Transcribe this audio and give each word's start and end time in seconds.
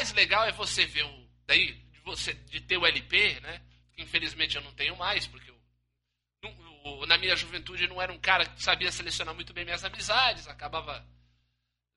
mais 0.00 0.12
legal 0.14 0.44
é 0.46 0.52
você 0.52 0.86
ver 0.86 1.04
o. 1.04 1.30
Daí, 1.46 1.72
de 1.72 2.00
você 2.00 2.32
de 2.32 2.60
ter 2.60 2.78
o 2.78 2.86
LP, 2.86 3.38
né? 3.40 3.60
Que 3.92 4.02
infelizmente 4.02 4.56
eu 4.56 4.62
não 4.62 4.72
tenho 4.72 4.96
mais, 4.96 5.26
porque 5.26 5.50
eu, 5.50 5.56
no, 6.42 7.06
na 7.06 7.18
minha 7.18 7.36
juventude 7.36 7.86
não 7.86 8.00
era 8.00 8.10
um 8.10 8.18
cara 8.18 8.46
que 8.46 8.62
sabia 8.62 8.90
selecionar 8.90 9.34
muito 9.34 9.52
bem 9.52 9.64
minhas 9.64 9.84
amizades, 9.84 10.48
acabava 10.48 11.04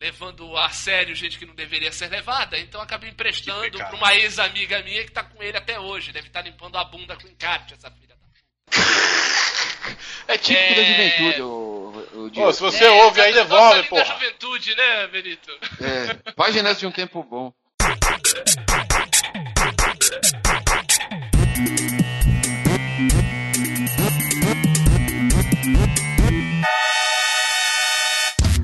levando 0.01 0.57
a 0.57 0.69
sério 0.69 1.15
gente 1.15 1.39
que 1.39 1.45
não 1.45 1.55
deveria 1.55 1.93
ser 1.93 2.09
levada, 2.09 2.59
então 2.59 2.81
acabei 2.81 3.09
emprestando 3.09 3.77
para 3.77 3.95
uma 3.95 4.13
ex-amiga 4.15 4.83
minha 4.83 5.05
que 5.05 5.11
tá 5.11 5.23
com 5.23 5.41
ele 5.41 5.57
até 5.57 5.79
hoje. 5.79 6.11
Deve 6.11 6.27
estar 6.27 6.43
tá 6.43 6.49
limpando 6.49 6.77
a 6.77 6.83
bunda 6.83 7.15
com 7.15 7.27
encarte, 7.27 7.73
essa 7.73 7.89
filha 7.89 8.17
da 8.17 8.73
É 10.27 10.37
típico 10.37 10.61
é... 10.61 10.75
da 10.75 10.83
juventude, 10.83 11.41
o, 11.41 12.25
o 12.25 12.31
Pô, 12.31 12.51
se 12.51 12.59
você 12.59 12.83
é, 12.83 12.91
ouve 13.03 13.21
aí, 13.21 13.33
devolve, 13.33 13.83
pô. 13.83 13.95
da 13.95 14.03
juventude, 14.03 14.75
né, 14.75 15.07
Benito? 15.07 15.51
É, 15.79 16.31
páginas 16.33 16.79
de 16.79 16.85
um 16.85 16.91
tempo 16.91 17.23
bom. 17.23 17.53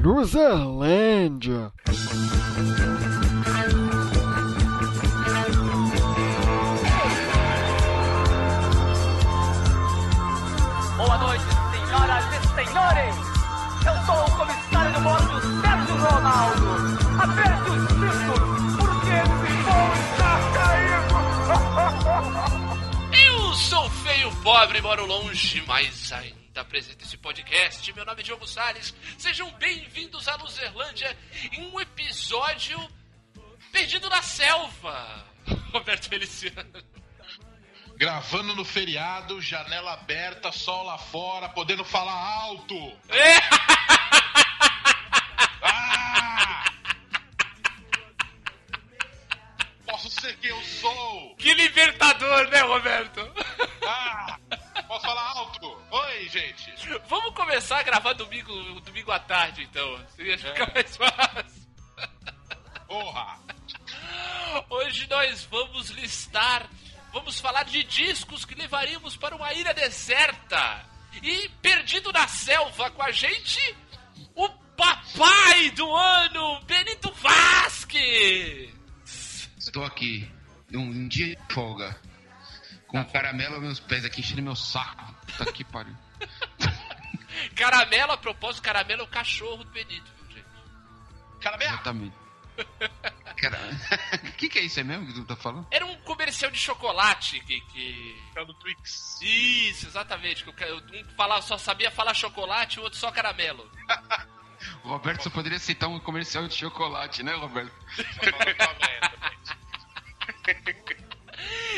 Luzerlândia. 0.02 1.72
Boa 10.98 11.17
noite, 11.17 11.44
senhoras 11.72 12.26
e 12.26 12.40
senhores. 12.56 13.16
Eu 13.86 13.95
sou 14.06 14.26
o 14.26 14.31
comissário 14.38 14.94
do 14.94 15.00
bordo 15.02 15.62
Sérgio 15.62 15.95
Ronaldo. 15.95 16.89
Pobre, 24.44 24.82
moro 24.82 25.06
longe, 25.06 25.62
mas 25.68 26.12
ainda 26.12 26.62
apresenta 26.62 27.04
esse 27.04 27.18
podcast. 27.18 27.92
Meu 27.94 28.06
nome 28.06 28.22
é 28.22 28.23
Diogo 28.23 28.48
Salles. 28.48 28.94
Sejam 29.18 29.52
bem-vindos 29.54 30.28
à 30.28 30.36
Luzerlândia 30.36 31.18
em 31.52 31.68
um 31.68 31.80
episódio 31.80 32.80
perdido 33.72 34.09
na 34.09 34.22
selva. 34.22 35.26
Roberto 35.73 36.09
Feliciano. 36.09 36.84
Gravando 37.96 38.56
no 38.56 38.64
feriado, 38.64 39.42
janela 39.42 39.94
aberta, 39.94 40.52
sol 40.53 40.84
lá 40.86 40.98
fora, 40.98 41.50
podendo 41.50 41.84
falar 41.84 42.14
alto. 42.14 42.76
É. 43.09 43.40
Ah! 45.62 46.64
Posso 49.86 50.09
ser 50.09 50.38
quem 50.38 50.50
eu 50.50 50.62
sou. 50.64 51.36
Que 51.36 51.53
libertador, 51.53 52.48
né, 52.48 52.62
Roberto? 52.62 53.20
Ah! 53.86 54.28
Falar 55.10 55.38
alto? 55.38 55.82
Oi, 55.90 56.30
gente. 56.30 56.72
Vamos 57.08 57.34
começar 57.34 57.80
a 57.80 57.84
gravar 57.84 58.14
domingo, 58.14 58.54
domingo 58.82 59.12
à 59.12 59.20
tarde, 59.20 59.64
então. 59.64 60.06
Seria 60.16 60.38
ficar 60.38 60.70
é. 60.70 60.74
mais 60.76 60.96
fácil. 60.96 61.68
Porra! 62.86 63.40
Hoje 64.70 65.08
nós 65.10 65.46
vamos 65.46 65.90
listar, 65.90 66.70
vamos 67.12 67.40
falar 67.40 67.64
de 67.64 67.84
discos 67.86 68.46
que 68.46 68.54
levaríamos 68.54 69.18
para 69.18 69.36
uma 69.36 69.52
ilha 69.52 69.74
deserta. 69.74 70.86
E 71.24 71.50
perdido 71.60 72.12
na 72.12 72.28
selva 72.28 72.92
com 72.92 73.02
a 73.02 73.10
gente, 73.12 73.76
o 74.36 74.48
papai 74.78 75.72
do 75.72 75.92
ano, 75.92 76.62
Benito 76.66 77.12
Vasque. 77.14 78.72
Estou 79.58 79.84
aqui, 79.84 80.32
um 80.72 81.08
dia 81.08 81.36
de 81.36 81.54
folga. 81.54 82.00
Com 82.90 83.06
caramelo 83.06 83.56
aos 83.56 83.64
meus 83.64 83.80
pés 83.80 84.04
aqui, 84.04 84.22
enchendo 84.22 84.42
meu 84.42 84.56
saco. 84.56 85.14
Tá 85.38 85.44
aqui, 85.44 85.64
pariu. 85.64 85.95
caramelo, 87.56 88.12
a 88.12 88.18
propósito, 88.18 88.63
caramelo 88.63 89.02
é 89.02 89.03
o 89.06 89.08
cachorro 89.08 89.63
do 89.63 89.72
Benito, 89.72 90.12
viu, 90.18 90.38
gente? 90.38 90.47
Caramelo! 91.40 91.74
Exatamente. 91.74 92.16
O 93.40 94.31
que, 94.36 94.50
que 94.50 94.59
é 94.59 94.63
isso 94.63 94.80
aí 94.80 94.86
mesmo 94.86 95.08
que 95.08 95.13
tu 95.13 95.24
tá 95.24 95.36
falando? 95.36 95.66
Era 95.72 95.86
um 95.86 95.96
comercial 96.02 96.52
de 96.52 96.59
chocolate 96.59 97.40
que. 97.41 97.62
que... 97.62 98.22
É 98.36 98.44
do 98.44 98.53
Twix. 98.56 99.18
Isso, 99.22 99.88
exatamente. 99.88 100.44
Que 100.44 100.52
um 100.52 101.16
fala, 101.16 101.42
só 101.42 101.58
sabia 101.58 101.90
falar 101.90 102.13
chocolate 102.13 102.78
e 102.78 102.80
o 102.81 102.84
outro 102.84 103.00
só 103.00 103.12
caramelo. 103.12 103.69
o 104.84 104.90
Roberto 104.90 105.24
só 105.24 105.30
poderia 105.30 105.59
citar 105.59 105.90
um 105.90 106.00
comercial 106.00 106.47
de 106.47 106.56
chocolate, 106.56 107.24
né, 107.24 107.34
Roberto? 107.36 107.72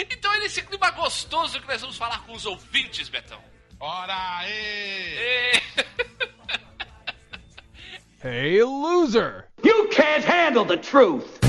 Então 0.10 0.34
é 0.34 0.40
nesse 0.40 0.62
clima 0.62 0.90
gostoso 0.92 1.60
que 1.60 1.68
nós 1.68 1.82
vamos 1.82 1.98
falar 1.98 2.26
com 2.26 2.34
os 2.34 2.46
ouvintes, 2.46 3.10
Betão. 3.10 3.42
Ora 3.80 4.38
aí! 4.38 5.62
hey, 8.24 8.64
loser! 8.64 9.48
You 9.64 9.88
can't 9.90 10.24
handle 10.24 10.66
the 10.66 10.78
truth! 10.78 11.41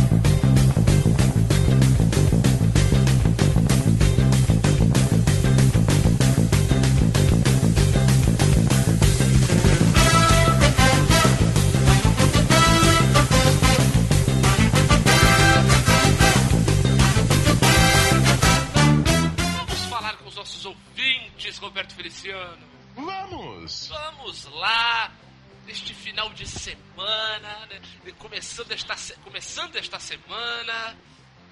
Feliciano? 22.22 22.59
Vamos! 22.94 23.88
Vamos 23.88 24.44
lá! 24.44 25.10
Neste 25.66 25.93
final 25.93 26.31
de 26.31 26.47
semana, 26.47 27.66
né? 27.66 27.81
começando, 28.19 28.72
esta, 28.72 28.97
começando 29.22 29.77
esta 29.77 29.99
semana, 29.99 30.97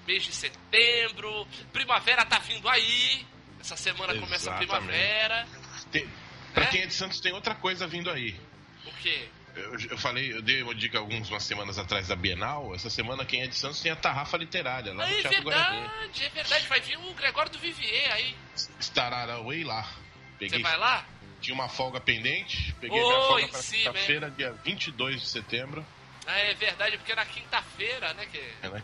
mês 0.05 0.23
de 0.23 0.33
setembro, 0.33 1.47
primavera 1.71 2.25
tá 2.25 2.39
vindo 2.39 2.67
aí. 2.67 3.25
Essa 3.59 3.77
semana 3.77 4.13
Exatamente. 4.13 4.25
começa 4.25 4.51
a 4.51 4.57
primavera. 4.57 5.47
Tem, 5.91 6.09
pra 6.53 6.63
é? 6.63 6.67
quem 6.67 6.81
é 6.81 6.87
de 6.87 6.93
Santos, 6.93 7.19
tem 7.19 7.31
outra 7.31 7.55
coisa 7.55 7.87
vindo 7.87 8.09
aí. 8.09 8.37
O 8.85 8.91
quê? 9.01 9.29
Eu, 9.55 9.77
eu, 9.91 9.97
falei, 9.97 10.33
eu 10.33 10.41
dei 10.41 10.63
uma 10.63 10.75
dica 10.75 10.97
algumas 10.97 11.43
semanas 11.43 11.77
atrás 11.77 12.07
da 12.07 12.15
Bienal. 12.15 12.73
Essa 12.75 12.89
semana, 12.89 13.25
quem 13.25 13.43
é 13.43 13.47
de 13.47 13.55
Santos 13.55 13.81
tem 13.81 13.91
a 13.91 13.95
Tarrafa 13.95 14.37
Literária 14.37 14.93
lá 14.93 15.05
ah, 15.05 15.07
no 15.07 15.13
é 15.13 15.21
Teatro 15.21 15.43
verdade, 15.43 15.77
Guarani. 15.77 16.11
É 16.21 16.29
verdade, 16.29 16.67
vai 16.67 16.81
vir 16.81 16.97
o 16.97 17.13
Gregório 17.13 17.51
do 17.51 17.59
Vivier 17.59 18.13
aí. 18.13 18.35
Estará 18.79 19.25
lá. 19.63 20.01
Peguei, 20.41 20.57
Você 20.57 20.63
vai 20.63 20.77
lá? 20.77 21.05
Tinha 21.39 21.53
uma 21.53 21.69
folga 21.69 22.01
pendente, 22.01 22.73
peguei 22.79 22.99
Oi, 22.99 23.07
minha 23.07 23.27
folga 23.27 23.47
pra 23.49 23.61
quinta-feira, 23.61 24.31
dia 24.31 24.51
22 24.63 25.21
de 25.21 25.27
setembro. 25.27 25.85
Ah, 26.25 26.39
é 26.39 26.55
verdade, 26.55 26.97
porque 26.97 27.11
é 27.11 27.15
na 27.15 27.25
quinta-feira, 27.25 28.11
né? 28.15 28.25
Que... 28.25 28.39
É, 28.63 28.69
né? 28.69 28.83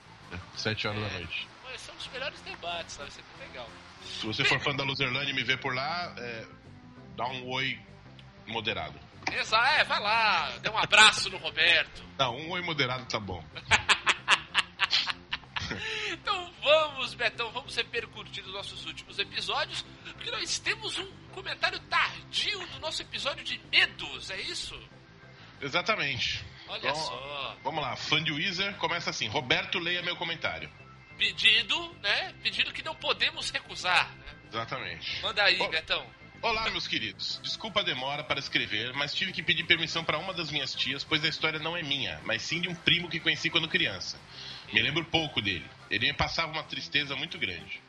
Sete 0.56 0.88
horas 0.88 1.02
é. 1.02 1.06
da 1.06 1.14
noite. 1.14 1.48
Pô, 1.64 1.78
são 1.80 1.96
os 1.96 2.08
melhores 2.10 2.40
debates, 2.42 2.94
sabe? 2.94 3.10
Isso 3.10 3.22
é 3.22 3.44
legal. 3.48 3.68
Se 4.04 4.28
você 4.28 4.46
for 4.46 4.60
fã 4.60 4.76
da 4.76 4.84
Luzerlândia 4.84 5.32
e 5.32 5.34
me 5.34 5.44
ver 5.44 5.60
por 5.60 5.74
lá, 5.74 6.14
é, 6.16 6.46
dá 7.16 7.26
um 7.26 7.50
oi 7.50 7.80
moderado. 8.46 9.00
Exato, 9.32 9.66
é, 9.80 9.84
vai 9.84 10.00
lá, 10.00 10.52
dê 10.62 10.70
um 10.70 10.78
abraço 10.78 11.28
no 11.32 11.38
Roberto. 11.38 12.04
Não, 12.20 12.38
um 12.38 12.52
oi 12.52 12.62
moderado 12.62 13.04
tá 13.06 13.20
bom. 13.20 13.44
então 16.12 16.54
vamos, 16.62 17.14
Betão, 17.14 17.52
vamos 17.52 17.76
repercutir 17.76 18.44
os 18.46 18.54
nossos 18.54 18.86
últimos 18.86 19.18
episódios, 19.20 19.86
porque 20.04 20.32
nós 20.32 20.60
temos 20.60 20.98
um 20.98 21.12
comentário 21.34 21.80
tardio 21.82 22.66
do 22.68 22.80
nosso 22.80 23.02
episódio 23.02 23.44
de 23.44 23.60
medos, 23.72 24.30
é 24.30 24.42
isso? 24.42 24.80
Exatamente. 25.62 26.46
Olha 26.68 26.80
então, 26.80 26.96
só. 26.96 27.58
Vamos 27.64 27.82
lá, 27.82 27.96
fã 27.96 28.24
de 28.24 28.32
Weezer 28.32 28.76
começa 28.76 29.10
assim: 29.10 29.28
Roberto, 29.28 29.80
leia 29.80 30.02
meu 30.02 30.16
comentário. 30.16 30.70
Pedido, 31.18 31.96
né? 32.02 32.34
Pedido 32.44 32.72
que 32.72 32.84
não 32.84 32.96
podemos 32.96 33.50
recusar. 33.50 34.16
Né? 34.18 34.36
Exatamente. 34.50 35.22
Manda 35.22 35.44
aí, 35.44 35.58
Bom, 35.58 35.70
Betão. 35.70 36.06
Olá, 36.42 36.70
meus 36.70 36.88
queridos. 36.88 37.40
Desculpa 37.42 37.80
a 37.80 37.84
demora 37.84 38.24
para 38.24 38.40
escrever, 38.40 38.94
mas 38.94 39.14
tive 39.14 39.32
que 39.32 39.42
pedir 39.42 39.64
permissão 39.64 40.04
para 40.04 40.20
uma 40.20 40.34
das 40.34 40.52
minhas 40.52 40.76
tias, 40.76 41.04
pois 41.04 41.24
a 41.26 41.28
história 41.28 41.58
não 41.58 41.76
é 41.76 41.82
minha, 41.82 42.22
mas 42.24 42.44
sim 42.44 42.62
de 42.62 42.70
um 42.70 42.76
primo 42.76 43.10
que 43.10 43.20
conheci 43.20 43.50
quando 43.50 43.68
criança. 43.68 44.20
Me 44.74 44.82
lembro 44.82 45.06
pouco 45.06 45.42
dele. 45.42 45.66
Ele 45.90 46.08
me 46.08 46.14
passava 46.14 46.52
uma 46.52 46.64
tristeza 46.64 47.16
muito 47.16 47.38
grande. 47.38 47.82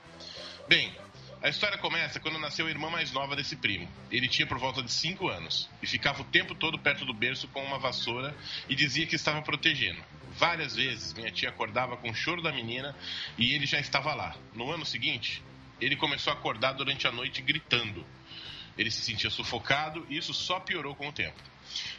Bem, 0.69 0.95
a 1.43 1.49
história 1.49 1.79
começa 1.79 2.19
quando 2.19 2.39
nasceu 2.39 2.67
a 2.67 2.71
irmã 2.71 2.91
mais 2.91 3.13
nova 3.13 3.37
desse 3.37 3.57
primo. 3.57 3.89
Ele 4.11 4.29
tinha 4.29 4.47
por 4.47 4.59
volta 4.59 4.83
de 4.83 4.91
5 4.91 5.29
anos 5.29 5.69
e 5.83 5.87
ficava 5.87 6.23
o 6.23 6.25
tempo 6.25 6.55
todo 6.55 6.79
perto 6.79 7.05
do 7.05 7.15
berço 7.15 7.47
com 7.49 7.63
uma 7.65 7.79
vassoura 7.79 8.37
e 8.69 8.75
dizia 8.75 9.07
que 9.07 9.17
estava 9.17 9.41
protegendo. 9.43 10.03
Várias 10.33 10.75
vezes 10.77 11.15
minha 11.15 11.31
tia 11.31 11.49
acordava 11.49 11.97
com 11.97 12.11
o 12.11 12.15
choro 12.15 12.43
da 12.43 12.53
menina 12.53 12.95
e 13.37 13.53
ele 13.55 13.67
já 13.67 13.79
estava 13.79 14.15
lá. 14.15 14.37
No 14.53 14.71
ano 14.71 14.85
seguinte, 14.85 15.43
ele 15.81 15.97
começou 15.97 16.33
a 16.33 16.37
acordar 16.37 16.73
durante 16.73 17.07
a 17.07 17.13
noite 17.13 17.41
gritando. 17.41 18.05
Ele 18.77 18.91
se 18.91 19.03
sentia 19.03 19.31
sufocado 19.31 20.07
e 20.09 20.17
isso 20.17 20.35
só 20.35 20.61
piorou 20.61 20.95
com 20.95 21.09
o 21.09 21.13
tempo. 21.13 21.41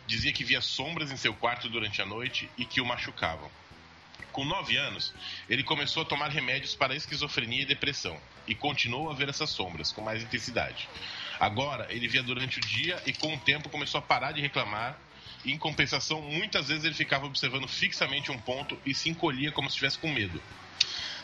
Dizia 0.06 0.34
que 0.34 0.44
via 0.44 0.62
sombras 0.62 1.12
em 1.12 1.18
seu 1.18 1.34
quarto 1.34 1.70
durante 1.70 2.02
a 2.02 2.06
noite 2.06 2.50
e 2.58 2.66
que 2.66 2.82
o 2.82 2.86
machucavam. 2.86 3.50
Com 4.32 4.46
9 4.46 4.78
anos, 4.78 5.14
ele 5.50 5.64
começou 5.64 6.04
a 6.04 6.06
tomar 6.06 6.30
remédios 6.30 6.76
para 6.76 6.96
esquizofrenia 6.96 7.64
e 7.64 7.66
depressão 7.66 8.20
e 8.48 8.56
continuou 8.56 9.10
a 9.10 9.14
ver 9.14 9.30
essas 9.30 9.50
sombras 9.50 9.92
com 9.92 10.02
mais 10.02 10.24
intensidade. 10.24 10.88
Agora, 11.40 11.88
ele 11.90 12.08
via 12.08 12.22
durante 12.22 12.58
o 12.58 12.62
dia 12.62 13.02
e 13.06 13.14
com 13.14 13.34
o 13.34 13.40
tempo 13.40 13.70
começou 13.70 14.00
a 14.00 14.02
parar 14.02 14.32
de 14.32 14.42
reclamar. 14.42 14.98
E, 15.46 15.52
em 15.54 15.58
compensação, 15.58 16.22
muitas 16.22 16.68
vezes 16.68 16.84
ele 16.84 16.94
ficava 16.94 17.26
observando 17.26 17.68
fixamente 17.68 18.32
um 18.32 18.38
ponto 18.38 18.78
e 18.86 18.94
se 18.94 19.10
encolhia 19.10 19.52
como 19.52 19.70
se 19.70 19.76
estivesse 19.76 19.98
com 19.98 20.12
medo. 20.12 20.42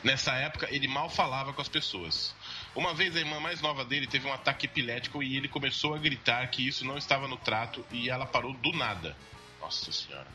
Nessa 0.04 0.34
época, 0.36 0.68
ele 0.70 0.88
mal 0.88 1.10
falava 1.10 1.52
com 1.52 1.62
as 1.62 1.68
pessoas. 1.68 2.36
Uma 2.76 2.94
vez 2.94 3.16
a 3.16 3.20
irmã 3.20 3.40
mais 3.40 3.60
nova 3.60 3.84
dele 3.84 4.08
teve 4.08 4.28
um 4.28 4.34
ataque 4.34 4.68
epilético 4.68 5.24
e 5.24 5.36
ele 5.36 5.48
começou 5.48 5.96
a 5.96 5.98
gritar 5.98 6.48
que 6.48 6.66
isso 6.66 6.86
não 6.86 6.98
estava 6.98 7.28
no 7.28 7.38
trato 7.38 7.84
e 7.92 8.10
ela 8.10 8.26
parou 8.26 8.54
do 8.54 8.72
nada. 8.72 9.18
Nossa 9.66 9.92
senhora. 9.92 10.28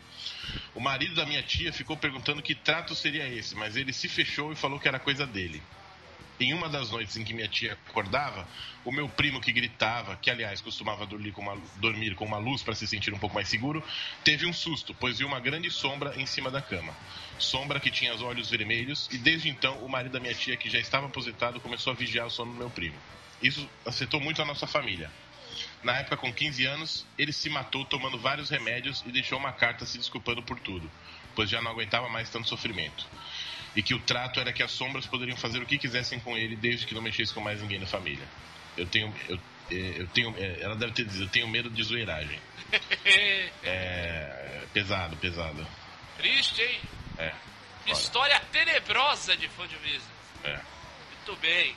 O 0.75 0.81
marido 0.81 1.15
da 1.15 1.25
minha 1.25 1.41
tia 1.41 1.73
ficou 1.73 1.97
perguntando 1.97 2.43
que 2.43 2.53
trato 2.53 2.97
seria 2.97 3.29
esse, 3.29 3.55
mas 3.55 3.77
ele 3.77 3.93
se 3.93 4.09
fechou 4.09 4.53
e 4.53 4.57
falou 4.57 4.81
que 4.81 4.89
era 4.89 4.99
coisa 4.99 5.25
dele. 5.25 5.63
Em 6.41 6.53
uma 6.53 6.69
das 6.69 6.91
noites 6.91 7.17
em 7.17 7.23
que 7.23 7.33
minha 7.33 7.47
tia 7.47 7.75
acordava, 7.87 8.49
o 8.85 8.91
meu 8.91 9.09
primo 9.09 9.41
que 9.41 9.53
gritava, 9.53 10.17
que 10.17 10.29
aliás 10.29 10.61
costumava 10.61 11.07
dormir 11.07 11.31
com 11.31 11.43
uma, 11.43 11.57
dormir 11.77 12.17
com 12.17 12.25
uma 12.25 12.39
luz 12.39 12.61
para 12.61 12.75
se 12.75 12.89
sentir 12.89 13.15
um 13.15 13.21
pouco 13.21 13.37
mais 13.37 13.47
seguro, 13.47 13.85
teve 14.25 14.47
um 14.47 14.53
susto, 14.53 14.93
pois 14.99 15.19
viu 15.19 15.29
uma 15.29 15.39
grande 15.39 15.71
sombra 15.71 16.21
em 16.21 16.27
cima 16.27 16.51
da 16.51 16.61
cama. 16.61 16.93
Sombra 17.39 17.79
que 17.79 17.91
tinha 17.91 18.13
os 18.13 18.23
olhos 18.23 18.51
vermelhos, 18.51 19.09
e 19.13 19.19
desde 19.19 19.49
então 19.49 19.79
o 19.85 19.89
marido 19.89 20.13
da 20.13 20.19
minha 20.19 20.35
tia, 20.35 20.57
que 20.57 20.69
já 20.69 20.81
estava 20.81 21.07
aposentado, 21.07 21.61
começou 21.61 21.93
a 21.93 21.97
vigiar 21.97 22.27
o 22.27 22.31
sono 22.31 22.53
do 22.53 22.59
meu 22.59 22.71
primo. 22.71 22.97
Isso 23.41 23.69
afetou 23.87 24.21
muito 24.21 24.43
a 24.43 24.45
nossa 24.45 24.67
família. 24.67 25.09
Na 25.83 25.97
época, 25.97 26.17
com 26.17 26.33
15 26.33 26.65
anos, 26.67 27.07
ele 27.17 27.33
se 27.33 27.49
matou 27.49 27.85
tomando 27.85 28.19
vários 28.19 28.51
remédios 28.51 29.03
e 29.07 29.11
deixou 29.11 29.39
uma 29.39 29.53
carta 29.53 29.87
se 29.87 29.97
desculpando 29.97 30.43
por 30.43 30.61
tudo, 30.61 30.91
pois 31.35 31.49
já 31.49 31.63
não 31.63 31.71
aguentava 31.71 32.09
mais 32.09 32.29
tanto 32.29 32.49
sofrimento. 32.49 33.07
E 33.75 33.83
que 33.83 33.95
o 33.95 34.01
trato 34.01 34.41
era 34.41 34.53
que 34.53 34.63
as 34.63 34.71
sombras 34.71 35.07
poderiam 35.07 35.37
fazer 35.37 35.63
o 35.63 35.67
que 35.67 35.79
quisessem 35.79 36.21
com 36.21 36.37
ele 36.37 36.57
desde 36.57 36.87
que 36.87 36.95
não 36.95 37.01
mexesse 37.01 37.33
com 37.33 37.41
mais 37.41 37.63
ninguém 37.63 37.81
da 37.81 37.87
família. 37.87 38.27
Eu 38.77 38.87
tenho. 38.87 39.15
Eu, 39.29 39.39
eu 39.71 40.07
tenho 40.09 40.35
ela 40.61 40.75
deve 40.75 40.93
ter 40.93 41.05
dito, 41.05 41.23
eu 41.23 41.29
tenho 41.29 41.49
medo 41.49 41.71
de 41.71 41.83
zoeiragem. 41.83 42.39
É. 43.63 44.65
Pesado, 44.73 45.17
pesado. 45.17 45.67
Triste, 46.17 46.63
hein? 46.63 46.81
É. 47.19 47.33
História 47.87 48.39
tenebrosa 48.53 49.37
de 49.37 49.49
fã 49.49 49.67
de 49.67 49.77
business. 49.77 50.03
É. 50.45 50.61
Muito 51.27 51.41
bem. 51.41 51.75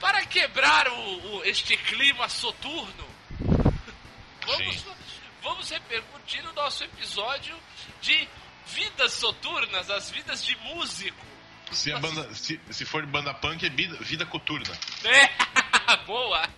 Para 0.00 0.24
quebrar 0.26 0.88
o, 0.88 1.36
o- 1.38 1.44
este 1.44 1.76
clima 1.76 2.28
soturno, 2.28 3.06
vamos, 4.46 4.76
Sim. 4.80 4.94
vamos 5.42 5.70
repercutir 5.70 6.46
o 6.46 6.52
nosso 6.52 6.84
episódio 6.84 7.56
de 8.00 8.28
vidas 8.66 9.12
soturnas, 9.14 9.88
as 9.90 10.10
vidas 10.10 10.44
de 10.44 10.56
músico. 10.58 11.24
Se, 11.72 11.92
a 11.92 11.98
banda, 11.98 12.32
se, 12.34 12.60
se 12.70 12.84
for 12.84 13.04
banda 13.06 13.34
punk, 13.34 13.64
é 13.66 13.70
vida, 13.70 13.96
vida 14.04 14.24
coturna. 14.26 14.72
É, 15.04 15.96
boa! 16.06 16.48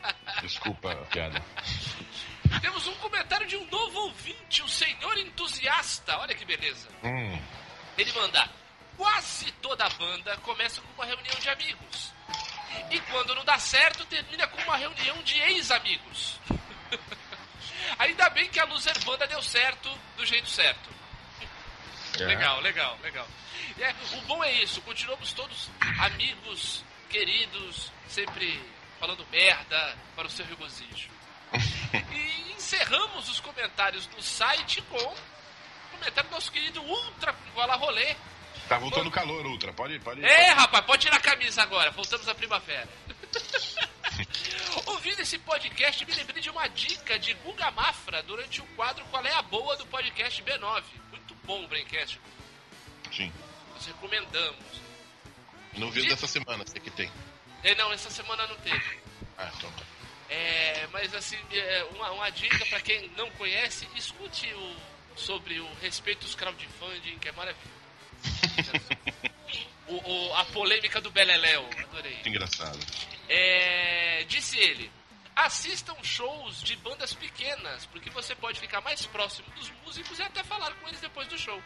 Desculpa 0.43 0.93
a 0.93 0.97
piada. 1.07 1.43
Temos 2.61 2.87
um 2.87 2.95
comentário 2.97 3.47
de 3.47 3.57
um 3.57 3.65
novo 3.71 3.99
ouvinte, 4.01 4.63
o 4.63 4.69
senhor 4.69 5.17
entusiasta. 5.19 6.19
Olha 6.19 6.35
que 6.35 6.45
beleza. 6.45 6.89
Hum, 7.03 7.39
Ele 7.97 8.13
manda: 8.13 8.51
quase 8.97 9.51
toda 9.63 9.87
a 9.87 9.91
banda 9.91 10.37
começa 10.39 10.81
com 10.83 10.93
uma 10.93 11.07
reunião 11.07 11.35
de 11.41 11.49
amigos. 11.49 12.08
E 12.91 13.01
quando 13.11 13.35
não 13.35 13.45
dá 13.45 13.59
certo, 13.59 14.05
termina 14.07 14.47
com 14.47 14.61
uma 14.63 14.77
reunião 14.77 15.23
de 15.23 15.39
ex-amigos. 15.41 16.39
Ainda 17.99 18.29
bem 18.31 18.49
que 18.49 18.61
a 18.61 18.65
Loser 18.65 18.99
Banda 19.05 19.27
deu 19.27 19.43
certo 19.43 19.91
do 20.17 20.25
jeito 20.27 20.49
certo. 20.49 20.91
é. 22.21 22.25
Legal, 22.25 22.61
legal, 22.61 22.99
legal. 23.03 23.27
É, 23.79 23.95
o 24.17 24.21
bom 24.23 24.43
é 24.43 24.53
isso, 24.53 24.81
continuamos 24.83 25.33
todos 25.33 25.71
amigos, 26.01 26.85
queridos, 27.09 27.93
sempre 28.09 28.61
falando 28.99 29.27
merda 29.31 29.97
para 30.17 30.27
o 30.27 30.31
seu 30.31 30.45
regozijo. 30.47 31.09
E 32.13 32.53
encerramos 32.53 33.29
os 33.31 33.41
comentários 33.41 34.07
do 34.07 34.23
site 34.23 34.83
com 34.83 34.97
o 34.97 35.17
comentário 35.93 36.29
do 36.29 36.35
nosso 36.35 36.53
querido 36.53 36.83
Ultra 36.83 37.33
Cola 37.55 37.77
Rolê. 37.77 38.15
Tá 38.69 38.79
voltando 38.79 39.11
calor, 39.11 39.47
Ultra. 39.47 39.73
Pode, 39.73 39.99
pode. 40.01 40.25
É, 40.25 40.51
rapaz, 40.51 40.85
pode 40.85 41.03
tirar 41.03 41.17
a 41.17 41.21
camisa 41.21 41.63
agora, 41.63 41.91
voltamos 41.91 42.29
à 42.29 42.35
primavera. 42.35 42.89
Ouvindo 44.87 45.21
esse 45.21 45.39
podcast, 45.39 46.05
me 46.05 46.15
lembrei 46.15 46.43
de 46.43 46.51
uma 46.51 46.69
dica 46.69 47.19
de 47.19 47.33
Guga 47.35 47.71
Mafra 47.71 48.23
durante 48.23 48.61
o 48.61 48.67
quadro 48.77 49.05
Qual 49.07 49.25
é 49.25 49.33
a 49.33 49.43
Boa 49.43 49.77
do 49.77 49.87
podcast 49.87 50.43
B9. 50.43 50.83
Muito 51.11 51.35
bom 51.45 51.65
o 51.65 51.69
Braincast, 51.69 52.21
Sim. 53.11 53.33
nós 53.73 53.87
recomendamos. 53.87 54.65
Não 55.77 55.91
viu 55.91 56.07
dessa 56.07 56.27
semana, 56.27 56.65
sei 56.67 56.81
que 56.81 56.91
tem. 56.91 57.11
É, 57.63 57.75
não, 57.75 57.93
essa 57.93 58.11
semana 58.11 58.47
não 58.47 58.57
teve. 58.57 58.99
Ah, 59.37 59.51
então 59.57 59.71
tá. 59.73 59.85
É, 60.29 60.87
mas 60.93 61.15
assim, 61.15 61.39
é, 61.53 61.85
uma, 61.95 62.11
uma 62.11 62.31
dica 62.31 62.65
pra 62.67 62.81
quem 62.81 63.09
não 63.17 63.31
conhece, 63.31 63.89
escute 63.97 64.53
o, 64.53 64.77
sobre 65.17 65.59
o 65.59 65.75
respeito 65.81 66.25
aos 66.25 66.35
crowdfunding, 66.35 67.19
que 67.19 67.29
é 67.29 67.33
maravilhoso. 67.33 67.78
O, 69.87 69.95
o- 70.29 70.35
a 70.35 70.45
polêmica 70.47 71.01
do 71.01 71.11
Beleléu, 71.11 71.69
adorei. 71.79 72.13
Muito 72.15 72.29
engraçado. 72.29 72.79
É, 73.29 74.25
disse 74.29 74.59
ele: 74.59 74.91
assistam 75.35 75.97
shows 76.03 76.63
de 76.63 76.77
bandas 76.77 77.13
pequenas, 77.15 77.87
porque 77.87 78.11
você 78.11 78.35
pode 78.35 78.59
ficar 78.61 78.81
mais 78.81 79.05
próximo 79.07 79.49
dos 79.57 79.71
músicos 79.85 80.19
e 80.19 80.23
até 80.23 80.43
falar 80.45 80.73
com 80.75 80.89
eles 80.89 81.01
depois 81.01 81.27
do 81.29 81.39
show. 81.39 81.63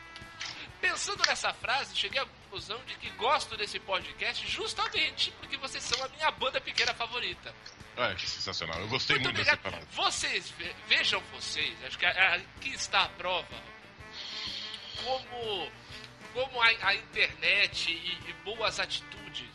Pensando 0.80 1.22
nessa 1.28 1.52
frase, 1.54 1.96
cheguei 1.96 2.20
à 2.20 2.26
conclusão 2.26 2.80
de 2.86 2.94
que 2.96 3.08
gosto 3.10 3.56
desse 3.56 3.78
podcast 3.78 4.44
justamente 4.48 5.30
porque 5.38 5.56
vocês 5.56 5.82
são 5.84 6.04
a 6.04 6.08
minha 6.08 6.30
banda 6.32 6.60
pequena 6.60 6.92
favorita. 6.94 7.54
Ah, 7.96 8.12
que 8.14 8.28
sensacional. 8.28 8.80
Eu 8.80 8.88
gostei 8.88 9.16
Muito 9.16 9.26
muito, 9.26 9.44
dessa 9.44 9.56
parada. 9.56 9.86
Vocês, 9.92 10.50
ve- 10.58 10.74
vejam 10.88 11.20
vocês, 11.32 11.72
acho 11.84 11.96
que 11.98 12.04
a- 12.06 12.34
aqui 12.34 12.70
está 12.74 13.02
a 13.04 13.08
prova 13.10 13.46
como, 15.04 15.70
como 16.32 16.60
a, 16.60 16.66
a 16.88 16.94
internet 16.94 17.90
e, 17.92 18.30
e 18.30 18.32
boas 18.44 18.78
atitudes, 18.80 19.46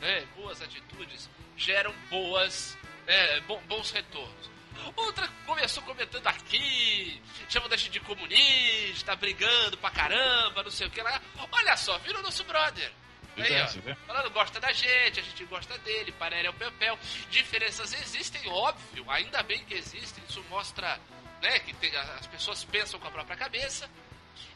né, 0.00 0.26
boas 0.36 0.60
atitudes 0.62 1.28
geram 1.56 1.92
boas, 2.10 2.76
né, 3.06 3.40
bo- 3.40 3.60
bons 3.62 3.90
retornos. 3.90 4.50
Outra 4.94 5.26
começou 5.44 5.82
comentando 5.82 6.26
aqui, 6.28 7.20
chamando 7.48 7.72
a 7.72 7.76
gente 7.76 7.90
de 7.90 8.00
comunista, 8.00 9.16
brigando 9.16 9.76
pra 9.78 9.90
caramba, 9.90 10.62
não 10.62 10.70
sei 10.70 10.86
o 10.86 10.90
que 10.90 11.02
lá. 11.02 11.20
Olha 11.50 11.76
só, 11.76 11.98
virou 11.98 12.22
nosso 12.22 12.44
brother. 12.44 12.92
Aí, 13.36 13.60
ó. 13.62 13.66
vê? 13.80 13.94
Falando, 14.06 14.30
gosta 14.30 14.58
da 14.60 14.72
gente, 14.72 15.18
a 15.20 15.22
gente 15.22 15.44
gosta 15.46 15.76
dele, 15.78 16.12
Parelli 16.12 16.46
é 16.46 16.50
o 16.50 16.54
Pepel. 16.54 16.98
Diferenças 17.30 17.92
existem, 17.92 18.48
óbvio, 18.48 19.08
ainda 19.10 19.42
bem 19.42 19.64
que 19.64 19.74
existem. 19.74 20.22
Isso 20.28 20.42
mostra 20.48 20.98
né, 21.42 21.58
que 21.60 21.72
tem- 21.74 21.94
as 21.96 22.26
pessoas 22.28 22.62
pensam 22.64 22.98
com 23.00 23.08
a 23.08 23.10
própria 23.10 23.36
cabeça. 23.36 23.88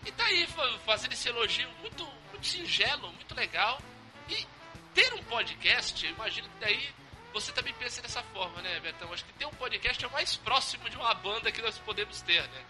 E 0.06 0.12
tá 0.12 0.24
aí 0.24 0.46
fa- 0.46 0.78
fazendo 0.84 1.12
esse 1.12 1.28
elogio 1.28 1.68
muito, 1.80 2.04
muito 2.30 2.46
singelo, 2.46 3.12
muito 3.12 3.34
legal. 3.34 3.80
E 4.28 4.46
ter 4.94 5.12
um 5.14 5.22
podcast, 5.24 6.04
eu 6.04 6.12
imagino 6.12 6.48
que 6.48 6.58
daí 6.60 6.90
você 7.32 7.50
também 7.52 7.72
pensa 7.74 8.02
dessa 8.02 8.22
forma, 8.24 8.60
né, 8.62 8.78
Betão? 8.80 9.12
Acho 9.12 9.24
que 9.24 9.32
ter 9.34 9.46
um 9.46 9.50
podcast 9.54 10.04
é 10.04 10.08
o 10.08 10.12
mais 10.12 10.36
próximo 10.36 10.88
de 10.90 10.96
uma 10.96 11.14
banda 11.14 11.50
que 11.52 11.62
nós 11.62 11.78
podemos 11.78 12.20
ter, 12.22 12.42
né? 12.42 12.62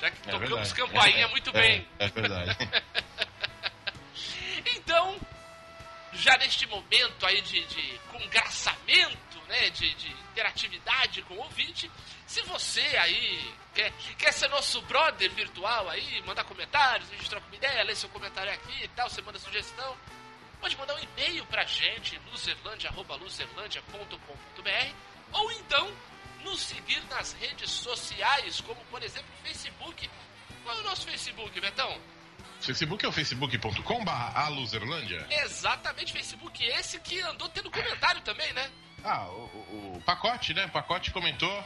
Já 0.00 0.10
que 0.10 0.16
É 0.28 0.32
tocamos 0.32 0.48
verdade. 0.48 0.74
campainha 0.74 1.24
É, 1.24 1.28
muito 1.28 1.50
é, 1.50 1.52
bem. 1.52 1.88
É, 1.98 2.08
verdade. 2.08 2.56
Então, 4.76 5.18
já 6.12 6.36
neste 6.38 6.66
momento 6.66 7.24
aí 7.26 7.40
de, 7.42 7.64
de 7.66 7.98
congraçamento, 8.10 9.38
né, 9.48 9.70
de, 9.70 9.94
de 9.94 10.08
interatividade 10.10 11.22
com 11.22 11.34
o 11.34 11.38
ouvinte, 11.38 11.90
se 12.30 12.42
você 12.42 12.80
aí 12.96 13.54
quer, 13.74 13.92
quer 14.18 14.32
ser 14.32 14.48
nosso 14.48 14.80
brother 14.82 15.30
virtual 15.32 15.88
aí, 15.88 16.22
mandar 16.22 16.44
comentários, 16.44 17.10
a 17.10 17.14
gente 17.16 17.28
troca 17.28 17.44
uma 17.46 17.56
ideia, 17.56 17.82
lê 17.82 17.94
seu 17.96 18.08
comentário 18.08 18.52
aqui 18.52 18.84
e 18.84 18.88
tal, 18.88 19.08
você 19.10 19.20
manda 19.22 19.38
sugestão, 19.38 19.96
pode 20.60 20.76
mandar 20.76 20.94
um 20.94 20.98
e-mail 21.00 21.44
pra 21.46 21.64
gente, 21.64 22.20
luzerlandia.luzerlandia.com.br 22.30 24.94
ou 25.32 25.52
então 25.52 25.90
nos 26.44 26.60
seguir 26.60 27.02
nas 27.10 27.32
redes 27.34 27.70
sociais, 27.70 28.60
como 28.60 28.80
por 28.86 29.02
exemplo 29.02 29.28
o 29.38 29.42
Facebook. 29.46 30.10
Qual 30.64 30.76
é 30.76 30.80
o 30.80 30.84
nosso 30.84 31.06
Facebook, 31.06 31.60
Betão? 31.60 32.00
Facebook 32.60 33.04
é 33.04 33.08
o 33.08 33.12
facebook.com 33.12 34.04
barra? 34.04 34.46
Exatamente, 35.42 36.12
Facebook 36.12 36.62
esse 36.64 36.98
que 37.00 37.20
andou 37.22 37.48
tendo 37.48 37.70
comentário 37.70 38.20
também, 38.22 38.52
né? 38.52 38.70
Ah, 39.02 39.26
o, 39.28 39.44
o- 39.44 39.94
o 39.96 40.02
Pacote, 40.02 40.52
né? 40.52 40.66
O 40.66 40.70
Pacote 40.70 41.10
comentou. 41.10 41.64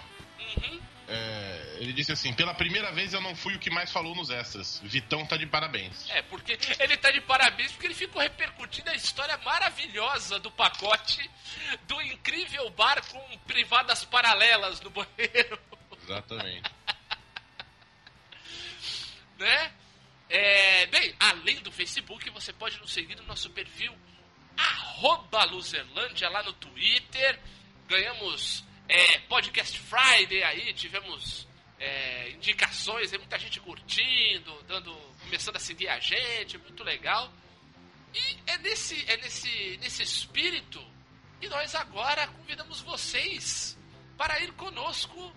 Uhum. 0.56 0.80
é, 1.08 1.76
ele 1.80 1.92
disse 1.92 2.12
assim: 2.12 2.32
pela 2.32 2.54
primeira 2.54 2.90
vez 2.92 3.12
eu 3.12 3.20
não 3.20 3.34
fui 3.34 3.54
o 3.54 3.58
que 3.58 3.70
mais 3.70 3.92
falou 3.92 4.14
nos 4.14 4.30
extras. 4.30 4.80
Vitão 4.84 5.26
tá 5.26 5.36
de 5.36 5.46
parabéns. 5.46 6.08
É, 6.10 6.22
porque 6.22 6.58
ele 6.78 6.96
tá 6.96 7.10
de 7.10 7.20
parabéns 7.20 7.72
porque 7.72 7.86
ele 7.86 7.94
ficou 7.94 8.20
repercutindo 8.20 8.90
a 8.90 8.94
história 8.94 9.36
maravilhosa 9.38 10.38
do 10.38 10.50
pacote 10.50 11.28
do 11.86 12.00
incrível 12.02 12.68
bar 12.70 13.02
com 13.08 13.38
privadas 13.46 14.04
paralelas 14.04 14.80
no 14.80 14.90
banheiro, 14.90 15.58
Exatamente. 16.02 16.70
né? 19.38 19.72
É, 20.28 20.86
bem, 20.86 21.14
além 21.20 21.60
do 21.60 21.70
Facebook, 21.70 22.28
você 22.30 22.52
pode 22.52 22.78
nos 22.78 22.92
seguir 22.92 23.14
no 23.16 23.24
nosso 23.24 23.50
perfil 23.50 23.94
arroba 24.56 25.44
Luzerlândia 25.44 26.28
lá 26.28 26.42
no 26.42 26.52
Twitter. 26.54 27.38
Ganhamos 27.88 28.64
é, 28.88 29.18
Podcast 29.20 29.78
Friday 29.78 30.42
aí, 30.42 30.72
tivemos 30.74 31.46
é, 31.78 32.30
indicações, 32.30 33.12
aí, 33.12 33.18
muita 33.18 33.38
gente 33.38 33.60
curtindo, 33.60 34.62
dando, 34.64 34.94
começando 35.22 35.56
a 35.56 35.60
seguir 35.60 35.88
a 35.88 35.98
gente, 35.98 36.58
muito 36.58 36.82
legal. 36.84 37.32
E 38.14 38.38
é 38.46 38.58
nesse, 38.58 39.04
é 39.10 39.16
nesse, 39.16 39.78
nesse 39.80 40.02
espírito 40.02 40.84
que 41.40 41.48
nós 41.48 41.74
agora 41.74 42.26
convidamos 42.28 42.80
vocês 42.80 43.76
para 44.16 44.40
ir 44.40 44.52
conosco 44.52 45.34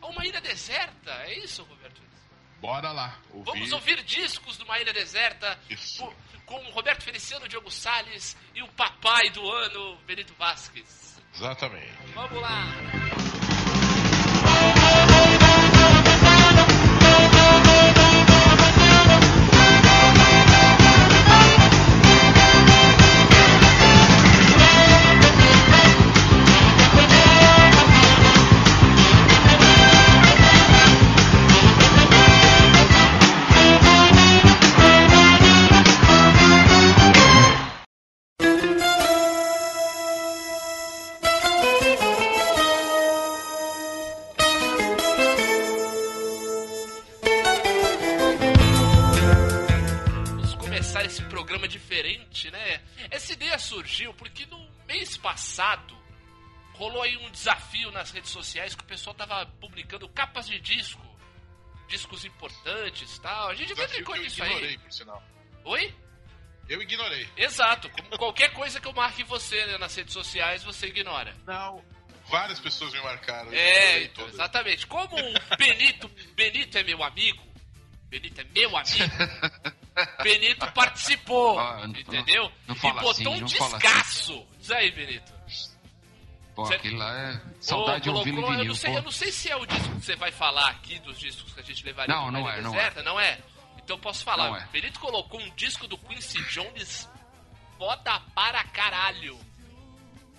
a 0.00 0.06
uma 0.06 0.26
ilha 0.26 0.40
deserta. 0.40 1.12
É 1.24 1.38
isso, 1.38 1.62
Roberto? 1.64 2.00
Bora 2.60 2.90
lá. 2.90 3.20
Ouvir. 3.30 3.50
Vamos 3.52 3.72
ouvir 3.72 4.02
discos 4.02 4.56
de 4.56 4.64
uma 4.64 4.78
ilha 4.80 4.92
deserta 4.92 5.58
Isso. 5.70 6.12
com 6.44 6.56
o 6.56 6.70
Roberto 6.70 7.04
Feliciano, 7.04 7.46
Diogo 7.46 7.70
Salles 7.70 8.36
e 8.54 8.62
o 8.62 8.68
papai 8.68 9.30
do 9.30 9.48
ano, 9.48 9.96
Benito 10.06 10.34
Vasquez. 10.34 11.07
Exatamente. 11.34 11.92
Vamos 12.14 12.40
lá! 12.42 12.64
Rolou 56.78 57.02
aí 57.02 57.16
um 57.18 57.30
desafio 57.30 57.90
nas 57.90 58.10
redes 58.10 58.30
sociais 58.30 58.74
que 58.74 58.82
o 58.82 58.86
pessoal 58.86 59.14
tava 59.14 59.44
publicando 59.60 60.08
capas 60.08 60.46
de 60.46 60.58
disco, 60.60 61.04
discos 61.88 62.24
importantes 62.24 63.16
e 63.16 63.20
tal. 63.20 63.48
A 63.48 63.54
gente 63.54 63.72
até 63.72 63.86
brincou 63.88 64.14
que 64.14 64.20
eu 64.20 64.24
disso 64.24 64.44
ignorei, 64.44 64.68
aí. 64.70 64.78
por 64.78 64.92
sinal. 64.92 65.22
Oi? 65.64 65.94
Eu 66.68 66.80
ignorei. 66.82 67.28
Exato. 67.36 67.88
Como 67.90 68.16
qualquer 68.18 68.52
coisa 68.52 68.80
que 68.80 68.86
eu 68.86 68.92
marque 68.92 69.24
você 69.24 69.64
né, 69.66 69.78
nas 69.78 69.94
redes 69.94 70.12
sociais, 70.12 70.62
você 70.62 70.86
ignora. 70.86 71.34
Não. 71.46 71.82
Várias 72.28 72.60
pessoas 72.60 72.92
me 72.92 73.00
marcaram. 73.00 73.50
eu 73.50 73.58
É, 73.58 74.02
então, 74.04 74.28
exatamente. 74.28 74.86
Como 74.86 75.16
o 75.16 75.56
Benito, 75.56 76.08
Benito 76.34 76.76
é 76.76 76.82
meu 76.84 77.02
amigo, 77.02 77.42
Benito 78.10 78.40
é 78.40 78.44
meu 78.44 78.76
amigo, 78.76 79.14
Benito 80.22 80.70
participou, 80.72 81.58
Ah, 81.58 81.86
não- 81.86 81.98
entendeu? 81.98 82.52
não 82.66 82.74
e 82.76 82.78
fala 82.78 83.00
botou 83.00 83.10
assim, 83.10 83.26
um 83.28 83.40
não 83.40 83.48
fala 83.48 83.76
assim. 83.76 83.78
descasso. 83.78 84.46
Diz 84.58 84.70
aí, 84.70 84.90
Benito. 84.92 85.32
Pô, 86.58 86.66
Cê- 86.66 86.74
aquele 86.74 86.96
lá 86.96 87.16
é 87.16 87.40
saudade 87.60 88.02
de 88.02 88.10
Ô, 88.10 88.14
ouvir 88.14 88.34
em 88.34 88.40
eu, 88.40 88.48
vinil, 88.48 88.64
não 88.64 88.74
sei, 88.74 88.96
eu 88.96 89.02
não 89.02 89.12
sei 89.12 89.30
se 89.30 89.48
é 89.48 89.54
o 89.54 89.64
disco 89.64 89.94
que 89.94 90.04
você 90.04 90.16
vai 90.16 90.32
falar 90.32 90.68
aqui, 90.70 90.98
dos 90.98 91.16
discos 91.16 91.54
que 91.54 91.60
a 91.60 91.62
gente 91.62 91.84
levaria 91.84 92.12
Não, 92.12 92.32
não 92.32 92.50
é, 92.50 92.60
não 92.60 92.72
Deserta, 92.72 93.00
não 93.00 93.20
é? 93.20 93.38
Então 93.76 93.94
eu 93.94 94.00
posso 94.00 94.24
falar. 94.24 94.48
Não 94.48 94.56
é. 94.56 94.66
Benito 94.72 94.98
colocou 94.98 95.40
um 95.40 95.54
disco 95.54 95.86
do 95.86 95.96
Quincy 95.96 96.42
Jones 96.50 97.08
foda 97.78 98.18
para 98.34 98.64
caralho. 98.64 99.38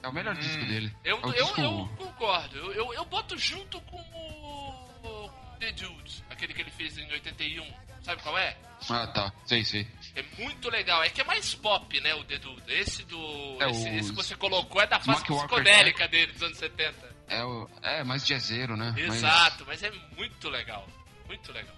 É 0.03 0.09
o 0.09 0.11
melhor 0.11 0.35
disco 0.35 0.65
dele. 0.65 0.93
Eu, 1.05 1.19
é 1.19 1.25
o 1.25 1.31
eu, 1.31 1.45
disco... 1.45 1.61
eu 1.61 1.89
concordo. 1.95 2.57
Eu, 2.57 2.73
eu, 2.73 2.93
eu 2.95 3.05
boto 3.05 3.38
junto 3.38 3.79
com 3.79 3.97
o 3.97 5.31
The 5.57 5.71
Dude, 5.71 6.23
aquele 6.29 6.53
que 6.53 6.59
ele 6.59 6.71
fez 6.71 6.97
em 6.97 7.09
81. 7.09 7.65
Sabe 8.01 8.21
qual 8.21 8.38
é? 8.38 8.57
Ah, 8.89 9.07
tá. 9.07 9.31
Sei, 9.45 9.63
sei. 9.63 9.88
É 10.16 10.24
muito 10.42 10.70
legal. 10.70 11.04
É 11.04 11.10
que 11.10 11.22
é 11.22 11.24
mais 11.24 11.54
pop, 11.56 12.00
né, 12.01 12.13
o 12.16 12.24
Dude. 12.24 12.63
Esse 12.74 13.04
do. 13.04 13.58
É, 13.62 13.70
esse, 13.70 13.89
esse 13.89 14.10
que 14.10 14.16
você 14.16 14.36
colocou 14.36 14.82
é 14.82 14.88
da 14.88 15.00
fase 15.00 15.24
psicodélica 15.24 16.08
dele 16.08 16.32
dos 16.32 16.42
anos 16.44 16.58
70. 16.58 17.16
É, 17.28 17.44
o... 17.44 17.70
é 17.84 18.04
mais 18.04 18.25
jazzeiro, 18.25 18.75
né? 18.75 18.94
Mas- 18.96 19.18
Exato, 19.18 19.63
mas 19.68 19.84
é 19.84 19.92
muito 20.18 20.50
legal. 20.50 20.88
Muito 21.28 21.51
legal. 21.51 21.75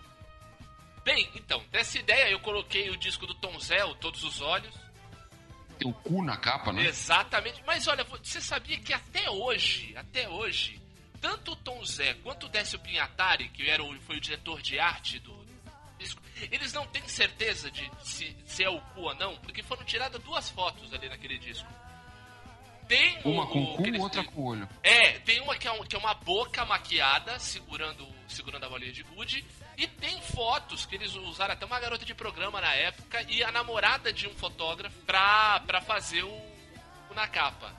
Bem, 1.04 1.30
então, 1.36 1.64
dessa 1.72 1.98
ideia 2.00 2.30
eu 2.30 2.40
coloquei 2.40 2.90
o 2.90 2.98
disco 2.98 3.26
do 3.26 3.34
Tom 3.36 3.60
Zé, 3.60 3.84
o 3.84 3.96
Todos 3.96 4.24
os 4.24 4.40
Olhos. 4.42 4.74
Tem 5.78 5.90
o 5.90 5.94
cu 5.94 6.24
na 6.24 6.38
capa, 6.38 6.72
né? 6.72 6.86
Exatamente. 6.86 7.62
Mas 7.66 7.88
olha, 7.88 8.04
você 8.04 8.40
sabia 8.40 8.78
que 8.80 8.94
até 8.94 9.30
hoje, 9.30 9.94
até 9.98 10.30
hoje, 10.30 10.80
tanto 11.20 11.54
o 11.54 11.56
Tom 11.56 11.84
Zé 11.84 12.14
quanto 12.16 12.46
o 12.46 12.50
Décio 12.50 12.80
Pinhatari, 12.80 13.50
que 13.50 13.68
era 13.68 13.84
o, 13.84 14.00
foi 14.02 14.18
o 14.18 14.22
diretor 14.22 14.62
de 14.62 14.80
arte 14.80 15.18
do 15.20 15.41
eles 16.52 16.74
não 16.74 16.86
têm 16.88 17.06
certeza 17.08 17.70
de 17.70 17.90
se, 18.04 18.36
se 18.46 18.64
é 18.64 18.70
o 18.70 18.80
cu 18.80 19.02
ou 19.02 19.16
não, 19.16 19.36
porque 19.38 19.62
foram 19.64 19.84
tiradas 19.84 20.22
duas 20.24 20.50
fotos 20.50 20.94
ali 20.94 21.10
naquele 21.10 21.38
disco. 21.38 21.68
Tem 22.88 23.20
o- 23.24 23.30
Uma 23.32 23.48
com 23.48 23.64
o 23.64 23.78
cu, 23.78 23.88
eles- 23.88 24.02
outra 24.02 24.24
com 24.24 24.44
olho. 24.44 24.68
É, 24.84 25.20
tem 25.20 25.40
uma 25.42 25.56
que 25.58 25.68
é, 25.68 25.72
um- 25.72 25.84
que 25.86 25.96
é 25.96 26.00
uma 26.00 26.14
boca 26.14 26.66
maquiada 26.66 27.40
segurando, 27.40 28.06
segurando 28.28 28.66
a 28.66 28.70
bolinha 28.70 28.92
de 28.92 29.04
gude. 29.04 29.46
E 29.78 29.88
tem 29.88 30.22
fotos 30.22 30.86
que 30.86 30.96
eles 30.96 31.16
usaram 31.16 31.54
até 31.54 31.66
uma 31.66 31.80
garota 31.80 32.04
de 32.06 32.14
programa 32.14 32.60
na 32.60 32.74
época 32.74 33.22
e 33.30 33.44
a 33.44 33.52
namorada 33.52 34.12
de 34.12 34.28
um 34.28 34.36
fotógrafo 34.36 34.98
pra, 35.06 35.62
pra 35.62 35.80
fazer 35.82 36.24
o, 36.24 36.30
o 37.10 37.14
na 37.16 37.28
capa. 37.28 37.74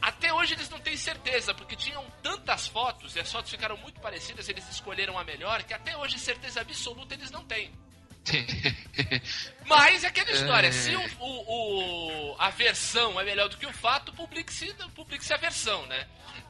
Até 0.00 0.32
hoje 0.32 0.54
eles 0.54 0.68
não 0.68 0.78
têm 0.78 0.96
certeza, 0.96 1.52
porque 1.52 1.74
tinham 1.74 2.04
tantas 2.22 2.68
fotos 2.68 3.16
e 3.16 3.20
as 3.20 3.32
fotos 3.32 3.50
ficaram 3.50 3.76
muito 3.78 3.98
parecidas, 4.00 4.48
eles 4.48 4.68
escolheram 4.70 5.18
a 5.18 5.24
melhor, 5.24 5.64
que 5.64 5.74
até 5.74 5.96
hoje 5.96 6.18
certeza 6.18 6.60
absoluta 6.60 7.14
eles 7.14 7.30
não 7.32 7.44
têm. 7.44 7.72
Mas 9.66 10.04
é 10.04 10.08
aquela 10.08 10.30
história, 10.30 10.68
É. 10.68 10.72
se 10.72 10.94
o, 10.96 11.00
o- 11.20 12.32
o- 12.32 12.36
a 12.38 12.50
versão 12.50 13.20
é 13.20 13.24
melhor 13.24 13.48
do 13.48 13.56
que 13.56 13.66
o 13.66 13.72
fato, 13.72 14.12
publique-se 14.12 14.72
publique 14.94 15.30
a 15.32 15.36
versão, 15.36 15.84
né? 15.86 16.06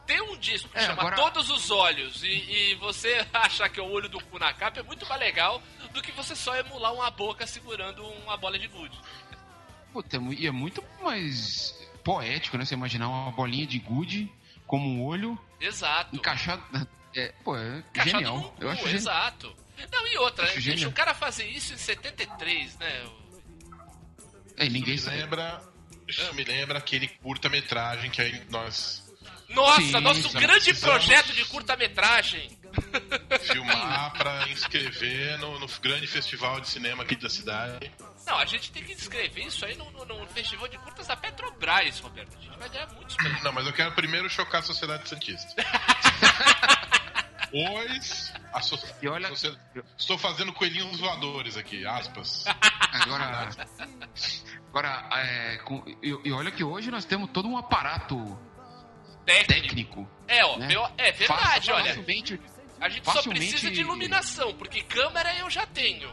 Tem 0.07 0.21
um 0.21 0.37
disco 0.37 0.69
que 0.69 0.79
É, 0.79 0.83
chama 0.87 1.01
agora- 1.01 1.17
Todos 1.17 1.51
os 1.51 1.71
Olhos 1.71 2.23
e, 2.23 2.29
e 2.29 2.75
você 2.77 3.27
achar 3.33 3.69
que 3.69 3.81
é 3.81 3.83
o 3.83 3.91
olho 3.91 4.09
do 4.09 4.23
cu 4.25 4.39
na 4.39 4.53
capa 4.53 4.81
é 4.81 4.83
muito 4.83 5.07
mais 5.09 5.21
legal 5.21 5.63
do 5.93 6.01
que 6.03 6.13
você 6.13 6.37
só 6.37 6.55
emular 6.57 6.93
uma 6.93 7.11
boca 7.11 7.47
segurando 7.47 8.05
uma 8.07 8.37
bola 8.37 8.59
de 8.59 8.69
gude. 8.69 8.97
Puta, 9.93 10.17
é 10.17 10.21
e 10.39 10.47
é 10.47 10.51
muito 10.51 10.85
mais 11.03 11.75
poético, 12.05 12.57
né? 12.59 12.65
Você 12.65 12.75
imaginar 12.75 13.09
uma 13.09 13.33
bolinha 13.33 13.67
de 13.67 13.79
gude 13.79 14.31
como 14.67 14.89
um 14.89 15.05
olho 15.05 15.39
Exato. 15.61 16.15
encaixado. 16.15 16.63
É, 17.15 17.33
pô, 17.43 17.57
é 17.57 17.79
Encaixado 17.79 18.11
genial. 18.19 18.37
num 18.37 18.43
Eu 18.45 18.53
cu, 18.67 18.69
acho 18.69 18.83
genial. 18.89 18.93
Não, 19.93 20.07
e 20.09 20.19
outra, 20.19 20.45
né? 20.47 20.53
Deixa 20.61 20.89
o 20.89 20.93
cara 20.93 21.15
fazer 21.15 21.45
isso 21.47 21.73
em 21.75 21.77
73, 21.77 22.77
né? 22.79 23.05
É, 24.57 24.69
ninguém 24.69 24.95
Isso 24.95 25.11
me 25.11 25.17
lembra. 25.17 25.63
Isso 26.09 26.35
me 26.35 26.45
lembra 26.45 26.79
aquele 26.79 27.09
curta-metragem 27.09 28.11
que 28.11 28.23
aí 28.23 28.43
nós 28.49 29.05
Nossa, 29.49 29.81
Sim, 29.83 29.91
nosso 30.01 30.31
grande 30.31 30.73
projeto 30.75 31.33
de 31.33 31.45
curta-metragem. 31.47 32.57
filmar 33.41 34.13
pra 34.13 34.49
inscrever 34.49 35.39
no, 35.39 35.59
no 35.59 35.67
grande 35.81 36.07
festival 36.07 36.61
de 36.61 36.69
cinema 36.69 37.03
aqui 37.05 37.17
da 37.17 37.29
cidade. 37.29 37.91
Não, 38.27 38.37
a 38.39 38.45
gente 38.45 38.71
tem 38.71 38.83
que 38.85 38.95
descrever 38.95 39.43
isso 39.47 39.65
aí 39.65 39.75
no, 39.77 39.91
no- 39.93 40.05
no 40.05 40.27
festival 40.29 40.69
de 40.69 40.77
curtas 40.79 41.07
da 41.07 41.17
Petrobras, 41.17 42.01
Roberto. 42.01 42.37
A 42.37 42.41
gente 42.43 42.59
vai 42.59 42.69
ganhar 42.69 42.87
muitos 42.93 43.17
prêmios. 43.17 43.43
Não, 43.43 43.53
mas 43.53 43.67
eu 43.67 43.73
quero 43.73 43.93
primeiro 43.93 44.29
chocar 44.29 44.61
a 44.61 44.65
sociedade 44.65 45.09
santista. 45.09 45.55
Pois 47.65 48.33
a 48.53 48.61
so- 48.61 48.79
E 49.01 49.09
olha- 49.09 49.31
estou 49.99 50.19
fazendo 50.19 50.53
coelhinhos 50.53 51.01
voadores 51.01 51.57
aqui, 51.57 51.87
aspas. 51.87 52.45
Agora. 52.93 53.49
Agora, 54.69 55.09
é, 55.13 55.57
com- 55.59 55.83
e, 56.03 56.29
e 56.29 56.33
olha 56.33 56.51
que 56.51 56.63
hoje 56.63 56.91
nós 56.91 57.05
temos 57.05 57.31
todo 57.31 57.49
um 57.49 57.57
aparato 57.57 58.17
Técnico. 59.25 59.53
técnico. 59.63 60.11
É, 60.29 60.45
ó, 60.45 60.59
né? 60.59 60.67
meu- 60.67 60.85
é 60.99 61.13
verdade, 61.13 61.67
Fa- 61.69 61.75
olha. 61.77 61.87
Facilmente, 61.95 62.41
A 62.79 62.89
gente 62.91 63.05
só 63.07 63.13
facilmente- 63.15 63.49
precisa 63.49 63.71
de 63.71 63.81
iluminação, 63.81 64.55
porque 64.55 64.83
câmera 64.83 65.35
eu 65.37 65.49
já 65.49 65.65
tenho. 65.67 66.11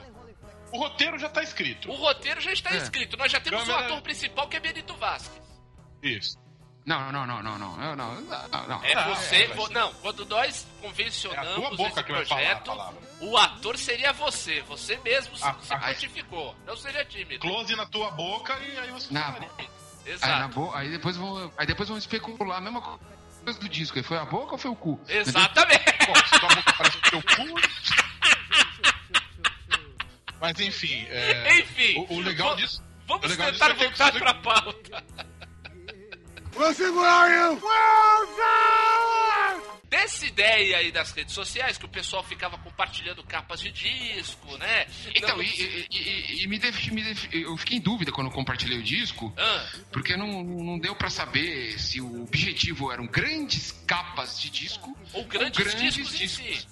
O 0.72 0.78
roteiro 0.78 1.20
já 1.20 1.28
tá 1.30 1.44
escrito. 1.44 1.92
O 1.92 1.96
roteiro 1.96 2.40
já 2.42 2.52
está 2.54 2.72
É. 2.74 2.78
escrito. 2.78 3.18
Nós 3.18 3.32
já 3.32 3.40
temos 3.40 3.62
o 3.64 3.66
Câmera- 3.66 3.86
ator 3.86 4.02
principal 4.02 4.48
que 4.48 4.56
é 4.58 4.60
Benito 4.62 4.96
Vasquez. 4.96 5.42
Isso. 6.02 6.38
Não, 6.86 7.12
não, 7.14 7.26
não, 7.26 7.42
não, 7.42 7.58
não, 7.58 7.96
não, 7.96 7.96
não. 7.96 8.84
É 8.84 9.06
você, 9.06 9.44
é, 9.44 9.48
vo, 9.54 9.68
é, 9.68 9.74
não, 9.74 9.90
é. 9.90 9.94
quando 10.02 10.26
nós 10.26 10.68
convencionamos 10.82 11.80
é 11.80 11.84
esse 11.84 12.04
projeto, 12.04 12.72
o 13.22 13.38
ator 13.38 13.78
seria 13.78 14.12
você, 14.12 14.62
você 14.64 14.98
mesmo 14.98 15.38
se, 15.38 15.46
a, 15.46 15.56
se 15.62 15.74
ah, 15.74 15.96
não 16.66 16.76
seja 16.76 17.06
tímido. 17.06 17.40
Close 17.40 17.74
na 17.76 17.86
tua 17.86 18.12
boca 18.12 18.58
e 18.60 18.78
aí 18.78 18.92
você... 18.92 19.14
Na, 19.14 19.34
Exato. 20.06 20.72
Aí, 20.74 20.88
aí, 20.88 20.92
depois 20.92 21.16
vão, 21.16 21.50
aí 21.58 21.66
depois 21.66 21.88
vão 21.88 21.98
especular 21.98 22.58
a 22.58 22.62
mesma 22.62 22.82
coisa 22.82 23.58
do 23.60 23.70
disco, 23.70 24.04
foi 24.04 24.18
a 24.18 24.26
boca 24.26 24.52
ou 24.52 24.58
foi 24.58 24.72
o 24.72 24.76
cu? 24.76 25.00
Exatamente. 25.08 25.86
Bom, 26.06 26.16
se 26.16 26.40
tua 26.40 26.50
boca 26.50 26.74
parece 26.78 26.98
o 26.98 27.02
teu 27.02 27.22
cu... 27.22 27.56
Mas 30.42 30.60
enfim, 30.60 31.06
é, 31.08 31.60
enfim, 31.60 32.06
o, 32.10 32.16
o 32.16 32.20
legal 32.20 32.58
disso... 32.58 32.84
Vamos 33.08 33.36
tentar 33.36 33.74
voltar 33.74 34.12
pra 34.12 34.34
pauta 34.34 35.04
você- 36.54 36.92
pra 36.92 37.56
pauta. 37.60 38.44
Dessa 39.90 40.26
ideia 40.26 40.78
aí 40.78 40.92
das 40.92 41.12
redes 41.12 41.34
sociais, 41.36 41.78
que 41.78 41.86
o 41.86 41.90
pessoal 41.90 42.24
ficava 42.24 42.58
compartilhando 42.58 43.24
capas 43.24 43.60
de 43.60 43.72
disco, 43.72 44.58
né? 44.58 44.88
Então, 45.14 45.36
Não- 45.38 45.44
e, 45.44 45.48
e- 45.48 45.88
e- 45.92 46.44
e 46.44 46.48
me, 46.48 46.58
def- 46.58 46.88
me 46.92 47.04
def- 47.04 47.30
eu 47.32 47.56
fiquei 47.58 47.78
em 47.78 47.82
dúvida 47.82 48.12
quando 48.12 48.28
eu 48.28 48.34
compartilhei 48.34 48.80
o 48.80 48.84
disco, 48.84 49.32
Ah, 49.38 49.70
porque 49.92 50.18
não, 50.18 50.44
não 50.44 50.80
deu 50.80 50.96
pra 50.96 51.12
saber 51.12 51.80
se 51.80 52.02
o 52.02 52.24
objetivo 52.24 52.92
eram 52.92 53.06
grandes 53.06 53.72
capas 53.86 54.42
de 54.42 54.50
disco 54.50 54.98
ou 55.14 55.26
grandes, 55.26 55.60
grandes 55.64 55.94
discos, 55.94 56.16
em 56.16 56.18
discos. 56.18 56.60
si. 56.62 56.68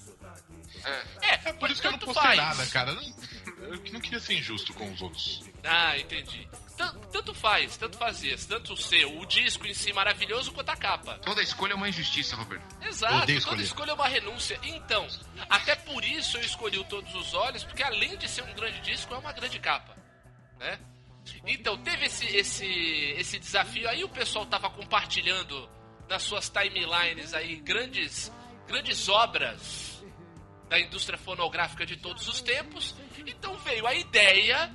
É, 1.22 1.50
É 1.50 1.52
por 1.52 1.70
isso 1.70 1.80
que 1.80 1.86
eu 1.86 1.92
não 1.92 1.98
postei 2.00 2.22
faz. 2.24 2.36
nada, 2.36 2.66
cara. 2.66 2.90
Eu 2.90 2.96
não- 2.96 3.14
Eu 3.62 3.92
não 3.92 4.00
queria 4.00 4.18
ser 4.20 4.34
injusto 4.34 4.72
com 4.74 4.92
os 4.92 5.00
outros. 5.00 5.42
Ah, 5.64 5.96
entendi. 5.98 6.48
Tan- 6.76 6.94
Tanto 7.12 7.32
faz, 7.34 7.76
tanto 7.76 7.96
fazia. 7.96 8.36
Tanto 8.48 8.76
ser 8.76 9.04
o 9.04 9.24
disco 9.26 9.66
em 9.66 9.74
si 9.74 9.92
maravilhoso 9.92 10.50
quanto 10.52 10.70
a 10.70 10.76
capa. 10.76 11.18
Toda 11.18 11.42
escolha 11.42 11.72
é 11.72 11.76
uma 11.76 11.88
injustiça, 11.88 12.34
Roberto. 12.34 12.64
Exato, 12.84 13.20
toda 13.20 13.32
escolher. 13.32 13.62
escolha 13.62 13.90
é 13.90 13.94
uma 13.94 14.08
renúncia. 14.08 14.58
Então, 14.62 15.06
até 15.48 15.76
por 15.76 16.04
isso 16.04 16.36
eu 16.38 16.42
escolhi 16.42 16.78
o 16.78 16.84
Todos 16.84 17.14
os 17.14 17.34
Olhos, 17.34 17.62
porque 17.64 17.82
além 17.82 18.16
de 18.18 18.28
ser 18.28 18.42
um 18.42 18.52
grande 18.54 18.80
disco, 18.80 19.14
é 19.14 19.18
uma 19.18 19.32
grande 19.32 19.58
capa. 19.60 19.96
Né? 20.58 20.78
Então, 21.46 21.78
teve 21.78 22.06
esse, 22.06 22.26
esse, 22.26 22.66
esse 23.16 23.38
desafio. 23.38 23.88
Aí 23.88 24.02
o 24.02 24.08
pessoal 24.08 24.44
tava 24.46 24.68
compartilhando 24.70 25.68
nas 26.08 26.22
suas 26.24 26.50
timelines 26.50 27.32
aí 27.32 27.56
grandes, 27.56 28.32
grandes 28.66 29.08
obras 29.08 30.02
da 30.68 30.80
indústria 30.80 31.18
fonográfica 31.18 31.84
de 31.86 31.96
todos 31.96 32.26
os 32.26 32.40
tempos. 32.40 32.94
Então 33.30 33.56
veio 33.58 33.86
a 33.86 33.94
ideia 33.94 34.70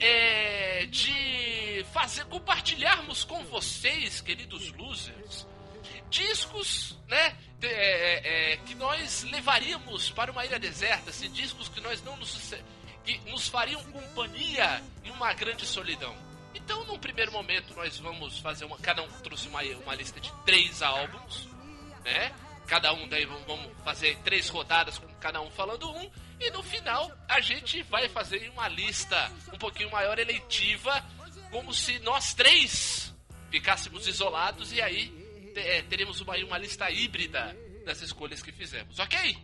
é, 0.00 0.86
de 0.86 1.84
fazer 1.92 2.24
compartilharmos 2.26 3.24
com 3.24 3.44
vocês, 3.44 4.20
queridos 4.20 4.72
losers, 4.72 5.46
discos, 6.10 6.98
né? 7.08 7.36
é, 7.62 7.68
é, 7.68 8.52
é, 8.52 8.56
que 8.58 8.74
nós 8.74 9.22
levaríamos 9.24 10.10
para 10.10 10.30
uma 10.30 10.44
ilha 10.44 10.58
deserta, 10.58 11.10
assim, 11.10 11.30
discos 11.30 11.68
que 11.68 11.80
nós 11.80 12.02
não 12.02 12.16
nos 12.16 12.54
que 13.04 13.18
nos 13.30 13.48
fariam 13.48 13.82
companhia 13.84 14.82
em 15.04 15.10
uma 15.10 15.32
grande 15.34 15.66
solidão. 15.66 16.14
Então, 16.54 16.84
num 16.84 16.98
primeiro 16.98 17.32
momento, 17.32 17.74
nós 17.74 17.98
vamos 17.98 18.38
fazer 18.38 18.64
uma. 18.64 18.78
Cada 18.78 19.02
um 19.02 19.08
trouxe 19.20 19.48
uma, 19.48 19.62
uma 19.62 19.94
lista 19.94 20.18
de 20.20 20.32
três 20.46 20.80
álbuns, 20.80 21.46
né? 22.02 22.32
Cada 22.66 22.94
um 22.94 23.06
daí 23.06 23.26
vamos 23.26 23.70
fazer 23.84 24.16
três 24.24 24.48
rodadas 24.48 24.96
com 24.96 25.06
cada 25.16 25.40
um 25.42 25.50
falando 25.50 25.90
um. 25.90 26.10
E 26.40 26.50
no 26.50 26.62
final 26.62 27.10
a 27.28 27.40
gente 27.40 27.82
vai 27.84 28.08
fazer 28.08 28.48
uma 28.50 28.68
lista 28.68 29.30
um 29.52 29.58
pouquinho 29.58 29.90
maior 29.90 30.18
eleitiva, 30.18 31.04
como 31.50 31.72
se 31.72 31.98
nós 32.00 32.34
três 32.34 33.14
ficássemos 33.50 34.06
isolados 34.06 34.72
e 34.72 34.80
aí 34.82 35.52
é, 35.56 35.82
teremos 35.82 36.20
uma, 36.20 36.36
uma 36.38 36.58
lista 36.58 36.90
híbrida 36.90 37.56
das 37.86 38.02
escolhas 38.02 38.42
que 38.42 38.50
fizemos, 38.52 38.98
ok? 38.98 39.36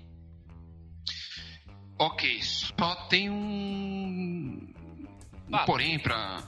Ok, 1.98 2.42
só 2.42 2.94
tem 3.08 3.28
um. 3.30 4.72
Um 5.52 5.64
porém 5.66 5.98
pra, 5.98 6.42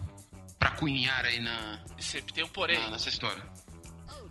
pra 0.59 0.71
cunhar 0.73 1.25
aí 1.27 1.41
na, 1.41 1.85
sempre 1.99 2.33
tem 2.33 2.45
um 2.45 2.49
porém. 2.49 2.79
na- 2.79 2.91
nessa 2.91 3.09
história. 3.09 3.43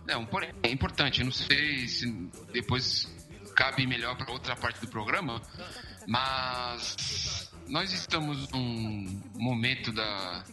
É, 0.08 0.16
um 0.16 0.26
porém 0.26 0.52
é 0.64 0.68
importante. 0.70 1.22
Não 1.22 1.30
sei 1.30 1.86
se 1.86 2.10
depois 2.52 3.06
cabe 3.54 3.86
melhor 3.86 4.16
pra 4.16 4.32
outra 4.32 4.56
parte 4.56 4.80
do 4.80 4.88
programa, 4.88 5.40
mas 6.06 7.50
nós 7.68 7.92
estamos 7.92 8.48
num 8.50 9.22
momento 9.34 9.92
da, 9.92 10.44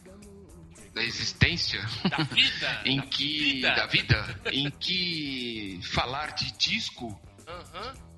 da 0.93 1.03
existência 1.03 1.81
Da 2.09 2.23
vida. 2.23 2.81
em 2.85 2.97
da 2.97 3.05
que 3.07 3.53
vida. 3.53 3.75
da 3.75 3.85
vida 3.85 4.41
em 4.51 4.69
que 4.71 5.79
falar 5.83 6.31
de 6.31 6.51
disco 6.53 7.19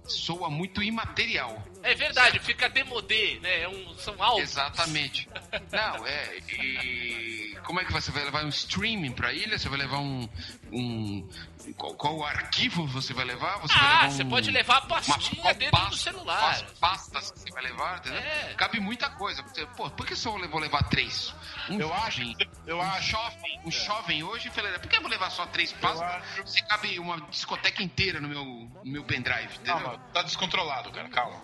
soa 0.06 0.50
muito 0.50 0.84
imaterial. 0.84 1.64
É 1.84 1.94
verdade, 1.96 2.40
fica 2.40 2.70
demodê, 2.70 3.40
né? 3.40 3.62
É 3.62 3.70
um, 3.70 3.94
são 3.96 4.22
álbuns. 4.22 4.44
Exatamente. 4.44 5.28
Não, 5.72 6.06
é. 6.06 6.38
E 6.50 7.51
como 7.64 7.80
é 7.80 7.86
que 7.86 7.92
você 7.92 8.12
vai 8.12 8.24
levar 8.24 8.44
um 8.46 8.50
streaming 8.50 9.12
pra 9.12 9.32
ilha? 9.34 9.58
Você 9.58 9.70
vai 9.70 9.80
levar 9.80 9.98
um. 10.00 10.28
um 10.72 11.30
qual, 11.78 11.94
qual 11.96 12.26
arquivo 12.26 12.88
você 12.88 13.14
vai 13.14 13.24
levar? 13.26 13.58
Você 13.60 13.74
vai 13.78 13.84
Ah, 13.88 13.92
levar 13.94 14.08
um, 14.08 14.12
você 14.12 14.26
pode 14.26 14.52
levar 14.52 14.76
a 14.76 14.80
uma- 14.80 14.88
pastinha 14.88 15.42
qual 15.42 15.54
dentro 15.54 15.72
pasta- 15.72 15.90
do 15.90 15.98
celular. 15.98 16.40
quais 16.40 16.62
pastas 16.80 17.32
que 17.32 17.40
você 17.40 17.52
vai 17.52 17.64
levar, 17.64 17.98
entendeu? 18.00 18.20
É. 18.20 18.54
Cabe 18.58 18.80
muita 18.80 19.10
coisa. 19.12 19.42
Você, 19.44 19.66
Pô, 19.78 19.90
por 19.92 20.06
que 20.06 20.16
só 20.16 20.38
eu 20.38 20.50
vou 20.50 20.60
levar 20.60 20.84
três? 20.90 21.34
Um 21.70 21.80
Eu 21.80 21.94
acho, 21.94 22.20
jovem, 22.22 22.36
eu 22.66 22.78
um 22.78 22.82
acho. 22.82 23.12
jovem, 23.12 23.62
um 23.66 23.72
jovem 23.72 24.24
hoje, 24.24 24.48
eu 24.48 24.52
falei, 24.54 24.72
por 24.80 24.88
que 24.90 24.98
eu 24.98 25.02
vou 25.02 25.10
levar 25.10 25.30
só 25.30 25.46
três 25.46 25.72
pastas? 25.72 26.02
acho- 26.02 26.48
Se 26.48 26.64
cabe 26.64 26.98
uma 27.00 27.22
discoteca 27.30 27.82
inteira 27.84 28.20
no 28.20 28.28
meu, 28.28 28.44
no 28.44 28.92
meu 28.92 29.04
pendrive, 29.04 29.54
entendeu? 29.56 29.76
Calma, 29.76 29.98
tá 30.14 30.24
descontrolado, 30.24 30.92
cara, 30.92 31.08
calma. 31.10 31.40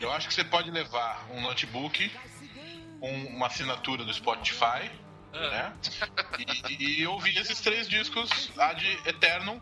Eu 0.00 0.10
acho 0.12 0.26
que 0.28 0.34
você 0.34 0.44
pode 0.44 0.70
levar 0.70 1.26
um 1.30 1.40
notebook, 1.42 2.10
um- 3.02 3.36
uma 3.36 3.46
assinatura 3.46 4.04
do 4.04 4.12
Spotify. 4.14 4.90
Né? 5.32 5.72
E, 6.68 7.00
e 7.00 7.06
ouvir 7.06 7.36
esses 7.38 7.60
três 7.60 7.88
discos 7.88 8.50
ad 8.58 8.84
eterno, 9.06 9.60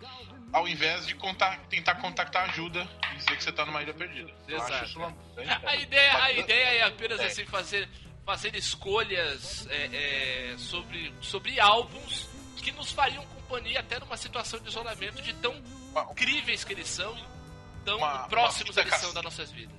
ao 0.52 0.66
invés 0.68 1.06
de 1.06 1.14
contar- 1.14 1.58
tentar 1.68 1.96
contactar 1.96 2.48
ajuda 2.50 2.88
e 3.12 3.16
dizer 3.16 3.36
que 3.36 3.42
você 3.44 3.52
tá 3.52 3.64
numa 3.66 3.82
ilha 3.82 3.94
perdida. 3.94 4.32
Eu 4.48 4.58
Exato. 4.58 4.98
uma... 4.98 5.16
A 5.66 5.76
ideia, 5.76 6.22
a 6.22 6.32
ideia 6.32 6.66
é 6.78 6.82
apenas 6.84 7.20
É. 7.20 7.26
assim 7.26 7.44
fazer, 7.46 7.88
fazer 8.24 8.54
escolhas 8.54 9.66
é, 9.70 10.52
é, 10.52 10.58
sobre, 10.58 11.12
sobre 11.20 11.58
álbuns 11.60 12.28
que 12.62 12.72
nos 12.72 12.90
fariam 12.90 13.24
companhia 13.26 13.78
até 13.80 14.00
numa 14.00 14.16
situação 14.16 14.58
de 14.58 14.68
isolamento 14.68 15.22
de 15.22 15.32
tão 15.34 15.52
Uma- 15.92 16.02
incríveis 16.10 16.64
que 16.64 16.72
eles 16.72 16.88
são 16.88 17.16
e 17.16 17.84
tão 17.84 17.98
Uma- 17.98 18.26
próximos 18.28 18.76
eles 18.76 18.94
são 18.96 19.12
das 19.14 19.22
nossas 19.22 19.50
vidas. 19.52 19.76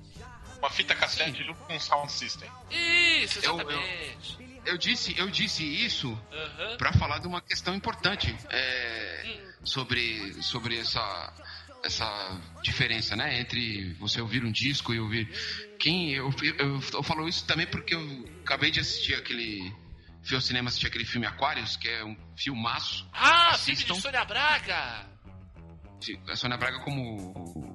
Uma 0.58 0.70
fita 0.70 0.94
cassete 0.94 1.44
junto 1.44 1.60
com 1.64 1.74
um 1.74 1.78
sound 1.80 2.10
system. 2.10 2.50
Isso, 2.70 3.38
Eu- 3.40 3.60
eu- 3.60 3.70
exatamente. 3.70 4.47
Eu 4.68 4.76
disse, 4.78 5.18
eu 5.18 5.28
disse 5.30 5.64
isso 5.64 6.08
Aham. 6.32 6.76
para 6.76 6.92
falar 6.92 7.18
de 7.18 7.26
uma 7.26 7.40
questão 7.40 7.74
importante 7.74 8.34
é, 8.50 9.22
Hum. 9.26 9.64
sobre, 9.64 10.34
sobre 10.42 10.78
essa, 10.78 11.32
essa 11.84 12.40
diferença, 12.62 13.16
né? 13.16 13.40
Entre 13.40 13.94
você 13.94 14.20
ouvir 14.20 14.44
um 14.44 14.52
disco 14.52 14.92
e 14.92 15.00
ouvir. 15.00 15.26
Quem 15.78 16.12
eu, 16.12 16.30
eu, 16.58 16.80
eu 16.92 17.02
falo 17.02 17.28
isso 17.28 17.46
também 17.46 17.66
porque 17.66 17.94
eu 17.94 18.28
acabei 18.42 18.70
de 18.70 18.80
assistir 18.80 19.14
aquele. 19.14 19.72
Fui 20.22 20.34
ao 20.36 20.40
cinema 20.42 20.68
assistir 20.68 20.86
aquele 20.88 21.04
filme 21.06 21.26
Aquarius, 21.26 21.76
que 21.76 21.88
é 21.88 22.04
um 22.04 22.14
filmaço. 22.36 23.08
Ah, 23.12 23.54
filme 23.56 23.72
Assistam. 23.72 23.94
de 23.94 24.00
Sônia 24.02 24.24
Braga! 24.24 25.06
A 26.28 26.36
Sônia 26.36 26.56
Braga 26.56 26.78
como 26.80 27.74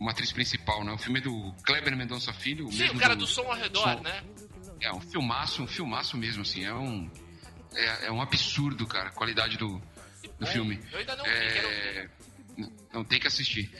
uma 0.00 0.10
atriz 0.12 0.32
principal, 0.32 0.82
né? 0.84 0.92
O 0.92 0.98
filme 0.98 1.18
é 1.18 1.22
do 1.22 1.52
Kleber 1.64 1.96
Mendonça 1.96 2.32
Filho. 2.32 2.70
Sim, 2.72 2.86
o 2.86 2.98
cara 2.98 3.14
do 3.14 3.26
som 3.26 3.42
ao 3.42 3.54
redor, 3.54 3.82
som. 3.96 4.00
né? 4.02 4.22
É 4.84 4.92
um 4.92 5.00
filmaço, 5.00 5.62
um 5.62 5.66
filmaço 5.66 6.16
mesmo, 6.16 6.42
assim. 6.42 6.64
É 6.64 6.72
um, 6.74 7.10
é, 7.74 8.06
é 8.06 8.12
um 8.12 8.20
absurdo, 8.20 8.86
cara, 8.86 9.08
a 9.08 9.12
qualidade 9.12 9.56
do, 9.56 9.80
do 10.38 10.46
filme. 10.46 10.78
Eu 10.92 10.98
ainda 10.98 11.16
não 11.16 11.24
vi. 11.24 11.30
É, 11.30 12.08
não 12.92 13.04
tem 13.04 13.18
que 13.18 13.26
assistir. 13.26 13.70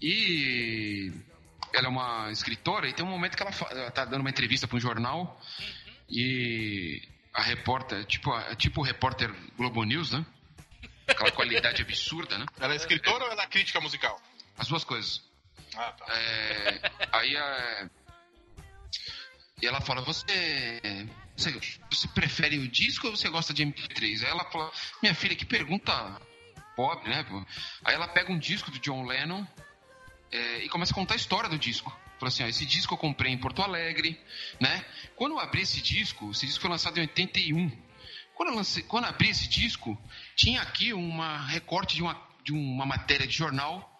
E 0.00 1.12
ela 1.72 1.86
é 1.86 1.90
uma 1.90 2.30
escritora 2.30 2.88
e 2.88 2.92
tem 2.92 3.04
um 3.04 3.08
momento 3.08 3.36
que 3.36 3.42
ela, 3.42 3.52
ela 3.70 3.90
tá 3.90 4.04
dando 4.04 4.20
uma 4.20 4.30
entrevista 4.30 4.66
para 4.66 4.76
um 4.76 4.80
jornal 4.80 5.40
e 6.08 7.02
a 7.34 7.42
repórter, 7.42 8.04
tipo, 8.06 8.32
a- 8.32 8.54
tipo 8.54 8.80
o 8.80 8.84
repórter 8.84 9.32
Globo 9.56 9.84
News, 9.84 10.12
né? 10.12 10.24
Aquela 11.06 11.30
qualidade 11.30 11.82
absurda, 11.82 12.38
né? 12.38 12.46
Ela 12.58 12.72
é 12.72 12.76
escritora 12.76 13.24
ou 13.24 13.30
ela 13.30 13.42
é 13.42 13.46
crítica 13.46 13.80
musical? 13.80 14.20
As 14.58 14.68
duas 14.68 14.84
coisas. 14.84 15.22
Ah, 15.76 15.92
tá. 15.92 16.06
É, 16.14 16.80
aí 17.12 17.36
a, 17.36 17.90
e 19.60 19.66
ela 19.66 19.80
fala, 19.80 20.02
você, 20.02 20.30
você, 21.34 21.58
você 21.90 22.08
prefere 22.08 22.58
o 22.58 22.68
disco 22.68 23.06
ou 23.06 23.16
você 23.16 23.28
gosta 23.30 23.54
de 23.54 23.64
MP3? 23.64 24.22
Aí 24.22 24.30
ela 24.30 24.44
fala, 24.50 24.70
minha 25.02 25.14
filha, 25.14 25.34
que 25.34 25.46
pergunta 25.46 26.20
pobre, 26.76 27.08
né? 27.08 27.24
Aí 27.84 27.94
ela 27.94 28.06
pega 28.08 28.30
um 28.30 28.38
disco 28.38 28.70
do 28.70 28.78
John 28.80 29.04
Lennon 29.06 29.46
é, 30.30 30.64
e 30.64 30.68
começa 30.68 30.92
a 30.92 30.94
contar 30.94 31.14
a 31.14 31.16
história 31.16 31.48
do 31.48 31.58
disco. 31.58 31.90
Fala 32.18 32.28
assim, 32.28 32.44
ó, 32.44 32.46
esse 32.46 32.66
disco 32.66 32.92
eu 32.94 32.98
comprei 32.98 33.32
em 33.32 33.38
Porto 33.38 33.62
Alegre, 33.62 34.20
né? 34.60 34.84
Quando 35.14 35.32
eu 35.32 35.38
abri 35.40 35.62
esse 35.62 35.80
disco, 35.80 36.30
esse 36.32 36.44
disco 36.46 36.60
foi 36.60 36.70
lançado 36.70 36.98
em 36.98 37.02
81. 37.02 37.70
Quando 38.34 38.50
eu, 38.50 38.56
lancei, 38.56 38.82
quando 38.82 39.04
eu 39.04 39.10
abri 39.10 39.30
esse 39.30 39.48
disco, 39.48 39.98
tinha 40.34 40.60
aqui 40.60 40.92
uma 40.92 41.46
recorte 41.46 41.94
de 41.96 42.02
uma, 42.02 42.20
de 42.44 42.52
uma 42.52 42.84
matéria 42.84 43.26
de 43.26 43.34
jornal 43.34 43.90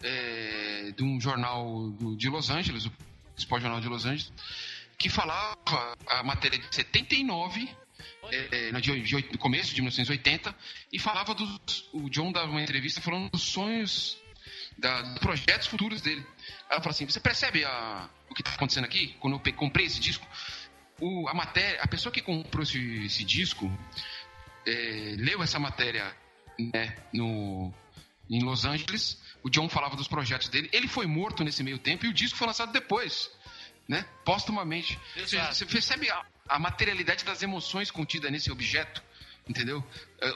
é, 0.00 0.92
de 0.96 1.02
um 1.02 1.20
jornal 1.20 1.90
do- 1.90 2.16
de 2.16 2.28
Los 2.28 2.50
Angeles, 2.50 2.86
o 2.86 2.92
Sport 3.36 3.62
Jornal 3.62 3.80
de 3.80 3.88
Los 3.88 4.04
Angeles, 4.04 4.32
que 5.02 5.08
falava 5.08 5.96
a 6.06 6.22
matéria 6.22 6.58
de 6.58 6.72
79, 6.74 7.68
é, 8.30 8.68
é, 8.68 8.72
no, 8.72 8.80
de, 8.80 9.02
de 9.02 9.38
começo 9.38 9.74
de 9.74 9.80
1980, 9.80 10.54
e 10.92 10.98
falava 10.98 11.34
dos. 11.34 11.88
O 11.92 12.08
John 12.08 12.30
dava 12.30 12.50
uma 12.50 12.62
entrevista 12.62 13.00
falando 13.00 13.30
dos 13.30 13.42
sonhos 13.42 14.16
da- 14.78 15.02
dos 15.02 15.18
projetos 15.18 15.66
futuros 15.66 16.00
dele. 16.00 16.24
Ela 16.70 16.80
falou 16.80 16.90
assim: 16.90 17.04
você 17.04 17.18
percebe 17.20 17.64
a- 17.64 18.08
o 18.30 18.34
que 18.34 18.42
está 18.42 18.52
acontecendo 18.54 18.84
aqui? 18.84 19.16
Quando 19.18 19.40
eu 19.44 19.52
comprei 19.54 19.86
esse 19.86 19.98
disco, 20.00 20.24
o- 21.00 21.28
a 21.28 21.34
matéria, 21.34 21.80
a 21.82 21.88
pessoa 21.88 22.12
que 22.12 22.22
comprou 22.22 22.62
esse, 22.62 22.78
esse 23.04 23.24
disco 23.24 23.70
é, 24.66 25.16
leu 25.18 25.42
essa 25.42 25.58
matéria 25.58 26.16
né, 26.72 26.96
no, 27.12 27.74
em 28.30 28.42
Los 28.44 28.64
Angeles. 28.64 29.20
O 29.42 29.50
John 29.50 29.68
falava 29.68 29.96
dos 29.96 30.06
projetos 30.06 30.48
dele. 30.48 30.70
Ele 30.72 30.86
foi 30.86 31.06
morto 31.06 31.42
nesse 31.42 31.64
meio 31.64 31.78
tempo 31.78 32.06
e 32.06 32.08
o 32.08 32.12
disco 32.14 32.38
foi 32.38 32.46
lançado 32.46 32.70
depois, 32.72 33.28
né? 33.88 34.04
Póstumamente. 34.24 34.98
Você, 35.16 35.66
percebe 35.66 36.10
a, 36.10 36.22
a 36.48 36.58
materialidade 36.58 37.24
das 37.24 37.42
emoções 37.42 37.90
contida 37.90 38.30
nesse 38.30 38.50
objeto? 38.50 39.02
Entendeu? 39.48 39.84
É, 40.20 40.28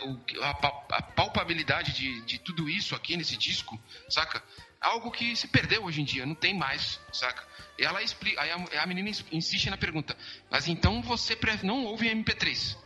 A, 0.45 0.55
pa- 0.55 0.87
a 0.91 1.03
palpabilidade 1.03 1.93
de, 1.93 2.21
de 2.23 2.39
tudo 2.39 2.69
isso 2.69 2.95
aqui 2.95 3.17
nesse 3.17 3.37
disco, 3.37 3.81
saca? 4.09 4.43
Algo 4.81 5.11
que 5.13 5.37
se 5.37 5.47
perdeu 5.49 5.85
hoje 5.85 6.01
em 6.01 6.05
dia, 6.05 6.27
não 6.27 6.35
tem 6.35 6.53
mais, 6.55 7.01
saca? 7.13 7.47
E 7.79 7.85
ela 7.85 8.03
explica, 8.03 8.41
aí 8.43 8.51
a, 8.51 8.83
a 8.83 8.87
menina 8.87 9.09
ins- 9.09 9.25
insiste 9.31 9.71
na 9.71 9.77
pergunta, 9.77 10.17
mas 10.51 10.67
então 10.67 11.01
você 11.03 11.39
não 11.63 11.85
ouve 11.85 12.09
MP3? 12.09 12.77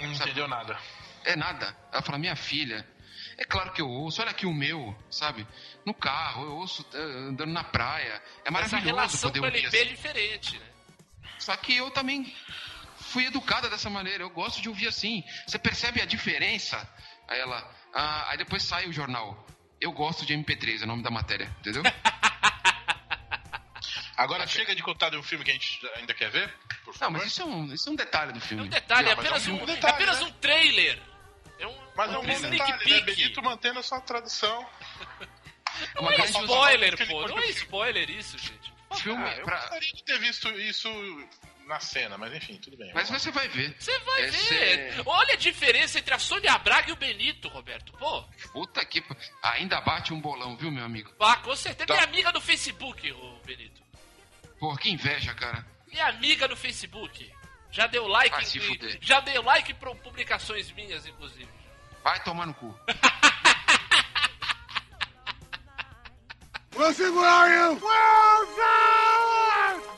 Não 0.00 0.12
entendeu 0.12 0.48
nada. 0.48 0.78
É 1.24 1.36
nada. 1.36 1.76
Ela 1.92 2.02
fala, 2.02 2.18
minha 2.18 2.34
filha, 2.36 2.86
é 3.38 3.44
claro 3.44 3.72
que 3.72 3.80
eu 3.80 3.88
ouço, 3.88 4.20
olha 4.20 4.30
aqui 4.32 4.44
o 4.46 4.52
meu, 4.52 4.94
sabe? 5.10 5.46
No 5.86 5.94
carro, 5.94 6.42
eu 6.44 6.52
ouço 6.56 6.84
eh, 6.92 6.98
andando 6.98 7.52
na 7.52 7.64
praia. 7.64 8.12
É 8.14 8.22
Essa 8.42 8.50
maravilhoso 8.50 8.84
relação 8.86 9.30
poder 9.30 9.38
com 9.40 9.44
o 9.46 9.48
ouvir 9.48 9.58
LP 9.64 9.76
é 9.76 9.80
assim. 9.82 9.90
diferente, 9.94 10.58
né? 10.58 10.66
Só 11.38 11.56
que 11.56 11.76
eu 11.76 11.90
também 11.92 12.34
fui 12.96 13.26
educada 13.26 13.70
dessa 13.70 13.88
maneira, 13.88 14.24
eu 14.24 14.30
gosto 14.30 14.60
de 14.60 14.68
ouvir 14.68 14.88
assim. 14.88 15.22
Você 15.46 15.58
percebe 15.58 16.02
a 16.02 16.04
diferença? 16.04 16.76
Aí 17.28 17.38
ela, 17.38 17.70
ah, 17.94 18.30
aí 18.30 18.36
depois 18.38 18.62
sai 18.64 18.86
o 18.86 18.92
jornal. 18.92 19.46
Eu 19.80 19.92
gosto 19.92 20.26
de 20.26 20.34
MP3, 20.34 20.80
é 20.80 20.84
o 20.84 20.88
nome 20.88 21.02
da 21.04 21.10
matéria, 21.10 21.54
entendeu? 21.60 21.82
Agora 24.16 24.46
chega 24.48 24.74
de 24.74 24.82
contar 24.82 25.10
de 25.10 25.16
um 25.16 25.22
filme 25.22 25.44
que 25.44 25.50
a 25.52 25.54
gente 25.54 25.78
ainda 25.94 26.12
quer 26.12 26.28
ver, 26.30 26.52
por 26.84 26.92
favor. 26.92 27.12
Não, 27.12 27.20
mas 27.20 27.28
isso 27.30 27.40
é 27.42 27.44
um, 27.44 27.72
isso 27.72 27.88
é 27.88 27.92
um 27.92 27.94
detalhe 27.94 28.32
do 28.32 28.38
É 28.38 28.40
filme. 28.42 28.64
um 28.64 28.66
detalhe, 28.66 29.08
é 29.08 29.14
Não, 29.14 29.16
mas 29.22 29.24
é 29.24 29.28
apenas 29.28 29.46
um 29.46 29.62
um, 29.62 29.64
detalhe, 29.66 29.86
é 29.86 29.90
apenas 29.94 30.20
né? 30.20 30.26
um 30.26 30.32
trailer. 30.32 31.02
É 31.58 31.66
um, 31.66 31.76
Mas 31.96 32.12
é 32.12 32.18
um 32.18 32.22
bom 32.26 32.40
detalhe, 32.50 32.90
né? 32.90 33.00
Benito 33.02 33.42
mantendo 33.42 33.78
a 33.80 33.82
sua 33.82 34.00
tradução. 34.00 34.66
Não 35.94 36.10
é 36.10 36.24
spoiler, 36.24 37.08
pô. 37.08 37.28
Não 37.28 37.38
é 37.38 37.46
spoiler 37.50 38.10
isso, 38.10 38.36
gente. 38.38 38.72
filme 38.96 39.22
Ah, 39.22 39.36
eu 39.36 39.44
pra- 39.44 39.58
gostaria 39.60 39.92
de 39.92 40.02
ter 40.04 40.18
visto 40.18 40.48
isso 40.58 40.88
na 41.66 41.78
cena, 41.78 42.16
mas 42.16 42.32
enfim, 42.34 42.56
tudo 42.56 42.76
bem. 42.76 42.90
Mas 42.94 43.08
você 43.10 43.30
vai 43.30 43.46
ver. 43.48 43.76
Você 43.78 43.96
vai 44.00 44.22
Esse 44.24 44.48
ver. 44.54 44.98
é- 44.98 45.02
Olha 45.04 45.34
a 45.34 45.36
diferença 45.36 45.98
entre 45.98 46.14
a 46.14 46.18
Sônia 46.18 46.56
Braga 46.58 46.88
e 46.88 46.92
o 46.92 46.96
Benito, 46.96 47.48
Roberto. 47.48 47.92
Pô, 47.92 48.22
Puta 48.52 48.84
que. 48.84 49.04
Ainda 49.42 49.80
bate 49.82 50.12
um 50.14 50.20
bolão, 50.20 50.56
viu, 50.56 50.70
meu 50.70 50.84
amigo? 50.84 51.12
ah, 51.20 51.36
com 51.36 51.54
certeza. 51.54 51.86
Tá. 51.86 51.94
Minha 51.94 52.04
amiga 52.06 52.32
no 52.32 52.40
Facebook, 52.40 53.12
o 53.12 53.40
Benito. 53.44 53.82
Pô, 54.58 54.74
que 54.76 54.90
inveja, 54.90 55.34
cara. 55.34 55.64
Minha 55.86 56.06
amiga 56.06 56.48
no 56.48 56.56
Facebook. 56.56 57.30
Já 57.70 57.86
deu 57.86 58.06
like. 58.06 58.30
Vai 58.34 58.44
se 58.44 58.58
em- 58.58 58.60
fuder. 58.62 58.98
já 59.00 59.20
deu 59.20 59.42
like 59.42 59.74
para 59.74 59.94
publicações 59.96 60.70
minhas, 60.72 61.06
inclusive. 61.06 61.48
Vai 62.02 62.22
tomar 62.22 62.46
no 62.46 62.54
cu. 62.54 62.74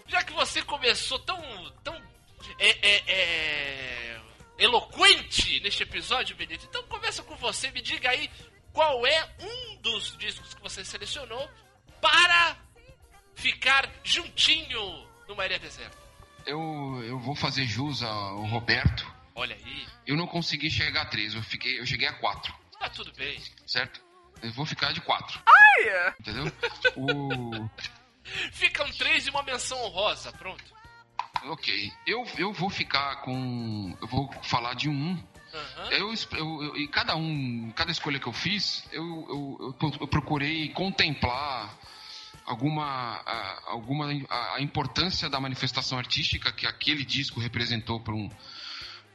Já 0.08 0.22
que 0.24 0.32
você 0.32 0.62
começou 0.62 1.18
tão. 1.20 1.40
tão. 1.84 1.94
É, 2.58 2.68
é, 2.88 3.02
é, 3.06 4.20
eloquente 4.58 5.60
neste 5.60 5.82
episódio, 5.82 6.36
Benito, 6.36 6.66
então 6.68 6.82
começa 6.84 7.22
com 7.22 7.34
você, 7.36 7.70
me 7.70 7.80
diga 7.80 8.10
aí 8.10 8.30
qual 8.72 9.06
é 9.06 9.34
um 9.40 9.76
dos 9.76 10.16
discos 10.18 10.52
que 10.52 10.60
você 10.60 10.84
selecionou 10.84 11.48
para 12.00 12.56
ficar 13.34 13.88
juntinho 14.04 15.08
numa 15.26 15.46
ilha 15.46 15.58
deserta. 15.58 15.96
Eu, 16.46 17.02
eu 17.04 17.18
vou 17.18 17.34
fazer 17.34 17.64
jus 17.66 18.02
ao 18.02 18.44
Roberto. 18.46 19.06
Olha 19.34 19.54
aí, 19.54 19.86
Eu 20.06 20.16
não 20.16 20.26
consegui 20.26 20.70
chegar 20.70 21.02
a 21.02 21.06
três, 21.06 21.34
eu, 21.34 21.42
fiquei, 21.42 21.78
eu 21.80 21.86
cheguei 21.86 22.06
a 22.08 22.12
quatro, 22.14 22.52
tá 22.78 22.88
tudo 22.90 23.12
bem. 23.14 23.40
certo? 23.66 24.00
Eu 24.42 24.52
vou 24.52 24.64
ficar 24.66 24.92
de 24.92 25.00
quatro. 25.00 25.40
Entendeu? 26.20 26.52
O. 26.96 27.68
Ficam 28.52 28.88
três 28.92 29.26
e 29.26 29.30
uma 29.30 29.42
menção 29.42 29.78
honrosa, 29.84 30.32
pronto. 30.32 30.64
Ok. 31.44 31.92
Eu, 32.06 32.24
eu 32.36 32.52
vou 32.52 32.68
ficar 32.70 33.16
com. 33.22 33.96
Eu 34.00 34.06
vou 34.08 34.30
falar 34.42 34.74
de 34.74 34.88
um. 34.88 35.12
Aham. 35.52 35.90
Eu, 35.90 36.14
eu, 36.32 36.62
eu- 36.64 36.76
e 36.76 36.86
cada 36.88 37.16
um, 37.16 37.72
cada 37.74 37.90
escolha 37.90 38.18
que 38.20 38.26
eu 38.26 38.32
fiz, 38.32 38.86
eu, 38.92 39.02
eu, 39.02 39.76
eu 40.00 40.08
procurei 40.08 40.68
contemplar 40.70 41.74
alguma, 42.50 42.84
a, 43.24 43.70
alguma 43.70 44.06
a, 44.28 44.56
a 44.56 44.60
importância 44.60 45.28
da 45.30 45.40
manifestação 45.40 45.96
artística 45.98 46.52
que 46.52 46.66
aquele 46.66 47.04
disco 47.04 47.38
representou 47.40 48.00
para 48.00 48.12
um, 48.14 48.28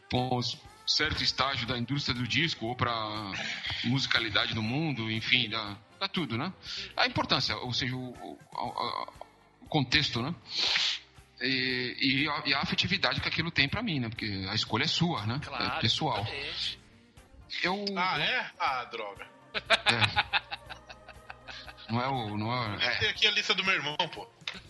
pra 0.10 0.20
um 0.20 0.40
certo 0.88 1.22
estágio 1.22 1.68
da 1.68 1.78
indústria 1.78 2.16
do 2.16 2.26
disco 2.28 2.66
ou 2.68 2.76
para 2.76 2.94
musicalidade 3.84 4.56
no 4.56 4.62
mundo, 4.64 5.12
enfim, 5.12 5.50
da, 5.50 5.78
da 6.00 6.08
tudo, 6.08 6.38
né? 6.38 6.54
A 6.96 7.06
importância, 7.08 7.58
ou 7.58 7.74
seja, 7.74 7.96
o, 7.96 8.10
o, 8.10 8.40
o 9.62 9.66
contexto, 9.68 10.22
né? 10.22 10.34
E, 11.42 11.98
e 12.24 12.30
a, 12.30 12.44
e 12.46 12.54
a 12.54 12.60
afetividade 12.62 13.20
que 13.20 13.28
aquilo 13.28 13.52
tem 13.52 13.68
para 13.68 13.84
mim, 13.84 14.00
né? 14.00 14.08
Porque 14.10 14.46
a 14.50 14.56
escolha 14.56 14.84
é 14.84 14.88
sua, 14.88 15.26
né? 15.26 15.42
Claro. 15.44 15.64
É 15.78 15.80
pessoal. 15.82 16.20
exatamente. 16.20 16.80
Eu, 17.64 17.86
Ah, 17.98 18.20
é? 18.20 18.52
Ah, 18.60 18.84
droga. 18.86 19.28
é. 19.54 20.55
Não 21.90 22.02
é 22.02 22.08
o. 22.08 22.38
Não 22.38 22.76
é, 22.76 22.98
Tem 23.00 23.10
aqui 23.10 23.28
a 23.28 23.32
lista 23.32 23.54
do 23.54 23.64
meu 23.64 23.74
irmão, 23.74 23.96
pô. 24.14 24.28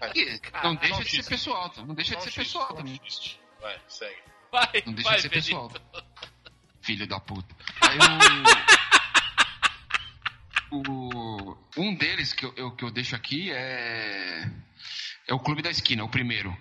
é. 0.00 0.40
Não 0.62 0.74
deixa 0.76 0.94
não 0.94 1.02
de 1.02 1.10
ser 1.10 1.16
xiste. 1.16 1.28
pessoal, 1.28 1.68
tá? 1.70 1.82
Não 1.84 1.94
deixa 1.94 2.14
de 2.16 2.22
ser 2.22 2.30
xiste, 2.30 2.40
pessoal 2.44 2.74
também. 2.74 3.00
Vai, 3.60 3.78
segue. 3.88 4.16
Vai, 4.52 4.82
Não 4.86 4.92
deixa 4.92 5.08
vai, 5.10 5.16
de 5.16 5.22
ser 5.22 5.28
pessoal. 5.30 5.72
Filho 6.82 7.06
da 7.06 7.18
puta. 7.20 7.54
Aí 7.82 7.98
o. 10.70 10.76
o- 10.76 11.58
um 11.76 11.94
deles 11.94 12.32
que 12.32 12.44
eu, 12.46 12.52
eu- 12.56 12.70
que 12.76 12.84
eu 12.84 12.90
deixo 12.90 13.14
aqui 13.16 13.50
é. 13.52 14.48
É 15.26 15.34
o 15.34 15.38
Clube 15.40 15.60
da 15.62 15.70
Esquina, 15.70 16.04
o 16.04 16.08
primeiro. 16.08 16.56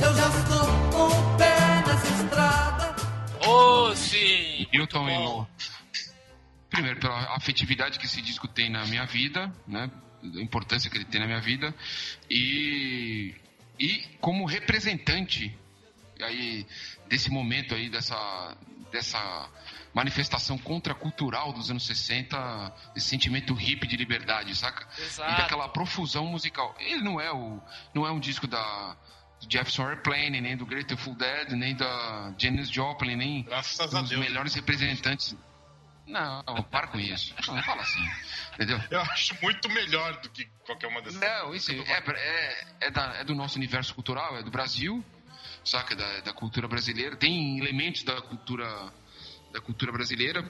Eu 0.00 0.14
já 0.14 0.28
estou 0.28 0.66
com 0.92 1.06
o 1.08 1.36
pé 1.38 1.56
nessa 1.86 2.22
estrada. 2.22 2.96
Oh, 3.46 3.94
sim! 3.94 4.66
Muito 4.74 4.96
e 4.96 5.00
bom. 5.00 5.46
Primeiro, 6.70 7.00
pela 7.00 7.36
afetividade 7.36 7.98
que 7.98 8.06
esse 8.06 8.20
disco 8.20 8.48
tem 8.48 8.70
na 8.70 8.84
minha 8.86 9.04
vida, 9.06 9.52
né? 9.66 9.90
A 10.22 10.40
importância 10.40 10.90
que 10.90 10.96
ele 10.96 11.04
tem 11.04 11.20
na 11.20 11.26
minha 11.26 11.40
vida. 11.40 11.74
E, 12.28 13.34
e 13.78 14.04
como 14.20 14.44
representante 14.44 15.56
aí, 16.20 16.66
desse 17.08 17.30
momento 17.30 17.74
aí, 17.74 17.88
dessa, 17.88 18.56
dessa 18.90 19.48
manifestação 19.94 20.58
contracultural 20.58 21.52
dos 21.52 21.70
anos 21.70 21.86
60, 21.86 22.72
esse 22.96 23.06
sentimento 23.06 23.54
hippie 23.54 23.86
de 23.86 23.96
liberdade, 23.96 24.54
saca? 24.54 24.86
Exato. 25.00 25.32
E 25.32 25.36
daquela 25.36 25.68
profusão 25.68 26.26
musical. 26.26 26.74
Ele 26.78 27.02
não 27.02 27.20
é, 27.20 27.32
o, 27.32 27.60
não 27.94 28.06
é 28.06 28.10
um 28.10 28.20
disco 28.20 28.46
da 28.46 28.96
do 29.40 29.52
Jefferson 29.52 29.86
Airplane, 29.88 30.40
nem 30.40 30.56
do 30.56 30.64
Grateful 30.64 31.14
Dead, 31.14 31.50
nem 31.50 31.74
da 31.74 32.32
Janis 32.38 32.70
Joplin, 32.70 33.16
nem 33.16 33.42
Graças 33.42 33.90
dos 33.90 34.08
Deus. 34.08 34.20
melhores 34.20 34.54
representantes. 34.54 35.36
Não, 36.06 36.42
para 36.70 36.86
com 36.86 36.98
isso. 37.00 37.34
Não, 37.48 37.62
fala 37.62 37.82
assim. 37.82 38.00
Entendeu? 38.54 38.80
Eu 38.90 39.00
acho 39.02 39.36
muito 39.42 39.68
melhor 39.68 40.20
do 40.20 40.30
que 40.30 40.44
qualquer 40.64 40.86
uma 40.86 41.02
dessas. 41.02 41.20
Não, 41.20 41.54
isso 41.54 41.72
é, 41.72 41.74
é, 41.76 42.64
é, 42.82 42.90
da- 42.90 43.14
é 43.16 43.24
do 43.24 43.34
nosso 43.34 43.56
universo 43.56 43.94
cultural, 43.94 44.36
é 44.38 44.42
do 44.42 44.50
Brasil, 44.50 45.04
saca? 45.64 45.96
Da, 45.96 46.20
da 46.20 46.32
cultura 46.32 46.68
brasileira. 46.68 47.16
Tem 47.16 47.58
elementos 47.58 48.02
da 48.04 48.20
cultura, 48.22 48.92
da 49.52 49.60
cultura 49.60 49.90
brasileira, 49.90 50.48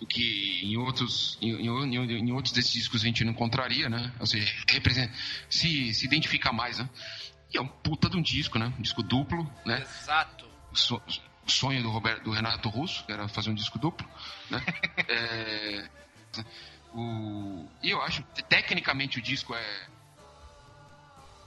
o 0.00 0.06
que 0.06 0.60
em 0.64 0.76
outros, 0.76 1.38
em, 1.40 1.52
em- 1.66 2.18
em- 2.18 2.32
outros 2.32 2.52
desses 2.52 2.72
discos 2.72 3.00
a 3.02 3.06
gente 3.06 3.24
não 3.24 3.32
encontraria, 3.32 3.88
né? 3.88 4.12
Ou 4.20 4.26
seja, 4.26 4.54
representa, 4.68 5.12
se, 5.48 5.94
se 5.94 6.04
identifica 6.04 6.52
mais, 6.52 6.78
né? 6.78 6.88
E 7.52 7.56
é 7.56 7.60
um 7.62 7.66
puta 7.68 8.10
de 8.10 8.16
um 8.18 8.22
disco, 8.22 8.58
né? 8.58 8.72
Um 8.78 8.82
disco 8.82 9.02
duplo, 9.02 9.50
né? 9.64 9.80
Exato. 9.80 10.44
so- 10.74 11.00
sonho 11.52 11.82
do, 11.82 11.90
Roberto, 11.90 12.24
do 12.24 12.30
Renato 12.30 12.68
Russo, 12.68 13.04
que 13.04 13.12
era 13.12 13.28
fazer 13.28 13.50
um 13.50 13.54
disco 13.54 13.78
duplo, 13.78 14.08
né? 14.50 14.62
É, 15.08 15.88
o, 16.92 17.68
e 17.82 17.90
eu 17.90 18.00
acho, 18.02 18.22
que 18.34 18.42
tecnicamente 18.42 19.18
o 19.18 19.22
disco 19.22 19.54
é 19.54 19.86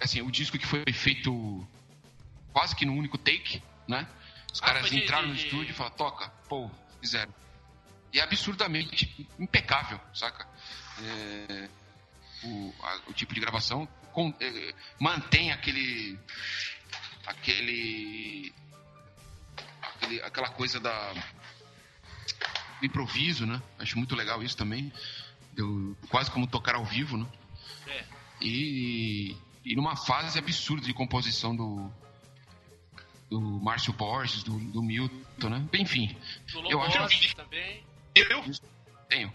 assim, 0.02 0.22
o 0.22 0.32
disco 0.32 0.58
que 0.58 0.66
foi 0.66 0.84
feito 0.94 1.68
quase 2.54 2.76
que 2.76 2.86
no 2.86 2.94
único 2.94 3.18
take, 3.18 3.62
né? 3.88 4.08
Os 4.54 4.62
Ah, 4.62 4.66
caras 4.68 4.82
foi 4.88 4.92
de- 4.98 5.04
entraram 5.04 5.28
no 5.28 5.36
estúdio 5.36 5.72
e 5.72 5.74
falaram, 5.74 5.96
toca, 5.96 6.30
pô, 6.48 6.72
fizeram. 7.02 7.34
E 8.14 8.20
é 8.20 8.24
absurdamente 8.24 9.28
impecável, 9.38 10.00
saca? 10.14 10.48
É, 11.02 11.70
o, 12.44 12.74
a- 12.82 13.02
o 13.08 13.14
tipo 13.14 13.34
de 13.34 13.40
gravação 13.40 13.88
com- 14.14 14.34
é, 14.40 14.74
mantém 15.00 15.52
aquele 15.52 16.18
aquele, 17.28 18.52
aquele- 20.02 20.22
aquela 20.22 20.50
coisa 20.50 20.80
da 20.80 21.14
do 22.80 22.86
improviso, 22.86 23.46
né? 23.46 23.62
Acho 23.78 23.98
muito 23.98 24.16
legal 24.16 24.42
isso 24.42 24.56
também. 24.56 24.92
Deu 25.54 25.96
quase 26.10 26.32
como 26.32 26.48
tocar 26.48 26.76
ao 26.76 26.86
vivo, 26.86 27.18
né? 27.18 27.28
É. 27.88 28.06
E, 28.42 29.36
e 29.66 29.76
numa 29.76 29.96
fase 29.98 30.40
absurda 30.40 30.86
de 30.86 30.94
composição 30.94 31.56
do 31.56 31.92
do 33.30 33.40
Márcio 33.40 33.94
Borges, 33.94 34.42
do, 34.42 34.58
do 34.58 34.82
Milton, 34.82 35.50
né? 35.50 35.68
Enfim, 35.74 36.18
Do 36.52 36.68
Eu 36.72 36.82
acho 36.82 37.08
que- 37.10 37.36
também. 37.36 37.84
Eu? 38.16 38.44
tenho. 39.08 39.32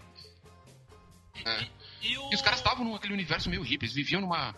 É. 1.45 1.67
E, 2.01 2.17
o... 2.17 2.29
E 2.31 2.35
os 2.35 2.41
caras 2.41 2.59
estavam 2.59 2.91
naquele 2.91 3.13
universo 3.13 3.49
meio 3.49 3.61
hippie, 3.61 3.85
eles 3.85 3.95
viviam 3.95 4.19
numa 4.21 4.53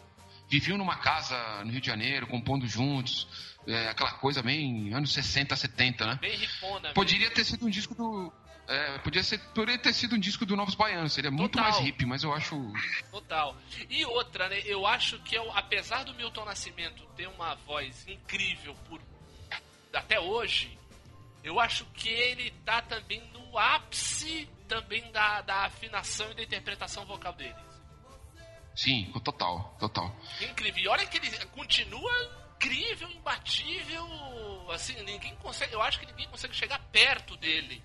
viviam 0.50 0.78
numa 0.78 0.96
casa 0.96 1.36
no 1.66 1.72
Rio 1.72 1.82
de 1.82 1.88
Janeiro, 1.88 2.26
compondo 2.26 2.66
juntos, 2.68 3.28
é, 3.68 3.90
aquela 3.90 4.12
coisa 4.14 4.42
bem 4.42 4.94
anos 4.94 5.14
60, 5.14 5.56
70, 5.56 6.06
né? 6.06 6.20
Bem 6.22 6.36
rifona. 6.38 6.94
Poderia 6.94 7.30
ter 7.30 7.44
sido 7.44 7.66
um 7.66 7.70
disco 7.70 7.94
do 7.94 8.34
é, 8.68 8.98
podia 8.98 9.24
ser, 9.24 9.40
poderia 9.54 9.78
ter 9.78 9.94
sido 9.94 10.16
um 10.16 10.20
disco 10.20 10.46
do 10.46 10.56
Novos 10.56 10.76
Baianos, 10.76 11.14
seria 11.14 11.32
muito 11.32 11.54
Total. 11.54 11.72
mais 11.72 11.84
hippie, 11.84 12.06
mas 12.06 12.24
eu 12.24 12.34
acho 12.34 12.74
Total. 13.10 13.56
E 13.90 14.06
outra, 14.06 14.50
né? 14.50 14.62
Eu 14.66 14.86
acho 14.86 15.18
que, 15.20 15.36
eu, 15.36 15.50
apesar 15.54 16.04
do 16.04 16.14
Milton 16.14 16.44
Nascimento 16.44 17.06
ter 17.16 17.28
uma 17.28 17.56
voz 17.56 18.06
incrível 18.08 18.76
por 18.90 19.00
até 19.94 20.20
hoje, 20.20 20.78
eu 21.44 21.60
acho 21.60 21.86
que 21.96 22.10
ele 22.10 22.52
tá 22.66 22.82
também 22.82 23.24
no 23.32 23.58
ápice 23.58 24.48
também 24.68 25.10
da, 25.12 25.42
da 25.42 25.66
afinação 25.66 26.30
e 26.32 26.36
da 26.36 26.44
interpretação 26.44 27.06
vocal 27.06 27.34
dele. 27.34 27.56
sim, 28.76 29.12
total, 29.24 29.76
total. 29.80 30.14
Incrível. 30.42 30.84
E 30.84 30.88
olha 30.90 31.06
que 31.08 31.18
ele 31.18 31.32
continua 31.48 32.47
incrível, 32.60 33.10
imbatível. 33.12 34.72
Assim, 34.72 34.94
ninguém 35.04 35.36
consegue. 35.36 35.74
Eu 35.74 35.82
acho 35.82 36.00
que 36.00 36.06
ninguém 36.06 36.28
consegue 36.28 36.56
chegar 36.56 36.80
perto 36.92 37.38
dele 37.38 37.82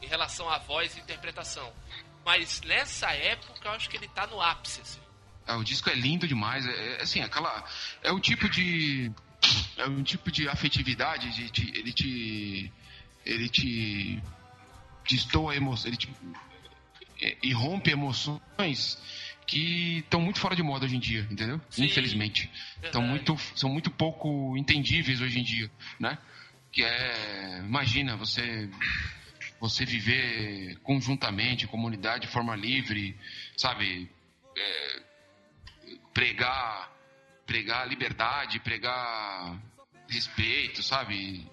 em 0.00 0.06
relação 0.06 0.48
à 0.48 0.58
voz 0.58 0.96
e 0.96 1.00
interpretação. 1.00 1.72
Mas 2.24 2.60
nessa 2.62 3.12
época 3.12 3.68
eu 3.68 3.72
acho 3.72 3.90
que 3.90 3.96
ele 3.96 4.08
tá 4.08 4.26
no 4.26 4.40
ápice, 4.40 4.80
assim. 4.80 5.00
É, 5.46 5.54
o 5.54 5.64
disco 5.64 5.90
é 5.90 5.94
lindo 5.94 6.26
demais. 6.26 6.64
É, 6.66 6.70
é, 6.98 7.02
assim, 7.02 7.20
aquela. 7.20 7.64
É 8.02 8.12
o 8.12 8.20
tipo 8.20 8.48
de. 8.48 9.10
É 9.76 9.86
um 9.86 10.02
tipo 10.04 10.30
de 10.30 10.48
afetividade, 10.48 11.30
de, 11.32 11.50
de- 11.50 11.78
ele 11.78 11.92
te. 11.92 12.72
Ele 13.26 13.48
te. 13.48 14.22
Destoa 15.08 15.56
emoções. 15.56 15.86
Ele 15.86 15.96
te. 15.96 16.08
é, 17.20 17.36
E 17.42 17.52
rompe 17.52 17.90
emoções 17.90 18.98
que 19.46 19.98
estão 19.98 20.20
muito 20.20 20.40
fora 20.40 20.56
de 20.56 20.62
moda 20.62 20.84
hoje 20.84 20.96
em 20.96 21.00
dia, 21.00 21.26
entendeu? 21.30 21.60
Sim. 21.68 21.84
Infelizmente. 21.84 22.50
Estão 22.82 23.02
muito, 23.02 23.36
são 23.54 23.68
muito 23.68 23.90
pouco 23.90 24.56
entendíveis 24.56 25.20
hoje 25.20 25.38
em 25.38 25.42
dia, 25.42 25.70
né? 25.98 26.18
Que 26.70 26.84
é. 26.84 27.58
Imagina, 27.58 28.16
você. 28.16 28.68
Você 29.60 29.84
viver 29.84 30.76
conjuntamente, 30.82 31.68
comunidade, 31.68 32.26
de 32.26 32.32
forma 32.32 32.56
livre, 32.56 33.16
sabe? 33.56 34.10
pregar 36.12 36.92
pregar 37.46 37.88
liberdade, 37.88 38.60
pregar 38.60 39.58
respeito, 40.08 40.82
sabe? 40.82 41.46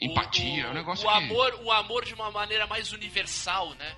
Empatia, 0.00 0.64
o, 0.64 0.66
é 0.66 0.70
um 0.70 0.74
negócio 0.74 1.08
o 1.08 1.12
que... 1.12 1.16
amor, 1.16 1.60
o 1.62 1.70
amor 1.70 2.04
de 2.04 2.14
uma 2.14 2.30
maneira 2.30 2.66
mais 2.66 2.92
universal, 2.92 3.72
né? 3.74 3.96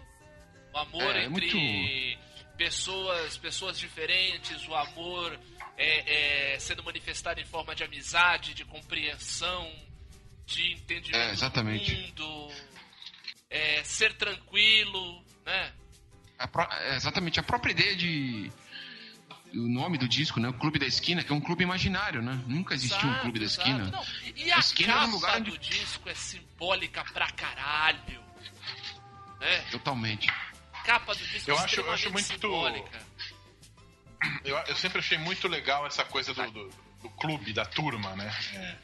O 0.72 0.78
amor 0.78 1.16
É, 1.16 1.22
é 1.22 1.24
entre 1.24 2.18
pessoas, 2.56 3.36
pessoas 3.36 3.78
diferentes, 3.78 4.66
o 4.68 4.74
amor 4.74 5.38
é, 5.76 6.52
é, 6.54 6.58
sendo 6.58 6.82
manifestado 6.84 7.40
em 7.40 7.44
forma 7.44 7.74
de 7.74 7.82
amizade, 7.84 8.54
de 8.54 8.64
compreensão, 8.64 9.70
de 10.46 10.72
entendimento 10.72 11.16
É, 11.16 11.32
exatamente. 11.32 12.12
do 12.12 12.24
mundo, 12.24 12.52
é, 13.50 13.82
ser 13.84 14.14
tranquilo, 14.14 15.24
né? 15.44 15.72
a 16.38 16.46
pró- 16.48 16.68
é, 16.70 16.96
exatamente, 16.96 17.38
a 17.40 17.42
própria 17.42 17.72
ideia 17.72 17.94
de 17.96 18.50
o 19.54 19.68
nome 19.68 19.96
do 19.96 20.08
disco, 20.08 20.40
né? 20.40 20.48
O 20.48 20.54
Clube 20.54 20.80
da 20.80 20.86
Esquina, 20.86 21.22
que 21.22 21.30
é 21.30 21.34
um 21.34 21.40
clube 21.40 21.62
imaginário, 21.62 22.20
né? 22.20 22.42
Nunca 22.44 22.74
existiu 22.74 23.06
um 23.06 23.10
Exato, 23.10 23.22
Clube 23.22 23.38
da 23.38 23.44
exato. 23.44 23.68
Esquina. 23.70 23.90
Não, 23.90 24.04
E 24.36 24.50
a 24.50 24.56
A 24.56 24.58
esquina 24.58 24.92
capa 24.94 25.06
um 25.06 25.10
lugar 25.12 25.36
onde- 25.40 25.50
do 25.52 25.58
disco 25.58 26.08
é 26.08 26.14
simbólica 26.14 27.04
pra 27.12 27.30
caralho. 27.30 28.20
Né? 29.38 29.60
Totalmente. 29.70 30.26
Capa 30.84 31.14
do 31.14 31.26
disco 31.26 31.50
Eu 31.50 31.58
acho- 31.58 31.80
eu 31.80 31.90
acho 31.92 32.10
muito- 32.12 32.26
simbólica. 32.26 33.00
Eu, 34.44 34.56
eu 34.56 34.76
sempre 34.76 34.98
achei 35.00 35.18
muito 35.18 35.46
legal 35.48 35.86
essa 35.86 36.04
coisa 36.04 36.32
do, 36.32 36.50
do, 36.50 36.68
do 37.02 37.10
clube, 37.10 37.52
da 37.52 37.64
turma, 37.66 38.14
né? 38.16 38.30
É. 38.54 38.76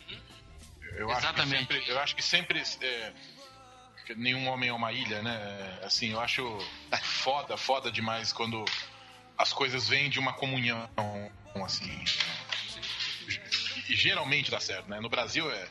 Eu 1.01 1.11
Exatamente. 1.11 1.57
Acho 1.57 1.67
que 1.67 1.75
sempre, 1.77 1.91
eu 1.91 1.99
acho 2.01 2.17
que 2.17 2.23
sempre. 2.23 2.63
é, 2.83 3.13
nenhum 4.17 4.49
homem 4.49 4.69
é 4.69 4.73
uma 4.73 4.93
ilha, 4.93 5.23
né? 5.23 5.79
Assim, 5.83 6.13
eu 6.13 6.21
acho 6.21 6.43
foda, 7.03 7.57
foda 7.57 7.91
demais 7.93 8.33
quando 8.33 8.65
as 9.39 9.53
coisas 9.53 9.89
vêm 9.89 10.11
de 10.11 10.19
uma 10.19 10.33
comunhão, 10.35 10.91
assim. 11.65 12.05
E, 13.29 13.93
e 13.93 13.97
geralmente 13.97 14.51
dá 14.51 14.61
certo, 14.61 14.89
né? 14.91 15.01
No 15.01 15.09
Brasil 15.09 15.51
é, 15.51 15.69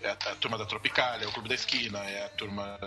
é 0.00 0.08
a, 0.08 0.12
a 0.12 0.34
turma 0.36 0.58
da 0.58 0.66
Tropicália, 0.66 1.24
é 1.26 1.28
o 1.28 1.32
Clube 1.32 1.48
da 1.48 1.54
Esquina, 1.54 1.98
é 2.00 2.24
a 2.24 2.28
turma. 2.30 2.78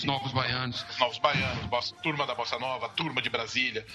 Os 0.00 0.04
novos 0.04 0.32
baianos. 0.32 0.82
Os 0.88 0.98
Novos 0.98 1.18
Baianos, 1.18 1.66
bossa- 1.66 1.94
turma 1.96 2.26
da 2.26 2.34
Bossa 2.34 2.58
Nova, 2.58 2.88
turma 2.88 3.20
de 3.20 3.28
Brasília. 3.28 3.86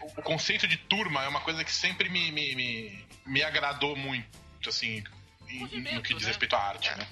O, 0.00 0.20
o 0.20 0.22
conceito 0.22 0.68
de 0.68 0.76
turma 0.76 1.24
é 1.24 1.28
uma 1.28 1.40
coisa 1.40 1.64
que 1.64 1.72
sempre 1.72 2.10
me, 2.10 2.30
me, 2.30 2.54
me, 2.54 3.06
me 3.24 3.42
agradou 3.42 3.96
muito, 3.96 4.28
assim, 4.68 5.02
em- 5.48 5.94
no 5.94 6.02
que 6.02 6.12
diz 6.12 6.24
né? 6.24 6.28
respeito 6.28 6.54
à 6.54 6.60
arte, 6.60 6.90
né? 6.94 7.06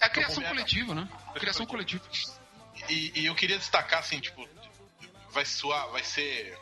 É 0.00 0.06
a 0.06 0.08
criação 0.08 0.42
Então, 0.42 0.54
coletiva, 0.54 0.94
né? 0.94 1.08
A 1.34 1.38
criação 1.38 1.66
coletiva. 1.66 2.02
E, 2.88 3.20
e 3.20 3.26
eu 3.26 3.34
queria 3.34 3.58
destacar, 3.58 3.98
assim, 4.00 4.18
tipo, 4.18 4.48
vai 5.30 5.44
soar, 5.44 5.88
vai 5.90 6.02
ser. 6.02 6.58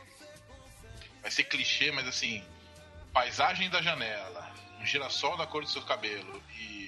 Vai 1.21 1.31
ser 1.31 1.45
clichê, 1.45 1.89
mas 1.91 2.05
assim. 2.07 2.43
Paisagem 3.13 3.69
da 3.69 3.81
janela, 3.81 4.51
um 4.79 4.85
girassol 4.85 5.37
na 5.37 5.45
cor 5.47 5.63
do 5.63 5.69
seu 5.69 5.83
cabelo 5.83 6.43
e 6.57 6.82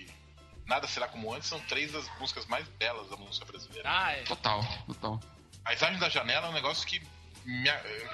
Nada 0.65 0.87
Será 0.87 1.07
Como 1.07 1.33
Antes 1.33 1.47
são 1.47 1.59
três 1.61 1.91
das 1.91 2.07
músicas 2.19 2.45
mais 2.47 2.67
belas 2.69 3.09
da 3.09 3.15
música 3.17 3.45
brasileira. 3.45 3.87
Ah, 3.89 4.11
é. 4.13 4.23
Total, 4.23 4.63
total. 4.87 5.19
Paisagem 5.63 5.99
da 5.99 6.09
Janela 6.09 6.47
é 6.47 6.49
um 6.49 6.53
negócio 6.53 6.85
que 6.87 6.99
me, 7.45 7.69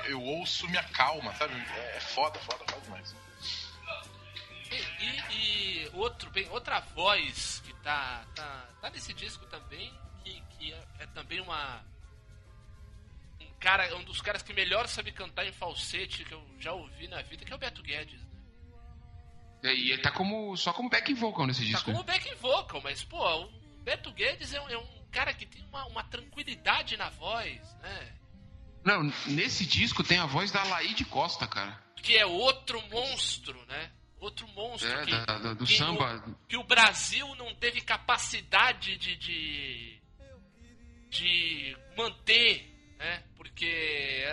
eu 0.05 0.21
ouço, 0.21 0.67
me 0.69 0.77
acalma, 0.77 1.33
sabe? 1.35 1.53
É 1.95 1.99
foda, 1.99 2.37
foda, 2.39 2.63
foda 2.69 2.81
demais. 2.81 3.15
E, 4.69 4.75
e- 5.05 5.85
e 5.85 5.89
outro, 5.93 6.29
bem, 6.31 6.47
outra 6.49 6.79
voz 6.79 7.61
que 7.65 7.73
tá, 7.75 8.25
tá, 8.35 8.67
tá 8.81 8.89
nesse 8.89 9.13
disco 9.13 9.45
também, 9.47 9.93
que, 10.23 10.41
que 10.57 10.73
é, 10.73 10.83
é 10.99 11.05
também 11.07 11.39
uma. 11.41 11.83
Um 13.39 13.47
cara, 13.59 13.95
um 13.97 14.03
dos 14.03 14.21
caras 14.21 14.41
que 14.41 14.53
melhor 14.53 14.87
sabe 14.87 15.11
cantar 15.11 15.45
em 15.45 15.51
falsete 15.53 16.23
que 16.25 16.33
eu 16.33 16.45
já 16.59 16.73
ouvi 16.73 17.07
na 17.07 17.21
vida, 17.21 17.45
que 17.45 17.51
é 17.51 17.55
o 17.55 17.59
Beto 17.59 17.81
Guedes. 17.83 18.19
É, 19.63 19.73
E 19.73 19.91
ele 19.91 20.01
tá 20.01 20.11
como, 20.11 20.55
só 20.57 20.73
como 20.73 20.89
back 20.89 21.13
vocal 21.13 21.45
nesse 21.47 21.61
Tá 21.61 21.67
disco. 21.67 21.85
como 21.85 21.99
né? 21.99 22.03
back 22.05 22.35
vocal, 22.35 22.81
mas, 22.81 23.03
pô, 23.03 23.17
o 23.43 23.49
Beto 23.83 24.11
Guedes 24.11 24.53
é, 24.53 24.61
um- 24.61 24.69
é 24.69 24.77
um 24.77 25.05
cara 25.11 25.33
que 25.33 25.45
tem 25.45 25.63
uma, 25.65 25.85
uma 25.85 26.03
tranquilidade 26.03 26.97
na 26.97 27.09
voz, 27.09 27.59
né? 27.81 28.13
Não, 28.83 29.03
nesse 29.27 29.65
disco 29.65 30.03
tem 30.03 30.17
a 30.17 30.25
voz 30.25 30.51
da 30.51 30.63
Laíde 30.63 31.05
Costa, 31.05 31.47
cara. 31.47 31.79
Que 31.97 32.17
é 32.17 32.25
outro 32.25 32.81
monstro, 32.89 33.63
né? 33.67 33.91
Outro 34.19 34.47
monstro 34.49 34.89
É, 34.89 35.05
que, 35.05 35.11
da- 35.11 35.25
da- 35.37 35.53
do 35.53 35.65
que 35.65 35.77
samba. 35.77 36.23
o- 36.27 36.35
que 36.47 36.57
o 36.57 36.63
Brasil 36.63 37.35
não 37.35 37.53
teve 37.55 37.81
capacidade 37.81 38.95
de, 38.97 39.15
de, 39.15 40.01
de 41.09 41.77
manter, 41.95 42.95
né? 42.97 43.23
Porque 43.35 44.23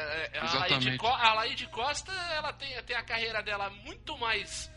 a 0.40 0.44
Exatamente. 0.44 0.96
Co- 0.98 1.06
a 1.08 1.34
Laíde 1.34 1.66
Costa 1.68 2.12
ela 2.32 2.52
tem, 2.52 2.82
tem 2.84 2.96
a 2.96 3.02
carreira 3.02 3.42
dela 3.42 3.68
muito 3.70 4.16
mais 4.18 4.70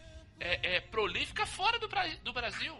é, 0.43 0.75
é, 0.75 0.80
prolífica 0.82 1.45
fora 1.45 1.77
do, 1.80 1.88
do 2.23 2.34
Brasil. 2.34 2.75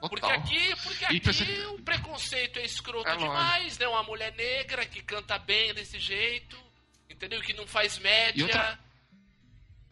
Porque 0.00 0.20
Total. 0.20 0.30
aqui, 0.38 0.76
porque 0.82 1.04
aqui 1.04 1.20
você- 1.20 1.66
o 1.66 1.78
preconceito 1.82 2.58
é 2.58 2.64
escroto 2.64 3.06
É 3.08 3.16
demais, 3.16 3.76
né? 3.78 3.86
Uma 3.86 4.02
mulher 4.02 4.34
negra 4.34 4.86
que 4.86 5.02
canta 5.02 5.38
bem 5.38 5.74
desse 5.74 5.98
jeito, 5.98 6.56
entendeu? 7.10 7.40
Que 7.42 7.52
não 7.52 7.66
faz 7.66 7.98
média, 7.98 8.42
outra- 8.44 8.78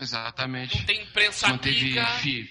Exatamente. 0.01 0.79
não 0.79 0.85
tem 0.87 1.03
imprensa 1.03 1.49
manteve 1.49 1.99
amiga. 1.99 2.49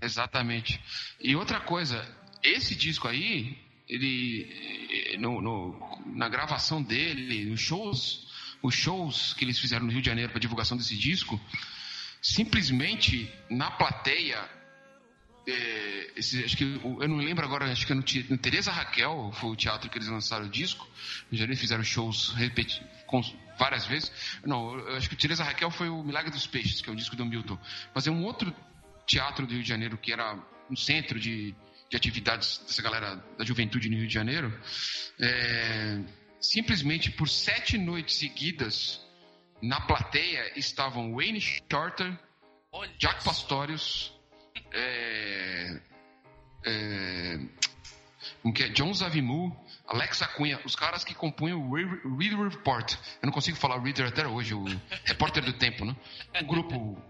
Exatamente. 0.00 0.80
E 1.20 1.36
outra 1.36 1.60
coisa, 1.60 2.08
esse 2.42 2.74
disco 2.74 3.06
aí, 3.06 3.56
ele 3.88 5.12
eh, 5.12 5.16
no, 5.18 5.40
no- 5.42 6.02
na 6.06 6.28
gravação 6.28 6.82
dele, 6.82 7.44
nos 7.44 7.60
shows, 7.60 8.26
os 8.62 8.74
shows 8.74 9.34
que 9.34 9.44
eles 9.44 9.58
fizeram 9.58 9.84
no 9.86 9.92
Rio 9.92 10.00
de 10.00 10.06
Janeiro 10.08 10.30
para 10.32 10.40
divulgação 10.40 10.76
desse 10.76 10.96
disco, 10.96 11.38
simplesmente 12.22 13.30
na 13.50 13.70
plateia, 13.72 14.48
eh, 15.46 16.12
esse- 16.16 16.44
acho 16.44 16.56
que 16.56 16.62
eu 16.62 17.08
não 17.08 17.16
lembro 17.16 17.44
agora, 17.44 17.70
acho 17.70 17.84
que 17.84 17.92
é 17.92 17.96
no, 17.96 18.04
no 18.30 18.38
Teresa 18.38 18.70
Raquel 18.70 19.32
foi 19.34 19.50
o 19.50 19.56
teatro 19.56 19.90
que 19.90 19.98
eles 19.98 20.08
lançaram 20.08 20.46
o 20.46 20.48
disco. 20.48 20.88
No 21.30 21.36
Janeiro 21.36 21.60
fizeram 21.60 21.82
shows 21.82 22.32
repeti 22.34 22.80
com, 23.06 23.20
várias 23.58 23.84
vezes. 23.86 24.12
Não, 24.46 24.78
eu 24.78 24.96
acho 24.96 25.08
que 25.08 25.14
o 25.14 25.18
Teresa 25.18 25.42
Raquel 25.42 25.70
foi 25.70 25.88
o 25.88 26.02
Milagre 26.02 26.30
dos 26.30 26.46
Peixes, 26.46 26.80
que 26.80 26.88
é 26.88 26.92
o 26.92 26.96
disco 26.96 27.16
do 27.16 27.26
Milton. 27.26 27.58
Mas 27.92 28.06
é 28.06 28.10
um 28.10 28.22
outro 28.24 28.54
teatro 29.06 29.46
do 29.46 29.52
Rio 29.52 29.62
de 29.62 29.68
Janeiro 29.68 29.98
que 29.98 30.12
era 30.12 30.38
um 30.70 30.76
centro 30.76 31.18
de, 31.18 31.54
de 31.90 31.96
atividades 31.96 32.58
dessa 32.58 32.80
galera 32.80 33.16
da 33.36 33.44
juventude 33.44 33.90
no 33.90 33.96
Rio 33.96 34.06
de 34.06 34.14
Janeiro, 34.14 34.56
é, 35.20 36.00
simplesmente 36.40 37.10
por 37.10 37.28
sete 37.28 37.76
noites 37.76 38.16
seguidas, 38.16 39.00
na 39.62 39.80
plateia 39.80 40.58
estavam 40.58 41.14
Wayne 41.14 41.40
Shorter, 41.40 42.18
Olha 42.72 42.90
Jack 42.98 43.22
só. 43.22 43.30
Pastorius, 43.30 44.12
é, 44.72 45.80
é, 46.64 47.38
como 48.42 48.52
que 48.54 48.64
é? 48.64 48.68
John 48.70 48.92
Zavimu, 48.92 49.56
Alexa 49.86 50.26
Cunha, 50.28 50.60
os 50.64 50.74
caras 50.74 51.04
que 51.04 51.14
compunham 51.14 51.60
o 51.60 51.74
Re- 51.74 51.84
Reader 52.18 52.48
Report. 52.48 52.94
Eu 53.22 53.26
não 53.26 53.32
consigo 53.32 53.56
falar 53.56 53.78
Reader 53.80 54.08
até 54.08 54.26
hoje, 54.26 54.54
o 54.54 54.64
repórter 55.04 55.44
do 55.44 55.52
tempo, 55.52 55.84
né? 55.84 55.94
O 56.40 56.44
grupo. 56.44 57.00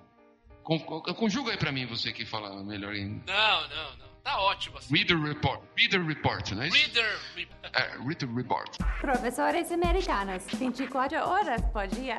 con- 0.63 0.79
con- 0.81 1.01
Conjuga 1.15 1.53
aí 1.53 1.57
pra 1.57 1.73
mim, 1.73 1.87
você 1.87 2.13
que 2.13 2.25
fala 2.27 2.63
melhor. 2.65 2.95
Não, 2.95 3.69
não, 3.69 3.97
não. 3.97 4.12
Tá 4.25 4.39
ótimo 4.39 4.79
assim. 4.79 4.95
Reader 4.97 5.21
Report. 5.21 5.61
Reader 5.77 6.07
Report, 6.07 6.51
não 6.53 6.63
é 6.63 6.69
isso? 6.69 6.77
Reader. 6.77 7.19
Re- 7.35 7.49
É, 7.73 7.97
Reader 7.99 8.35
Report. 8.35 8.77
Professores 9.01 9.71
americanos, 9.73 10.45
24 10.53 11.17
horas 11.19 11.61
por 11.73 11.87
dia. 11.89 12.19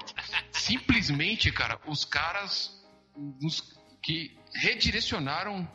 Simplesmente, 0.52 1.52
cara, 1.52 1.80
os 1.86 2.04
caras 2.06 2.72
nos- 3.42 3.78
que 4.02 4.38
redirecionaram, 4.56 5.68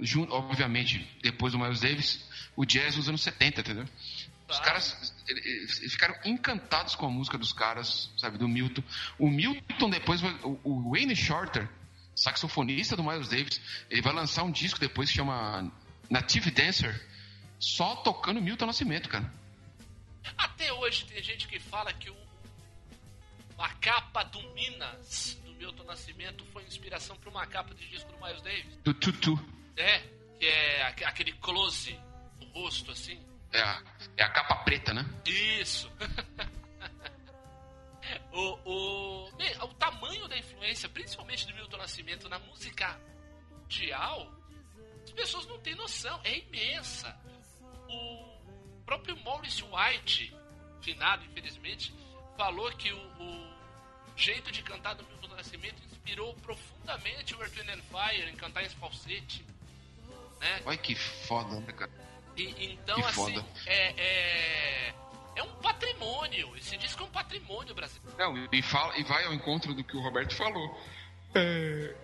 jun- 0.00 0.28
obviamente, 0.30 0.98
depois 1.22 1.52
do 1.52 1.58
Miles 1.58 1.80
Davis, 1.80 2.28
o 2.56 2.64
jazz 2.64 2.96
nos 2.96 3.08
anos 3.08 3.22
70, 3.22 3.60
entendeu? 3.62 3.86
Os 4.48 4.60
caras 4.60 5.14
eles 5.28 5.92
ficaram 5.92 6.14
encantados 6.26 6.94
com 6.94 7.06
a 7.06 7.10
música 7.10 7.38
dos 7.38 7.52
caras, 7.54 8.10
sabe, 8.18 8.36
do 8.36 8.46
Milton. 8.46 8.82
O 9.18 9.28
Milton 9.30 9.88
depois, 9.88 10.20
o 10.62 10.90
Wayne 10.92 11.16
Shorter, 11.16 11.66
saxofonista 12.14 12.96
do 12.96 13.02
Miles 13.02 13.28
Davis, 13.28 13.60
ele 13.90 14.02
vai 14.02 14.12
lançar 14.12 14.42
um 14.42 14.50
disco 14.50 14.78
depois 14.78 15.08
que 15.10 15.16
chama 15.16 15.70
Native 16.10 16.50
Dancer, 16.50 17.08
só 17.58 17.96
tocando 17.96 18.40
Milton 18.40 18.66
Nascimento, 18.66 19.08
cara. 19.08 19.32
Até 20.36 20.72
hoje 20.72 21.04
tem 21.06 21.22
gente 21.22 21.48
que 21.48 21.58
fala 21.58 21.92
que 21.92 22.10
o, 22.10 22.16
a 23.58 23.68
capa 23.70 24.22
do 24.24 24.40
Minas, 24.54 25.38
do 25.44 25.52
Milton 25.54 25.84
Nascimento, 25.84 26.44
foi 26.52 26.62
inspiração 26.64 27.16
para 27.16 27.30
uma 27.30 27.46
capa 27.46 27.74
de 27.74 27.86
disco 27.88 28.10
do 28.12 28.24
Miles 28.24 28.42
Davis. 28.42 28.76
Do 28.84 28.94
Tutu. 28.94 29.38
É, 29.76 29.98
que 30.38 30.46
é 30.46 30.82
aque- 30.86 31.04
aquele 31.04 31.32
close 31.34 31.98
no 32.40 32.46
rosto, 32.48 32.90
assim. 32.92 33.18
É 33.52 33.60
a, 33.60 33.82
é 34.16 34.22
a 34.24 34.28
capa 34.30 34.56
preta, 34.56 34.94
né? 34.94 35.04
Isso. 35.26 35.90
o, 38.32 38.58
o, 38.64 39.28
o 39.64 39.74
tamanho 39.74 40.26
da 40.28 40.36
influência, 40.38 40.88
principalmente 40.88 41.46
do 41.46 41.54
Milton 41.54 41.76
Nascimento, 41.76 42.28
na 42.28 42.38
música 42.38 42.98
mundial, 43.60 44.32
as 45.04 45.10
pessoas 45.12 45.46
não 45.46 45.58
têm 45.58 45.74
noção. 45.74 46.20
É 46.24 46.38
imensa. 46.38 47.14
O 47.88 48.82
próprio 48.86 49.16
Maurice 49.22 49.62
White, 49.64 50.34
finado 50.80 51.24
infelizmente, 51.26 51.92
falou 52.36 52.70
que 52.72 52.92
o, 52.92 52.98
o 52.98 53.52
jeito 54.16 54.50
de 54.50 54.62
cantar 54.62 54.94
do 54.94 55.04
Milton 55.04 55.28
Nascimento 55.36 55.82
inspirou 55.84 56.34
profundamente 56.36 57.34
o 57.34 57.42
Earth, 57.42 57.58
and 57.58 57.82
Fire 57.82 58.30
em 58.30 58.36
cantar 58.36 58.64
em 58.64 58.68
falsete. 58.70 59.44
Né? 60.40 60.62
Olha 60.64 60.78
que 60.78 60.94
foda, 60.94 61.60
né, 61.60 61.72
cara? 61.72 61.90
E- 62.36 62.72
então, 62.72 62.96
Que 62.96 63.02
assim, 63.06 63.14
foda. 63.34 63.46
é, 63.66 64.00
é, 64.88 64.94
é 65.36 65.42
um 65.42 65.52
patrimônio. 65.56 66.56
Esse 66.56 66.76
disco 66.76 67.02
é 67.02 67.06
um 67.06 67.10
patrimônio 67.10 67.74
brasileiro. 67.74 68.16
Não, 68.18 68.48
e, 68.52 68.62
fala, 68.62 68.96
e 68.98 69.02
vai 69.04 69.24
ao 69.24 69.34
encontro 69.34 69.74
do 69.74 69.82
que 69.84 69.96
o 69.96 70.00
Roberto 70.00 70.34
falou. 70.34 70.78
É, 71.34 71.94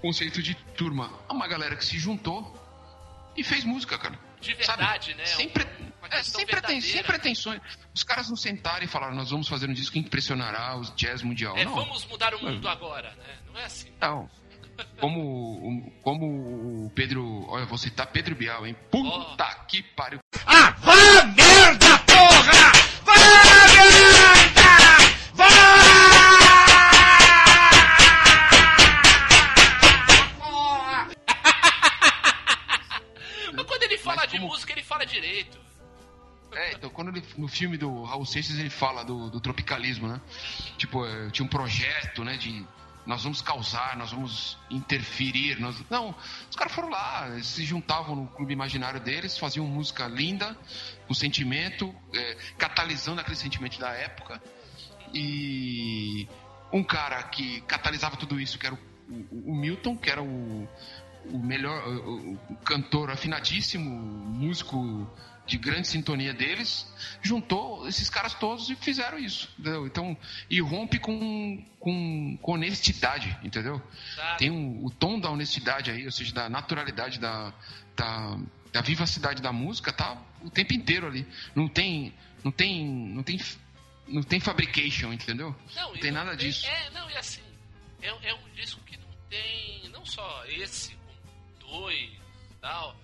conceito 0.00 0.42
de 0.42 0.54
turma. 0.76 1.10
É 1.28 1.32
uma 1.32 1.46
galera 1.46 1.76
que 1.76 1.84
se 1.84 1.98
juntou 1.98 2.56
e 3.36 3.44
fez 3.44 3.64
música, 3.64 3.98
cara. 3.98 4.18
De 4.40 4.54
verdade, 4.54 5.10
Sabe? 5.12 5.14
né? 5.18 5.26
Sem, 5.26 5.48
pre- 5.48 5.68
uma 6.00 6.08
é, 6.08 6.22
sem, 6.24 6.44
preten- 6.44 6.80
sem 6.80 7.02
pretensões. 7.04 7.60
Os 7.94 8.02
caras 8.02 8.28
não 8.28 8.36
sentaram 8.36 8.84
e 8.84 8.88
falaram, 8.88 9.14
nós 9.14 9.30
vamos 9.30 9.46
fazer 9.48 9.68
um 9.70 9.72
disco 9.72 9.92
que 9.92 10.00
impressionará 10.00 10.76
os 10.76 10.92
jazz 10.96 11.22
mundial. 11.22 11.56
É, 11.56 11.64
não. 11.64 11.74
vamos 11.74 12.04
mudar 12.06 12.34
o 12.34 12.42
mundo 12.42 12.66
agora, 12.68 13.10
né? 13.14 13.38
Não 13.46 13.60
é 13.60 13.64
assim. 13.64 13.92
Não. 14.00 14.28
Como, 14.98 15.20
o- 15.20 15.90
como 16.02 16.86
o 16.86 16.90
Pedro. 16.90 17.44
Olha, 17.48 17.62
eu 17.62 17.66
vou 17.68 17.78
citar 17.78 18.06
Pedro 18.08 18.34
Bial, 18.34 18.66
hein? 18.66 18.74
Puta 18.90 19.54
que 19.68 19.82
pariu. 19.82 20.18
Mas 20.44 20.61
quando 36.92 37.08
ele, 37.08 37.22
no 37.36 37.48
filme 37.48 37.76
do 37.76 38.04
Raul 38.04 38.24
Seixas 38.26 38.58
ele 38.58 38.70
fala 38.70 39.04
do, 39.04 39.30
do 39.30 39.40
tropicalismo, 39.40 40.08
né? 40.08 40.20
Tipo, 40.78 41.04
eh, 41.06 41.30
tinha 41.30 41.44
um 41.44 41.48
projeto, 41.48 42.22
né, 42.24 42.36
de 42.36 42.64
nós 43.04 43.24
vamos 43.24 43.42
causar, 43.42 43.96
nós 43.96 44.12
vamos 44.12 44.56
interferir, 44.70 45.58
nós... 45.60 45.76
Não, 45.90 46.14
os 46.48 46.54
caras 46.54 46.72
foram 46.72 46.88
lá, 46.88 47.28
eles 47.32 47.46
se 47.48 47.64
juntavam 47.64 48.14
no 48.14 48.28
clube 48.28 48.52
imaginário 48.52 49.00
deles, 49.00 49.36
faziam 49.36 49.66
música 49.66 50.06
linda, 50.06 50.56
com 51.08 51.12
sentimento, 51.14 51.92
eh, 52.14 52.36
catalisando 52.56 53.20
aquele 53.20 53.36
sentimento 53.36 53.76
da 53.80 53.90
época. 53.90 54.40
E 55.12 56.28
um 56.72 56.82
cara 56.82 57.22
que 57.24 57.60
catalisava 57.62 58.16
tudo 58.16 58.40
isso, 58.40 58.58
que 58.58 58.66
era 58.66 58.74
o, 58.74 58.78
o- 59.12 59.50
o 59.52 59.54
Milton, 59.56 59.96
que 59.96 60.08
era 60.08 60.22
o, 60.22 60.68
o 61.26 61.38
melhor 61.38 61.86
o 61.88 62.38
cantor 62.64 63.10
afinadíssimo, 63.10 63.90
músico 63.90 65.10
de 65.52 65.58
grande 65.58 65.86
sintonia 65.86 66.32
deles, 66.32 66.90
juntou 67.20 67.86
esses 67.86 68.08
caras 68.08 68.32
todos 68.32 68.70
e 68.70 68.74
fizeram 68.74 69.18
isso, 69.18 69.50
entendeu? 69.58 69.86
Então, 69.86 70.16
e 70.48 70.62
rompe 70.62 70.98
com, 70.98 71.62
com, 71.78 72.38
com 72.40 72.52
honestidade, 72.52 73.36
entendeu? 73.42 73.82
Tem 74.38 74.50
um, 74.50 74.82
o 74.82 74.88
tom 74.88 75.20
da 75.20 75.30
honestidade 75.30 75.90
aí, 75.90 76.06
ou 76.06 76.10
seja, 76.10 76.32
da 76.32 76.48
naturalidade, 76.48 77.20
da, 77.20 77.52
da, 77.94 78.38
da 78.72 78.80
vivacidade 78.80 79.42
da 79.42 79.52
música, 79.52 79.92
tá 79.92 80.16
o 80.40 80.48
tempo 80.48 80.72
inteiro 80.72 81.06
ali. 81.06 81.26
Não 81.54 81.68
tem, 81.68 82.14
não 82.42 82.50
tem, 82.50 82.86
não 82.86 83.22
tem, 83.22 83.38
não 84.08 84.22
tem 84.22 84.40
fabrication, 84.40 85.12
entendeu? 85.12 85.54
Não, 85.76 85.94
e 85.94 86.00
tem 86.00 86.10
nada 86.10 86.30
tem- 86.34 86.48
disso. 86.48 86.66
É, 86.66 86.90
não, 86.90 87.10
e 87.10 87.16
assim, 87.18 87.42
é, 88.00 88.08
é 88.08 88.34
um 88.34 88.48
disco 88.54 88.80
que 88.84 88.96
não 88.96 89.08
tem, 89.28 89.86
não 89.90 90.06
só 90.06 90.46
esse, 90.46 90.96
como 91.60 91.82
dois 91.82 92.08
e 92.08 92.54
tal, 92.58 92.96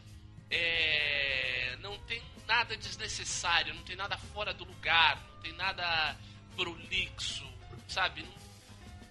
é, 0.50 1.76
não 1.80 1.98
tem 2.00 2.22
nada 2.46 2.76
desnecessário, 2.76 3.74
não 3.74 3.82
tem 3.82 3.96
nada 3.96 4.16
fora 4.16 4.52
do 4.54 4.64
lugar, 4.64 5.16
não 5.34 5.42
tem 5.42 5.52
nada 5.52 6.16
prolixo, 6.56 7.46
sabe? 7.87 8.22
Não- 8.22 8.38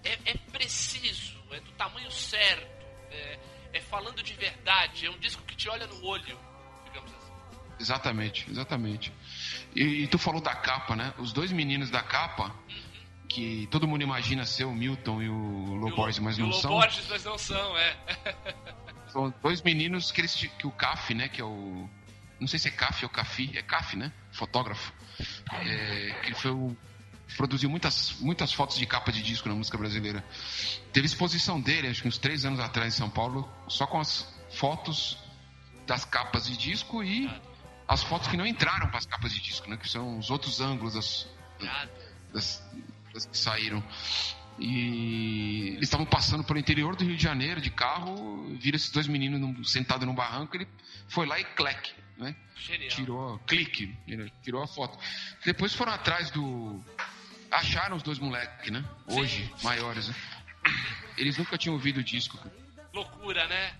É, 0.03 0.17
é 0.31 0.33
preciso, 0.51 1.37
é 1.51 1.59
do 1.59 1.71
tamanho 1.73 2.09
certo, 2.11 2.65
é, 3.11 3.39
é 3.73 3.81
falando 3.81 4.23
de 4.23 4.33
verdade, 4.33 5.05
é 5.05 5.09
um 5.11 5.17
disco 5.19 5.43
que 5.43 5.55
te 5.55 5.67
olha 5.69 5.85
no 5.87 6.03
olho, 6.05 6.37
digamos 6.85 7.11
assim. 7.13 7.31
Exatamente, 7.79 8.49
exatamente. 8.49 9.11
E, 9.75 9.83
e 10.03 10.07
tu 10.07 10.17
falou 10.17 10.41
da 10.41 10.55
capa, 10.55 10.95
né? 10.95 11.13
Os 11.17 11.31
dois 11.33 11.51
meninos 11.51 11.89
da 11.89 12.01
capa, 12.01 12.55
que 13.27 13.67
todo 13.69 13.87
mundo 13.87 14.01
imagina 14.01 14.45
ser 14.45 14.63
o 14.65 14.71
Milton 14.73 15.21
e 15.21 15.29
o 15.29 15.75
Loborges, 15.75 16.19
mas 16.19 16.37
E 16.37 16.41
o 16.41 16.45
não 16.45 16.53
são. 16.53 16.71
Loborges, 16.71 17.05
mas 17.09 17.23
não 17.25 17.37
são, 17.37 17.77
é. 17.77 17.95
São 19.17 19.33
dois 19.41 19.63
meninos 19.63 20.11
que 20.11 20.21
eles 20.21 20.35
que 20.35 20.67
o 20.67 20.71
CAF, 20.71 21.15
né, 21.15 21.27
que 21.27 21.41
é 21.41 21.43
o 21.43 21.89
não 22.39 22.47
sei 22.47 22.59
se 22.59 22.67
é 22.67 22.71
CAF 22.71 23.03
ou 23.03 23.09
CAFI, 23.09 23.57
é 23.57 23.63
CAF, 23.63 23.97
né? 23.97 24.13
Fotógrafo. 24.31 24.93
É, 25.51 26.19
que 26.21 26.27
ele 26.27 26.35
foi 26.35 26.51
o 26.51 26.77
produziu 27.35 27.67
muitas 27.67 28.13
muitas 28.19 28.53
fotos 28.53 28.77
de 28.77 28.85
capa 28.85 29.11
de 29.11 29.23
disco 29.23 29.49
na 29.49 29.55
música 29.55 29.75
brasileira. 29.75 30.23
Teve 30.93 31.07
exposição 31.07 31.59
dele, 31.59 31.87
acho 31.87 32.03
que 32.03 32.07
uns 32.07 32.19
três 32.19 32.45
anos 32.45 32.59
atrás 32.59 32.93
em 32.93 32.97
São 32.97 33.09
Paulo, 33.09 33.51
só 33.67 33.87
com 33.87 33.99
as 33.99 34.31
fotos 34.51 35.17
das 35.87 36.05
capas 36.05 36.45
de 36.45 36.55
disco 36.55 37.03
e 37.03 37.27
as 37.87 38.03
fotos 38.03 38.27
que 38.27 38.37
não 38.37 38.45
entraram 38.45 38.87
para 38.87 38.99
as 38.99 39.07
capas 39.07 39.33
de 39.33 39.41
disco, 39.41 39.67
né? 39.67 39.77
Que 39.77 39.89
são 39.89 40.19
os 40.19 40.29
outros 40.29 40.61
ângulos 40.61 40.93
das, 40.93 41.27
das, 42.31 42.63
das 43.11 43.25
que 43.25 43.35
saíram. 43.35 43.83
E 44.59 45.69
eles 45.75 45.83
estavam 45.83 46.05
passando 46.05 46.43
pelo 46.43 46.57
interior 46.59 46.95
do 46.95 47.03
Rio 47.03 47.15
de 47.15 47.21
Janeiro 47.23 47.61
de 47.61 47.69
carro, 47.69 48.55
viram 48.59 48.75
esses 48.75 48.89
dois 48.91 49.07
meninos 49.07 49.39
num- 49.39 49.63
sentados 49.63 50.07
num 50.07 50.15
barranco, 50.15 50.55
ele 50.57 50.67
foi 51.07 51.25
lá 51.27 51.39
e 51.39 51.43
cleque, 51.45 51.93
né? 52.17 52.35
Genial. 52.55 52.89
Tirou, 52.89 53.39
clique, 53.39 53.95
ele 54.07 54.31
tirou 54.41 54.63
a 54.63 54.67
foto. 54.67 54.97
Depois 55.45 55.73
foram 55.75 55.91
atrás 55.93 56.31
do. 56.31 56.83
Acharam 57.51 57.95
os 57.95 58.03
dois 58.03 58.19
moleques, 58.19 58.71
né? 58.71 58.83
Hoje, 59.07 59.49
maiores, 59.63 60.09
né? 60.09 60.15
Eles 61.17 61.37
nunca 61.37 61.57
tinham 61.57 61.75
ouvido 61.75 61.99
o 61.99 62.03
disco, 62.03 62.37
cara. 62.37 62.53
Loucura, 62.93 63.47
né? 63.47 63.73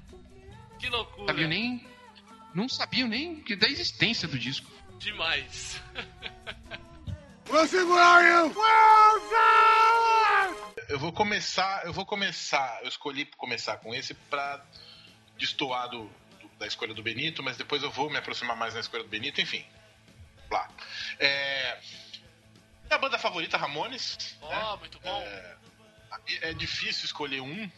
Que 0.80 0.88
loucura. 0.90 1.28
sabiam 1.28 1.50
nem. 1.50 1.86
Não 2.54 2.70
sabiam 2.70 3.08
nem 3.10 3.42
que 3.42 3.56
da 3.56 3.68
existência 3.68 4.28
do 4.28 4.38
disco. 4.40 4.72
Demais. 5.00 5.82
Eu 7.50 8.54
vou 11.00 11.12
começar, 11.12 11.86
eu 11.86 11.92
vou 11.94 12.06
começar, 12.06 12.80
eu 12.82 12.88
escolhi 12.88 13.26
começar 13.38 13.78
com 13.78 13.94
esse 13.94 14.14
pra 14.14 14.64
destoar 15.38 15.90
do, 15.90 16.06
do, 16.40 16.48
da 16.58 16.66
escolha 16.68 16.94
do 16.94 17.04
Benito, 17.04 17.44
mas 17.44 17.58
depois 17.58 17.84
eu 17.84 17.92
vou 17.92 18.10
me 18.10 18.18
aproximar 18.18 18.56
mais 18.56 18.74
na 18.74 18.80
escolha 18.80 19.04
do 19.04 19.10
Benito, 19.10 19.42
enfim. 19.42 19.66
Lá. 20.50 20.70
É, 21.20 21.80
minha 22.86 22.98
banda 22.98 23.20
favorita, 23.20 23.58
Ramones. 23.58 24.38
Ó, 24.42 24.50
né? 24.50 24.78
muito 24.80 25.00
bom. 25.00 25.22
É, 25.22 25.58
é 26.50 26.54
difícil 26.54 27.06
escolher 27.06 27.42
um, 27.42 27.70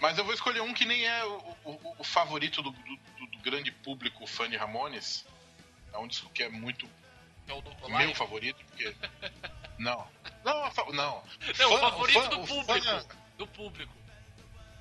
mas 0.00 0.18
eu 0.18 0.24
vou 0.24 0.34
escolher 0.34 0.60
um 0.60 0.74
que 0.74 0.84
nem 0.84 1.06
é 1.06 1.24
o, 1.24 1.56
o- 1.64 1.94
o 2.00 2.04
favorito 2.04 2.60
do, 2.62 2.70
do- 2.72 3.26
do 3.28 3.38
grande 3.38 3.70
público 3.70 4.26
fã 4.26 4.50
de 4.50 4.56
Ramones. 4.56 5.24
É 5.92 5.98
um 5.98 6.08
disco 6.08 6.28
que 6.30 6.42
é 6.42 6.48
muito 6.48 6.88
É 7.46 7.52
o 7.52 7.96
meu 7.98 8.12
favorito, 8.14 8.56
porque. 8.66 8.92
Não. 9.82 10.06
Não, 10.44 10.72
não. 10.92 10.92
Não, 10.92 11.22
o 11.22 11.54
Fã- 11.54 11.78
favorito 11.80 12.20
fã- 12.22 12.28
do 12.28 12.40
o 12.40 12.46
público. 12.46 12.86
fã- 12.86 13.06
Do 13.38 13.46
público. 13.48 13.94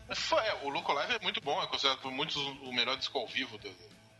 o 0.09 0.15
fã- 0.15 0.41
é, 0.41 0.53
o 0.63 0.69
Loco 0.69 0.91
Live 0.93 1.13
é 1.15 1.19
muito 1.19 1.41
bom, 1.41 1.61
é 1.61 1.67
considerado 1.67 1.99
por 2.01 2.11
muitos 2.11 2.35
o 2.35 2.71
melhor 2.71 2.97
disco 2.97 3.17
ao 3.17 3.27
vivo 3.27 3.57
do, 3.57 3.73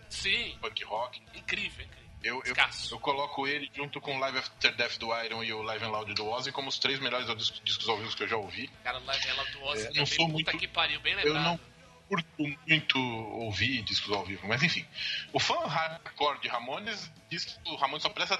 Sim, 0.10 0.58
punk 0.62 0.84
rock. 0.84 1.22
incrível, 1.36 1.86
incrível. 1.86 2.02
Eu, 2.24 2.42
eu, 2.46 2.54
eu 2.92 3.00
coloco 3.00 3.48
ele 3.48 3.70
junto 3.74 4.00
com 4.00 4.16
o 4.16 4.20
Live 4.20 4.38
After 4.38 4.76
Death 4.76 4.98
do 5.00 5.08
Iron 5.24 5.44
e 5.44 5.52
o 5.54 5.62
Live 5.64 5.86
and 5.86 5.90
Loud 5.90 6.14
do 6.14 6.28
Ozzy 6.28 6.52
como 6.52 6.70
os 6.70 6.78
três 6.78 7.00
melhores 7.00 7.26
discos, 7.36 7.60
discos 7.64 7.90
ao 7.90 7.98
vivo 7.98 8.16
que 8.16 8.24
eu 8.24 8.28
já 8.28 8.38
ouvi. 8.38 8.68
Cara, 8.84 9.00
Live 9.00 9.28
Ela 9.28 9.44
do 9.46 9.64
Ozzy 9.64 9.82
É, 9.82 9.86
não 9.86 9.92
também, 9.94 10.06
sou 10.06 10.26
puta 10.28 10.34
muito- 10.34 10.58
que 10.58 10.68
pariu, 10.68 11.00
bem 11.02 11.14
Eu 11.14 11.26
lembrado. 11.34 11.44
não 11.44 11.60
curto 12.08 12.58
muito 12.68 13.00
ouvir 13.00 13.82
discos 13.84 14.12
ao 14.12 14.24
vivo, 14.24 14.48
mas 14.48 14.62
enfim. 14.62 14.86
O 15.34 15.40
fã 15.40 15.66
hardcore 15.66 16.40
de 16.42 16.48
Ramones 16.48 17.12
diz 17.30 17.46
que 17.46 17.70
o 17.70 17.76
Ramones 17.76 18.04
só 18.04 18.10
presta 18.10 18.36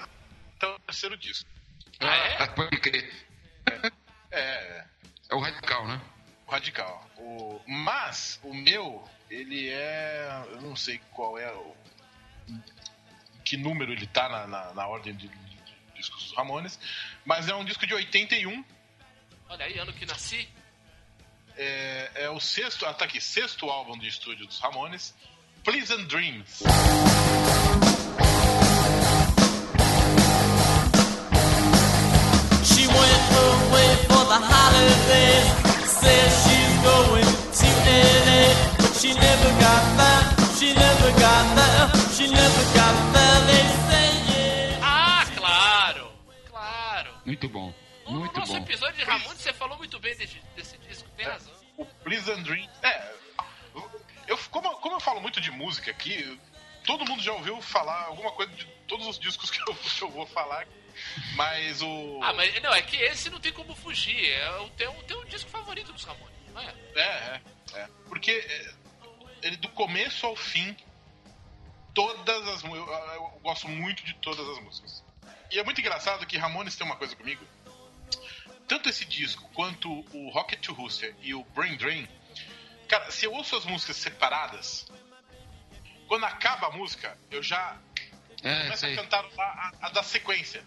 até 0.56 0.66
o 0.68 0.78
terceiro 0.80 1.16
disco. 1.16 1.48
Ah, 2.02 2.16
é? 2.16 2.46
Pode 2.48 2.78
crer. 2.80 3.12
É, 4.30 4.84
É 5.30 5.34
o 5.34 5.38
radical, 5.40 5.86
né? 5.86 6.00
o 6.46 6.50
radical. 6.50 7.10
O, 7.18 7.60
mas 7.66 8.38
o 8.42 8.52
meu, 8.54 9.08
ele 9.30 9.68
é. 9.70 10.44
Eu 10.50 10.60
não 10.62 10.74
sei 10.76 10.98
qual 11.12 11.38
é 11.38 11.50
o. 11.52 11.76
Que 13.44 13.56
número 13.56 13.92
ele 13.92 14.06
tá 14.06 14.28
na, 14.28 14.46
na, 14.46 14.74
na 14.74 14.86
ordem 14.86 15.14
de, 15.14 15.28
de- 15.28 15.36
de 15.36 15.72
discos 15.94 16.24
dos 16.24 16.36
Ramones, 16.36 16.78
mas 17.24 17.48
é 17.48 17.54
um 17.54 17.64
disco 17.64 17.86
de 17.86 17.94
81. 17.94 18.64
Olha 19.48 19.64
aí, 19.66 19.78
ano 19.78 19.92
que 19.92 20.06
nasci. 20.06 20.48
É, 21.56 22.10
é 22.14 22.30
o 22.30 22.40
sexto. 22.40 22.86
Ah, 22.86 22.94
tá 22.94 23.04
aqui, 23.04 23.20
sexto 23.20 23.68
álbum 23.70 23.98
de 23.98 24.08
estúdio 24.08 24.46
dos 24.46 24.58
Ramones. 24.60 25.14
Pleasant 25.62 26.06
Dreams. 26.08 26.62
The 34.32 34.40
holidays. 34.40 35.46
Says 36.00 36.32
she's 36.44 36.74
going 36.88 37.32
to 37.60 37.68
LA. 38.26 38.42
But 38.80 38.92
she 38.96 39.10
never 39.12 39.50
got 39.60 39.84
there. 40.00 40.24
She 40.56 40.68
never 40.72 41.10
got 41.20 41.44
there. 41.58 41.84
She 42.16 42.24
never 42.32 42.64
got 42.78 42.96
there. 43.12 43.38
They 43.48 43.64
say 43.88 44.08
yeah. 44.30 44.80
Ah, 44.80 45.24
claro! 45.36 46.04
Claro! 46.50 47.10
Muito 47.26 47.48
bom. 47.48 47.74
No 48.06 48.20
Muito 48.20 48.38
nosso 48.40 48.52
bom. 48.52 48.58
episódio 48.58 48.96
de 48.96 49.04
Ramones, 49.04 49.40
você 49.40 49.52
falou 49.52 49.76
muito 49.78 49.98
bem 50.00 50.16
desse, 50.16 50.40
desse 50.56 50.76
disco, 50.78 51.08
tem 51.16 51.26
razão. 51.26 51.52
O 51.76 51.84
Pleasant 51.84 52.42
Dreams. 52.42 52.70
É. 52.82 53.12
Eu, 54.26 54.38
como, 54.50 54.68
como 54.76 54.96
eu 54.96 55.00
falo 55.00 55.20
muito 55.20 55.40
de 55.40 55.50
música 55.50 55.90
aqui, 55.90 56.38
todo 56.84 57.04
mundo 57.04 57.22
já 57.22 57.32
ouviu 57.32 57.60
falar 57.60 58.06
alguma 58.06 58.30
coisa 58.32 58.52
de 58.52 58.64
todos 58.88 59.06
os 59.06 59.18
discos 59.18 59.50
que 59.50 59.60
eu, 59.60 59.74
que 59.76 60.02
eu 60.02 60.10
vou 60.10 60.26
falar. 60.26 60.66
Mas 61.34 61.82
o. 61.82 62.20
Ah, 62.22 62.32
mas 62.32 62.60
não, 62.62 62.72
é 62.72 62.82
que 62.82 62.96
esse 62.96 63.30
não 63.30 63.40
tem 63.40 63.52
como 63.52 63.74
fugir. 63.74 64.30
É 64.30 64.50
o 64.60 64.70
teu, 64.70 64.90
o 64.92 65.02
teu 65.04 65.24
disco 65.24 65.50
favorito 65.50 65.92
dos 65.92 66.04
Ramones, 66.04 66.34
não 66.52 66.60
é? 66.60 66.74
É, 66.94 67.00
é, 67.02 67.40
é. 67.74 67.88
Porque 68.08 68.30
é, 68.30 68.74
ele 69.42 69.56
do 69.56 69.68
começo 69.70 70.26
ao 70.26 70.36
fim, 70.36 70.76
todas 71.94 72.48
as 72.48 72.64
eu, 72.64 72.74
eu 72.74 73.40
gosto 73.42 73.68
muito 73.68 74.04
de 74.04 74.14
todas 74.14 74.48
as 74.48 74.62
músicas. 74.62 75.04
E 75.50 75.58
é 75.58 75.64
muito 75.64 75.80
engraçado 75.80 76.26
que 76.26 76.38
Ramones 76.38 76.76
tem 76.76 76.86
uma 76.86 76.96
coisa 76.96 77.14
comigo. 77.14 77.44
Tanto 78.66 78.88
esse 78.88 79.04
disco 79.04 79.48
quanto 79.52 79.90
o 80.14 80.30
Rocket 80.30 80.60
to 80.60 80.72
Rooster 80.72 81.14
e 81.20 81.34
o 81.34 81.44
Brain 81.44 81.76
Drain, 81.76 82.08
cara, 82.88 83.10
se 83.10 83.26
eu 83.26 83.32
ouço 83.32 83.56
as 83.56 83.66
músicas 83.66 83.96
separadas, 83.96 84.86
quando 86.08 86.24
acaba 86.24 86.68
a 86.68 86.70
música, 86.70 87.18
eu 87.30 87.42
já 87.42 87.78
É, 88.42 88.54
começo 88.64 88.72
a 88.72 88.76
sei. 88.76 88.96
cantar 88.96 89.24
a, 89.38 89.42
a- 89.42 89.72
a 89.82 89.88
da 89.90 90.02
sequência. 90.02 90.62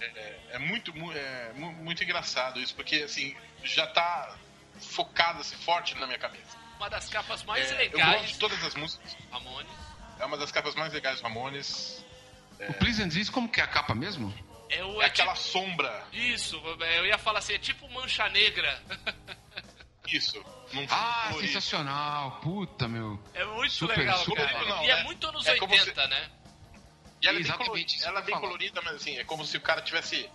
É, 0.00 0.36
é 0.52 0.58
muito, 0.58 0.94
mu- 0.94 1.12
é 1.12 1.52
mu- 1.54 1.72
muito 1.72 2.02
engraçado 2.04 2.60
isso, 2.60 2.74
porque 2.74 2.96
assim, 2.96 3.34
já 3.62 3.86
tá 3.86 4.36
focado 4.80 5.40
assim, 5.40 5.56
forte 5.56 5.94
na 5.96 6.06
minha 6.06 6.18
cabeça. 6.18 6.56
Uma 6.76 6.90
das 6.90 7.08
capas 7.08 7.42
mais 7.44 7.70
É, 7.72 7.86
eu 7.86 7.90
gosto 7.90 7.96
legais 8.06 8.28
de 8.30 8.38
todas 8.38 8.64
as 8.64 8.74
músicas. 8.74 9.16
Ramones. 9.30 9.70
É 10.18 10.24
uma 10.24 10.36
das 10.36 10.50
capas 10.52 10.74
mais 10.74 10.92
legais 10.92 11.20
do 11.20 11.22
Ramones. 11.22 12.04
O 12.68 12.74
Pleasant 12.74 13.08
Dreams, 13.10 13.30
como 13.30 13.48
que 13.48 13.60
é 13.60 13.64
a 13.64 13.66
capa 13.66 13.94
mesmo? 13.94 14.32
É, 14.70 14.82
o, 14.84 15.00
É 15.00 15.04
é 15.04 15.08
aquela 15.08 15.34
tipo- 15.34 15.48
sombra. 15.48 16.04
Isso, 16.12 16.56
eu 16.96 17.06
ia 17.06 17.18
falar 17.18 17.38
assim, 17.40 17.54
é 17.54 17.58
tipo 17.58 17.88
mancha 17.90 18.28
negra. 18.28 18.80
Isso. 20.06 20.44
Ah, 20.90 21.26
colorido. 21.28 21.52
sensacional. 21.52 22.40
Puta, 22.42 22.88
meu. 22.88 23.18
É 23.32 23.44
muito 23.44 23.72
Super, 23.72 23.98
legal, 23.98 24.18
super 24.18 24.46
cara. 24.46 24.58
legal, 24.60 24.84
e 24.84 24.90
é 24.90 24.96
né? 24.96 25.02
muito 25.04 25.26
anos 25.26 25.46
É 25.46 25.56
como 25.56 25.72
80, 25.72 26.06
né? 26.08 26.30
E 27.22 27.26
ela 27.28 27.38
é 27.38 27.42
bem 27.42 27.86
ela 28.02 28.20
é 28.20 28.22
bem 28.22 28.34
colorida, 28.38 28.82
mas 28.82 28.96
assim, 28.96 29.16
é 29.16 29.24
como 29.24 29.44
se 29.46 29.56
o 29.56 29.60
cara 29.60 29.80
tivesse. 29.80 30.28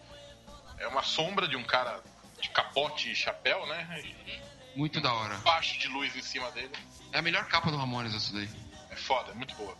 É 0.79 0.87
uma 0.87 1.03
sombra 1.03 1.47
de 1.47 1.55
um 1.55 1.63
cara 1.63 2.01
de 2.41 2.49
capote 2.49 3.11
e 3.11 3.15
chapéu, 3.15 3.65
né? 3.67 4.01
E 4.03 4.41
Muito 4.75 4.99
da 5.01 5.13
hora. 5.13 5.35
baixo 5.39 5.77
de 5.77 5.87
luz 5.87 6.15
em 6.15 6.21
cima 6.21 6.49
dele. 6.51 6.71
É 7.11 7.19
a 7.19 7.21
melhor 7.21 7.45
capa 7.45 7.69
do 7.69 7.77
Ramones, 7.77 8.15
essa 8.15 8.33
daí. 8.33 8.49
É 8.89 8.95
foda, 8.95 9.31
é 9.31 9.35
muito 9.35 9.53
boa. 9.55 9.77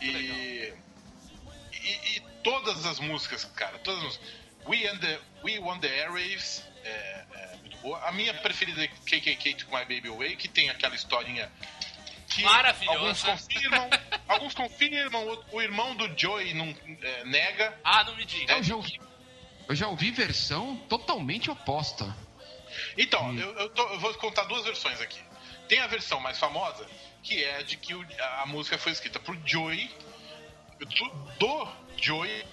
E, 0.00 0.74
e, 1.72 2.16
e 2.16 2.20
todas 2.42 2.84
as 2.84 2.98
músicas, 2.98 3.44
cara, 3.44 3.78
todas 3.78 4.00
as 4.00 4.04
músicas. 4.06 4.28
We, 4.66 4.86
and 4.86 4.98
the, 4.98 5.20
We 5.42 5.58
Want 5.58 5.80
the 5.80 5.88
Airwaves 5.88 6.62
é, 6.84 7.24
é 7.34 7.56
muito 7.60 7.76
boa. 7.78 7.98
A 8.06 8.12
minha 8.12 8.32
preferida 8.34 8.82
é 8.84 8.88
KKK 8.88 9.54
to 9.54 9.66
My 9.66 9.80
Baby 9.84 10.08
Away, 10.08 10.36
que 10.36 10.48
tem 10.48 10.70
aquela 10.70 10.94
historinha 10.94 11.50
que 12.28 12.42
Maravilhosa. 12.42 12.98
alguns 12.98 13.22
confirmam, 13.22 13.90
alguns 14.28 14.54
confirmam, 14.54 15.26
o, 15.28 15.56
o 15.56 15.62
irmão 15.62 15.94
do 15.96 16.08
Joey 16.18 16.54
não, 16.54 16.74
é, 17.02 17.24
nega. 17.24 17.76
Ah, 17.82 18.04
não 18.04 18.14
me 18.16 18.24
diga. 18.24 18.52
Eu 18.54 18.62
já 18.62 18.76
ouvi, 18.76 19.00
eu 19.68 19.74
já 19.74 19.88
ouvi 19.88 20.10
versão 20.12 20.76
totalmente 20.88 21.50
oposta. 21.50 22.14
Então, 22.96 23.36
eu, 23.36 23.52
eu 23.58 23.68
tô- 23.70 23.88
eu 23.88 23.98
vou 23.98 24.14
contar 24.14 24.44
duas 24.44 24.64
versões 24.64 25.00
aqui. 25.00 25.20
Tem 25.68 25.80
a 25.80 25.86
versão 25.88 26.20
mais 26.20 26.38
famosa, 26.38 26.86
que 27.22 27.42
é 27.44 27.62
de 27.64 27.76
que 27.76 27.94
o- 27.94 28.06
a, 28.20 28.42
a 28.42 28.46
música 28.46 28.78
foi 28.78 28.92
escrita 28.92 29.18
pro 29.18 29.36
Joey, 29.44 29.90
do, 30.78 31.08
do 31.38 31.68
Joey 32.00 32.44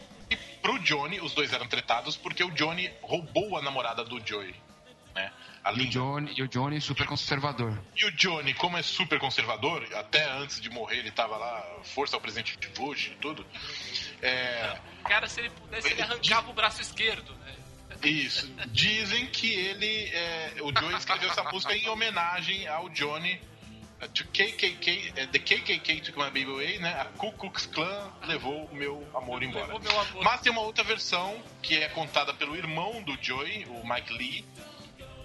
pro 0.67 0.79
Johnny, 0.79 1.21
os 1.21 1.33
dois 1.33 1.53
eram 1.53 1.65
tretados, 1.65 2.17
porque 2.17 2.43
o 2.43 2.51
Johnny 2.51 2.91
roubou 3.01 3.57
a 3.57 3.61
namorada 3.61 4.03
do 4.03 4.19
Joey. 4.25 4.53
Né? 5.15 5.31
A 5.63 5.71
E 5.71 5.83
o. 5.83 5.89
Johnny, 5.89 6.33
e 6.35 6.43
o 6.43 6.47
Johnny 6.49 6.81
super 6.81 7.07
conservador. 7.07 7.81
E 7.95 8.03
o 8.03 8.11
Johnny, 8.11 8.53
como 8.53 8.77
é 8.77 8.81
super 8.81 9.17
conservador, 9.17 9.87
até 9.95 10.29
antes 10.29 10.59
de 10.59 10.69
morrer 10.69 10.97
ele 10.97 11.11
tava 11.11 11.37
lá, 11.37 11.63
força 11.83 12.17
ao 12.17 12.21
presidente 12.21 12.57
de 12.57 12.67
Bush 12.69 13.07
e 13.07 13.15
tudo. 13.15 13.45
É, 14.21 14.77
Cara, 15.05 15.25
se 15.27 15.39
ele 15.39 15.49
pudesse, 15.51 15.89
ele 15.89 16.01
arrancava 16.01 16.49
o 16.49 16.53
braço 16.53 16.81
esquerdo, 16.81 17.33
né? 17.35 17.55
Isso. 18.03 18.53
Dizem 18.67 19.25
que 19.27 19.49
ele. 19.53 20.09
é, 20.13 20.55
o 20.61 20.77
Joey 20.77 20.97
escreveu 20.97 21.29
essa 21.31 21.45
música 21.45 21.73
em 21.75 21.87
homenagem 21.87 22.67
ao 22.67 22.89
Johnny. 22.89 23.39
Uh, 24.01 24.07
To 24.09 24.23
KKK, 24.25 25.13
é, 25.15 25.27
The 25.27 25.39
KKK 25.39 26.01
Took 26.01 26.17
My 26.17 26.25
Baby 26.25 26.45
Away, 26.45 26.79
né? 26.79 26.99
A 26.99 27.05
Ku 27.05 27.31
Klux 27.33 27.65
Klan 27.67 28.11
levou 28.27 28.65
o 28.65 28.75
meu 28.75 29.07
amor 29.15 29.43
embora. 29.43 29.65
Levou 29.67 29.79
meu 29.79 29.99
amor. 29.99 30.23
Mas 30.23 30.41
tem 30.41 30.51
uma 30.51 30.61
outra 30.61 30.83
versão 30.83 31.41
que 31.61 31.77
é 31.77 31.89
contada 31.89 32.33
pelo 32.33 32.55
irmão 32.55 33.01
do 33.03 33.17
Joey, 33.21 33.65
o 33.65 33.87
Mike 33.87 34.13
Lee, 34.13 34.45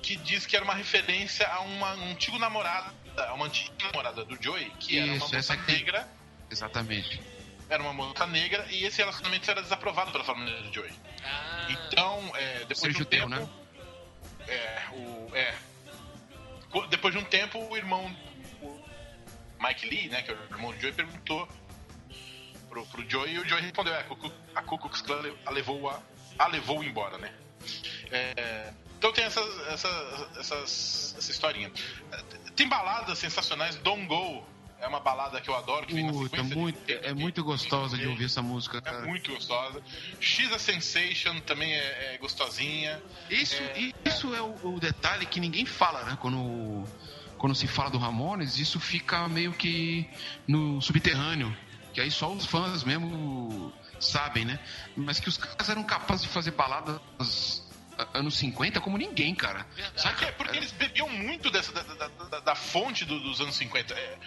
que 0.02 0.16
diz 0.16 0.46
que 0.46 0.56
era 0.56 0.64
uma 0.64 0.74
referência 0.74 1.46
a 1.46 1.60
uma, 1.60 1.94
um 1.94 2.10
antigo 2.10 2.38
namorado, 2.38 2.92
a 3.16 3.34
uma 3.34 3.46
antiga 3.46 3.72
namorada 3.86 4.24
do 4.24 4.42
Joey, 4.42 4.70
que 4.80 4.98
era 4.98 5.06
uma 5.06 5.16
Isso, 5.16 5.34
moça 5.34 5.56
negra. 5.68 6.08
Exatamente. 6.50 7.20
Era 7.70 7.82
uma 7.82 7.92
moça 7.92 8.26
negra 8.26 8.66
e 8.70 8.84
esse 8.84 8.98
relacionamento 8.98 9.50
era 9.50 9.62
desaprovado 9.62 10.12
pela 10.12 10.24
família 10.24 10.60
do 10.60 10.72
Joey. 10.74 10.92
Ah, 11.24 11.68
Então, 11.70 12.32
é, 12.36 12.58
depois 12.66 12.78
Ser 12.78 12.88
de 12.90 12.96
um 12.96 12.98
judeu, 12.98 13.20
tempo, 13.20 13.28
né? 13.28 13.48
É, 14.48 14.82
o, 14.92 15.30
é. 15.34 15.54
Depois 16.88 17.14
de 17.14 17.20
um 17.20 17.24
tempo, 17.24 17.58
o 17.70 17.76
irmão, 17.76 18.14
Mike 19.62 19.86
Lee, 19.88 20.08
né, 20.08 20.22
que 20.22 20.30
é 20.30 20.34
o 20.34 20.54
irmão 20.54 20.72
do 20.72 20.80
Joey, 20.80 20.92
perguntou 20.92 21.48
pro, 22.68 22.84
pro 22.86 23.08
Joey 23.08 23.34
e 23.34 23.38
o 23.38 23.48
Joey 23.48 23.62
respondeu: 23.62 23.94
é, 23.94 24.00
a 24.00 24.04
Ku 24.04 24.32
a 24.54 24.62
Ku 24.62 24.78
Klux 24.78 25.00
Klan 25.02 25.22
a 25.46 25.50
levou, 25.50 25.88
a, 25.90 26.00
a 26.38 26.46
levou 26.48 26.82
embora, 26.82 27.18
né? 27.18 27.32
É, 28.10 28.72
então 28.98 29.12
tem 29.12 29.24
essas, 29.24 29.46
essas, 29.68 30.36
essas, 30.38 31.14
essa 31.18 31.30
historinha. 31.30 31.70
Tem 32.54 32.68
baladas 32.68 33.18
sensacionais. 33.18 33.76
Don't 33.76 34.06
Go 34.06 34.46
é 34.80 34.86
uma 34.86 35.00
balada 35.00 35.40
que 35.40 35.48
eu 35.48 35.56
adoro. 35.56 35.86
Que 35.86 36.00
Puta, 36.02 36.24
sequência 36.24 36.48
de- 36.48 36.54
muito, 36.56 36.90
é 36.90 37.14
muito 37.14 37.42
gostosa 37.44 37.96
de 37.96 38.06
ouvir 38.06 38.24
essa 38.26 38.42
música, 38.42 38.78
É 38.78 38.80
cara. 38.80 39.02
muito 39.06 39.32
gostosa. 39.32 39.80
She's 40.20 40.52
a 40.52 40.58
Sensation 40.58 41.38
também 41.40 41.72
é, 41.72 42.14
é 42.14 42.18
gostosinha. 42.18 43.00
Isso, 43.30 43.62
É, 43.62 43.92
isso 44.08 44.34
é 44.34 44.40
o, 44.42 44.54
o 44.74 44.80
detalhe 44.80 45.24
que 45.26 45.40
ninguém 45.40 45.64
fala, 45.64 46.04
né? 46.04 46.18
Quando, 46.20 46.84
quando 47.42 47.56
se 47.56 47.66
fala 47.66 47.90
do 47.90 47.98
Ramones, 47.98 48.56
isso 48.56 48.78
fica 48.78 49.28
meio 49.28 49.52
que 49.52 50.08
no 50.46 50.80
subterrâneo. 50.80 51.54
Que 51.92 52.00
aí 52.00 52.08
só 52.08 52.32
os 52.32 52.46
fãs 52.46 52.84
mesmo 52.84 53.72
sabem, 53.98 54.44
né? 54.44 54.60
Mas 54.96 55.18
que 55.18 55.28
os 55.28 55.36
caras 55.36 55.68
eram 55.68 55.82
capazes 55.82 56.22
de 56.22 56.28
fazer 56.28 56.52
baladas 56.52 57.00
anos 58.14 58.36
50 58.36 58.80
como 58.80 58.96
ninguém, 58.96 59.34
cara. 59.34 59.66
Sabe 59.96 60.18
que 60.18 60.24
é 60.24 60.30
porque 60.32 60.56
eles 60.56 60.70
bebiam 60.70 61.08
muito 61.08 61.50
dessa, 61.50 61.72
da, 61.72 61.82
da, 61.82 62.08
da- 62.08 62.40
da 62.40 62.54
fonte 62.54 63.04
do- 63.04 63.18
dos 63.20 63.40
anos 63.40 63.56
50. 63.56 63.92
É, 63.92 64.18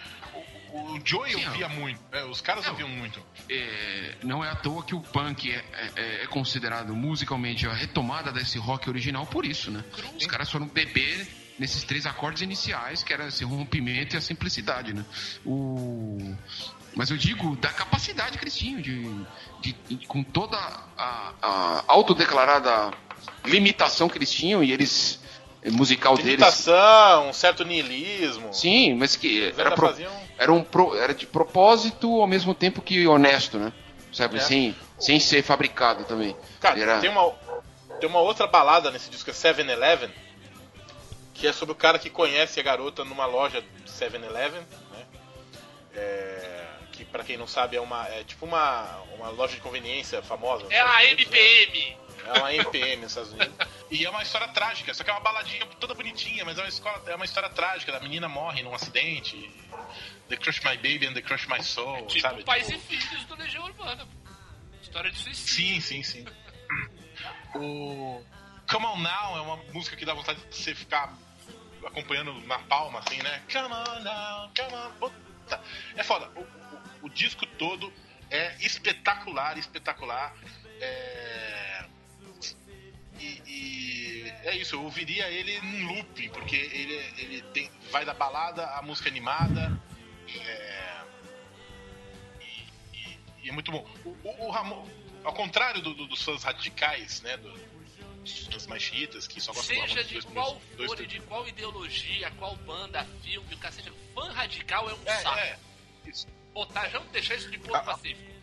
o, 0.72 0.92
o 0.92 1.00
Joey 1.04 1.32
Sim, 1.32 1.44
ó. 1.46 1.48
ouvia 1.48 1.68
muito, 1.70 2.00
é, 2.12 2.22
os 2.24 2.40
caras 2.42 2.64
Não. 2.64 2.72
ouviam 2.72 2.88
muito. 2.90 3.20
É, 3.50 4.14
não 4.22 4.44
é 4.44 4.50
à 4.50 4.54
toa 4.54 4.84
que 4.84 4.94
o 4.94 5.00
punk 5.00 5.50
é, 5.50 5.64
é- 5.96 6.22
é 6.22 6.26
considerado 6.26 6.94
musicalmente 6.94 7.66
a 7.66 7.72
retomada 7.72 8.30
desse 8.30 8.58
rock 8.58 8.88
original 8.90 9.26
por 9.26 9.44
isso, 9.46 9.70
né? 9.70 9.82
Os 10.16 10.26
caras 10.26 10.50
foram 10.50 10.68
beber 10.68 11.26
nesses 11.58 11.82
três 11.84 12.06
acordes 12.06 12.42
iniciais, 12.42 13.02
que 13.02 13.12
era 13.12 13.28
esse 13.28 13.44
rompimento 13.44 14.14
e 14.14 14.18
a 14.18 14.20
simplicidade, 14.20 14.92
né? 14.92 15.04
O... 15.44 16.34
Mas 16.94 17.10
eu 17.10 17.16
digo 17.16 17.56
da 17.56 17.68
capacidade 17.68 18.38
que 18.38 18.44
eles 18.44 18.56
tinham, 18.56 18.80
de, 18.80 19.02
de- 19.60 19.76
de- 19.88 20.06
com 20.06 20.22
toda 20.22 20.56
a, 20.56 21.32
a 21.42 21.84
autodeclarada 21.88 22.90
limitação 23.44 24.08
que 24.08 24.16
eles 24.18 24.30
tinham, 24.30 24.62
e 24.64 24.72
eles, 24.72 25.20
o 25.64 25.72
musical 25.72 26.16
deles... 26.16 26.32
Limitação, 26.32 27.28
um 27.28 27.32
certo 27.32 27.64
niilismo. 27.64 28.52
Sim, 28.52 28.94
mas 28.94 29.14
que 29.14 29.52
era, 29.58 29.72
pro- 29.72 29.88
faziam- 29.88 30.12
era, 30.38 30.52
um 30.52 30.62
pro- 30.62 30.96
era 30.96 31.14
de 31.14 31.26
propósito 31.26 32.20
ao 32.20 32.26
mesmo 32.26 32.54
tempo 32.54 32.80
que 32.80 33.06
honesto, 33.06 33.58
né? 33.58 33.72
Sabe? 34.12 34.38
É. 34.38 34.40
Sem, 34.40 34.74
sem 34.98 35.20
ser 35.20 35.42
fabricado 35.42 36.04
também. 36.04 36.34
Cara, 36.60 36.80
Era- 36.80 36.98
tem, 36.98 37.10
uma, 37.10 37.30
tem 38.00 38.08
uma 38.08 38.20
outra 38.20 38.46
balada 38.46 38.90
nesse 38.90 39.10
disco, 39.10 39.28
é 39.28 39.32
7-Eleven, 39.34 40.08
que 41.38 41.46
é 41.46 41.52
sobre 41.52 41.72
o 41.72 41.74
cara 41.76 41.98
que 41.98 42.08
conhece 42.10 42.58
a 42.58 42.62
garota 42.62 43.04
numa 43.04 43.26
loja 43.26 43.60
de 43.60 43.90
7-Eleven, 43.90 44.60
né? 44.60 45.06
É, 45.94 46.66
que 46.92 47.04
pra 47.04 47.22
quem 47.24 47.36
não 47.36 47.46
sabe 47.46 47.76
é 47.76 47.80
uma 47.80 48.06
é 48.08 48.24
tipo 48.24 48.44
uma, 48.46 49.00
uma 49.16 49.28
loja 49.28 49.54
de 49.54 49.60
conveniência 49.60 50.22
famosa. 50.22 50.66
É 50.70 50.80
a 50.80 50.96
Unidos, 51.02 51.26
né? 51.30 51.38
MPM. 51.38 51.96
É 52.26 52.32
uma 52.38 52.54
MPM 52.54 53.02
nos 53.02 53.10
Estados 53.12 53.32
Unidos. 53.32 53.54
E 53.88 54.04
é 54.04 54.10
uma 54.10 54.20
história 54.20 54.48
trágica, 54.48 54.92
só 54.92 55.04
que 55.04 55.10
é 55.10 55.12
uma 55.12 55.20
baladinha 55.20 55.64
toda 55.78 55.94
bonitinha, 55.94 56.44
mas 56.44 56.58
é 56.58 56.62
uma, 56.62 56.68
escola, 56.68 57.00
é 57.06 57.14
uma 57.14 57.24
história 57.24 57.48
trágica. 57.48 57.96
A 57.96 58.00
menina 58.00 58.28
morre 58.28 58.60
num 58.64 58.74
acidente. 58.74 59.48
The 60.28 60.36
Crush 60.38 60.58
My 60.64 60.76
Baby 60.76 61.06
and 61.06 61.14
The 61.14 61.22
Crush 61.22 61.46
My 61.46 61.62
Soul, 61.62 62.04
Tipo 62.08 62.20
sabe? 62.20 62.42
pais 62.42 62.66
Tipo- 62.66 62.80
e 62.92 62.98
filhos 62.98 63.24
do 63.26 63.36
Legião 63.36 63.62
Urbana. 63.62 64.04
História 64.82 65.08
de 65.12 65.16
suicídio. 65.18 65.54
Sim, 65.54 65.80
sim, 65.80 66.02
sim. 66.02 66.24
O 67.54 68.20
Come 68.68 68.86
On 68.86 68.96
Now 68.98 69.36
é 69.38 69.40
uma 69.42 69.56
música 69.72 69.94
que 69.96 70.04
dá 70.04 70.12
vontade 70.12 70.40
de 70.50 70.56
você 70.56 70.74
ficar 70.74 71.16
acompanhando 71.86 72.32
na 72.46 72.58
palma, 72.60 73.00
assim, 73.00 73.20
né? 73.22 73.42
Come 73.52 73.72
on 73.74 74.00
now, 74.02 74.50
come 74.56 74.74
on. 74.74 74.90
Puta. 74.98 75.60
É 75.96 76.02
foda. 76.02 76.28
O, 76.34 76.40
o- 76.40 77.06
o 77.06 77.08
disco 77.10 77.46
todo 77.46 77.92
é 78.30 78.56
espetacular, 78.60 79.56
espetacular. 79.58 80.34
É... 80.80 81.84
E, 83.18 83.42
e 83.46 84.32
é 84.44 84.56
isso, 84.56 84.74
eu 84.74 84.82
ouviria 84.82 85.28
ele 85.30 85.58
num 85.62 85.94
looping, 85.94 86.28
porque 86.30 86.54
ele, 86.56 86.94
ele 87.18 87.42
tem, 87.52 87.70
vai 87.90 88.04
da 88.04 88.12
balada 88.12 88.66
à 88.76 88.82
música 88.82 89.08
animada. 89.08 89.80
É... 90.28 91.04
E, 92.40 92.64
e- 92.98 93.18
e 93.44 93.48
é 93.48 93.52
muito 93.52 93.70
bom. 93.72 93.88
O, 94.04 94.10
o, 94.22 94.46
o 94.46 94.50
Ramon, 94.50 94.86
ao 95.24 95.32
contrário 95.32 95.80
do- 95.80 95.94
do- 95.94 96.06
dos 96.06 96.22
fãs 96.22 96.42
radicais, 96.44 97.22
né? 97.22 97.36
do- 97.38 97.75
dos 98.34 98.46
fãs 98.46 98.66
mais 98.66 98.82
chiitas, 98.82 99.26
que 99.26 99.40
só 99.40 99.52
gostam 99.52 99.76
do 99.76 99.88
Seja 99.88 100.04
de 100.04 100.12
dois 100.14 100.24
qual 100.26 100.60
dois 100.76 100.90
for 100.90 101.00
e 101.00 101.06
de 101.06 101.20
qual 101.20 101.48
ideologia, 101.48 102.30
qual 102.38 102.56
banda, 102.56 103.04
filme, 103.22 103.54
o 103.54 103.58
cacete. 103.58 103.92
Fã 104.14 104.30
radical 104.32 104.88
é 104.90 104.94
um 104.94 105.02
É, 105.06 105.16
saco. 105.22 105.38
é. 105.38 105.58
Isso. 106.06 106.26
Botar, 106.54 106.88
vamos 106.88 107.08
deixar 107.10 107.34
isso 107.34 107.50
de 107.50 107.58
ponto 107.58 107.74
Ah, 107.76 107.78
ah. 107.80 107.82
pacífico. 107.84 108.36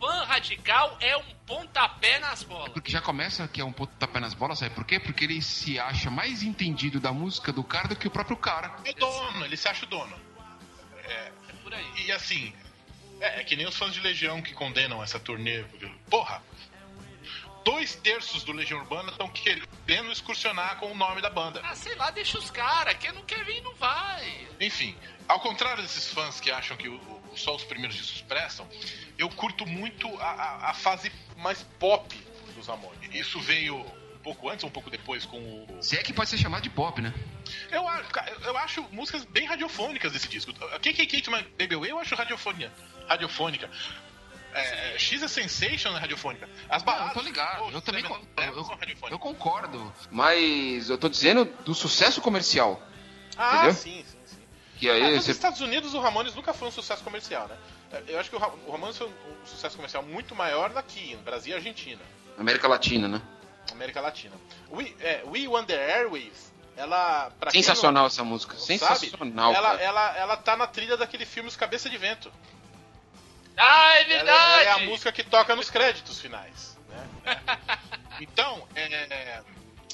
Fã 0.00 0.24
radical 0.24 0.96
é 1.00 1.16
um 1.16 1.34
pontapé 1.46 2.18
nas 2.20 2.42
bolas. 2.42 2.72
Porque 2.72 2.90
já 2.90 3.02
começa 3.02 3.46
que 3.46 3.60
é 3.60 3.64
um 3.64 3.72
pontapé 3.72 4.18
nas 4.18 4.32
bolas, 4.32 4.58
sabe 4.58 4.74
por 4.74 4.84
quê? 4.86 4.98
Porque 4.98 5.24
ele 5.24 5.42
se 5.42 5.78
acha 5.78 6.10
mais 6.10 6.42
entendido 6.42 6.98
da 6.98 7.12
música 7.12 7.52
do 7.52 7.62
cara 7.62 7.86
do 7.88 7.96
que 7.96 8.08
o 8.08 8.10
próprio 8.10 8.36
cara. 8.36 8.74
É 8.84 8.92
dono, 8.94 9.44
ele 9.44 9.56
se 9.58 9.68
acha 9.68 9.84
o 9.84 9.88
dono. 9.88 10.18
É 11.04 11.30
por 11.62 11.74
aí. 11.74 11.86
E 12.06 12.12
assim, 12.12 12.52
é, 13.20 13.40
é 13.40 13.44
que 13.44 13.54
nem 13.56 13.66
os 13.66 13.76
fãs 13.76 13.92
de 13.92 14.00
Legião 14.00 14.40
que 14.40 14.54
condenam 14.54 15.02
essa 15.02 15.20
turnê. 15.20 15.64
porque, 15.64 15.86
Porra! 16.08 16.42
Dois 17.64 17.94
terços 17.96 18.42
do 18.44 18.52
Legião 18.52 18.80
Urbana 18.80 19.10
estão 19.10 19.28
querendo 19.28 20.10
excursionar 20.10 20.76
com 20.78 20.90
o 20.90 20.94
nome 20.94 21.20
da 21.20 21.28
banda. 21.30 21.60
Ah, 21.64 21.74
sei 21.74 21.94
lá, 21.94 22.10
deixa 22.10 22.38
os 22.38 22.50
caras. 22.50 22.94
Quem 22.94 23.12
não 23.12 23.22
quer 23.22 23.44
vir, 23.44 23.60
não 23.62 23.74
vai. 23.74 24.48
Enfim, 24.60 24.96
ao 25.28 25.40
contrário 25.40 25.82
desses 25.82 26.08
fãs 26.12 26.40
que 26.40 26.50
acham 26.50 26.76
que 26.76 26.88
o- 26.88 26.94
o- 26.96 27.36
só 27.36 27.54
os 27.54 27.64
primeiros 27.64 27.96
discos 27.96 28.22
prestam, 28.22 28.66
eu 29.18 29.28
curto 29.28 29.66
muito 29.66 30.08
a, 30.20 30.30
a- 30.30 30.70
a 30.70 30.74
fase 30.74 31.12
mais 31.36 31.62
pop 31.78 32.16
dos 32.54 32.66
Ramones. 32.66 32.98
Isso 33.14 33.38
veio 33.40 33.76
um 33.76 34.18
pouco 34.22 34.48
antes 34.48 34.64
ou 34.64 34.70
um 34.70 34.72
pouco 34.72 34.88
depois 34.90 35.24
com 35.26 35.38
o. 35.38 35.82
Se 35.82 35.96
é 35.98 36.02
que 36.02 36.12
pode 36.12 36.30
ser 36.30 36.38
chamado 36.38 36.62
de 36.62 36.70
pop, 36.70 37.00
né? 37.02 37.12
Eu, 37.70 37.86
acho- 37.86 38.08
eu 38.44 38.56
acho 38.56 38.82
músicas 38.90 39.24
bem 39.24 39.46
radiofônicas 39.46 40.12
desse 40.12 40.28
disco. 40.28 40.52
Quem 40.80 40.94
que 40.94 41.06
Kate 41.06 41.30
My 41.30 41.42
Baby 41.58 41.74
Away 41.74 41.90
eu 41.90 41.98
acho 41.98 42.14
radiofonia, 42.14 42.72
radiofônica. 43.08 43.70
É, 44.52 44.98
X 44.98 45.22
a 45.22 45.28
Sensation 45.28 45.96
é 45.96 46.00
radiofônica. 46.00 46.48
As 46.68 46.82
Não, 46.82 46.86
baladas. 46.92 47.14
eu 47.16 47.20
tô 47.22 47.26
ligado, 47.26 47.58
pô, 47.58 47.70
eu 47.70 47.80
também 47.80 48.02
con- 48.02 48.20
eu-. 48.36 48.78
Eu 49.10 49.18
concordo. 49.18 49.92
Mas 50.10 50.90
eu 50.90 50.98
tô 50.98 51.08
dizendo 51.08 51.44
do 51.64 51.74
sucesso 51.74 52.20
comercial. 52.20 52.82
Ah, 53.36 53.54
Entendeu? 53.56 53.72
sim, 53.74 54.04
sim, 54.10 54.18
sim. 54.26 54.36
Que 54.78 54.90
Ah, 54.90 54.94
aí 54.94 55.14
nos 55.14 55.24
você. 55.24 55.30
Estados 55.30 55.60
Unidos 55.60 55.94
o 55.94 56.00
Ramones 56.00 56.34
nunca 56.34 56.52
foi 56.52 56.68
um 56.68 56.72
sucesso 56.72 57.02
comercial, 57.04 57.46
né? 57.48 57.56
Eu 58.08 58.18
acho 58.20 58.28
que 58.30 58.36
o 58.36 58.38
Ra- 58.38 58.52
o 58.66 58.70
Ramones 58.72 58.96
foi 58.98 59.06
um 59.08 59.46
sucesso 59.46 59.76
comercial 59.76 60.02
muito 60.02 60.34
maior 60.34 60.70
daqui, 60.70 61.14
no 61.16 61.22
Brasil 61.22 61.52
e 61.52 61.56
Argentina, 61.56 62.00
América 62.38 62.66
Latina, 62.68 63.06
né? 63.08 63.20
América 63.72 64.00
Latina. 64.00 64.34
We, 64.70 64.94
é, 65.00 65.22
We 65.26 65.46
Want 65.48 65.66
The 65.66 65.96
Airwaves, 65.98 66.52
ela... 66.76 67.30
Sensacional 67.50 68.06
essa 68.06 68.24
música. 68.24 68.54
não 68.54 68.60
Sensacional. 68.60 69.52
sabe, 69.54 69.56
ela, 69.56 69.70
cara. 69.70 69.82
ela, 69.82 70.16
ela 70.16 70.36
tá 70.36 70.56
na 70.56 70.66
trilha 70.66 70.96
daquele 70.96 71.24
filme 71.26 71.48
Os 71.48 71.56
Cabeça 71.56 71.88
de 71.90 71.96
Vento. 71.98 72.32
Ah, 73.56 73.94
é 73.94 74.04
verdade. 74.04 74.28
ela 74.28 74.62
é 74.62 74.70
a 74.72 74.78
música 74.78 75.12
que 75.12 75.22
toca 75.24 75.54
nos 75.56 75.70
créditos 75.70 76.20
finais. 76.20 76.78
Né? 76.88 77.08
Então, 78.20 78.68
é, 78.76 79.42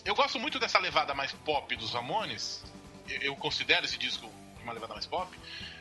eu 0.04 0.12
gosto 0.14 0.38
muito 0.40 0.59
dessa 0.59 0.80
levada 0.80 1.14
mais 1.14 1.30
pop 1.32 1.74
dos 1.76 1.92
Ramones. 1.92 2.64
Eu, 3.09 3.20
eu 3.22 3.36
considero 3.36 3.84
esse 3.86 3.96
disco 3.96 4.28
uma 4.62 4.72
levada 4.72 4.94
mais 4.94 5.07
pop. 5.07 5.30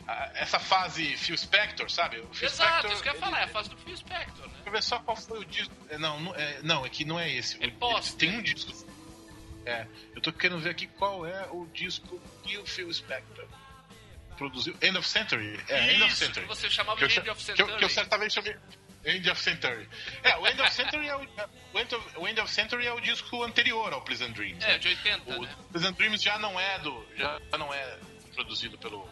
Ah, 0.08 0.30
Essa 0.36 0.60
fase 0.60 1.18
Phil 1.18 1.36
Spector, 1.36 1.90
sabe? 1.90 2.20
O 2.20 2.28
Phil 2.36 2.48
Exato, 2.48 2.70
Spector, 2.72 2.92
isso 2.92 3.02
que 3.02 3.10
eu 3.10 3.14
ia 3.14 3.18
ele- 3.18 3.26
falar. 3.26 3.40
É 3.40 3.44
a 3.46 3.48
fase 3.48 3.70
do 3.72 3.78
Phil 3.78 3.98
Spector, 3.98 4.46
né? 4.46 4.52
Deixa 4.54 4.68
eu 4.70 4.72
ver 4.72 4.84
só 4.84 5.00
qual 5.00 5.18
foi 5.18 5.40
o 5.40 5.46
disco. 5.46 5.74
é, 5.90 5.98
Não, 5.98 6.20
não 6.20 6.36
é, 6.36 6.60
não, 6.62 6.86
é 6.86 6.90
que 6.90 7.04
não 7.04 7.20
é 7.20 7.28
esse. 7.32 7.64
É 7.64 7.68
pós, 7.72 8.14
Tem 8.14 8.30
né? 8.32 8.38
um 8.38 8.42
disco. 8.44 8.72
É, 9.66 9.88
eu 10.16 10.22
tô 10.22 10.32
querendo 10.32 10.60
ver 10.62 10.70
aqui 10.70 10.86
qual 10.86 11.26
é 11.26 11.48
o 11.50 11.66
disco 11.74 12.22
que 12.44 12.56
o 12.60 12.66
Phil 12.68 12.94
Spector 12.94 13.48
produziu. 14.36 14.76
End 14.82 14.98
of 14.98 15.08
Century. 15.08 15.60
É, 15.70 15.94
End 15.94 16.04
of 16.04 16.12
Isso, 16.14 16.26
Century. 16.26 16.42
que 16.48 16.48
você 16.56 16.70
chamava 16.70 16.98
Que 17.00 17.08
de 17.08 17.20
End 17.20 17.30
of 17.30 17.44
que 17.46 17.52
eu- 17.52 17.56
que 17.56 17.62
eu 17.62 17.68
Century. 17.90 17.94
certamente 17.94 18.34
chamei. 18.34 18.56
End 19.06 19.30
of 19.30 19.40
Century. 19.42 19.88
É, 20.24 20.36
o 20.38 20.48
End 20.48 20.60
of 20.62 20.74
Century 20.74 21.08
é 21.08 21.16
o, 21.16 21.20
o, 21.74 21.80
End 21.80 21.94
of, 21.96 22.18
o 22.18 22.28
End 22.28 22.40
of 22.42 22.52
Century 22.52 22.88
é 22.88 22.92
o 22.94 23.00
disco 23.00 23.44
anterior 23.44 23.94
ao 23.94 24.02
Pleasant 24.02 24.32
Dreams. 24.34 24.64
É, 24.64 24.70
né? 24.70 24.78
de 24.80 24.88
80, 24.88 25.32
O 25.38 25.42
né? 25.44 25.56
Pleasant 25.72 25.96
Dreams 25.96 26.24
já 26.24 26.40
não 26.40 26.60
é 26.60 26.80
do. 26.80 27.06
já 27.16 27.40
não 27.58 27.72
é 27.74 28.00
produzido 28.34 28.78
pelo, 28.80 29.08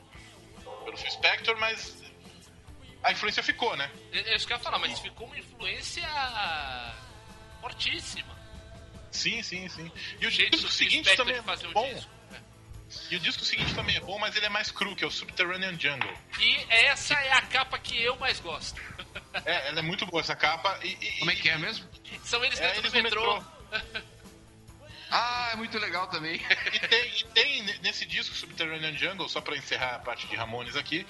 pelo 0.84 0.98
Phil 0.98 1.12
Spector, 1.12 1.56
mas 1.60 2.02
a 3.04 3.12
influência 3.12 3.44
ficou, 3.44 3.76
né? 3.78 3.90
É 4.12 4.36
isso 4.36 4.48
que 4.48 4.54
eu 4.54 4.58
ia 4.58 4.64
falar, 4.64 4.80
mas 4.80 4.98
ficou 5.00 5.28
uma 5.28 5.38
influência 5.38 6.04
fortíssima. 7.62 8.34
Sim, 9.12 9.44
sim, 9.44 9.70
sim. 9.70 9.92
E 10.20 10.26
o 10.26 10.32
jeito 10.32 10.58
do 10.58 10.70
seguinte 10.70 11.16
também 11.16 11.36
é 11.36 11.42
fazer 11.44 11.68
o 11.68 11.72
bom. 11.72 11.94
disco. 11.94 12.10
E 13.10 13.16
o 13.16 13.20
disco 13.20 13.44
seguinte 13.44 13.74
também 13.76 13.96
é 13.96 14.00
bom, 14.00 14.18
mas 14.20 14.36
ele 14.36 14.46
é 14.46 14.50
mais 14.50 14.72
cru, 14.72 14.96
que 14.96 15.04
é 15.04 15.08
o 15.08 15.12
Subterranean 15.12 15.78
Jungle. 15.80 16.18
E 16.40 16.56
essa 16.70 17.14
é 17.14 17.32
a 17.34 17.42
capa 17.42 17.78
que 17.80 18.02
eu 18.02 18.16
mais 18.18 18.40
gosto. 18.40 18.82
É, 19.46 19.68
ela 19.70 19.80
é 19.80 19.82
muito 19.82 20.06
boa 20.06 20.22
essa 20.22 20.36
capa. 20.36 20.80
E, 20.84 20.90
e- 21.02 21.12
Como 21.20 21.32
é 21.32 21.36
que 21.36 21.50
é 21.50 21.58
mesmo? 21.58 21.90
São 22.24 22.46
eles 22.46 22.60
É, 22.60 22.68
dentro 22.68 22.82
eles 22.82 22.94
do 22.94 23.02
metrô. 23.04 23.34
metrô. 23.72 24.04
Ah, 25.10 25.50
é 25.54 25.56
muito 25.56 25.78
legal 25.78 26.08
também. 26.08 26.42
E 26.74 26.80
tem, 26.88 27.08
e 27.20 27.24
tem 27.34 27.64
ne- 27.64 27.78
nesse 27.84 28.06
disco 28.06 28.34
Subterranean 28.36 28.96
Jungle, 28.98 29.28
só 29.30 29.42
pra 29.42 29.56
encerrar 29.56 29.96
a 29.96 30.00
parte 30.00 30.26
de 30.28 30.36
Ramones 30.36 30.76
aqui, 30.76 31.06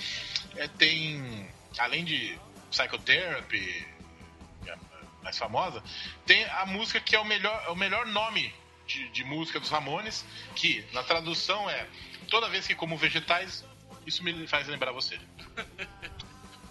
é, 0.57 0.67
tem, 0.67 1.49
além 1.77 2.03
de 2.03 2.37
Psychotherapy, 2.71 3.87
é 4.65 4.71
a 4.73 4.77
mais 5.23 5.37
famosa, 5.37 5.81
tem 6.25 6.43
a 6.45 6.65
música 6.65 6.99
que 6.99 7.15
é 7.15 7.19
o 7.19 7.25
melhor, 7.25 7.63
é 7.65 7.69
o 7.69 7.75
melhor 7.75 8.05
nome 8.05 8.53
de, 8.85 9.09
de 9.09 9.23
música 9.23 9.59
dos 9.59 9.69
Ramones, 9.69 10.25
que 10.55 10.85
na 10.93 11.03
tradução 11.03 11.69
é 11.69 11.87
Toda 12.29 12.49
vez 12.49 12.65
que 12.65 12.73
como 12.75 12.97
vegetais, 12.97 13.63
isso 14.05 14.23
me 14.23 14.47
faz 14.47 14.67
lembrar 14.67 14.91
você. 14.91 15.19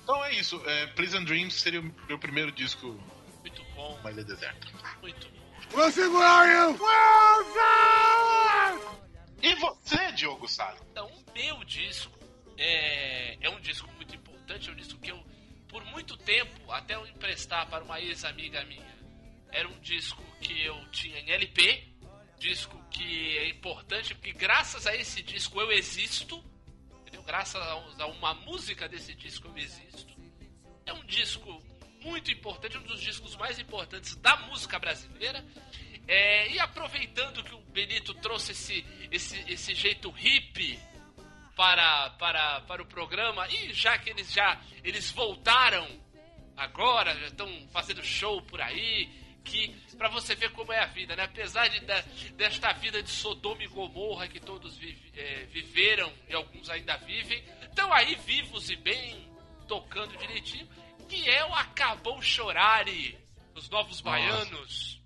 Então 0.02 0.24
é 0.24 0.34
isso, 0.34 0.60
é, 0.68 0.88
Prison 0.88 1.22
Dreams 1.22 1.54
seria 1.54 1.80
o 1.80 1.94
meu 2.08 2.18
primeiro 2.18 2.50
disco 2.50 3.00
Muito 3.38 3.62
bom, 3.76 4.00
mais 4.02 4.18
é 4.18 4.24
deserto. 4.24 4.66
muito 5.00 5.28
bom. 5.28 5.42
E 9.40 9.54
você, 9.54 10.10
Diogo? 10.10 10.48
Salles. 10.48 10.82
Então, 10.90 11.06
o 11.06 11.32
meu 11.32 11.62
disco 11.62 12.18
é, 12.58 13.38
é 13.40 13.48
um 13.48 13.60
disco 13.60 13.88
muito 13.92 14.16
importante, 14.16 14.68
é 14.68 14.72
um 14.72 14.74
disco 14.74 14.98
que 14.98 15.12
eu, 15.12 15.24
por 15.68 15.84
muito 15.84 16.16
tempo, 16.16 16.72
até 16.72 16.96
eu 16.96 17.06
emprestar 17.06 17.68
para 17.68 17.84
uma 17.84 18.00
ex-amiga 18.00 18.64
minha, 18.64 18.94
era 19.52 19.68
um 19.68 19.78
disco 19.78 20.20
que 20.40 20.64
eu 20.64 20.84
tinha 20.90 21.20
em 21.20 21.30
LP, 21.30 21.91
disco 22.42 22.76
que 22.90 23.38
é 23.38 23.48
importante, 23.48 24.14
porque 24.14 24.32
graças 24.32 24.86
a 24.86 24.96
esse 24.96 25.22
disco 25.22 25.60
eu 25.60 25.70
existo, 25.70 26.42
entendeu? 27.00 27.22
Graças 27.22 27.62
a, 27.62 28.06
uma 28.06 28.34
música 28.34 28.88
desse 28.88 29.14
disco 29.14 29.46
eu 29.46 29.56
existo. 29.56 30.12
É 30.84 30.92
um 30.92 31.04
disco 31.04 31.62
muito 32.00 32.32
importante, 32.32 32.76
um 32.76 32.82
dos 32.82 33.00
discos 33.00 33.36
mais 33.36 33.60
importantes 33.60 34.16
da 34.16 34.36
música 34.36 34.76
brasileira. 34.78 35.44
É, 36.08 36.50
e 36.50 36.58
aproveitando 36.58 37.44
que 37.44 37.54
o 37.54 37.60
Benito 37.60 38.12
trouxe 38.14 38.50
esse, 38.50 38.84
esse, 39.12 39.38
esse 39.48 39.72
jeito 39.72 40.10
hippie 40.10 40.76
para, 41.54 42.10
para, 42.10 42.60
para 42.62 42.82
o 42.82 42.86
programa, 42.86 43.46
e 43.48 43.72
já 43.72 43.96
que 43.98 44.10
eles 44.10 44.32
já 44.32 44.60
eles 44.82 45.12
voltaram 45.12 45.86
agora, 46.56 47.14
já 47.20 47.28
estão 47.28 47.68
fazendo 47.70 48.02
show 48.02 48.42
por 48.42 48.60
aí, 48.60 49.08
que 49.44 49.68
para 49.96 50.08
você 50.08 50.34
ver 50.34 50.50
como 50.52 50.72
é 50.72 50.78
a 50.80 50.86
vida, 50.86 51.14
né? 51.16 51.24
Apesar 51.24 51.68
de, 51.68 51.80
da- 51.80 52.04
desta 52.36 52.72
vida 52.72 53.02
de 53.02 53.10
Sodoma 53.10 53.62
e 53.62 53.66
Gomorra 53.68 54.26
que 54.28 54.40
todos 54.40 54.76
vive- 54.76 55.12
é, 55.16 55.44
viveram 55.46 56.12
e 56.28 56.34
alguns 56.34 56.68
ainda 56.70 56.96
vivem, 56.98 57.42
estão 57.62 57.92
aí 57.92 58.14
vivos 58.16 58.70
e 58.70 58.76
bem, 58.76 59.28
tocando 59.68 60.16
direitinho, 60.18 60.68
que 61.08 61.28
é 61.28 61.44
o 61.44 61.54
Acabou 61.54 62.20
Chorare, 62.22 63.18
os 63.54 63.68
Novos 63.68 64.00
Baianos. 64.00 65.00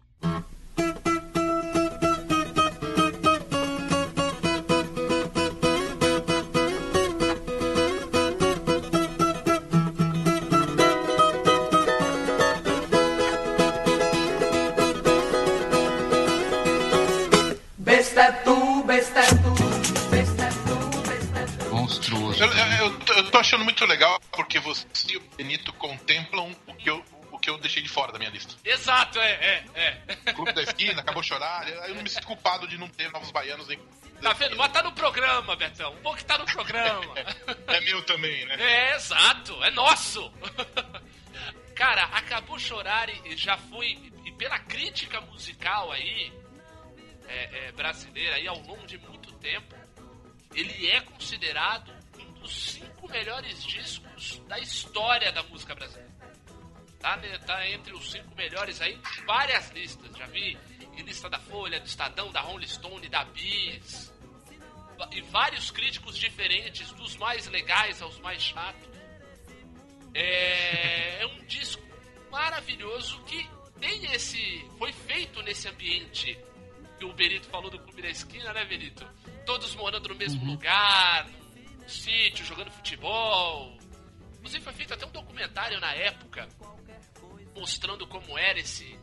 Muito 23.87 23.89
legal 23.89 24.21
porque 24.33 24.59
você 24.59 24.87
e 25.09 25.17
o 25.17 25.21
Benito 25.37 25.73
contemplam 25.75 26.55
o 26.67 26.75
que 26.75 26.91
eu, 26.91 27.05
o 27.31 27.39
que 27.39 27.49
eu 27.49 27.57
deixei 27.59 27.83
de 27.83 27.89
fora 27.89 28.13
da 28.13 28.19
minha 28.19 28.31
lista. 28.31 28.55
Exato, 28.65 29.19
é, 29.21 29.31
é, 29.31 29.65
é. 29.75 30.33
Clube 30.33 30.53
da 30.53 30.63
Esquina, 30.63 31.01
acabou 31.01 31.23
chorar. 31.23 31.69
Eu 31.69 31.95
não 31.95 32.03
me 32.03 32.09
sinto 32.09 32.27
culpado 32.27 32.67
de 32.67 32.77
não 32.77 32.89
ter 32.89 33.11
novos 33.13 33.31
baianos 33.31 33.71
em. 33.71 33.79
Tá 34.21 34.33
vendo? 34.33 34.57
Mas 34.57 34.73
tá 34.73 34.83
no 34.83 34.93
programa, 34.93 35.55
Betão. 35.57 35.93
O 35.93 36.01
bom 36.01 36.15
que 36.15 36.25
tá 36.25 36.37
no 36.37 36.45
programa. 36.45 37.15
É 37.69 37.81
meu 37.81 38.03
também, 38.05 38.47
né? 38.47 38.57
É, 38.59 38.97
exato, 38.97 39.63
é 39.63 39.71
nosso. 39.71 40.33
Cara, 41.75 42.05
Acabou 42.05 42.59
Chorar 42.59 43.09
e 43.27 43.37
já 43.37 43.57
foi, 43.59 43.99
e 44.25 44.33
pela 44.33 44.59
crítica 44.59 45.21
musical 45.21 45.93
aí, 45.93 46.33
é, 47.29 47.69
é, 47.69 47.73
brasileira 47.73 48.37
aí 48.37 48.49
ao 48.49 48.59
longo 48.61 48.87
de 48.87 48.97
muito 48.99 49.33
tempo, 49.35 49.75
ele 50.55 50.89
é 50.89 51.01
considerado 51.03 51.93
um 52.19 52.33
dos 52.41 52.73
cinco 52.73 52.96
melhores 53.09 53.63
discos 53.65 54.43
da 54.49 54.59
história 54.59 55.33
da 55.33 55.43
música 55.45 55.75
brasileira. 55.75 56.15
Tá, 56.99 57.17
né, 57.17 57.39
tá 57.39 57.69
entre 57.69 57.93
os 57.93 58.11
cinco 58.11 58.35
melhores 58.35 58.81
aí 58.81 58.99
várias 59.27 59.71
listas. 59.71 60.17
Já 60.17 60.27
vi 60.27 60.59
em 60.97 61.03
lista 61.03 61.29
da 61.29 61.39
Folha, 61.39 61.79
do 61.81 61.87
Estadão, 61.87 62.33
da 62.33 62.41
Rolling 62.41 62.67
Stone, 62.67 63.09
da 63.09 63.25
Bis. 63.25 64.13
E 65.13 65.21
vários 65.23 65.71
críticos 65.71 66.17
diferentes, 66.17 66.91
dos 66.93 67.17
mais 67.17 67.47
legais 67.49 68.01
aos 68.01 68.19
mais 68.21 68.43
chatos. 68.43 68.89
É, 70.15 71.23
é 71.23 71.27
um 71.27 71.45
disco 71.45 71.83
maravilhoso 72.31 73.23
que 73.25 73.47
tem 73.79 74.13
esse. 74.13 74.67
Foi 74.79 74.93
feito 74.93 75.43
nesse 75.43 75.69
ambiente 75.69 76.39
que 76.99 77.05
o 77.05 77.13
Benito 77.13 77.47
falou 77.49 77.71
do 77.71 77.79
Clube 77.79 78.03
da 78.03 78.09
Esquina, 78.09 78.53
né, 78.53 78.65
Benito? 78.65 79.07
Todos 79.45 79.75
morando 79.75 80.09
no 80.09 80.15
mesmo 80.15 80.45
lugar, 80.45 81.29
num 81.87 81.89
sítio, 81.89 82.45
jogando 82.45 82.71
futebol. 82.73 83.79
Inclusive 84.35 84.65
foi 84.65 84.73
feito 84.73 84.95
até 84.95 85.07
um 85.07 85.11
documentário 85.11 85.81
na 85.81 85.95
época 85.95 86.49
mostrando 87.55 88.07
como 88.07 88.37
era 88.37 88.59
esse 88.59 88.99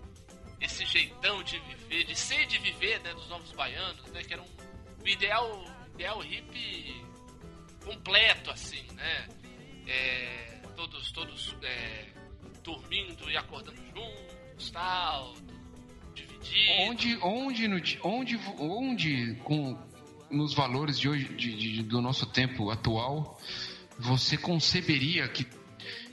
esse 0.61 0.86
jeitão 0.86 1.43
de 1.43 1.59
viver, 1.59 2.05
de 2.05 2.15
ser 2.15 2.45
de 2.45 2.57
viver, 2.57 3.01
né, 3.01 3.13
dos 3.13 3.27
novos 3.27 3.51
baianos, 3.51 4.09
né, 4.11 4.23
que 4.23 4.34
era 4.34 4.41
um, 4.41 4.47
um 5.03 5.07
ideal, 5.07 5.65
ideal 5.93 6.19
hippie 6.19 7.05
completo, 7.84 8.49
assim, 8.49 8.81
né, 8.93 9.27
é, 9.86 10.61
todos, 10.73 11.11
todos 11.11 11.53
é, 11.63 12.07
dormindo 12.63 13.29
e 13.29 13.36
acordando 13.36 13.75
juntos, 13.93 14.71
tal, 14.71 15.34
dividido. 16.13 16.71
Onde, 16.84 17.17
onde, 17.21 17.67
no, 17.67 17.75
onde, 18.01 18.39
onde 18.57 19.36
com, 19.43 19.75
nos 20.34 20.53
valores 20.53 20.99
de 20.99 21.07
hoje, 21.07 21.25
de- 21.36 21.55
de- 21.55 21.84
do 21.84 22.01
nosso 22.01 22.25
tempo 22.25 22.69
atual, 22.71 23.39
você 23.97 24.36
conceberia 24.38 25.27
que, 25.27 25.45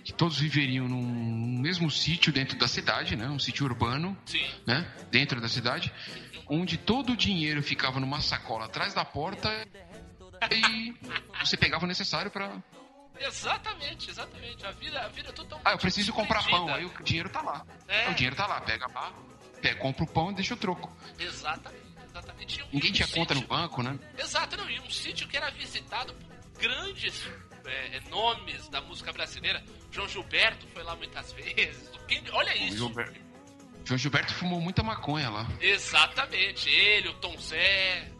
que 0.05 0.13
todos 0.13 0.39
viveriam 0.39 0.89
num 0.89 1.59
mesmo 1.61 1.91
sítio 1.91 2.33
dentro 2.33 2.59
da 2.59 2.69
cidade, 2.69 3.17
né? 3.17 3.29
Um 3.29 3.39
sítio 3.39 3.65
urbano, 3.65 4.17
Sim. 4.27 4.45
né? 4.67 4.87
Dentro 5.11 5.41
da 5.41 5.49
cidade, 5.49 5.93
onde 6.49 6.77
todo 6.77 7.13
o 7.13 7.17
dinheiro 7.17 7.63
ficava 7.63 7.99
numa 8.01 8.21
sacola 8.21 8.67
atrás 8.67 8.93
da 8.95 9.05
porta 9.05 9.49
e 10.53 10.95
você 11.45 11.57
pegava 11.57 11.85
o 11.85 11.89
necessário 11.89 12.31
para 12.31 12.53
Exatamente, 13.19 14.09
exatamente. 14.09 14.65
A 14.65 14.71
vida, 14.71 14.99
a 15.01 15.09
vida 15.09 15.29
é 15.29 15.33
totalmente 15.33 15.67
Ah, 15.67 15.73
eu 15.73 15.79
preciso 15.79 16.11
comprar 16.13 16.43
pão, 16.49 16.73
aí 16.73 16.87
o 16.87 16.93
dinheiro 17.05 17.29
tá 17.29 17.43
lá. 17.43 17.67
É. 17.87 18.09
O 18.09 18.15
dinheiro 18.15 18.35
tá 18.35 18.47
lá, 18.47 18.63
pega 18.63 18.87
lá, 18.87 19.13
pega, 19.61 19.79
compra 19.79 20.05
o 20.05 20.07
pão 20.07 20.31
e 20.31 20.35
deixa 20.37 20.55
o 20.55 20.57
troco. 20.57 20.91
Exatamente, 21.19 21.85
exatamente. 22.21 22.63
Um- 22.63 22.67
Ninguém 22.73 22.93
tinha 22.93 23.09
conta 23.09 23.35
no 23.35 23.41
sítio- 23.41 23.57
banco, 23.57 23.83
né? 23.83 23.99
Exato, 24.19 24.57
não, 24.57 24.71
e 24.71 24.79
um 24.81 24.91
sítio 24.91 25.27
que 25.29 25.37
era 25.37 25.51
visitado 25.51 26.15
por 26.15 26.61
grandes 26.61 27.29
é, 27.67 28.01
nomes 28.09 28.69
da 28.69 28.81
música 28.81 29.13
brasileira. 29.13 29.63
João 29.91 30.09
Gilberto 30.09 30.67
foi 30.69 30.83
lá 30.83 30.95
muitas 30.97 31.33
vezes. 31.35 31.91
Quem- 32.09 32.23
olha 32.33 32.57
isso. 32.57 32.77
Gilberto- 32.79 33.21
João 33.85 33.99
Gilberto 33.99 34.35
fumou 34.35 34.61
muita 34.61 34.83
maconha 34.83 35.29
lá. 35.31 35.47
Exatamente, 35.61 36.69
ele, 36.69 37.09
o 37.09 37.15
Tom 37.15 37.37
Zé. 37.39 38.11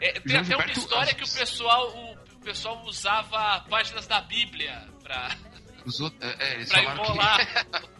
É, 0.00 0.12
tem 0.20 0.22
João 0.26 0.42
até 0.42 0.54
uma 0.56 0.62
Gilberto, 0.66 0.78
história 0.78 1.10
as- 1.10 1.16
que 1.16 1.24
o 1.24 1.32
pessoal, 1.40 1.96
o, 1.96 2.12
o 2.12 2.40
pessoal 2.40 2.84
usava 2.84 3.60
páginas 3.68 4.06
da 4.06 4.20
Bíblia 4.20 4.88
pra, 5.02 5.36
outros, 6.00 6.12
é, 6.20 6.60
é, 6.62 6.64
pra 6.64 6.82
enrolar. 6.82 7.46
que, 7.46 7.88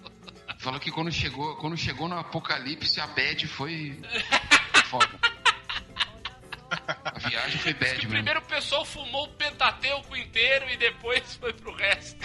falou 0.68 0.80
que 0.80 0.90
quando 0.90 1.10
chegou, 1.10 1.56
quando 1.56 1.76
chegou 1.78 2.08
no 2.08 2.18
apocalipse, 2.18 3.00
a 3.00 3.06
bad 3.06 3.46
foi 3.48 3.98
foda. 4.84 5.18
A 7.04 7.18
viagem 7.18 7.58
foi 7.58 7.72
bad 7.72 7.94
mesmo. 7.94 8.10
Primeiro 8.10 8.40
o 8.40 8.42
pessoal 8.44 8.84
fumou 8.84 9.24
o 9.24 9.28
Pentateuco 9.28 10.14
inteiro 10.14 10.68
e 10.68 10.76
depois 10.76 11.36
foi 11.36 11.54
pro 11.54 11.74
resto. 11.74 12.18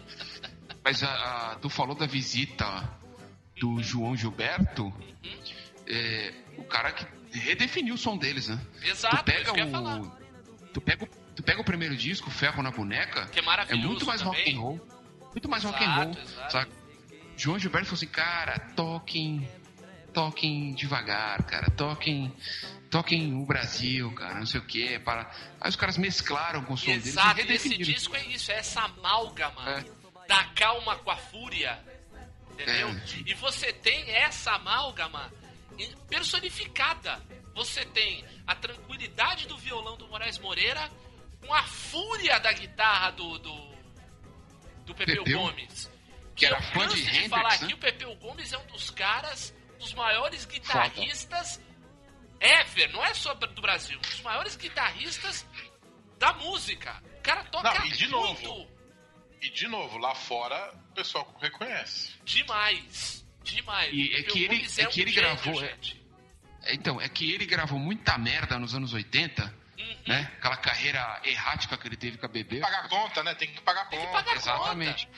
Mas 0.84 1.02
a, 1.02 1.52
a- 1.52 1.54
tu 1.56 1.70
falou 1.70 1.94
da 1.94 2.06
visita 2.06 2.66
do 3.58 3.82
João 3.82 4.14
Gilberto, 4.16 4.92
é, 5.86 6.34
o 6.58 6.64
cara 6.64 6.92
que 6.92 7.06
redefiniu 7.38 7.94
o 7.94 7.98
som 7.98 8.18
deles, 8.18 8.48
né? 8.48 8.60
Exato, 8.82 9.16
tu 9.16 9.24
pega 9.24 9.50
o. 9.52 10.22
Tu 10.74 10.80
pega, 10.82 11.04
o- 11.04 11.08
tu 11.36 11.42
pega 11.42 11.60
o 11.60 11.64
primeiro 11.64 11.96
disco, 11.96 12.30
Ferro 12.30 12.62
na 12.62 12.70
Boneca, 12.70 13.26
Que 13.28 13.38
é 13.38 13.42
é 13.42 13.46
maravilhoso 13.46 13.86
muito 13.88 14.06
mais 14.06 14.20
rock 14.20 14.36
também. 14.38 14.56
and 14.56 14.60
roll. 14.60 14.88
Muito 15.30 15.48
mais 15.48 15.64
rock 15.64 15.82
and 15.82 15.86
Exato, 15.86 16.02
roll. 16.02 16.22
exato. 16.22 16.52
Sabe? 16.52 16.81
João 17.36 17.58
Gilberto 17.58 17.86
falou 17.86 17.96
assim, 17.96 18.06
cara, 18.08 18.58
toquem. 18.76 19.48
Toquem 20.12 20.74
devagar, 20.74 21.42
cara. 21.44 21.70
Toquem. 21.70 22.34
Toquem 22.90 23.34
o 23.34 23.46
Brasil, 23.46 24.12
cara, 24.14 24.34
não 24.38 24.44
sei 24.46 24.60
o 24.60 24.66
que. 24.66 24.98
Para... 24.98 25.30
Aí 25.58 25.70
os 25.70 25.76
caras 25.76 25.96
mesclaram 25.96 26.62
com 26.62 26.74
o 26.74 26.76
som 26.76 26.86
deles 26.86 27.06
e 27.06 27.08
Exato, 27.08 27.40
esse 27.40 27.78
disco 27.78 28.14
é 28.14 28.24
isso, 28.26 28.52
é 28.52 28.56
essa 28.56 28.82
amálgama 28.82 29.62
É. 29.70 30.26
da 30.28 30.44
calma 30.54 30.96
com 30.96 31.10
a 31.10 31.16
fúria. 31.16 31.80
Entendeu? 32.52 32.90
É. 32.90 33.02
E 33.24 33.32
você 33.34 33.72
tem 33.72 34.10
essa 34.10 34.52
amálgama 34.52 35.32
personificada. 36.08 37.18
Você 37.54 37.84
tem 37.86 38.24
a 38.46 38.54
tranquilidade 38.54 39.46
do 39.46 39.56
violão 39.56 39.96
do 39.96 40.06
Moraes 40.08 40.38
Moreira 40.38 40.90
com 41.40 41.52
a 41.52 41.62
fúria 41.62 42.38
da 42.38 42.52
guitarra 42.52 43.10
do, 43.12 43.38
do, 43.38 43.56
do 44.86 44.94
Pepeu, 44.94 45.24
Pepeu, 45.24 45.38
Gomes. 45.40 45.90
Que 46.34 46.46
era 46.46 46.56
eu 46.56 46.62
fã 46.62 46.86
de 46.88 47.00
Hendrix, 47.02 47.28
falar 47.28 47.48
né? 47.50 47.54
aqui, 47.56 47.74
o 47.74 47.78
Pepeu 47.78 48.14
Gomes 48.16 48.52
é 48.52 48.58
um 48.58 48.66
dos 48.66 48.90
caras, 48.90 49.54
dos 49.78 49.92
maiores 49.94 50.44
guitarristas 50.46 51.60
ever, 52.40 52.90
não 52.92 53.04
é 53.04 53.14
só 53.14 53.34
do 53.34 53.62
Brasil, 53.62 53.96
um 53.98 54.00
dos 54.02 54.20
maiores 54.22 54.56
guitarristas 54.56 55.46
da 56.18 56.32
música. 56.34 57.02
O 57.18 57.22
cara 57.22 57.44
toca 57.44 57.72
Não, 57.78 57.86
e 57.86 57.90
de 57.92 58.08
muito 58.08 58.42
novo. 58.42 58.68
E 59.40 59.50
de 59.50 59.66
novo, 59.68 59.98
lá 59.98 60.14
fora 60.14 60.72
o 60.90 60.94
pessoal 60.94 61.36
reconhece. 61.40 62.14
demais. 62.24 63.24
Demais. 63.42 63.92
E 63.92 64.14
é 64.14 64.22
que 64.22 64.44
ele- 64.44 64.66
é 64.78 64.86
um 64.86 64.90
que 64.90 65.00
ele 65.00 65.10
gênio, 65.10 65.28
gravou, 65.34 65.64
é- 65.64 65.68
gente. 65.68 66.00
Então, 66.68 67.00
é 67.00 67.08
que 67.08 67.32
ele 67.32 67.44
gravou 67.44 67.76
muita 67.78 68.16
merda 68.18 68.56
nos 68.58 68.74
anos 68.74 68.92
80 68.92 69.52
né? 70.06 70.32
Aquela 70.38 70.56
carreira 70.56 71.20
errática 71.24 71.76
que 71.76 71.86
ele 71.86 71.96
teve 71.96 72.18
com 72.18 72.26
a 72.26 72.28
bebê. 72.28 72.58
Pagar 72.60 72.88
conta, 72.88 73.22
né? 73.22 73.34
Tem 73.36 73.48
que 73.52 73.60
pagar 73.62 73.88
Tem 73.88 74.00
que 74.00 74.06
conta. 74.06 74.18
pagar 74.22 74.36
Exatamente. 74.36 75.08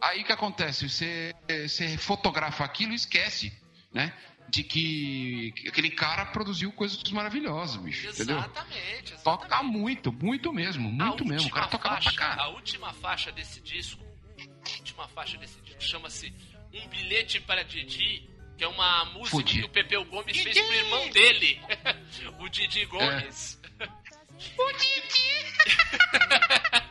Aí 0.00 0.22
o 0.22 0.24
que 0.24 0.32
acontece? 0.32 0.88
Você, 0.88 1.34
você 1.66 1.96
fotografa 1.98 2.64
aquilo 2.64 2.92
e 2.92 2.96
esquece, 2.96 3.52
né? 3.92 4.12
De 4.48 4.62
que 4.62 5.52
que 5.56 5.68
aquele 5.68 5.90
cara 5.90 6.24
produziu 6.26 6.70
coisas 6.72 7.02
maravilhosas, 7.10 7.76
bicho. 7.76 8.08
Entendeu? 8.08 8.38
Exatamente, 8.38 9.12
exatamente. 9.14 9.24
Toca 9.24 9.62
muito, 9.62 10.12
muito 10.12 10.52
mesmo, 10.52 10.90
muito 10.90 11.24
a 11.24 11.26
mesmo. 11.26 11.48
O 11.48 11.52
cara 11.52 11.66
tocava 11.66 11.96
faixa, 11.96 12.12
pra 12.12 12.32
A 12.32 12.36
cá. 12.36 12.48
última 12.48 12.92
faixa 12.92 13.32
desse 13.32 13.60
disco, 13.60 14.04
a 14.38 14.70
última 14.78 15.08
faixa 15.08 15.36
desse 15.38 15.60
disco 15.62 15.82
chama-se 15.82 16.32
Um 16.72 16.86
Bilhete 16.88 17.40
para 17.40 17.64
Didi, 17.64 18.28
que 18.56 18.62
é 18.62 18.68
uma 18.68 19.04
música 19.06 19.42
que 19.42 19.64
o 19.64 19.68
Pepeu 19.68 20.04
Gomes 20.04 20.36
fez 20.38 20.56
pro 20.60 20.74
irmão 20.74 21.08
dele, 21.10 21.60
o 22.38 22.48
Didi 22.48 22.84
Gomes. 22.84 23.58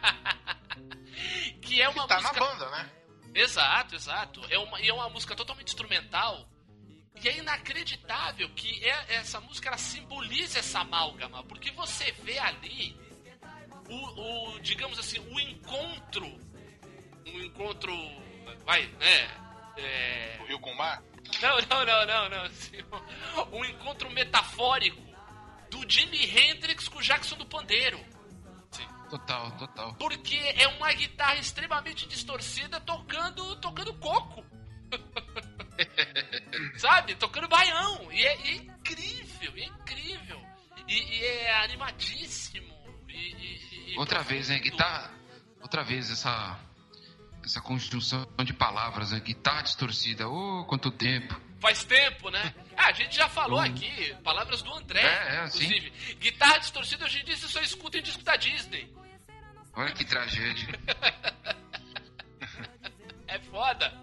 que 1.75 1.81
é 1.81 1.89
uma 1.89 2.07
Tá 2.07 2.15
música 2.21 2.39
na 2.39 2.45
banda, 2.47 2.69
né? 2.69 2.89
Exato, 3.33 3.95
exato. 3.95 4.41
É 4.49 4.57
uma, 4.57 4.79
e 4.79 4.87
é 4.87 4.93
uma 4.93 5.09
música 5.09 5.35
totalmente 5.35 5.67
instrumental. 5.67 6.47
E 7.21 7.27
é 7.27 7.37
inacreditável 7.37 8.49
que 8.55 8.83
é- 8.85 9.15
essa 9.15 9.41
música 9.41 9.67
ela 9.67 9.77
simboliza 9.77 10.59
essa 10.59 10.79
amálgama, 10.79 11.43
porque 11.43 11.71
você 11.71 12.11
vê 12.23 12.37
ali 12.39 12.97
o, 13.89 14.53
o, 14.55 14.59
digamos 14.61 14.97
assim, 14.97 15.19
o 15.19 15.39
encontro, 15.39 16.25
um 17.25 17.41
encontro, 17.41 17.93
vai, 18.65 18.85
né? 18.87 19.29
É, 19.77 20.37
O 20.41 20.45
Rio 20.45 20.59
com 20.59 20.71
o 20.71 20.77
Mar. 20.77 21.03
não, 21.41 21.57
não, 21.61 21.85
não, 21.85 22.05
não, 22.05 22.29
não. 22.29 22.41
assim, 22.45 22.77
um 23.51 23.65
encontro 23.65 24.09
metafórico 24.11 25.01
do 25.69 25.89
Jimi 25.89 26.23
Hendrix 26.25 26.87
com 26.87 26.99
o 26.99 27.01
Jackson 27.01 27.35
do 27.35 27.45
Pandeiro. 27.45 27.99
Total, 29.09 29.51
total. 29.57 29.93
Porque 29.95 30.35
é 30.35 30.67
uma 30.67 30.91
guitarra 30.93 31.35
extremamente 31.35 32.07
distorcida 32.07 32.79
tocando, 32.81 33.55
tocando 33.57 33.93
coco. 33.95 34.43
Sabe? 36.77 37.15
Tocando 37.15 37.47
baião. 37.47 38.11
E 38.11 38.23
é, 38.25 38.33
é 38.49 38.51
incrível, 38.55 39.53
é 39.55 39.63
incrível. 39.65 40.41
E, 40.87 40.93
e 40.93 41.23
é 41.25 41.63
animadíssimo. 41.63 42.73
E, 43.07 43.93
e- 43.93 43.97
Outra 43.97 44.21
vez, 44.23 44.47
profundo. 44.47 44.63
Guitarra. 44.63 45.11
Outra 45.61 45.83
vez, 45.83 46.11
essa. 46.11 46.59
Essa 47.45 47.61
conjunção 47.61 48.27
de 48.43 48.53
palavras, 48.53 49.11
né? 49.11 49.19
Guitarra 49.19 49.61
distorcida. 49.61 50.27
Ô, 50.27 50.65
quanto 50.65 50.89
tempo. 50.91 51.39
Faz 51.59 51.83
tempo, 51.83 52.29
né? 52.29 52.53
Ah, 52.77 52.87
a 52.87 52.91
gente 52.91 53.15
já 53.15 53.29
falou 53.29 53.59
Hum. 53.59 53.63
aqui, 53.63 54.13
palavras 54.21 54.61
do 54.61 54.73
André, 54.73 54.99
É, 54.99 55.43
é, 55.43 55.47
sim. 55.47 55.63
inclusive. 55.63 56.15
Guitarra 56.19 56.57
distorcida 56.57 57.05
hoje 57.05 57.21
em 57.21 57.23
dia 57.23 57.37
você 57.37 57.47
só 57.47 57.61
escuta 57.61 57.97
em 57.97 58.01
disco 58.01 58.21
da 58.21 58.35
Disney. 58.35 58.93
Olha 59.73 59.93
que 59.93 60.03
tragédia. 60.03 60.67
É 63.27 63.39
foda. 63.39 63.93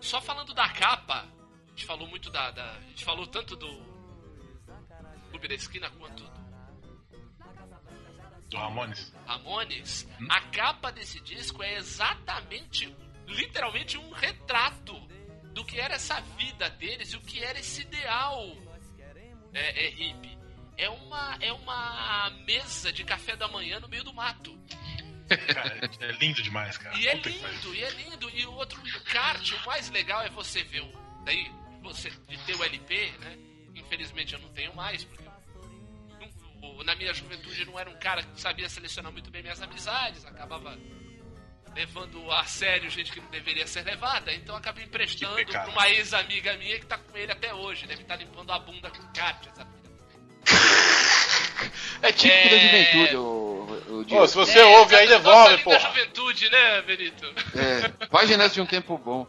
Só 0.00 0.20
falando 0.20 0.52
da 0.54 0.68
capa, 0.68 1.20
a 1.24 1.70
gente 1.70 1.86
falou 1.86 2.06
muito 2.08 2.30
da. 2.30 2.50
da- 2.50 2.72
a 2.72 2.80
gente 2.88 3.04
falou 3.04 3.26
tanto 3.26 3.56
do 3.56 3.82
Clube 5.30 5.48
da 5.48 5.54
Esquina 5.54 5.90
quanto 5.90 6.22
do 8.54 8.60
Ramones. 8.60 9.12
Ramones. 9.26 10.08
A 10.30 10.40
capa 10.40 10.92
desse 10.92 11.20
disco 11.20 11.62
é 11.62 11.74
exatamente, 11.74 12.94
literalmente, 13.26 13.98
um 13.98 14.10
retrato 14.12 14.94
do 15.52 15.64
que 15.64 15.80
era 15.80 15.94
essa 15.94 16.20
vida 16.38 16.70
deles 16.70 17.12
e 17.12 17.16
o 17.16 17.20
que 17.20 17.42
era 17.42 17.58
esse 17.58 17.82
ideal 17.82 18.56
é, 19.52 19.86
é, 19.86 19.88
hippie. 19.90 20.38
É 20.76 20.88
uma, 20.88 21.36
é 21.40 21.52
uma 21.52 22.30
mesa 22.46 22.92
de 22.92 23.04
café 23.04 23.36
da 23.36 23.46
manhã 23.48 23.78
no 23.80 23.88
meio 23.88 24.04
do 24.04 24.12
mato. 24.12 24.56
Cara, 25.52 25.90
é 26.00 26.12
lindo 26.12 26.42
demais, 26.42 26.76
cara. 26.76 26.96
E 26.96 27.06
é 27.06 27.14
lindo, 27.14 27.74
e 27.74 27.82
é 27.82 27.90
lindo. 27.90 28.30
E 28.30 28.46
o 28.46 28.52
outro 28.52 28.80
encarte, 28.86 29.54
o 29.54 29.66
mais 29.66 29.88
legal 29.90 30.22
é 30.22 30.28
você 30.28 30.62
ver 30.64 30.82
o. 30.82 31.24
Daí, 31.24 31.50
você 31.82 32.10
de 32.10 32.38
ter 32.44 32.54
o 32.56 32.64
LP, 32.64 33.10
né? 33.20 33.38
Infelizmente 33.74 34.34
eu 34.34 34.40
não 34.40 34.48
tenho 34.50 34.74
mais, 34.74 35.04
porque 35.04 35.23
na 36.84 36.94
minha 36.94 37.12
juventude 37.12 37.64
não 37.66 37.78
era 37.78 37.88
um 37.90 37.98
cara 37.98 38.22
que 38.22 38.40
sabia 38.40 38.68
selecionar 38.68 39.12
muito 39.12 39.30
bem 39.30 39.42
minhas 39.42 39.60
amizades, 39.62 40.24
acabava 40.24 40.76
levando 41.74 42.30
a 42.30 42.44
sério 42.44 42.88
gente 42.88 43.10
que 43.12 43.20
não 43.20 43.28
deveria 43.30 43.66
ser 43.66 43.82
levada, 43.84 44.32
então 44.32 44.54
acabei 44.54 44.84
emprestando 44.84 45.44
pra 45.46 45.66
uma 45.68 45.88
ex-amiga 45.90 46.56
minha 46.56 46.78
que 46.78 46.86
tá 46.86 46.96
com 46.98 47.16
ele 47.18 47.32
até 47.32 47.52
hoje, 47.52 47.86
deve 47.86 48.02
estar 48.02 48.16
limpando 48.16 48.52
a 48.52 48.58
bunda 48.60 48.90
com 48.90 49.02
encarte, 49.02 49.48
essa. 49.48 49.66
É 52.02 52.12
típico 52.12 52.34
É. 52.34 52.48
da 52.50 52.58
juventude, 52.58 53.16
o, 53.16 54.04
o, 54.22 54.28
se 54.28 54.34
você 54.36 54.60
ouve 54.62 54.94
aí, 54.94 55.06
essa- 55.06 55.16
devolve, 55.18 55.50
linda 55.56 55.64
porra. 55.64 55.80
juventude, 55.80 56.50
né, 56.50 56.82
Benito? 56.82 57.26
É, 57.56 58.06
páginas 58.06 58.52
de 58.52 58.60
um 58.60 58.66
tempo 58.66 58.96
bom. 58.98 59.26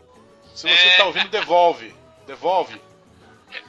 Se 0.54 0.68
você 0.70 0.98
tá 0.98 1.06
ouvindo, 1.06 1.30
devolve. 1.30 1.94
Devolve. 2.28 2.80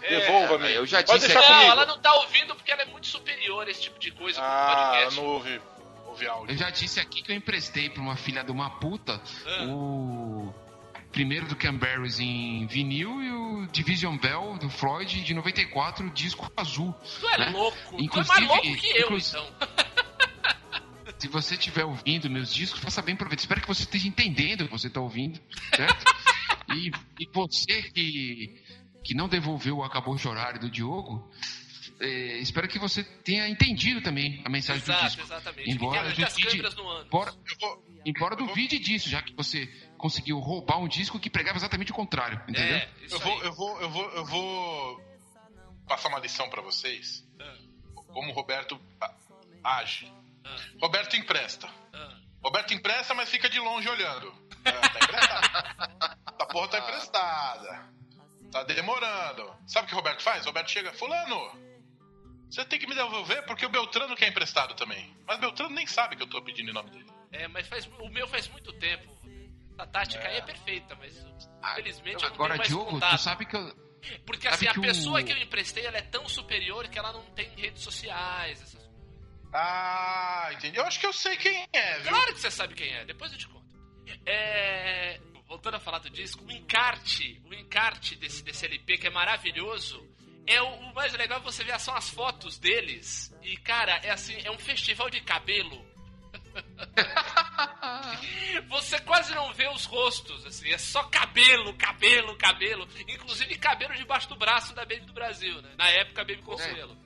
Devolva-me. 0.09 0.73
eu 0.73 0.87
já 0.87 1.03
Pode 1.03 1.21
disse 1.21 1.33
deixar 1.35 1.49
Não, 1.51 1.63
ela 1.71 1.87
não 1.87 1.99
tá 1.99 2.13
ouvindo 2.15 2.55
porque 2.55 2.71
ela 2.73 2.83
é 2.83 2.87
muito 2.87 3.07
superior 3.07 3.67
a 3.67 3.71
esse 3.71 3.83
tipo 3.83 3.99
de 3.99 4.11
coisa 4.13 4.41
Ah, 4.41 4.91
podcast. 4.93 5.17
não 5.21 5.27
ouve, 5.27 5.61
ouve 6.07 6.27
áudio. 6.27 6.55
Eu 6.55 6.59
já 6.59 6.71
disse 6.71 7.01
aqui 7.01 7.23
que 7.23 7.33
eu 7.33 7.37
emprestei 7.37 7.89
pra 7.91 8.03
uma 8.03 8.17
filha 8.17 8.43
de 8.45 8.51
uma 8.53 8.71
puta 8.79 9.21
Ah. 9.47 9.65
o 9.65 10.55
primeiro 11.13 11.47
do 11.47 11.57
Canberries 11.57 12.21
em 12.21 12.67
vinil 12.67 13.23
e 13.23 13.31
o 13.33 13.67
Division 13.73 14.17
Bell 14.19 14.59
do 14.61 14.69
Floyd 14.69 15.23
de 15.23 15.33
94, 15.35 16.11
disco 16.11 16.51
azul. 16.57 16.95
Tu 17.21 17.29
é 17.31 17.39
né? 17.39 17.51
louco. 17.51 17.77
Tu 17.91 17.97
é 17.97 18.03
Inclusive- 18.05 18.35
mais 18.41 18.49
louco 18.49 18.77
que 18.81 18.99
eu, 18.99 19.17
então. 19.17 19.47
Se 21.19 21.29
você 21.29 21.55
estiver 21.55 21.85
ouvindo 21.85 22.29
meus 22.29 22.53
discos, 22.53 22.81
faça 22.81 23.01
bem 23.01 23.17
proveito. 23.17 23.39
Espero 23.41 23.61
que 23.63 23.67
você 23.69 23.83
esteja 23.85 24.07
entendendo 24.07 24.63
o 24.63 24.65
que 24.67 24.73
você 24.73 24.89
está 24.89 25.01
ouvindo, 25.01 25.41
certo? 25.75 26.05
e, 26.75 26.91
e 27.19 27.27
você 27.33 27.83
que, 27.85 28.61
que 29.07 29.15
não 29.15 29.29
devolveu 29.29 29.79
o 29.79 29.85
Acabou 29.85 30.17
de 30.17 30.27
Horário 30.27 30.59
do 30.59 30.69
Diogo, 30.69 31.31
é, 32.01 32.39
espero 32.39 32.67
que 32.67 32.79
você 32.79 33.05
tenha 33.05 33.49
entendido 33.49 34.03
também 34.03 34.43
a 34.45 34.49
mensagem 34.49 34.83
do 34.83 34.91
Exato, 34.91 35.05
disco. 35.07 35.23
exatamente. 35.23 35.71
Embora 35.71 36.13
duvide-. 36.13 36.59
Embora, 37.07 37.33
vou, 37.61 37.85
embora 38.05 38.37
duvide 38.37 38.79
disso, 38.81 39.09
já 39.09 39.23
que 39.23 39.33
você 39.33 39.67
conseguiu 39.97 40.41
roubar 40.41 40.79
um 40.79 40.89
disco 40.89 41.21
que 41.21 41.31
pregava 41.31 41.57
exatamente 41.57 41.93
o 41.93 41.95
contrário, 41.95 42.43
entendeu? 42.49 42.77
É, 42.77 42.89
eu 43.09 43.19
vou, 43.21 43.45
eu 43.45 43.53
vou, 43.53 43.81
eu 43.81 43.91
vou, 43.91 44.11
eu 44.11 44.25
vou 44.27 45.01
passar 45.87 46.09
uma 46.09 46.19
lição 46.19 46.51
pra 46.51 46.61
vocês. 46.61 47.25
Como 48.09 48.33
o 48.33 48.35
Roberto 48.35 48.81
age. 49.63 50.13
Ah. 50.45 50.57
Roberto 50.81 51.17
empresta. 51.17 51.69
Ah. 51.93 52.19
Roberto 52.43 52.75
empresta, 52.75 53.15
mas 53.15 53.29
fica 53.29 53.49
de 53.49 53.61
longe 53.61 53.89
olhando. 53.89 54.35
É, 54.65 54.73
tá 54.73 54.99
emprestado. 55.03 56.17
Essa 56.35 56.47
porra 56.47 56.69
tá 56.69 56.79
emprestada. 56.79 57.96
Tá 58.65 58.75
demorando. 58.75 59.55
Sabe 59.67 59.87
o 59.87 59.89
que 59.89 59.95
o 59.95 59.97
Roberto 59.97 60.23
faz? 60.23 60.45
O 60.45 60.47
Roberto 60.49 60.71
chega, 60.71 60.93
fulano, 60.93 61.51
você 62.51 62.65
tem 62.65 62.79
que 62.79 62.87
me 62.87 62.95
devolver 62.95 63.45
porque 63.45 63.67
o 63.67 63.69
Beltrano 63.69 64.15
quer 64.17 64.29
emprestado 64.29 64.75
também. 64.75 65.15
Mas 65.27 65.39
o 65.39 65.41
Beltrano 65.41 65.75
nem 65.75 65.87
sabe 65.87 66.17
que 66.17 66.23
eu 66.23 66.27
tô 66.29 66.41
pedindo 66.43 66.71
em 66.71 66.75
nome 66.75 66.91
dele. 66.91 67.07
É, 67.33 67.49
mas 67.49 67.67
faz, 67.69 67.87
o 67.87 68.09
meu 68.09 68.27
faz 68.29 68.49
muito 68.49 68.73
tempo. 68.75 69.15
A 69.79 69.87
tática 69.87 70.27
aí 70.27 70.39
é 70.39 70.41
perfeita, 70.43 70.95
mas 70.97 71.15
infelizmente 71.73 72.23
eu 72.25 72.29
não 72.31 72.35
Agora, 72.35 72.49
tenho 72.55 72.59
mais 72.59 72.69
Diogo, 72.69 72.91
contato. 72.93 73.11
tu 73.17 73.19
sabe 73.23 73.45
que 73.47 73.57
eu, 73.57 73.77
Porque 74.25 74.45
sabe 74.49 74.55
assim, 74.55 74.69
a 74.69 74.73
que 74.73 74.79
o- 74.79 74.83
pessoa 74.83 75.23
que 75.23 75.33
eu 75.33 75.37
emprestei 75.37 75.85
ela 75.85 75.99
é 75.99 76.03
tão 76.03 76.27
superior 76.29 76.89
que 76.89 76.99
ela 76.99 77.13
não 77.13 77.23
tem 77.35 77.51
redes 77.51 77.83
sociais, 77.83 78.63
essas 78.63 78.73
coisas. 78.83 78.91
Ah, 79.53 80.49
entendi. 80.53 80.79
Eu 80.79 80.85
acho 80.87 80.99
que 80.99 81.07
eu 81.07 81.13
sei 81.13 81.37
quem 81.37 81.67
é, 81.75 81.99
viu? 81.99 82.09
Claro 82.11 82.33
que 82.35 82.41
você 82.41 82.51
sabe 82.51 82.75
quem 82.75 82.91
é, 82.95 83.05
depois 83.05 83.31
eu 83.33 83.39
te 83.39 83.49
conto. 83.49 83.67
É, 84.25 85.21
Voltando 85.49 85.77
a 85.77 85.81
falar 85.81 85.99
do 86.01 86.11
disco, 86.11 86.45
o 86.45 86.51
encarte, 86.51 87.41
o 87.45 87.55
encarte 87.55 88.17
desse, 88.17 88.43
desse 88.43 88.65
LP 88.67 88.99
que 88.99 89.07
é 89.07 89.11
maravilhoso, 89.11 90.05
é 90.47 90.61
o, 90.61 90.67
o 90.67 90.95
mais 90.95 91.13
legal 91.15 91.39
é 91.39 91.43
você 91.43 91.63
ver 91.65 91.79
são 91.81 91.95
as 91.95 92.09
fotos 92.11 92.59
deles. 92.59 93.35
E, 93.43 93.57
cara, 93.59 93.93
é 94.03 94.11
assim, 94.11 94.37
é 94.45 94.51
um 94.51 94.59
festival 94.59 95.09
de 95.11 95.21
cabelo. 95.21 95.85
Você 98.69 98.99
quase 99.01 99.35
não 99.35 99.53
vê 99.53 99.69
os 99.69 99.85
rostos, 99.85 100.45
assim, 100.47 100.71
é 100.73 100.79
só 100.79 101.03
cabelo, 101.05 101.75
cabelo, 101.75 102.37
cabelo. 102.37 102.89
Inclusive 103.09 103.57
cabelo 103.59 103.95
debaixo 103.95 104.29
do 104.29 104.37
braço 104.37 104.75
da 104.75 104.83
Baby 104.83 105.01
do 105.07 105.13
Brasil, 105.13 105.61
né? 105.63 105.75
Na 105.77 105.89
época, 105.91 106.25
Baby 106.25 106.43
Consuelo. 106.43 106.97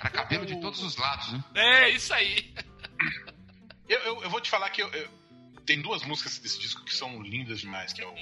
era 0.00 0.10
cabelo 0.10 0.46
de 0.46 0.60
todos 0.60 0.82
os 0.82 0.96
lados, 0.96 1.32
né? 1.32 1.44
É, 1.54 1.88
isso 1.90 2.12
aí. 2.14 2.52
Eu, 3.88 3.98
eu, 4.00 4.22
eu 4.22 4.30
vou 4.30 4.40
te 4.40 4.50
falar 4.50 4.70
que 4.70 4.82
eu, 4.82 4.88
eu- 4.92 5.19
tem 5.66 5.80
duas 5.80 6.02
músicas 6.04 6.38
desse 6.38 6.58
disco 6.58 6.84
que 6.84 6.94
são 6.94 7.22
lindas 7.22 7.60
demais, 7.60 7.92
que 7.92 8.02
é 8.02 8.06
o 8.06 8.14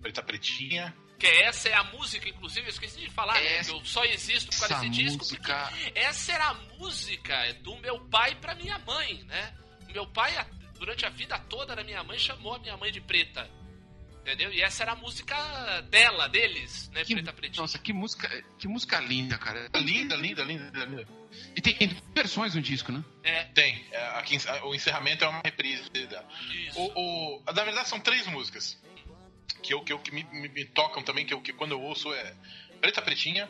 Preta 0.00 0.22
Pretinha. 0.22 0.94
Que 1.18 1.26
essa 1.26 1.68
é 1.68 1.74
a 1.74 1.84
música, 1.84 2.26
inclusive, 2.28 2.66
eu 2.66 2.70
esqueci 2.70 3.00
de 3.00 3.10
falar, 3.10 3.34
né? 3.34 3.56
Essa- 3.58 3.70
Que 3.72 3.76
eu 3.78 3.84
só 3.84 4.04
existo 4.04 4.50
por 4.50 4.68
causa 4.68 4.88
desse 4.88 5.02
disco. 5.02 5.18
música- 5.18 5.68
Porque 5.68 5.92
essa 5.98 6.32
era 6.32 6.48
a 6.48 6.54
música 6.78 7.52
do 7.62 7.76
meu 7.76 8.00
pai 8.08 8.34
pra 8.36 8.54
minha 8.54 8.78
mãe, 8.78 9.22
né? 9.24 9.54
O 9.88 9.92
meu 9.92 10.06
pai, 10.06 10.32
durante 10.78 11.04
a 11.04 11.10
vida 11.10 11.38
toda 11.40 11.76
da 11.76 11.84
minha 11.84 12.02
mãe, 12.02 12.18
chamou 12.18 12.54
a 12.54 12.58
minha 12.58 12.76
mãe 12.76 12.90
de 12.90 13.00
preta. 13.02 13.50
Entendeu? 14.22 14.52
E 14.52 14.62
essa 14.62 14.82
era 14.82 14.92
a 14.92 14.96
música 14.96 15.80
dela, 15.90 16.26
deles, 16.28 16.90
né? 16.94 17.04
Que- 17.04 17.14
Preta 17.14 17.32
Pretinha. 17.32 17.62
Nossa, 17.62 17.78
que 17.78 17.92
música, 17.92 18.28
que 18.58 18.66
música 18.68 18.98
linda, 19.00 19.36
cara. 19.36 19.68
Linda, 19.76 20.16
linda, 20.16 20.42
linda, 20.44 20.84
linda. 20.84 21.08
E 21.56 21.60
tem 21.60 21.74
versões 22.14 22.54
no 22.54 22.62
disco, 22.62 22.90
né? 22.92 23.04
É, 23.22 23.44
Tem. 23.44 23.84
É, 23.92 24.06
aqui, 24.18 24.36
o 24.64 24.74
encerramento 24.74 25.24
é 25.24 25.28
uma 25.28 25.40
reprise 25.44 25.88
dela. 25.90 26.26
isso. 26.68 26.78
O, 26.80 27.38
o- 27.38 27.42
na 27.52 27.64
verdade, 27.64 27.88
são 27.88 28.00
três 28.00 28.26
músicas 28.26 28.78
que, 29.62 29.74
eu, 29.74 29.82
que, 29.82 29.92
eu, 29.92 29.98
que 29.98 30.10
me, 30.12 30.24
me- 30.24 30.48
me 30.48 30.64
tocam 30.64 31.02
também, 31.02 31.24
que, 31.26 31.34
eu, 31.34 31.40
que 31.40 31.52
quando 31.52 31.72
eu 31.72 31.80
ouço 31.80 32.12
é 32.14 32.34
Preta 32.80 33.02
Pretinha, 33.02 33.48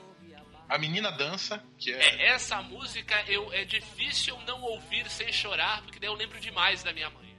A 0.68 0.78
Menina 0.78 1.11
Dança, 1.11 1.62
que 1.78 1.93
é. 1.93 1.99
É, 2.01 2.26
essa 2.28 2.61
música 2.62 3.22
eu, 3.28 3.53
é 3.53 3.64
difícil 3.64 4.39
não 4.47 4.61
ouvir 4.62 5.09
sem 5.11 5.33
chorar, 5.33 5.83
porque 5.83 5.99
daí 5.99 6.09
eu 6.09 6.14
lembro 6.14 6.39
demais 6.41 6.83
da 6.83 6.93
minha 6.93 7.11
mãe. 7.11 7.37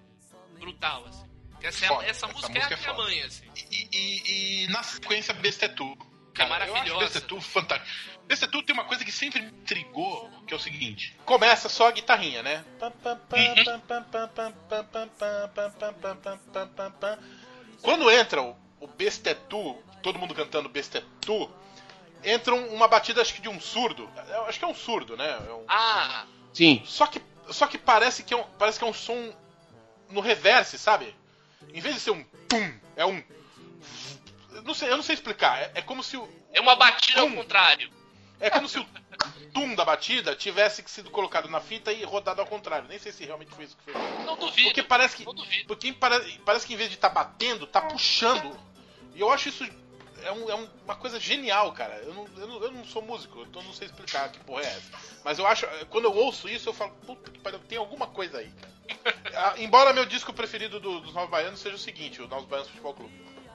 Brutal, 0.60 1.06
assim. 1.08 1.30
Essa, 1.62 1.86
é 1.86 1.88
a- 1.88 1.92
Foda, 1.92 2.04
essa 2.06 2.26
essa 2.26 2.28
música 2.28 2.48
música 2.54 2.60
é 2.60 2.72
é 2.72 2.76
a 2.76 2.78
minha 2.80 2.94
foda. 2.96 3.04
mãe, 3.08 3.22
assim. 3.24 3.46
E, 3.72 3.90
e- 3.92 4.64
e 4.64 4.68
na 4.70 4.84
sequência, 4.84 5.34
Bestetu. 5.34 5.96
Que 6.34 6.42
é 6.42 6.46
Cara, 6.48 6.66
eu 6.66 6.74
acho 6.74 6.74
maravilhosa. 6.74 7.06
Bestetu 7.06 7.42
fantástico. 7.42 7.92
Bestetu 8.32 8.64
tem 8.64 8.74
uma 8.74 8.86
coisa 8.86 9.04
que 9.04 9.12
sempre 9.12 9.42
me 9.42 9.48
intrigou, 9.50 10.32
que 10.48 10.54
é 10.54 10.56
o 10.56 10.60
seguinte. 10.60 11.14
Começa 11.26 11.68
só 11.68 11.90
a 11.90 11.92
guitarrinha, 11.92 12.42
né? 12.42 12.64
Quando 17.82 18.10
entra 18.10 18.42
o, 18.42 18.56
o 18.80 18.88
Bestetu, 18.88 19.76
todo 20.02 20.18
mundo 20.18 20.34
cantando 20.34 20.70
Bestetu, 20.70 21.52
entra 22.24 22.56
um- 22.56 22.74
uma 22.74 22.88
batida 22.88 23.22
acho 23.22 23.34
que 23.34 23.42
de 23.42 23.50
um 23.50 23.60
surdo. 23.60 24.10
Eu 24.30 24.46
acho 24.46 24.58
que 24.58 24.64
é 24.64 24.68
um 24.68 24.76
surdo, 24.76 25.18
né? 25.18 25.30
É 25.30 25.52
um- 25.52 25.66
Ah, 25.68 26.26
Sim. 26.54 26.82
Só 26.86 27.08
que, 27.08 27.22
só 27.50 27.68
que 27.68 27.78
parece 27.78 28.24
que 28.24 28.34
é 28.34 28.38
um, 28.38 28.44
parece 28.58 28.78
que 28.80 28.86
é 28.86 28.88
um 28.88 28.94
som 28.94 29.34
no 30.10 30.22
reverse, 30.22 30.78
sabe? 30.78 31.14
Em 31.74 31.82
vez 31.82 31.96
de 31.96 32.02
ser 32.02 32.12
um 32.12 32.24
tum, 32.48 32.80
é 32.96 33.06
um 33.06 33.22
eu 34.54 34.62
não 34.64 34.74
sei, 34.74 34.90
eu 34.90 34.96
não 34.98 35.04
sei 35.04 35.16
explicar. 35.16 35.58
É, 35.60 35.72
é 35.76 35.82
como 35.82 36.02
se 36.04 36.16
o 36.16 36.30
é 36.54 36.60
uma 36.62 36.76
batida 36.78 37.22
ao 37.22 37.28
Tum. 37.28 37.36
contrário. 37.38 37.90
É 38.42 38.50
como 38.50 38.68
se 38.68 38.80
o 38.80 38.86
tum 39.54 39.74
da 39.76 39.86
batida 39.86 40.36
tivesse 40.36 40.84
sido 40.88 41.10
colocado 41.10 41.48
na 41.50 41.60
fita 41.62 41.92
e 41.94 42.04
rodado 42.04 42.42
ao 42.42 42.48
contrário. 42.48 42.88
Nem 42.88 43.00
sei 43.00 43.12
se 43.12 43.24
realmente 43.26 43.52
foi 43.52 43.66
isso 43.66 43.78
que 43.78 43.92
fez. 43.92 44.26
Não 44.26 44.36
duvido. 44.38 44.68
Porque 44.68 44.84
parece 44.84 45.16
que 45.16 45.24
porque 45.68 45.94
parece, 45.94 46.68
que 46.68 46.74
em 46.74 46.78
vez 46.78 46.90
de 46.90 46.96
estar 46.96 47.10
batendo, 47.10 47.66
tá 47.68 47.82
puxando. 47.82 48.58
E 49.16 49.22
eu 49.22 49.30
acho 49.32 49.50
isso 49.50 49.64
é, 50.24 50.32
um- 50.32 50.50
é 50.50 50.56
um- 50.56 50.70
uma 50.86 50.96
coisa 50.96 51.20
genial, 51.20 51.72
cara. 51.74 51.96
Eu 51.98 52.14
não, 52.14 52.28
eu, 52.38 52.48
não, 52.48 52.64
eu 52.64 52.72
não 52.72 52.86
sou 52.86 53.02
músico, 53.02 53.42
então 53.44 53.62
não 53.64 53.74
sei 53.74 53.88
explicar 53.88 54.30
que 54.32 54.40
porra 54.40 54.62
é 54.64 54.68
essa. 54.68 54.92
Mas 55.24 55.38
eu 55.40 55.46
acho, 55.48 55.66
quando 55.90 56.06
eu 56.06 56.14
ouço 56.16 56.48
isso, 56.50 56.70
eu 56.70 56.74
falo, 56.74 56.92
puta 57.06 57.30
que 57.32 57.40
pariu, 57.40 57.60
tem 57.60 57.78
alguma 57.78 58.08
coisa 58.08 58.38
aí, 58.40 58.52
cara. 58.52 58.72
Ah, 59.34 59.54
embora 59.58 59.94
meu 59.94 60.06
disco 60.06 60.34
preferido 60.34 60.80
do- 60.80 61.00
dos 61.00 61.14
Novos 61.14 61.30
Baianos 61.30 61.60
seja 61.62 61.76
o 61.76 61.80
seguinte, 61.80 62.22
o 62.22 62.28
Novos 62.28 62.46
Baianos 62.46 62.70
Futebol 62.70 62.94
Clube. 62.94 63.14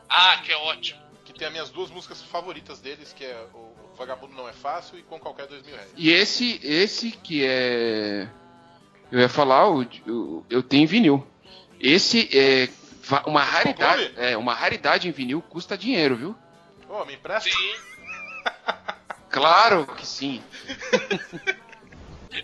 Ah, 0.09 0.39
que 0.39 0.53
ótimo. 0.55 1.01
Que 1.25 1.33
tem 1.33 1.47
as 1.47 1.53
minhas 1.53 1.71
duas 1.71 1.91
músicas 1.91 2.23
favoritas 2.23 2.81
deles, 2.81 3.13
que 3.13 3.25
é 3.25 3.47
o 3.53 3.66
Vagabundo 3.97 4.35
Não 4.35 4.49
É 4.49 4.53
Fácil 4.53 4.99
e 4.99 5.03
Com 5.03 5.19
Qualquer 5.19 5.47
Dois 5.47 5.63
Mil 5.65 5.75
Réis. 5.77 5.91
E 5.97 6.11
esse, 6.11 6.61
esse 6.63 7.11
que 7.13 7.45
é. 7.45 8.29
Eu 9.11 9.21
ia 9.21 9.29
falar, 9.29 9.69
o, 9.71 9.83
o- 10.07 10.45
eu 10.51 10.63
tenho 10.63 10.87
vinil. 10.89 11.27
Esse 11.81 12.29
é 12.37 12.69
uma 13.27 13.43
raridade. 13.43 14.13
É, 14.17 14.37
uma 14.37 14.55
raridade 14.55 15.09
em 15.09 15.13
vinil 15.13 15.41
custa 15.43 15.77
dinheiro, 15.79 16.17
viu? 16.17 16.37
Ô, 16.89 17.05
me 17.05 17.15
empresta? 17.15 17.49
Sim. 17.51 17.75
Claro 19.29 19.87
que 19.87 20.07
sim. 20.07 20.43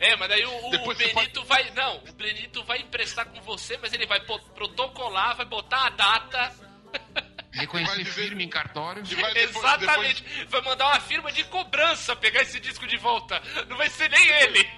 É, 0.01 0.17
mas 0.17 0.29
daí 0.29 0.45
o, 0.47 0.67
o 0.91 0.95
Benito 0.95 1.45
vai. 1.45 1.71
Não, 1.73 1.99
o 2.09 2.13
Benito 2.15 2.65
vai 2.65 2.79
emprestar 2.81 3.27
com 3.27 3.41
você, 3.43 3.77
mas 3.81 3.93
ele 3.93 4.07
vai 4.07 4.21
protocolar, 4.55 5.37
vai 5.37 5.45
botar 5.45 5.87
a 5.87 5.91
data. 5.91 6.53
Reconhecer 7.53 8.05
firme 8.07 8.45
em 8.45 8.49
cartório. 8.49 9.05
Vai 9.05 9.35
depois- 9.35 9.57
Exatamente. 9.65 10.25
Vai 10.49 10.61
mandar 10.63 10.87
uma 10.89 11.01
firma 11.01 11.31
de 11.31 11.45
cobrança 11.45 12.17
pegar 12.17 12.43
esse 12.43 12.59
disco 12.59 12.87
de 12.87 12.97
volta. 12.97 13.41
Não 13.69 13.77
vai 13.77 13.91
ser 13.91 14.11
nem 14.11 14.27
ele. 14.29 14.71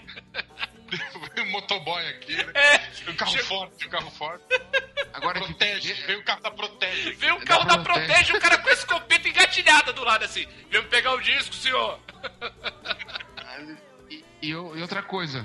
Um 1.39 1.51
motoboy 1.51 2.07
aqui, 2.09 2.35
né? 2.37 2.53
É. 2.55 3.11
O 3.11 3.15
carro 3.17 3.39
forte, 3.39 3.87
o 3.87 3.91
carro 3.91 4.11
forte. 4.13 4.45
Agora 5.13 5.41
que 5.41 5.47
Protege, 5.47 5.93
vem 6.07 6.17
o 6.17 6.25
carro 6.25 6.43
da 6.43 6.51
Protege. 6.51 7.13
Vem 7.13 7.33
o 7.33 7.39
Da 7.39 7.45
carro 7.45 7.65
da 7.65 7.79
Protege. 7.79 8.07
Protege, 8.07 8.37
o 8.37 8.41
cara 8.41 8.59
com 8.59 8.69
a 8.69 8.73
escopeta 8.73 9.29
engatilhada 9.29 9.93
do 9.93 10.05
lado 10.05 10.25
assim. 10.25 10.47
Vem 10.71 10.83
pegar 10.89 11.13
o 11.15 11.21
disco, 11.21 11.55
senhor. 11.55 11.99
E, 14.11 14.25
e 14.43 14.49
e 14.51 14.55
outra 14.55 15.03
coisa. 15.03 15.45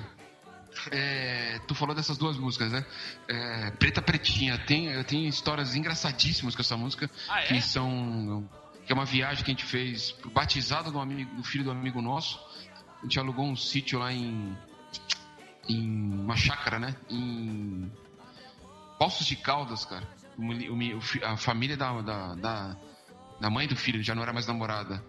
É, 0.91 1.59
tu 1.67 1.75
falou 1.75 1.95
dessas 1.95 2.17
duas 2.17 2.37
músicas, 2.37 2.71
né? 2.71 2.85
É, 3.27 3.71
Preta 3.71 4.01
Pretinha. 4.01 4.57
Tem, 4.57 4.87
eu 4.87 5.03
tenho 5.03 5.27
histórias 5.27 5.75
engraçadíssimas 5.75 6.55
com 6.55 6.61
essa 6.61 6.77
música. 6.77 7.09
Ah, 7.27 7.41
é? 7.41 7.47
Que 7.47 7.61
são. 7.61 8.47
Que 8.85 8.91
é 8.91 8.95
uma 8.95 9.05
viagem 9.05 9.43
que 9.43 9.51
a 9.51 9.53
gente 9.53 9.65
fez 9.65 10.15
batizado 10.33 10.91
do, 10.91 10.99
amigo, 10.99 11.35
do 11.35 11.43
filho 11.43 11.63
do 11.63 11.71
amigo 11.71 12.01
nosso. 12.01 12.39
A 12.99 13.03
gente 13.03 13.19
alugou 13.19 13.45
um 13.45 13.55
sítio 13.55 13.99
lá 13.99 14.11
em. 14.11 14.57
Em 15.67 16.19
uma 16.19 16.35
chácara, 16.35 16.79
né? 16.79 16.95
Em. 17.09 17.91
Poços 18.97 19.25
de 19.25 19.35
Caldas, 19.35 19.85
cara. 19.85 20.07
O 20.37 20.43
o 20.43 21.25
a 21.25 21.37
família 21.37 21.75
da, 21.75 22.01
da, 22.01 22.35
da, 22.35 22.77
da 23.39 23.49
mãe 23.49 23.67
do 23.67 23.75
filho, 23.75 24.01
já 24.01 24.15
não 24.15 24.23
era 24.23 24.33
mais 24.33 24.47
namorada. 24.47 25.03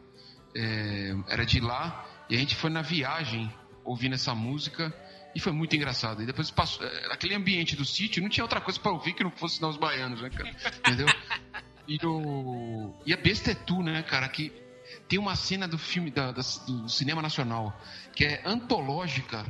É, 0.54 1.14
era 1.28 1.44
de 1.44 1.60
lá. 1.60 2.04
E 2.28 2.36
a 2.36 2.38
gente 2.38 2.54
foi 2.56 2.70
na 2.70 2.82
viagem 2.82 3.52
ouvindo 3.84 4.14
essa 4.14 4.34
música. 4.34 4.94
E 5.34 5.40
foi 5.40 5.52
muito 5.52 5.76
engraçado. 5.76 6.22
E 6.22 6.26
depois 6.26 6.50
passou. 6.50 6.84
é, 6.86 7.08
Naquele 7.08 7.34
ambiente 7.34 7.76
do 7.76 7.84
sítio, 7.84 8.22
não 8.22 8.28
tinha 8.28 8.44
outra 8.44 8.60
coisa 8.60 8.78
pra 8.80 8.90
ouvir 8.90 9.12
que 9.14 9.22
não 9.22 9.30
fosse 9.30 9.56
senão 9.56 9.68
os 9.70 9.76
baianos, 9.76 10.20
né, 10.20 10.30
cara? 10.30 10.50
Entendeu? 10.78 11.06
E, 11.86 11.98
o... 12.04 12.94
e 13.06 13.12
a 13.12 13.16
besta 13.16 13.52
é 13.52 13.54
tu, 13.54 13.82
né, 13.82 14.02
cara? 14.02 14.28
Que 14.28 14.52
tem 15.08 15.18
uma 15.18 15.36
cena 15.36 15.66
do 15.68 15.78
filme 15.78 16.10
da, 16.10 16.32
da- 16.32 16.42
do 16.66 16.88
cinema 16.88 17.20
nacional 17.22 17.78
que 18.14 18.24
é 18.24 18.42
antológica, 18.44 19.46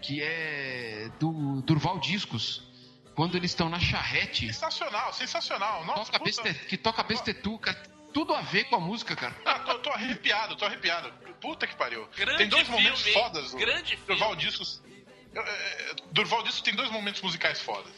que 0.00 0.22
é 0.22 1.10
do 1.18 1.62
Durval 1.62 1.98
Discos. 1.98 2.62
Quando 3.14 3.36
eles 3.36 3.50
estão 3.50 3.68
na 3.68 3.78
charrete, 3.78 4.46
Sensacional, 4.46 5.12
sensacional. 5.12 5.84
Nossa, 5.84 6.12
toca 6.12 6.24
besta, 6.24 6.54
que 6.54 6.76
toca 6.78 7.02
bestetu, 7.02 7.58
cara. 7.58 7.76
Tudo 8.14 8.34
a 8.34 8.40
ver 8.40 8.64
com 8.64 8.76
a 8.76 8.80
música, 8.80 9.14
cara. 9.16 9.34
Ah, 9.44 9.58
tô, 9.60 9.78
tô 9.80 9.90
arrepiado, 9.90 10.56
tô 10.56 10.64
arrepiado. 10.64 11.12
Puta 11.40 11.66
que 11.66 11.74
pariu. 11.76 12.06
Grande 12.16 12.38
tem 12.38 12.48
dois 12.48 12.68
momentos 12.68 13.02
filme, 13.02 13.18
hein? 13.18 13.24
fodas. 13.24 13.50
do 13.52 13.56
Grande 13.58 13.96
Durval 14.06 14.28
filme. 14.30 14.42
Discos. 14.44 14.82
Eu- 15.34 15.42
é, 15.42 15.94
Durval 16.12 16.42
Discos 16.42 16.62
tem 16.62 16.74
dois 16.74 16.90
momentos 16.90 17.20
musicais 17.22 17.60
fodas. 17.60 17.92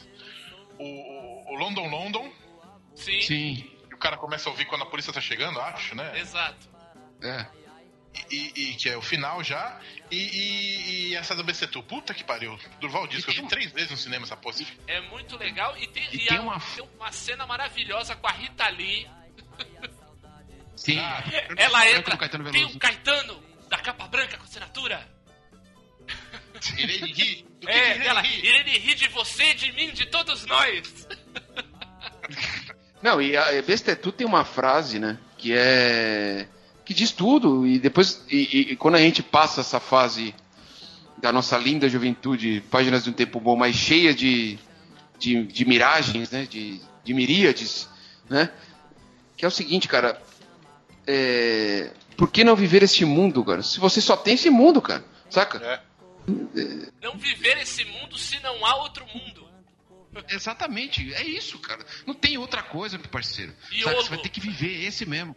O, 0.79 1.53
o- 1.53 1.55
London 1.57 1.87
London, 1.87 2.31
Sim, 2.95 3.21
Sim, 3.21 3.71
que 3.89 3.95
o 3.95 3.97
cara 3.97 4.17
começa 4.17 4.47
a 4.47 4.51
ouvir 4.51 4.65
quando 4.65 4.83
a 4.83 4.85
polícia 4.85 5.11
tá 5.13 5.19
chegando, 5.21 5.59
acho, 5.59 5.95
né? 5.95 6.17
exato. 6.19 6.67
é. 7.21 7.45
E, 8.31 8.53
e- 8.71 8.75
que 8.75 8.87
é 8.89 8.95
o 8.95 9.01
final 9.01 9.43
já. 9.43 9.77
E, 10.09 10.15
e- 10.15 11.07
e 11.09 11.15
essa 11.15 11.35
do 11.35 11.43
BCTU. 11.43 11.83
Puta 11.83 12.13
que 12.13 12.23
pariu. 12.23 12.57
Durval 12.79 13.05
Discos. 13.07 13.27
Eu 13.27 13.33
tem 13.33 13.41
vi 13.41 13.45
um- 13.45 13.49
três 13.49 13.71
vezes 13.73 13.91
no 13.91 13.97
cinema 13.97 14.23
essa 14.25 14.37
porra. 14.37 14.55
É 14.87 15.01
muito 15.09 15.37
legal. 15.37 15.77
E 15.77 15.85
tem, 15.87 16.03
E 16.13 16.15
e 16.15 16.25
tem 16.25 16.37
a- 16.37 16.41
uma- 16.41 16.57
tem 16.59 16.89
uma 16.97 17.11
cena 17.11 17.45
maravilhosa 17.45 18.15
com 18.15 18.25
a 18.25 18.31
Rita 18.31 18.69
Lee. 18.69 19.05
Sim. 20.77 20.97
Ah, 20.99 21.21
Ela 21.57 21.89
entra. 21.89 22.17
tem 22.51 22.63
o 22.65 22.79
Caetano 22.79 23.43
da 23.67 23.79
capa 23.79 24.07
branca 24.07 24.37
com 24.37 24.45
assinatura. 24.45 25.05
Irene 26.77 27.13
ri. 27.13 27.45
Do 27.59 27.67
que 27.67 27.67
que 27.67 27.71
É, 27.71 27.89
Irene 27.91 28.05
ela. 28.07 28.21
ri? 28.21 28.47
Irene 28.47 28.77
ri 28.77 28.95
de 28.95 29.07
você, 29.09 29.53
de 29.53 29.71
mim, 29.73 29.91
de 29.91 30.05
todos 30.07 30.45
nós. 30.45 31.07
Não, 33.01 33.21
e 33.21 33.37
a 33.37 33.61
Bestetu 33.61 34.11
tem 34.11 34.25
uma 34.25 34.43
frase, 34.43 34.99
né? 34.99 35.17
Que 35.37 35.53
é. 35.55 36.47
que 36.83 36.93
diz 36.93 37.11
tudo. 37.11 37.65
E 37.67 37.77
depois. 37.79 38.23
E, 38.29 38.37
e- 38.37 38.71
e 38.71 38.75
quando 38.75 38.95
a 38.95 38.99
gente 38.99 39.21
passa 39.21 39.61
essa 39.61 39.79
fase 39.79 40.33
da 41.17 41.31
nossa 41.31 41.57
linda 41.57 41.87
juventude, 41.87 42.63
páginas 42.71 43.03
de 43.03 43.09
um 43.09 43.13
tempo 43.13 43.39
bom, 43.39 43.55
mais 43.55 43.75
cheia 43.75 44.13
de, 44.13 44.57
de, 45.19 45.43
de 45.43 45.65
miragens, 45.65 46.31
né? 46.31 46.47
De, 46.49 46.81
de 47.03 47.13
miríades, 47.13 47.87
né? 48.29 48.49
Que 49.37 49.45
é 49.45 49.47
o 49.47 49.51
seguinte, 49.51 49.87
cara. 49.87 50.19
É, 51.07 51.91
por 52.17 52.31
que 52.31 52.43
não 52.43 52.55
viver 52.55 52.81
este 52.81 53.05
mundo, 53.05 53.43
cara? 53.45 53.61
Se 53.61 53.79
você 53.79 54.01
só 54.01 54.17
tem 54.17 54.33
esse 54.33 54.49
mundo, 54.49 54.81
cara. 54.81 55.03
Saca? 55.29 55.57
É. 55.63 55.79
Não 57.01 57.17
viver 57.17 57.57
esse 57.57 57.85
mundo 57.85 58.17
se 58.17 58.39
não 58.39 58.65
há 58.65 58.75
outro 58.77 59.05
mundo. 59.07 59.45
Exatamente, 60.29 61.13
é 61.13 61.23
isso, 61.23 61.59
cara. 61.59 61.85
Não 62.05 62.13
tem 62.13 62.37
outra 62.37 62.63
coisa, 62.63 62.97
meu 62.97 63.09
parceiro. 63.09 63.53
Você 63.69 64.09
vai 64.09 64.17
ter 64.19 64.29
que 64.29 64.39
viver 64.39 64.85
esse 64.85 65.05
mesmo. 65.05 65.35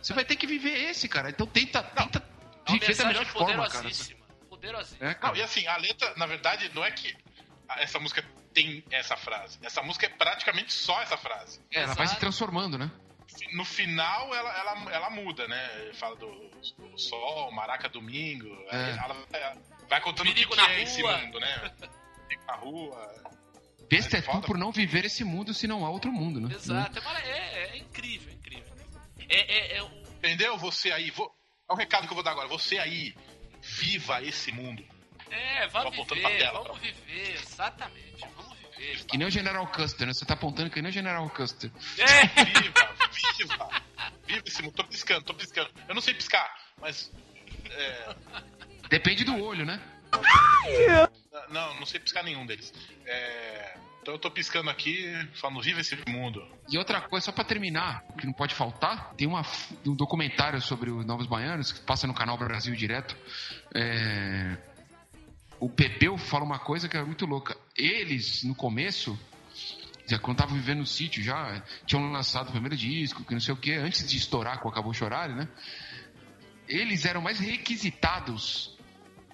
Você 0.00 0.12
vai 0.12 0.24
ter 0.24 0.36
que 0.36 0.46
viver 0.46 0.90
esse, 0.90 1.08
cara. 1.08 1.30
Então 1.30 1.46
tenta, 1.46 1.82
tenta 1.82 2.18
É 2.66 2.70
uma 2.70 2.78
viver 2.78 2.96
da 2.96 3.04
melhor 3.04 3.24
forma, 3.26 3.46
cara. 3.54 3.68
poderosíssima. 3.68 4.20
Poderosíssima. 4.48 5.10
É, 5.10 5.14
cara. 5.14 5.32
Não, 5.32 5.40
e 5.40 5.42
assim, 5.42 5.66
a 5.66 5.76
letra, 5.76 6.12
na 6.16 6.26
verdade, 6.26 6.70
não 6.74 6.84
é 6.84 6.90
que 6.90 7.16
essa 7.76 7.98
música 7.98 8.24
tem 8.52 8.82
essa 8.90 9.16
frase. 9.16 9.58
Essa 9.62 9.82
música 9.82 10.06
é 10.06 10.08
praticamente 10.08 10.72
só 10.72 11.00
essa 11.02 11.16
frase. 11.16 11.60
É, 11.70 11.82
ela 11.82 11.94
vai 11.94 12.08
se 12.08 12.18
transformando, 12.18 12.78
né? 12.78 12.90
No 13.52 13.64
final, 13.64 14.34
ela, 14.34 14.58
ela, 14.58 14.92
ela 14.92 15.10
muda, 15.10 15.46
né? 15.46 15.90
Fala 15.94 16.16
do, 16.16 16.50
do 16.78 16.98
sol, 16.98 17.52
maraca 17.52 17.88
domingo. 17.88 18.48
É. 18.70 18.90
Ela 18.92 19.14
vai, 19.30 19.58
vai 19.88 20.00
contando 20.00 20.26
Perigo 20.26 20.52
o 20.52 20.56
que, 20.56 20.62
que 20.62 20.68
na 20.68 20.74
é 20.74 20.82
esse 20.82 21.02
rua. 21.02 21.18
mundo, 21.18 21.40
né? 21.40 21.72
Perigo 22.28 22.46
na 22.46 22.54
rua. 22.56 23.14
Besta 23.88 24.16
é 24.18 24.20
tu 24.22 24.40
por 24.42 24.58
não 24.58 24.72
viver 24.72 25.04
esse 25.04 25.22
mundo 25.22 25.54
se 25.54 25.66
não 25.68 25.86
há 25.86 25.90
outro 25.90 26.10
mundo, 26.10 26.40
né? 26.40 26.54
Exato, 26.54 26.98
é, 26.98 27.28
é- 27.30 27.68
é 27.70 27.76
incrível, 27.78 28.32
incrível. 28.32 28.74
É, 29.28 29.74
é, 29.74 29.76
é 29.78 29.82
o- 29.82 30.06
Entendeu? 30.18 30.56
Você 30.58 30.90
aí. 30.90 31.10
Vou... 31.10 31.30
É 31.70 31.72
um 31.72 31.76
recado 31.76 32.06
que 32.06 32.12
eu 32.12 32.14
vou 32.16 32.22
dar 32.24 32.32
agora. 32.32 32.48
Você 32.48 32.78
aí, 32.78 33.14
viva 33.60 34.22
esse 34.22 34.50
mundo. 34.52 34.84
é, 35.30 35.66
Tô 35.66 35.72
vamos 35.74 35.92
apontando 35.94 36.20
pra 36.20 36.30
viver, 36.30 36.42
tela, 36.42 36.62
vamos 36.62 36.78
viver, 36.80 37.34
exatamente, 37.34 38.24
vamos 38.36 38.56
viver. 38.58 39.04
Que 39.04 39.16
nem 39.18 39.26
o 39.26 39.30
General 39.30 39.66
Custer, 39.68 40.06
né? 40.06 40.12
Você 40.12 40.24
tá 40.24 40.34
apontando 40.34 40.70
que 40.70 40.82
nem 40.82 40.90
o 40.90 40.92
General 40.92 41.28
Custer. 41.30 41.70
É, 41.98 42.44
Viva, 42.44 42.94
viva. 43.38 43.82
Viva 44.26 44.42
esse 44.46 44.62
mundo. 44.62 44.74
Tô 44.74 44.84
piscando, 44.84 45.22
tô 45.24 45.34
piscando. 45.34 45.70
Eu 45.88 45.94
não 45.94 46.02
sei 46.02 46.14
piscar, 46.14 46.52
mas. 46.80 47.12
é, 47.70 48.16
Depende 48.88 49.24
do 49.24 49.38
olho, 49.42 49.64
né? 49.64 49.80
Não, 51.50 51.74
não 51.78 51.86
sei 51.86 52.00
piscar 52.00 52.22
nenhum 52.22 52.46
deles. 52.46 52.72
É, 53.04 53.76
Então 54.02 54.14
eu 54.14 54.18
tô 54.18 54.30
piscando 54.30 54.70
aqui, 54.70 55.04
falando 55.34 55.60
viva 55.60 55.80
esse 55.80 55.96
mundo. 56.08 56.44
E 56.68 56.78
outra 56.78 57.00
coisa, 57.00 57.26
só 57.26 57.32
pra 57.32 57.44
terminar, 57.44 58.04
que 58.18 58.26
não 58.26 58.32
pode 58.32 58.54
faltar, 58.54 59.14
tem 59.14 59.26
uma, 59.26 59.44
um 59.84 59.94
documentário 59.94 60.60
sobre 60.60 60.90
os 60.90 61.04
Novos 61.04 61.26
Baianos 61.26 61.72
que 61.72 61.80
passa 61.80 62.06
no 62.06 62.14
canal 62.14 62.36
Brasil 62.38 62.74
direto. 62.74 63.16
É, 63.74 64.56
O 65.60 65.68
Pepeu 65.68 66.16
fala 66.18 66.44
uma 66.44 66.58
coisa 66.58 66.88
que 66.88 66.96
é 66.96 67.02
muito 67.02 67.26
louca. 67.26 67.56
Eles, 67.76 68.42
no 68.44 68.54
começo, 68.54 69.18
já 70.08 70.18
quando 70.18 70.38
estavam 70.38 70.56
vivendo 70.56 70.78
no 70.78 70.86
sítio, 70.86 71.22
já 71.22 71.62
tinham 71.84 72.10
lançado 72.10 72.48
o 72.48 72.52
primeiro 72.52 72.76
disco, 72.76 73.24
que 73.24 73.34
não 73.34 73.40
sei 73.40 73.54
o 73.54 73.56
que, 73.56 73.72
antes 73.72 74.08
de 74.08 74.16
estourar 74.16 74.60
com 74.60 74.68
Acabou 74.68 74.94
Chorar, 74.94 75.28
né? 75.28 75.48
Eles 76.68 77.04
eram 77.04 77.20
mais 77.20 77.38
requisitados 77.38 78.75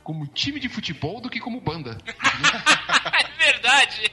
como 0.03 0.26
time 0.26 0.59
de 0.61 0.68
futebol 0.68 1.20
do 1.20 1.30
que 1.30 1.40
como 1.40 1.61
banda. 1.61 1.98
é 2.07 3.44
verdade. 3.44 4.11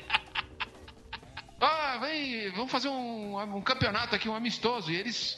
Ah, 1.62 1.98
vem, 2.02 2.50
vamos 2.52 2.72
fazer 2.72 2.88
um, 2.88 3.58
um 3.58 3.62
campeonato 3.62 4.16
aqui, 4.16 4.30
um 4.30 4.36
amistoso. 4.36 4.92
E 4.92 4.96
eles, 4.96 5.38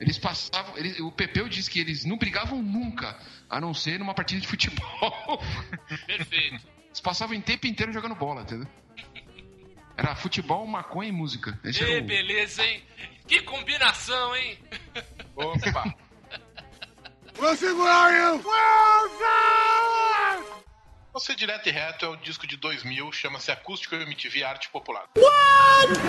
eles 0.00 0.18
passavam. 0.18 0.76
eles- 0.76 0.98
o 1.00 1.12
Pepeu 1.12 1.48
disse 1.48 1.70
que 1.70 1.78
eles 1.78 2.04
não 2.04 2.16
brigavam 2.18 2.62
nunca, 2.62 3.16
a 3.48 3.60
não 3.60 3.72
ser 3.72 3.98
numa 3.98 4.14
partida 4.14 4.40
de 4.40 4.48
futebol. 4.48 5.42
Perfeito. 6.06 6.60
Eles 6.86 7.00
passavam 7.00 7.36
o 7.36 7.42
tempo 7.42 7.66
inteiro 7.66 7.92
jogando 7.92 8.14
bola, 8.16 8.42
entendeu? 8.42 8.66
Era 9.96 10.16
futebol, 10.16 10.66
maconha 10.66 11.10
e 11.10 11.12
música. 11.12 11.58
Esse 11.62 11.84
o... 11.84 12.02
beleza, 12.02 12.64
hein? 12.64 12.82
Que 13.28 13.42
combinação, 13.42 14.34
hein? 14.34 14.58
Opa! 15.36 15.94
We'll 17.40 17.56
are 17.86 18.16
you? 18.16 18.42
Você 21.12 21.34
direto 21.34 21.68
e 21.68 21.72
reto 21.72 22.04
é 22.04 22.08
o 22.08 22.16
disco 22.16 22.46
de 22.46 22.56
2000, 22.56 23.10
chama-se 23.12 23.50
Acústico 23.50 23.94
MTV 23.94 24.44
Arte 24.44 24.68
Popular. 24.70 25.06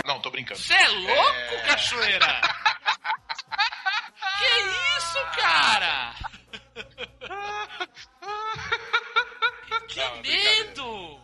Não, 0.06 0.22
tô 0.22 0.30
brincando. 0.30 0.60
Você 0.60 0.74
é 0.74 0.88
louco, 0.90 1.54
É. 1.54 1.62
cachoeira? 1.68 2.28
que 4.38 4.44
isso, 4.98 5.18
cara? 5.38 6.14
que 9.88 10.00
Não, 10.00 10.16
é 10.16 10.22
medo! 10.22 11.22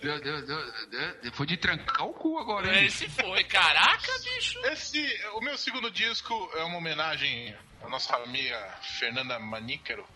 Deu- 0.00 0.20
deu- 0.20 0.46
deu- 0.46 0.88
deu- 0.88 1.32
Foi 1.32 1.46
de 1.46 1.56
trancar 1.56 2.06
o 2.06 2.12
cu 2.12 2.38
agora, 2.38 2.74
hein? 2.74 2.86
Esse 2.86 3.08
foi, 3.08 3.44
caraca, 3.44 4.12
bicho. 4.24 4.58
Esse, 4.66 5.26
o 5.34 5.40
meu 5.40 5.56
segundo 5.58 5.90
disco 5.90 6.50
é 6.54 6.64
uma 6.64 6.78
homenagem 6.78 7.56
à 7.82 7.88
nossa 7.88 8.16
amiga 8.16 8.58
Fernanda 8.82 9.38
Manícaro. 9.38 10.06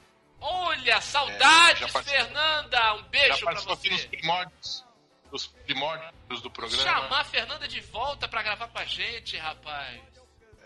Olha, 0.41 1.01
saudades, 1.01 1.83
É, 1.83 1.93
participou- 1.93 2.03
Fernanda. 2.03 2.95
Um 2.95 3.03
beijo 3.05 3.29
Já 3.39 3.47
pra 3.47 3.53
aqui 3.53 3.91
nos 3.91 4.01
você. 4.01 4.09
primórdios, 4.09 4.85
nos 5.33 5.47
primórdios 5.47 6.43
do 6.43 6.51
programa. 6.51 6.83
Chamar 6.83 7.21
a 7.21 7.25
Fernanda 7.25 7.67
de 7.69 7.81
volta 7.81 8.29
pra 8.29 8.43
gravar 8.43 8.69
com 8.69 8.79
a 8.79 8.85
gente, 8.85 9.37
rapaz. 9.37 10.01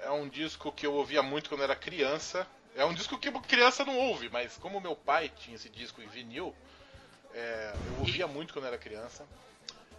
É 0.03 0.11
um 0.11 0.29
disco 0.29 0.71
que 0.73 0.87
eu 0.87 0.95
ouvia 0.95 1.23
muito 1.23 1.49
quando 1.49 1.63
era 1.65 1.75
criança. 1.77 2.47
É 2.77 2.85
um 2.85 2.95
disco 2.95 3.19
que 3.19 3.31
criança 3.41 3.85
não 3.85 3.97
ouve, 3.97 4.29
mas 4.29 4.57
como 4.57 4.81
meu 4.81 4.95
pai 4.95 5.29
tinha 5.41 5.57
esse 5.57 5.69
disco 5.69 6.01
em 6.01 6.07
vinil, 6.07 6.55
é, 7.35 7.77
eu 7.87 7.99
ouvia 7.99 8.27
muito 8.27 8.53
quando 8.53 8.67
era 8.67 8.79
criança. 8.79 9.27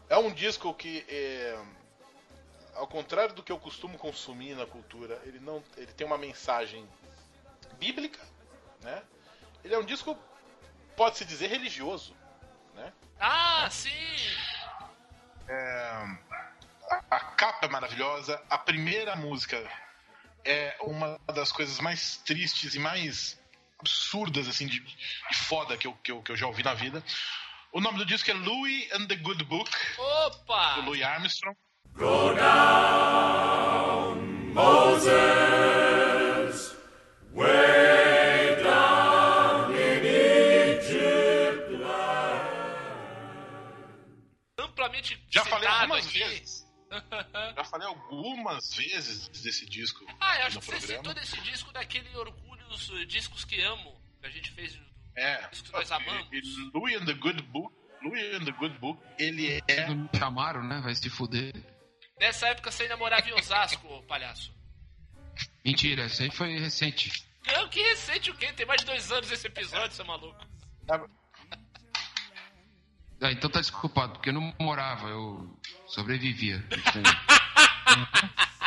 É 0.09 0.17
um 0.17 0.31
disco 0.33 0.73
que, 0.73 1.05
é, 1.07 1.57
ao 2.75 2.87
contrário 2.87 3.33
do 3.33 3.43
que 3.43 3.51
eu 3.51 3.59
costumo 3.59 3.97
consumir 3.97 4.55
na 4.55 4.65
cultura, 4.65 5.21
ele 5.25 5.39
não, 5.39 5.63
ele 5.77 5.91
tem 5.93 6.05
uma 6.05 6.17
mensagem 6.17 6.87
bíblica, 7.77 8.19
né? 8.81 9.03
Ele 9.63 9.73
é 9.73 9.77
um 9.77 9.85
disco, 9.85 10.17
pode-se 10.95 11.25
dizer, 11.25 11.47
religioso, 11.47 12.15
né? 12.73 12.91
Ah, 13.19 13.69
sim. 13.69 13.89
É, 15.47 16.17
a, 16.89 17.03
a 17.09 17.19
capa 17.19 17.65
é 17.65 17.69
maravilhosa. 17.69 18.41
A 18.49 18.57
primeira 18.57 19.15
música 19.15 19.57
é 20.43 20.75
uma 20.81 21.19
das 21.33 21.51
coisas 21.51 21.79
mais 21.79 22.17
tristes 22.17 22.75
e 22.75 22.79
mais 22.79 23.38
absurdas, 23.79 24.47
assim, 24.47 24.67
de, 24.67 24.79
de 24.79 25.37
foda 25.47 25.77
que 25.77 25.87
eu, 25.87 25.93
que, 26.03 26.11
eu, 26.11 26.21
que 26.21 26.31
eu 26.31 26.35
já 26.37 26.47
ouvi 26.47 26.63
na 26.63 26.73
vida. 26.73 27.03
O 27.71 27.79
nome 27.79 27.97
do 27.99 28.05
disco 28.05 28.29
é 28.29 28.33
Louis 28.33 28.91
and 28.93 29.07
the 29.07 29.15
Good 29.15 29.43
Book, 29.45 29.69
Opa! 29.97 30.75
do 30.75 30.81
Louis 30.81 31.01
Armstrong. 31.03 31.55
Amplamente 44.57 45.21
Já 45.29 45.45
falei 45.45 45.67
algumas 45.67 46.07
aqui. 46.07 46.19
vezes. 46.19 46.67
Já 47.55 47.63
falei 47.65 47.87
algumas 47.87 48.73
vezes 48.75 49.27
desse 49.29 49.65
disco 49.67 50.03
Ah, 50.19 50.39
eu 50.39 50.45
acho 50.47 50.55
no 50.55 50.61
que 50.61 50.65
você 50.67 50.71
programa. 50.77 50.97
citou 50.99 51.13
desse 51.13 51.41
disco 51.41 51.71
daquele 51.71 52.09
Orgulhos 52.17 52.48
eh, 52.71 53.05
Discos 53.05 53.45
que 53.45 53.61
Amo, 53.61 53.99
que 54.19 54.27
a 54.27 54.29
gente 54.29 54.51
fez. 54.51 54.79
É. 55.15 55.47
Disco 55.49 55.67
que 55.67 55.73
nós 55.73 55.91
amamos. 55.91 56.27
Louis 56.73 56.95
and 56.95 57.05
the 57.05 57.13
Good 57.13 57.41
Book. 57.43 57.73
Louis 58.01 58.35
and 58.35 58.45
the 58.45 58.51
Good 58.51 58.77
Book, 58.79 59.01
ele 59.17 59.61
é. 59.67 59.87
Não 59.87 59.95
me 59.95 60.09
chamaram, 60.17 60.63
né? 60.63 60.79
Vai 60.81 60.95
se 60.95 61.09
fuder. 61.09 61.53
Nessa 62.19 62.47
época 62.47 62.71
você 62.71 62.83
ainda 62.83 62.97
morava 62.97 63.27
em 63.29 63.33
Osasco, 63.33 64.03
palhaço. 64.03 64.53
Mentira, 65.63 66.05
isso 66.05 66.23
aí 66.23 66.31
foi 66.31 66.57
recente. 66.57 67.11
Não, 67.45 67.67
que 67.69 67.81
recente 67.81 68.31
o 68.31 68.35
quê? 68.35 68.51
Tem 68.53 68.65
mais 68.65 68.81
de 68.81 68.87
dois 68.87 69.11
anos 69.11 69.31
esse 69.31 69.47
episódio, 69.47 69.95
seu 69.95 70.05
maluco. 70.05 70.45
Ah, 73.21 73.31
então 73.31 73.49
tá 73.49 73.59
desculpado, 73.59 74.13
porque 74.13 74.29
eu 74.29 74.33
não 74.33 74.53
morava, 74.59 75.07
eu 75.09 75.59
sobrevivia. 75.87 76.63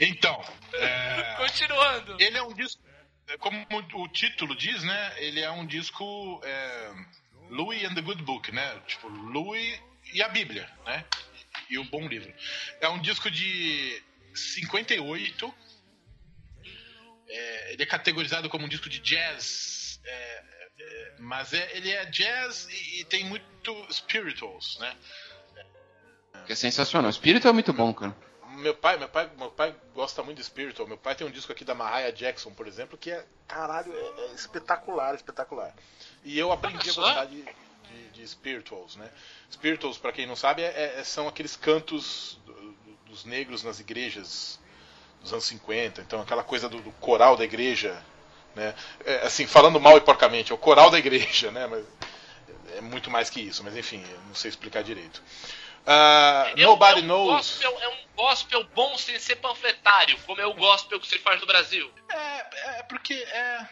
Então, 0.00 0.40
é, 0.74 1.34
Continuando. 1.38 2.16
ele 2.20 2.38
é 2.38 2.42
um 2.42 2.52
disco, 2.54 2.82
é, 3.28 3.36
como 3.38 3.66
o 3.94 4.08
título 4.08 4.54
diz, 4.56 4.82
né? 4.82 5.14
Ele 5.18 5.40
é 5.40 5.50
um 5.50 5.66
disco 5.66 6.40
é, 6.44 6.92
Louis 7.50 7.84
and 7.84 7.94
the 7.94 8.00
Good 8.02 8.22
Book, 8.22 8.52
né? 8.52 8.80
Tipo, 8.86 9.08
Louis 9.08 9.80
e 10.12 10.22
a 10.22 10.28
Bíblia, 10.28 10.70
né? 10.86 11.04
E 11.68 11.78
o 11.78 11.84
bom 11.84 12.06
livro. 12.06 12.32
É 12.80 12.88
um 12.88 12.98
disco 13.00 13.30
de 13.30 14.02
58. 14.34 15.54
É, 17.30 17.72
ele 17.72 17.82
é 17.82 17.86
categorizado 17.86 18.48
como 18.48 18.64
um 18.64 18.68
disco 18.68 18.88
de 18.88 19.00
jazz, 19.00 20.00
é, 20.04 20.44
é, 20.80 21.14
mas 21.18 21.52
é- 21.52 21.76
ele 21.76 21.90
é 21.90 22.06
jazz 22.06 22.66
e, 22.70 23.00
e 23.00 23.04
tem 23.04 23.24
muito 23.24 23.86
spirituals, 23.92 24.78
né? 24.78 24.96
Que 26.46 26.52
é 26.52 26.56
sensacional. 26.56 27.08
O 27.08 27.10
espírito 27.10 27.46
é 27.46 27.52
muito 27.52 27.72
bom, 27.74 27.92
cara. 27.92 28.16
Meu 28.58 28.74
pai, 28.74 28.96
meu 28.98 29.08
pai, 29.08 29.30
meu 29.36 29.50
pai 29.50 29.74
gosta 29.94 30.22
muito 30.22 30.38
de 30.38 30.44
Spiritual. 30.44 30.86
Meu 30.88 30.96
pai 30.98 31.14
tem 31.14 31.26
um 31.26 31.30
disco 31.30 31.52
aqui 31.52 31.64
da 31.64 31.74
Mariah 31.74 32.10
Jackson, 32.12 32.50
por 32.52 32.66
exemplo, 32.66 32.98
que 32.98 33.10
é 33.10 33.24
caralho, 33.46 33.92
é, 33.94 34.20
é 34.22 34.34
espetacular, 34.34 35.14
espetacular. 35.14 35.72
E 36.24 36.38
eu 36.38 36.50
aprendi 36.50 36.90
a 36.90 36.92
gostar 36.92 37.24
de, 37.26 37.42
de, 37.42 38.10
de 38.12 38.28
Spirituals, 38.28 38.96
né? 38.96 39.10
Spirituals, 39.52 39.96
pra 39.98 40.12
quem 40.12 40.26
não 40.26 40.36
sabe, 40.36 40.62
é- 40.62 40.96
é- 40.98 41.04
são 41.04 41.28
aqueles 41.28 41.56
cantos 41.56 42.38
do- 42.44 42.52
do- 42.52 42.98
dos 43.06 43.24
negros 43.24 43.62
nas 43.62 43.78
igrejas 43.80 44.58
dos 45.22 45.32
anos 45.32 45.44
50. 45.44 46.00
Então, 46.00 46.20
aquela 46.20 46.42
coisa 46.42 46.68
do, 46.68 46.80
do 46.80 46.90
coral 46.92 47.36
da 47.36 47.44
igreja, 47.44 48.02
né? 48.54 48.74
É, 49.04 49.26
assim, 49.26 49.46
falando 49.46 49.78
mal 49.80 49.96
e 49.96 50.00
porcamente, 50.00 50.52
é 50.52 50.54
o 50.54 50.58
coral 50.58 50.90
da 50.90 50.98
igreja, 50.98 51.50
né? 51.52 51.66
Mas 51.66 51.84
é 52.76 52.80
muito 52.80 53.10
mais 53.10 53.30
que 53.30 53.40
isso, 53.40 53.62
mas 53.64 53.76
enfim, 53.76 54.04
não 54.26 54.34
sei 54.34 54.48
explicar 54.50 54.82
direito. 54.82 55.22
Ah, 55.90 56.52
É 56.54 56.66
um- 56.66 56.70
Nobody 56.70 57.00
é 57.00 57.02
um 57.02 57.06
Knows. 57.06 57.30
Gospel, 57.36 57.78
é 57.80 57.88
um 57.88 57.96
gospel 58.14 58.64
bom 58.74 58.98
sem 58.98 59.18
ser 59.18 59.36
panfletário, 59.36 60.18
como 60.26 60.38
é 60.40 60.44
o 60.46 60.52
gospel 60.54 61.00
que 61.00 61.06
você 61.08 61.18
faz 61.18 61.40
no 61.40 61.46
Brasil. 61.46 61.90
É, 62.10 62.78
é 62.80 62.82
porque 62.82 63.14
é. 63.14 63.66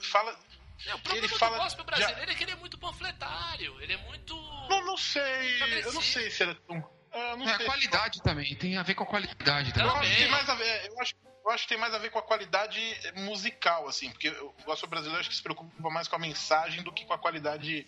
Fala. 0.00 0.38
É, 0.86 0.94
o 0.94 0.98
problema 1.00 1.26
Ele 1.26 1.34
fala 1.36 1.56
do 1.58 1.62
gospel 1.64 1.84
brasileiro 1.84 2.30
é 2.30 2.34
que 2.34 2.44
ele 2.44 2.52
é 2.52 2.56
muito 2.56 2.78
panfletário. 2.78 3.80
Ele 3.82 3.92
é 3.92 3.96
muito. 3.98 4.36
Não, 4.68 4.84
não 4.84 4.96
sei. 4.96 5.82
Eu 5.84 5.92
não 5.92 6.02
sei 6.02 6.30
se 6.30 6.42
era 6.44 6.54
tão. 6.54 6.76
É, 7.12 7.32
eu 7.32 7.36
não 7.36 7.48
É 7.48 7.54
a 7.54 7.58
qualidade 7.64 8.22
também, 8.22 8.54
tem 8.56 8.76
a 8.78 8.82
ver 8.82 8.94
com 8.94 9.02
a 9.04 9.06
qualidade 9.06 9.68
Eu 9.70 9.74
também. 9.74 9.96
acho 9.98 10.10
que 10.10 10.16
tem 10.16 10.28
mais 10.30 10.48
a 10.48 10.54
ver. 10.54 10.86
Eu 10.86 11.00
acho, 11.00 11.14
eu 11.44 11.50
acho 11.50 11.62
que 11.64 11.68
tem 11.68 11.78
mais 11.78 11.92
a 11.94 11.98
ver 11.98 12.10
com 12.10 12.18
a 12.18 12.22
qualidade 12.22 12.80
musical, 13.16 13.86
assim, 13.88 14.10
porque 14.10 14.28
o 14.30 14.54
gospel 14.64 14.88
brasileiro 14.88 15.20
acho 15.20 15.28
que 15.28 15.36
se 15.36 15.42
preocupa 15.42 15.90
mais 15.90 16.06
com 16.08 16.16
a 16.16 16.18
mensagem 16.20 16.82
do 16.82 16.92
que 16.92 17.04
com 17.04 17.12
a 17.12 17.18
qualidade 17.18 17.86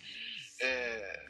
é, 0.61 1.25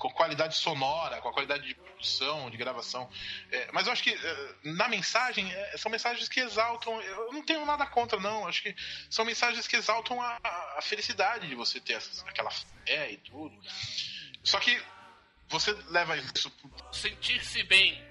com 0.00 0.10
qualidade 0.10 0.56
sonora, 0.56 1.20
com 1.20 1.28
a 1.28 1.32
qualidade 1.32 1.68
de 1.68 1.74
produção, 1.74 2.48
de 2.48 2.56
gravação. 2.56 3.08
É, 3.52 3.68
mas 3.70 3.86
eu 3.86 3.92
acho 3.92 4.02
que 4.02 4.10
é, 4.10 4.54
na 4.64 4.88
mensagem 4.88 5.52
é, 5.52 5.76
são 5.76 5.92
mensagens 5.92 6.26
que 6.26 6.40
exaltam. 6.40 7.00
Eu 7.02 7.30
não 7.34 7.44
tenho 7.44 7.66
nada 7.66 7.86
contra, 7.86 8.18
não. 8.18 8.48
Acho 8.48 8.62
que 8.62 8.74
são 9.10 9.26
mensagens 9.26 9.68
que 9.68 9.76
exaltam 9.76 10.18
a, 10.20 10.40
a 10.78 10.80
felicidade 10.80 11.46
de 11.46 11.54
você 11.54 11.78
ter 11.78 12.00
aquela 12.26 12.50
fé 12.50 13.12
e 13.12 13.18
tudo. 13.18 13.54
Só 14.42 14.58
que 14.58 14.82
você 15.48 15.72
leva 15.88 16.16
isso. 16.16 16.50
Sentir-se 16.90 17.62
bem. 17.64 18.02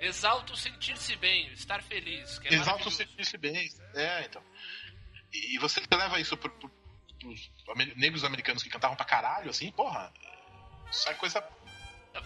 Exalta 0.00 0.52
o 0.52 0.56
sentir-se 0.56 1.16
bem, 1.16 1.50
estar 1.52 1.82
feliz. 1.82 2.38
Que 2.40 2.48
é 2.48 2.54
Exalta 2.54 2.88
o 2.88 2.92
maravilhoso. 2.92 2.96
sentir-se 2.96 3.38
bem. 3.38 3.72
É, 3.94 4.24
então. 4.26 4.42
E 5.32 5.56
você 5.58 5.80
leva 5.90 6.20
isso 6.20 6.36
pro, 6.36 6.50
pro, 6.50 6.70
negros 7.96 8.22
americanos 8.22 8.62
que 8.62 8.68
cantavam 8.68 8.96
pra 8.96 9.06
caralho, 9.06 9.48
assim, 9.48 9.70
porra. 9.70 10.12
Isso 10.92 11.08
é 11.08 11.14
coisa 11.14 11.42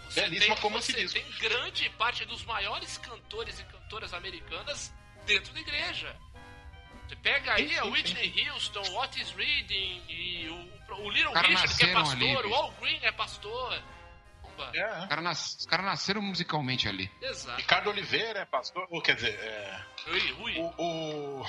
Você 0.09 0.21
belíssima 0.21 0.53
tem, 0.55 0.61
como 0.61 0.79
você 0.81 0.91
esse 0.91 1.01
disco. 1.01 1.19
tem 1.19 1.49
grande 1.49 1.89
parte 1.91 2.25
dos 2.25 2.43
maiores 2.45 2.97
cantores 2.99 3.59
e 3.59 3.63
cantoras 3.63 4.13
americanas 4.13 4.93
dentro 5.25 5.53
da 5.53 5.59
igreja. 5.61 6.15
Você 7.07 7.15
pega 7.15 7.53
aí 7.53 7.69
Sim, 7.69 7.79
a 7.79 7.83
sim, 7.83 7.89
Whitney 7.91 8.49
Houston, 8.49 8.81
o 8.81 9.01
Otis 9.01 9.31
Reading 9.31 10.03
e 10.09 10.49
o, 10.49 10.93
o 10.95 11.09
Little 11.09 11.31
Cara, 11.31 11.47
Richard, 11.47 11.75
que 11.77 11.85
é 11.85 11.93
pastor, 11.93 12.13
ali, 12.17 12.35
o. 12.35 12.55
Al 12.55 12.71
Green 12.81 12.99
é 13.01 13.11
pastor. 13.13 13.81
É. 14.73 14.99
Os 15.03 15.05
caras 15.07 15.23
nas- 15.23 15.65
caras 15.67 15.85
nasceram 15.85 16.21
musicalmente 16.21 16.89
ali. 16.89 17.09
Exato. 17.21 17.57
Ricardo 17.57 17.91
Oliveira 17.91 18.39
é 18.39 18.45
pastor. 18.45 18.87
Ou, 18.89 18.99
quer 19.01 19.15
dizer, 19.15 19.35
é, 19.39 19.85
Ui, 20.07 20.31
ui. 20.41 20.55
o, 20.57 21.41
o- 21.41 21.45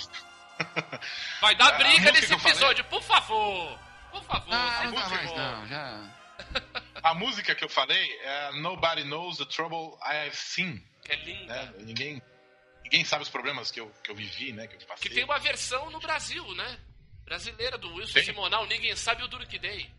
Vai 1.40 1.54
dar 1.56 1.74
a 1.74 1.78
briga 1.78 2.12
nesse 2.12 2.32
episódio, 2.34 2.84
por 2.84 3.02
favor. 3.02 3.78
Por 4.12 4.22
favor, 4.24 4.54
Ah, 4.54 4.78
sem 4.82 4.86
não 4.88 4.94
dá 4.94 5.08
mais 5.08 5.32
não, 5.32 5.66
já... 5.66 6.14
a 7.08 7.14
música 7.14 7.54
que 7.54 7.64
eu 7.64 7.68
falei 7.68 8.18
é 8.20 8.52
Nobody 8.60 9.04
Knows 9.04 9.38
the 9.38 9.46
Trouble 9.46 9.98
I've 10.04 10.36
Seen. 10.36 10.82
Que 11.02 11.12
é 11.12 11.16
linda. 11.16 11.54
Né? 11.54 11.74
Ninguém, 11.80 12.22
ninguém 12.84 13.04
sabe 13.04 13.22
os 13.22 13.30
problemas 13.30 13.70
que 13.70 13.80
eu, 13.80 13.90
que 14.04 14.10
eu 14.10 14.14
vivi, 14.14 14.52
né? 14.52 14.66
Que 14.66 14.74
eu 14.76 14.86
passei. 14.86 15.08
Que 15.08 15.14
tem 15.14 15.24
uma 15.24 15.38
versão 15.38 15.90
no 15.90 15.98
Brasil, 16.00 16.44
né? 16.54 16.78
Brasileira 17.24 17.78
do 17.78 17.94
Wilson 17.94 18.14
Tem? 18.14 18.24
Simonal, 18.24 18.66
ninguém 18.66 18.94
sabe 18.94 19.22
o 19.22 19.28
duro 19.28 19.46
que 19.46 19.58
dei. 19.58 19.90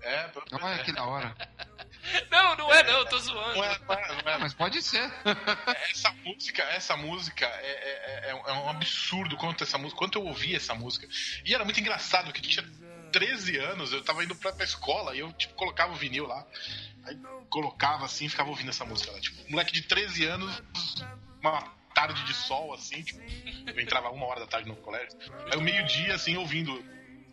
É, 0.00 0.30
Olha 0.52 0.74
é. 0.74 0.84
que 0.84 0.92
da 0.92 1.04
hora. 1.04 1.34
Não, 2.30 2.56
não 2.56 2.72
é 2.72 2.82
não, 2.84 3.04
tô 3.06 3.18
zoando. 3.18 3.56
Não 3.56 3.64
é, 3.64 3.78
não 3.80 3.94
é, 3.94 4.22
não 4.22 4.30
é. 4.30 4.34
Ah, 4.34 4.38
mas 4.38 4.54
pode 4.54 4.80
ser. 4.82 5.10
essa 5.90 6.12
música, 6.24 6.62
essa 6.62 6.96
música 6.96 7.44
é, 7.44 7.70
é, 7.70 8.28
é- 8.28 8.30
é 8.30 8.52
um 8.52 8.68
absurdo 8.68 9.36
quanto 9.36 9.64
essa 9.64 9.76
música, 9.76 9.98
quanto 9.98 10.18
eu 10.18 10.24
ouvi 10.24 10.54
essa 10.54 10.74
música. 10.74 11.08
E 11.44 11.52
era 11.52 11.64
muito 11.64 11.80
engraçado, 11.80 12.28
eu 12.28 12.32
tinha 12.32 12.64
13 13.10 13.56
anos, 13.58 13.92
eu 13.92 14.02
tava 14.02 14.24
indo 14.24 14.34
pra, 14.36 14.52
pra 14.52 14.64
escola 14.64 15.14
e 15.14 15.20
eu 15.20 15.32
tipo, 15.32 15.54
colocava 15.54 15.92
o 15.92 15.96
vinil 15.96 16.26
lá. 16.26 16.46
Aí 17.04 17.16
colocava 17.48 18.04
assim 18.04 18.26
e 18.26 18.28
ficava 18.28 18.50
ouvindo 18.50 18.70
essa 18.70 18.84
música 18.84 19.10
lá. 19.12 19.20
Tipo, 19.20 19.42
um 19.46 19.50
moleque 19.52 19.72
de 19.72 19.82
13 19.82 20.24
anos, 20.26 20.62
uma 21.40 21.62
tarde 21.94 22.22
de 22.24 22.34
sol, 22.34 22.72
assim, 22.74 23.02
tipo, 23.02 23.20
eu 23.66 23.80
entrava 23.80 24.10
uma 24.10 24.26
hora 24.26 24.40
da 24.40 24.46
tarde 24.46 24.68
no 24.68 24.76
colégio. 24.76 25.16
Aí 25.50 25.58
o 25.58 25.62
meio-dia, 25.62 26.14
assim, 26.14 26.36
ouvindo. 26.36 26.72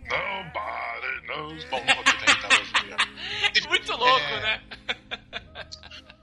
Nobody 0.08 1.28
knows. 1.28 1.64
Bom, 1.66 1.84
não 1.84 1.96
vou 1.96 2.04
tentar 2.04 2.32
imitar 2.32 2.60
hoje, 2.60 2.72
obrigado. 2.78 3.70
Muito 3.70 3.92
louco, 3.98 4.20
É. 4.20 4.42
né? 4.42 4.62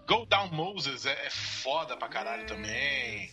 Go 0.06 0.26
Down 0.26 0.48
Moses 0.52 1.06
é, 1.06 1.26
é 1.26 1.30
foda 1.30 1.96
pra 1.96 2.08
caralho 2.08 2.46
também. 2.46 3.30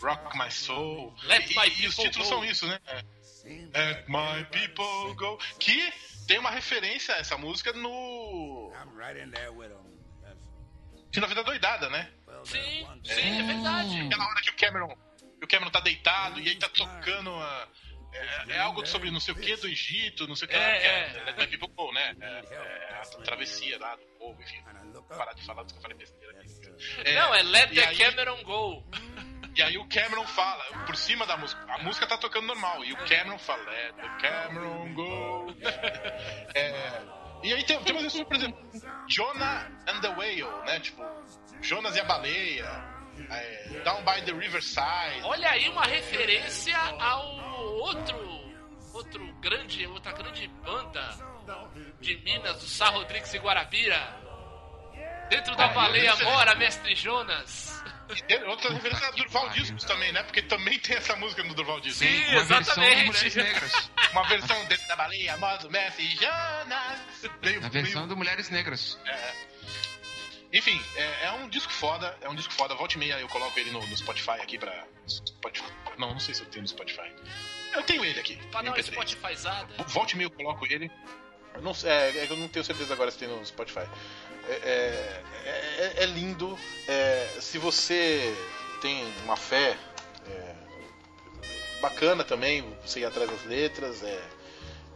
Rock 0.00 0.38
My 0.38 0.50
Soul. 0.50 1.14
Let 1.24 1.50
e, 1.50 1.54
My 1.54 1.82
e 1.82 1.86
os 1.86 1.96
títulos 1.96 2.28
Go. 2.28 2.34
são 2.34 2.44
isso, 2.44 2.66
né? 2.66 2.78
É. 2.86 3.04
Let 3.44 4.04
My 4.08 4.44
People 4.50 5.14
Go. 5.16 5.38
Que 5.58 5.92
tem 6.26 6.38
uma 6.38 6.50
referência 6.50 7.14
a 7.14 7.18
essa 7.18 7.36
música 7.36 7.72
no. 7.72 8.72
I'm 8.74 8.96
right 8.96 9.20
in 9.20 9.30
there 9.30 9.50
with 9.50 9.68
him. 9.70 9.90
De 11.10 11.20
Vida 11.20 11.42
Doidada, 11.42 11.88
né? 11.90 12.08
Sim, 12.44 12.86
sim, 13.04 13.40
é 13.40 13.42
verdade. 13.42 14.00
Aquela 14.02 14.26
hora 14.28 14.40
que 14.42 14.50
o 14.50 14.56
Cameron. 14.56 14.96
O 15.42 15.46
Cameron 15.46 15.70
tá 15.70 15.80
deitado 15.80 16.38
e 16.40 16.48
aí 16.48 16.56
tá 16.56 16.68
tocando 16.68 17.30
a. 17.34 17.68
É, 18.12 18.52
é 18.52 18.58
algo 18.58 18.84
sobre 18.86 19.10
não 19.10 19.20
sei 19.20 19.34
o 19.34 19.36
que 19.36 19.54
do 19.56 19.68
Egito, 19.68 20.26
não 20.26 20.34
sei 20.34 20.46
o 20.46 20.50
que. 20.50 20.56
É, 20.56 20.86
é. 20.86 21.22
Let 21.26 21.38
My 21.38 21.46
People 21.46 21.68
Go, 21.76 21.92
né? 21.92 22.16
É, 22.20 22.26
é 22.26 22.94
a 22.94 23.22
travessia 23.22 23.78
lá 23.78 23.96
do 23.96 24.02
povo, 24.18 24.40
enfim. 24.42 24.62
Vou 24.92 25.02
parar 25.04 25.32
de 25.32 25.44
falar 25.44 25.62
do 25.62 25.72
que 25.72 25.78
eu 25.78 25.82
falei 25.82 25.96
besteira 25.96 26.40
aqui. 26.40 27.12
Não, 27.14 27.34
é 27.34 27.42
Let 27.42 27.74
the 27.74 27.84
aí- 27.86 27.96
Cameron 27.96 28.42
Go. 28.44 28.84
E 29.56 29.62
aí 29.62 29.78
o 29.78 29.88
Cameron 29.88 30.26
fala, 30.26 30.62
por 30.86 30.96
cima 30.96 31.26
da 31.26 31.36
música, 31.36 31.60
a 31.72 31.78
música 31.82 32.06
tá 32.06 32.16
tocando 32.16 32.46
normal, 32.46 32.84
e 32.84 32.92
o 32.92 32.96
Cameron 32.98 33.38
fala, 33.38 33.62
Let 33.70 33.94
the 33.94 34.08
Cameron 34.20 34.94
go. 34.94 35.54
É, 36.54 37.02
e 37.42 37.52
aí 37.52 37.62
tem, 37.64 37.82
tem 37.82 37.96
umas 37.96 38.12
por 38.22 38.36
exemplo, 38.36 38.58
Jonah 39.08 39.70
and 39.88 40.00
the 40.00 40.08
Whale, 40.08 40.64
né? 40.66 40.80
Tipo, 40.80 41.04
Jonas 41.62 41.96
e 41.96 42.00
a 42.00 42.04
baleia, 42.04 42.84
é, 43.30 43.80
Down 43.84 44.04
by 44.04 44.22
the 44.24 44.32
Riverside. 44.32 45.22
Olha 45.22 45.50
aí 45.50 45.68
uma 45.68 45.84
referência 45.84 46.76
ao 46.76 47.26
outro 47.78 48.40
outro 48.92 49.32
grande, 49.40 49.86
outra 49.86 50.12
grande 50.12 50.48
banda 50.64 51.00
de 52.00 52.16
Minas, 52.18 52.60
do 52.60 52.66
Sá 52.66 52.88
Rodrigues 52.90 53.32
e 53.32 53.38
Guarabira. 53.38 54.20
Dentro 55.28 55.54
da 55.56 55.68
baleia 55.68 56.16
mora 56.16 56.54
Mestre 56.56 56.94
Jonas. 56.94 57.82
Outra 58.48 58.72
referência 58.72 59.06
a 59.08 59.10
Durval 59.12 59.48
Discos 59.50 59.84
também, 59.84 60.12
né? 60.12 60.22
Porque 60.22 60.42
também 60.42 60.78
tem 60.78 60.96
essa 60.96 61.14
música 61.16 61.42
no 61.44 61.54
Durval 61.54 61.80
Discos. 61.80 62.06
Sim, 62.06 62.24
Uma 62.30 62.44
versão 62.44 62.58
exatamente. 62.84 63.06
Mulheres 63.06 63.34
Negras. 63.36 63.90
Uma 64.12 64.28
versão 64.28 64.64
dentro 64.66 64.88
da 64.88 64.96
baleia, 64.96 65.36
modo 65.36 65.70
Messi 65.70 66.06
Jonas. 66.16 67.00
Meio, 67.42 67.64
A 67.64 67.68
versão 67.68 67.94
meio- 68.02 68.06
do 68.08 68.16
Mulheres 68.16 68.50
Negras. 68.50 68.98
Enfim, 70.52 70.80
é, 70.96 71.26
é 71.26 71.32
um 71.32 71.48
disco 71.48 71.72
foda, 71.72 72.16
é 72.20 72.28
um 72.28 72.34
disco 72.34 72.52
foda. 72.52 72.74
Volta 72.74 72.96
e 72.96 72.98
meia 72.98 73.20
eu 73.20 73.28
coloco 73.28 73.56
ele 73.58 73.70
no, 73.70 73.86
no 73.86 73.96
Spotify 73.96 74.32
aqui 74.42 74.58
pra. 74.58 74.84
Spotify. 75.06 75.70
Não, 75.96 76.10
não 76.12 76.20
sei 76.20 76.34
se 76.34 76.42
eu 76.42 76.46
tenho 76.46 76.62
no 76.62 76.68
Spotify. 76.68 77.12
Eu 77.72 77.82
tenho 77.84 78.04
ele 78.04 78.18
aqui. 78.18 78.36
Pra 78.50 78.62
MP3. 78.64 78.82
Spotifyzada. 78.86 79.68
Volta 79.86 80.12
e 80.14 80.16
meia 80.16 80.26
eu 80.26 80.30
coloco 80.30 80.66
ele. 80.66 80.90
Eu 81.54 81.62
Não, 81.62 81.72
é, 81.84 82.08
é 82.22 82.26
que 82.26 82.32
eu 82.32 82.36
não 82.36 82.48
tenho 82.48 82.64
certeza 82.64 82.92
agora 82.94 83.10
se 83.12 83.18
tem 83.18 83.28
no 83.28 83.44
Spotify. 83.46 83.86
É, 84.52 85.22
é- 85.44 85.92
é- 86.00 86.02
é 86.02 86.06
lindo. 86.06 86.58
é, 86.88 87.36
se 87.40 87.58
você 87.58 88.34
tem 88.80 89.04
uma 89.24 89.36
fé 89.36 89.76
é, 90.26 90.54
bacana 91.80 92.24
também, 92.24 92.62
você 92.84 93.00
ir 93.00 93.04
atrás 93.04 93.30
das 93.30 93.44
letras, 93.44 94.02
é, 94.02 94.22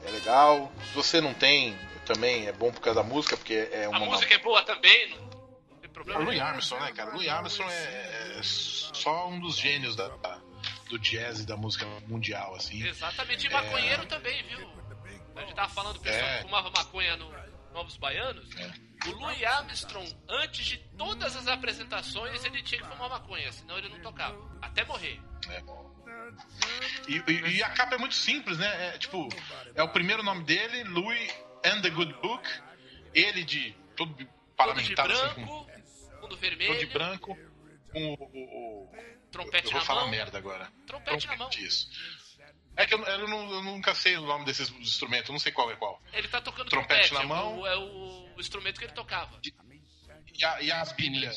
é 0.06 0.10
legal. 0.10 0.72
Se 0.88 0.94
você 0.94 1.20
não 1.20 1.32
tem, 1.34 1.76
também 2.04 2.46
é 2.46 2.52
bom 2.52 2.70
por 2.72 2.80
causa 2.80 3.02
da 3.02 3.06
música, 3.08 3.36
porque 3.36 3.68
é 3.72 3.84
A 3.84 3.90
uma. 3.90 4.00
música 4.00 4.34
é 4.34 4.38
boa 4.38 4.62
também, 4.62 5.10
não 5.10 5.78
tem 5.78 5.88
O 5.90 5.92
problema. 5.92 6.20
Louis. 6.24 6.40
Armstrong, 6.40 6.84
né, 6.84 6.92
cara? 6.92 7.12
Louis 7.12 7.28
Armstrong 7.28 7.70
é, 7.72 8.36
é 8.38 8.40
só 8.42 9.28
um 9.28 9.40
dos 9.40 9.56
gênios 9.56 9.94
da, 9.96 10.08
da- 10.08 10.40
do 10.88 10.98
jazz 10.98 11.40
e 11.40 11.46
da 11.46 11.56
música 11.56 11.86
mundial, 12.06 12.54
assim. 12.54 12.86
Exatamente, 12.86 13.46
e 13.46 13.50
maconheiro 13.50 14.04
também, 14.06 14.42
viu? 14.44 14.68
A 15.36 15.40
gente 15.40 15.54
tava 15.54 15.68
falando 15.72 15.94
do 15.94 16.00
pessoal 16.00 16.24
É. 16.30 16.36
que 16.38 16.42
fumava 16.44 16.70
maconha 16.70 17.16
no 17.16 17.28
Novos 17.74 17.96
Baianos. 17.98 18.48
O 19.06 19.10
Louis 19.10 19.42
Armstrong, 19.42 20.16
antes 20.28 20.64
de 20.64 20.78
todas 20.96 21.36
as 21.36 21.46
apresentações, 21.48 22.42
ele 22.44 22.62
tinha 22.62 22.80
que 22.80 22.86
fumar 22.88 23.10
maconha, 23.10 23.50
senão 23.52 23.76
ele 23.76 23.88
não 23.88 24.00
tocava. 24.00 24.38
Até 24.62 24.84
morrer. 24.84 25.20
É. 25.50 25.62
E, 27.08 27.16
e- 27.30 27.56
e 27.56 27.62
a 27.62 27.68
capa 27.70 27.96
é 27.96 27.98
muito 27.98 28.14
simples, 28.14 28.56
né? 28.56 28.94
É, 28.94 28.98
tipo, 28.98 29.28
é 29.74 29.82
o 29.82 29.88
primeiro 29.88 30.22
nome 30.22 30.44
dele, 30.44 30.84
Louis 30.84 31.30
and 31.64 31.82
the 31.82 31.90
Good 31.90 32.14
Book. 32.22 32.48
Ele 33.12 33.44
de 33.44 33.72
todo 33.96 34.14
Todo 34.56 34.74
de 34.74 34.82
assim, 34.82 34.94
com 34.94 35.02
branco, 35.02 35.40
fundo 35.40 36.20
todo 36.20 36.34
de 36.36 36.40
vermelho, 36.40 36.92
branco, 36.92 37.38
com 37.92 38.04
o. 38.06 38.14
o- 38.14 38.84
o- 38.84 38.92
trompete 39.30 39.64
eu 39.66 39.70
vou 39.72 39.80
na 39.80 39.86
falar 39.86 40.00
mão. 40.02 40.10
merda 40.10 40.38
agora. 40.38 40.72
Trompete 40.86 41.26
na 41.26 41.36
mão. 41.36 41.50
Isso. 41.58 41.88
É 42.76 42.86
que 42.86 42.94
eu, 42.94 43.02
eu 43.04 43.28
não- 43.28 43.50
eu 43.52 43.62
nunca 43.62 43.94
sei 43.94 44.16
o 44.16 44.22
nome 44.22 44.44
desses 44.44 44.68
instrumentos, 44.70 45.30
não 45.30 45.38
sei 45.38 45.52
qual 45.52 45.70
é 45.70 45.76
qual. 45.76 46.02
Ele 46.12 46.26
tá 46.28 46.40
tocando 46.40 46.68
Trompete 46.68 47.08
trompete, 47.08 47.14
na 47.14 47.20
é 47.22 47.26
mão. 47.26 47.60
o- 47.60 47.66
é 47.66 47.76
o, 47.76 48.34
instrumento 48.40 48.78
que 48.78 48.84
ele 48.86 48.92
tocava. 48.92 49.38
E 50.34 50.44
a, 50.44 50.60
e 50.62 50.72
a 50.72 50.84
Bíblia. 50.86 51.30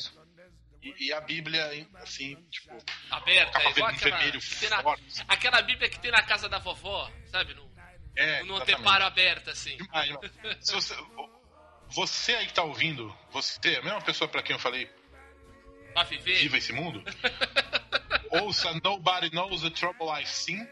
E, 0.82 1.06
e 1.06 1.12
a 1.12 1.20
Bíblia, 1.20 1.88
assim, 1.96 2.34
tipo, 2.50 2.76
Aberta, 3.10 3.52
capa 3.52 3.66
é 3.66 3.70
igual 3.70 3.90
aquela, 3.90 4.16
vermelho 4.16 4.40
na- 4.70 4.82
forte. 4.82 5.04
aquela 5.28 5.62
bíblia 5.62 5.88
que 5.90 5.98
tem 6.00 6.10
na 6.10 6.22
casa 6.22 6.48
da 6.48 6.58
vovó, 6.58 7.10
sabe? 7.26 7.54
No, 7.54 7.68
É, 8.16 8.42
no 8.44 8.56
anteparo 8.56 9.04
aberto, 9.04 9.50
assim. 9.50 9.76
Demais. 9.76 10.10
Se 10.60 10.72
você, 10.72 10.94
você 11.88 12.34
aí 12.34 12.46
que 12.46 12.54
tá 12.54 12.62
ouvindo, 12.64 13.16
você, 13.30 13.76
a 13.76 13.82
mesma 13.82 14.00
pessoa 14.02 14.28
pra 14.28 14.42
quem 14.42 14.54
eu 14.54 14.60
falei, 14.60 14.88
Pra 15.94 16.02
viver. 16.04 16.36
viva 16.38 16.58
esse 16.58 16.72
mundo, 16.72 17.02
ouça 18.42 18.72
Nobody 18.84 19.30
Knows 19.30 19.62
the 19.62 19.70
Trouble 19.70 20.08
I've 20.10 20.28
Seen. 20.28 20.66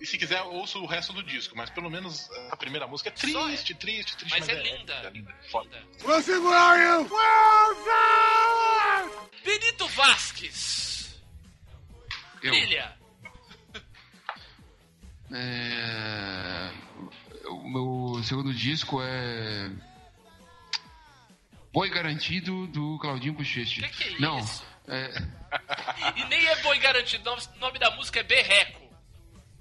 E 0.00 0.06
se 0.06 0.16
quiser, 0.16 0.40
ouça 0.42 0.78
o 0.78 0.86
resto 0.86 1.12
do 1.12 1.22
disco, 1.22 1.54
mas 1.54 1.68
pelo 1.68 1.90
menos 1.90 2.30
a 2.50 2.56
primeira 2.56 2.86
música 2.86 3.10
é 3.10 3.12
é. 3.12 3.14
triste, 3.14 3.74
triste, 3.74 4.16
triste. 4.16 4.30
Mas 4.40 4.48
é 4.48 4.54
linda. 4.62 4.94
É, 4.94 5.10
linda. 5.10 5.34
Foda. 5.50 5.82
Segurar 6.22 6.78
you! 6.78 7.10
Benito 9.44 9.86
Vasquez. 9.88 11.20
Eu. 12.42 12.52
Brilha. 12.52 12.96
É, 15.32 16.70
O 17.48 17.68
meu 17.68 18.22
segundo 18.24 18.52
disco 18.54 19.00
é. 19.02 19.70
Boi 21.72 21.88
Garantido 21.90 22.66
do 22.68 22.98
Claudinho 22.98 23.34
Bochecha. 23.34 23.82
Que 23.82 23.88
que 23.90 24.16
é 24.16 24.18
Não, 24.18 24.38
isso? 24.40 24.64
é, 24.88 25.10
E 26.16 26.24
nem 26.24 26.46
é 26.48 26.56
boi 26.62 26.78
garantido. 26.78 27.30
O 27.30 27.58
nome 27.60 27.78
da 27.78 27.90
música 27.92 28.18
é 28.20 28.22
Berreco. 28.24 28.79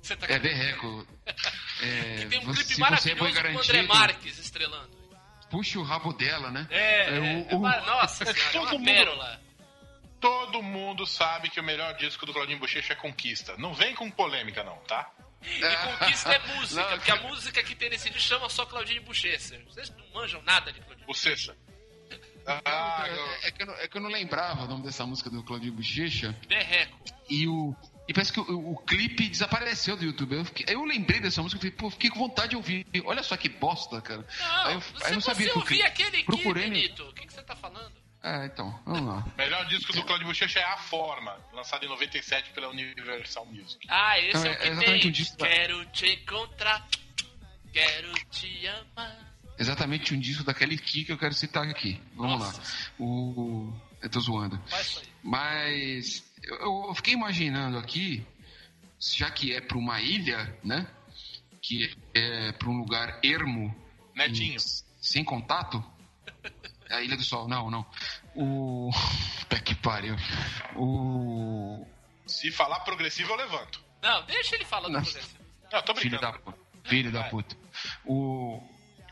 Você 0.02 0.16
tá 0.16 0.28
é 0.30 0.40
berreco. 0.40 1.08
É, 1.82 2.18
Que 2.18 2.26
tem 2.26 2.40
um 2.40 2.44
você- 2.46 2.64
clipe 2.66 2.76
se 2.76 2.82
você 2.98 3.12
é 3.12 3.16
boi 3.16 3.32
maravilhoso 3.32 3.72
com 3.72 3.78
o 3.78 3.80
André 3.80 3.82
Marques 3.88 4.38
estrelando. 4.38 4.90
puxa 5.50 5.80
o 5.80 5.84
rabo 5.84 6.12
dela, 6.12 6.52
né? 6.52 6.68
É, 6.70 6.80
É, 6.80 7.16
é, 7.16 7.20
o- 7.54 7.60
o- 7.62 7.68
é, 7.72 7.82
nossa 7.86 8.26
senhora, 8.26 8.42
é 8.42 8.52
todo 8.52 8.64
uma 8.64 8.72
mundo- 8.74 8.86
pérola. 8.86 9.42
Todo 10.20 10.62
mundo 10.62 11.06
sabe 11.08 11.50
que 11.50 11.58
o 11.58 11.64
melhor 11.64 11.96
disco 11.96 12.26
do 12.26 12.34
Claudinho 12.34 12.60
Bochecha 12.60 12.92
é 12.92 12.96
Conquista. 12.98 13.56
Não 13.58 13.74
vem 13.74 13.96
com 13.96 14.12
polêmica, 14.12 14.62
não, 14.66 14.76
tá? 14.80 15.10
E 15.42 15.62
conquista 15.62 16.34
é 16.34 16.40
música, 16.54 16.82
Não, 16.82 16.90
porque 16.98 17.12
a 17.12 17.16
música 17.22 17.64
que 17.64 17.74
tem 17.74 17.90
nesse 17.90 18.10
disco 18.10 18.28
chama 18.28 18.50
só 18.50 18.66
Claudinho 18.66 19.02
Bochecha. 19.04 19.58
Vocês 19.66 19.90
não 19.92 20.06
manjam 20.14 20.42
nada 20.42 20.74
de 20.74 20.82
Claudinho 20.82 21.08
Bochecha. 21.08 21.56
Ah, 22.46 23.06
É, 23.08 23.48
é 23.48 23.52
que 23.52 23.62
eu, 23.64 23.68
não- 23.68 23.76
é 23.76 23.88
que 23.88 23.96
eu 23.98 24.02
não 24.02 24.10
lembrava 24.10 24.64
o 24.64 24.68
nome 24.68 24.84
dessa 24.84 25.06
música 25.06 25.30
do 25.30 25.42
Claudinho 25.44 25.72
Bochecha. 25.74 26.36
Berreco. 26.48 27.00
E 27.30 27.48
o. 27.48 27.74
E 28.10 28.14
parece 28.14 28.34
que 28.34 28.40
o, 28.40 28.72
o 28.72 28.78
clipe 28.78 29.30
desapareceu 29.30 29.96
do 29.96 30.04
YouTube. 30.04 30.36
Eu, 30.36 30.44
fiquei- 30.46 30.66
eu 30.74 30.84
lembrei 30.84 31.20
dessa 31.20 31.44
música 31.44 31.60
e 31.60 31.62
falei, 31.70 31.76
pô, 31.78 31.90
fiquei 31.92 32.10
com 32.10 32.18
vontade 32.18 32.50
de 32.50 32.56
ouvir. 32.56 32.84
Olha 33.06 33.22
só 33.22 33.38
que 33.38 33.48
bosta, 33.48 34.02
cara. 34.02 34.26
Não, 34.40 34.66
aí 34.66 34.74
eu, 34.74 34.82
você, 34.82 35.04
aí 35.06 35.10
eu 35.12 35.14
não 35.14 35.22
sabia 35.22 35.46
você 35.46 35.52
que 35.54 35.58
o 35.58 35.62
ouvia 35.62 35.90
clipe. 35.92 36.04
aquele 36.10 36.24
Procurei. 36.24 36.64
aqui, 36.66 36.72
no- 36.74 36.82
Benito. 36.82 37.04
O 37.04 37.14
que, 37.14 37.28
que 37.28 37.32
você 37.34 37.44
tá 37.44 37.56
falando? 37.56 37.92
É, 38.24 38.48
então, 38.48 38.78
vamos 38.86 39.08
lá. 39.08 39.26
melhor 39.38 39.64
disco 39.68 39.94
do 39.94 40.04
Claudinho 40.04 40.28
Bochecha 40.28 40.60
é 40.60 40.64
A 40.64 40.78
Forma, 40.78 41.38
lançado 41.54 41.86
em 41.86 41.88
97 41.88 42.50
pela 42.50 42.68
Universal 42.70 43.46
Music. 43.46 43.86
Ah, 43.88 44.20
esse 44.20 44.34
Não, 44.44 44.46
é, 44.46 44.50
é 44.50 44.54
o 44.56 44.58
que 44.60 44.68
exatamente 44.68 45.02
tem. 45.02 45.10
um 45.10 45.14
disco 45.14 45.38
Quero 45.38 45.86
te 45.86 46.06
encontrar, 46.08 46.88
quero 47.72 48.12
te 48.32 48.68
amar. 48.68 49.36
Exatamente 49.58 50.14
um 50.16 50.20
disco 50.20 50.44
da 50.44 50.54
Kelly 50.54 50.78
Key 50.78 51.06
que 51.06 51.12
eu 51.12 51.18
quero 51.18 51.34
citar 51.34 51.64
aqui. 51.68 52.02
Vamos 52.16 52.40
Nossa. 52.40 52.60
lá. 52.62 53.06
O. 53.06 53.74
Eu 54.02 54.10
tô 54.10 54.20
zoando. 54.20 54.60
Mas 55.24 56.24
eu, 56.44 56.86
eu 56.88 56.96
fiquei 56.96 57.14
imaginando 57.14 57.78
aqui, 57.78 58.26
já 59.00 59.30
que 59.30 59.54
é 59.54 59.62
para 59.62 59.78
uma 59.78 60.00
ilha, 60.02 60.58
né? 60.64 60.88
Que 61.62 61.94
é 62.14 62.52
para 62.54 62.70
um 62.70 62.80
lugar 62.80 63.20
ermo, 63.24 63.76
Netinho. 64.16 64.58
sem 65.02 65.24
contato. 65.24 65.84
É 66.90 66.96
a 66.96 67.02
Ilha 67.04 67.16
do 67.16 67.24
Sol, 67.24 67.48
não, 67.48 67.70
não. 67.70 67.86
O. 68.36 68.90
Puta 69.42 69.60
que 69.62 69.76
pariu. 69.76 70.16
O. 70.76 71.86
Se 72.26 72.52
falar 72.52 72.80
progressivo, 72.82 73.32
eu 73.32 73.36
levanto. 73.36 73.82
Não, 74.02 74.24
deixa 74.26 74.56
ele 74.56 74.66
falando 74.66 74.94
Não. 74.94 75.02
progressivo. 75.02 75.40
Não, 75.72 75.82
tô 75.84 75.96
Filho 75.96 76.18
brincando. 76.18 76.32
da 76.34 76.40
puta. 76.40 76.60
Filho 76.86 77.12
da 77.12 77.24
puta. 77.26 77.58
O, 78.06 78.64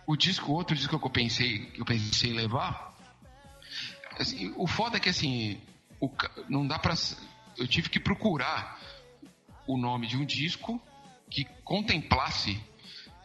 o 0.08 0.16
disco, 0.16 0.52
outro 0.54 0.76
disco 0.76 0.98
que 1.00 1.06
eu 1.06 1.10
pensei, 1.10 1.66
que 1.72 1.82
eu 1.82 1.86
pensei 1.86 2.32
em 2.32 2.34
levar. 2.34 2.96
Assim, 4.20 4.54
o 4.56 4.68
foda 4.68 4.98
é 4.98 5.00
que 5.00 5.10
assim, 5.10 5.60
o 6.00 6.10
não 6.50 6.66
dá 6.68 6.78
pra. 6.80 6.94
Eu 7.58 7.68
tive 7.68 7.90
que 7.90 8.00
procurar 8.00 8.80
o 9.68 9.78
nome 9.78 10.08
de 10.08 10.16
um 10.18 10.26
disco 10.26 10.82
que 11.30 11.46
contemplasse 11.64 12.60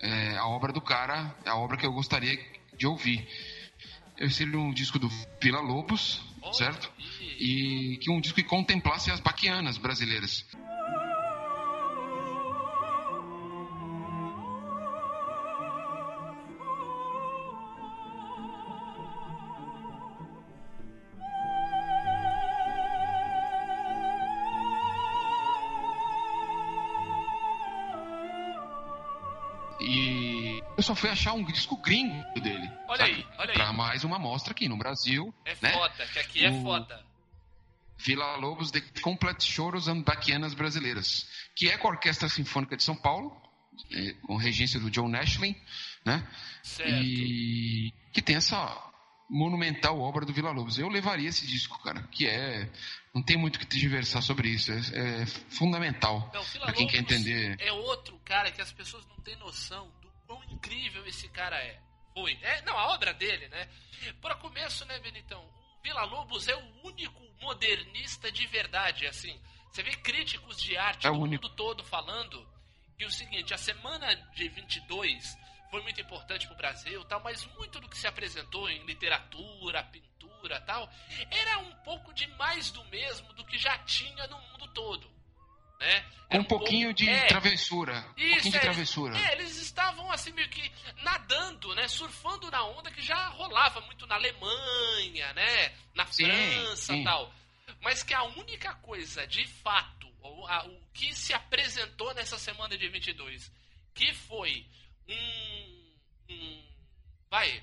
é, 0.01 0.37
a 0.37 0.47
obra 0.47 0.73
do 0.73 0.81
cara, 0.81 1.35
a 1.47 1.57
obra 1.57 1.77
que 1.77 1.87
eu 1.87 1.93
gostaria 1.93 2.39
de 2.77 2.87
ouvir. 2.87 3.27
Eu 4.19 4.31
seria 4.31 4.59
um 4.59 4.73
disco 4.73 4.99
do 4.99 5.09
Vila 5.41 5.61
Lobos, 5.61 6.21
certo? 6.53 6.91
e- 7.39 7.95
E 7.95 7.97
que 7.99 8.11
um 8.11 8.21
disco 8.21 8.37
que 8.37 8.45
contemplasse 8.45 9.11
as 9.11 9.21
baquianas 9.21 9.77
brasileiras. 9.79 10.45
Eu 30.83 30.87
só 30.87 30.95
fui 30.97 31.09
achar 31.09 31.33
um 31.33 31.45
disco 31.45 31.77
gringo 31.77 32.41
dele. 32.41 32.69
Olha 32.89 33.07
sabe? 33.07 33.13
aí, 33.15 33.27
olha 33.39 33.51
aí. 33.51 33.55
Pra 33.55 33.73
mais 33.73 34.03
uma 34.03 34.17
amostra 34.17 34.51
aqui 34.53 34.69
no 34.69 34.77
Brasil. 34.77 35.33
É 35.45 35.57
né? 35.63 35.73
foda, 35.73 36.07
que 36.13 36.19
aqui 36.19 36.45
é 36.45 36.51
O- 36.51 36.63
foda. 36.63 37.07
Vila 37.99 38.35
Lobos 38.35 38.73
de 38.73 38.81
Complete 39.01 39.45
Choros 39.45 39.87
and 39.87 40.03
Baquianas 40.03 40.55
Brasileiras, 40.55 41.29
que 41.55 41.69
é 41.69 41.79
com 41.79 41.87
a 41.87 41.93
Orquestra 41.93 42.29
Sinfônica 42.29 42.77
de 42.77 42.83
São 42.83 42.97
Paulo, 42.97 43.41
eh, 43.93 44.17
com 44.27 44.37
regência 44.37 44.81
do 44.81 44.91
John 44.91 45.07
Nashlin, 45.07 45.55
né? 46.05 46.27
Certo. 46.65 46.91
E 46.91 47.95
que 48.13 48.21
tem 48.21 48.35
essa 48.35 48.77
monumental 49.31 50.01
obra 50.01 50.27
do 50.27 50.33
Vila 50.33 50.51
Lobos. 50.51 50.79
Eu 50.81 50.89
levaria 50.89 51.29
esse 51.29 51.47
disco, 51.47 51.81
cara, 51.81 52.03
que 52.11 52.27
é 52.27 52.69
não 53.15 53.23
tem 53.23 53.37
muito 53.37 53.57
que 53.61 53.67
te 53.67 53.79
diversar 53.79 54.21
sobre 54.21 54.49
isso, 54.49 54.73
é, 54.73 55.23
é 55.23 55.27
fundamental 55.27 56.29
para 56.61 56.73
quem 56.73 56.89
quer 56.89 56.99
entender. 56.99 57.57
É 57.61 57.71
outro 57.73 58.19
cara 58.25 58.51
que 58.51 58.61
as 58.61 58.73
pessoas 58.73 59.07
não 59.07 59.17
têm 59.23 59.37
noção 59.37 59.89
quão 60.33 60.43
incrível 60.45 61.07
esse 61.07 61.29
cara 61.29 61.57
é. 61.63 61.79
Foi. 62.15 62.39
É, 62.43 62.63
não, 62.63 62.77
a 62.77 62.95
obra 62.95 63.13
dele, 63.13 63.49
né? 63.49 63.69
Para 64.21 64.35
começo, 64.37 64.85
né, 64.87 64.99
Benitão? 65.01 65.43
O 65.45 65.83
Vila 65.83 66.05
Lobos 66.05 66.49
é 66.49 66.57
o 66.57 66.87
único 66.87 67.21
modernista 67.41 68.31
de 68.33 68.47
verdade, 68.47 69.07
assim. 69.07 69.39
Você 69.71 69.83
vê 69.83 69.95
críticos 69.97 70.61
de 70.61 70.77
arte 70.77 71.07
É 71.07 71.11
do 71.11 71.17
o 71.17 71.21
único. 71.23 71.45
mundo 71.45 71.55
todo 71.57 71.85
falando 71.85 72.47
que 72.97 73.05
o 73.05 73.11
seguinte, 73.11 73.53
a 73.53 73.59
semana 73.59 74.15
de 74.35 74.49
22 74.49 75.37
foi 75.71 75.83
muito 75.83 76.01
importante 76.01 76.47
pro 76.47 76.57
Brasil, 76.57 77.03
tal, 77.07 77.21
mas 77.23 77.47
muito 77.57 77.81
do 77.81 77.89
que 77.89 77.97
se 77.97 78.07
apresentou 78.07 78.69
em 78.69 78.85
literatura, 78.85 79.83
pintura, 79.85 80.61
tal, 80.61 80.89
era 81.31 81.59
um 81.59 81.73
pouco 81.77 82.13
de 82.13 82.27
mais 82.37 82.71
do 82.71 82.85
mesmo 82.87 83.33
do 83.33 83.45
que 83.45 83.57
já 83.59 83.79
tinha 83.79 84.27
no 84.27 84.39
mundo 84.39 84.69
todo, 84.69 85.11
né? 85.83 86.01
Com 86.29 86.35
Era 86.35 86.43
um 86.43 86.45
pouquinho 86.47 86.89
pouco- 86.89 86.95
de 87.05 87.11
é, 87.11 87.27
travessura. 87.27 87.93
um 87.99 88.03
pouquinho 88.15 88.41
de 88.53 88.57
é, 88.57 88.61
travessura. 88.61 89.19
É, 89.19 89.33
eles 89.33 89.57
estavam 89.59 90.11
assim 90.11 90.33
meio 90.33 90.49
que 90.49 90.73
nadando, 91.03 91.75
né? 91.75 91.87
Surfando 91.89 92.51
na 92.51 92.65
onda 92.65 92.91
que 92.91 93.03
já 93.03 93.29
rolava 93.29 93.81
muito 93.83 94.07
na 94.07 94.15
Alemanha, 94.15 95.33
né? 95.35 95.73
Na 95.95 96.07
Sim, 96.07 96.25
França 96.27 96.95
e 96.97 97.05
tal. 97.05 97.33
Mas 97.83 98.03
que 98.03 98.15
a 98.15 98.23
única 98.23 98.75
coisa, 98.77 99.27
de 99.27 99.47
fato, 99.47 100.07
o, 100.23 100.47
a- 100.47 100.65
o 100.67 100.81
que 100.95 101.13
se 101.15 101.35
apresentou 101.35 102.15
nessa 102.15 102.39
semana 102.39 102.79
de 102.79 102.89
22, 102.89 103.51
que 103.95 104.15
foi 104.15 104.65
um, 105.09 105.93
um 106.31 106.63
vai, 107.31 107.63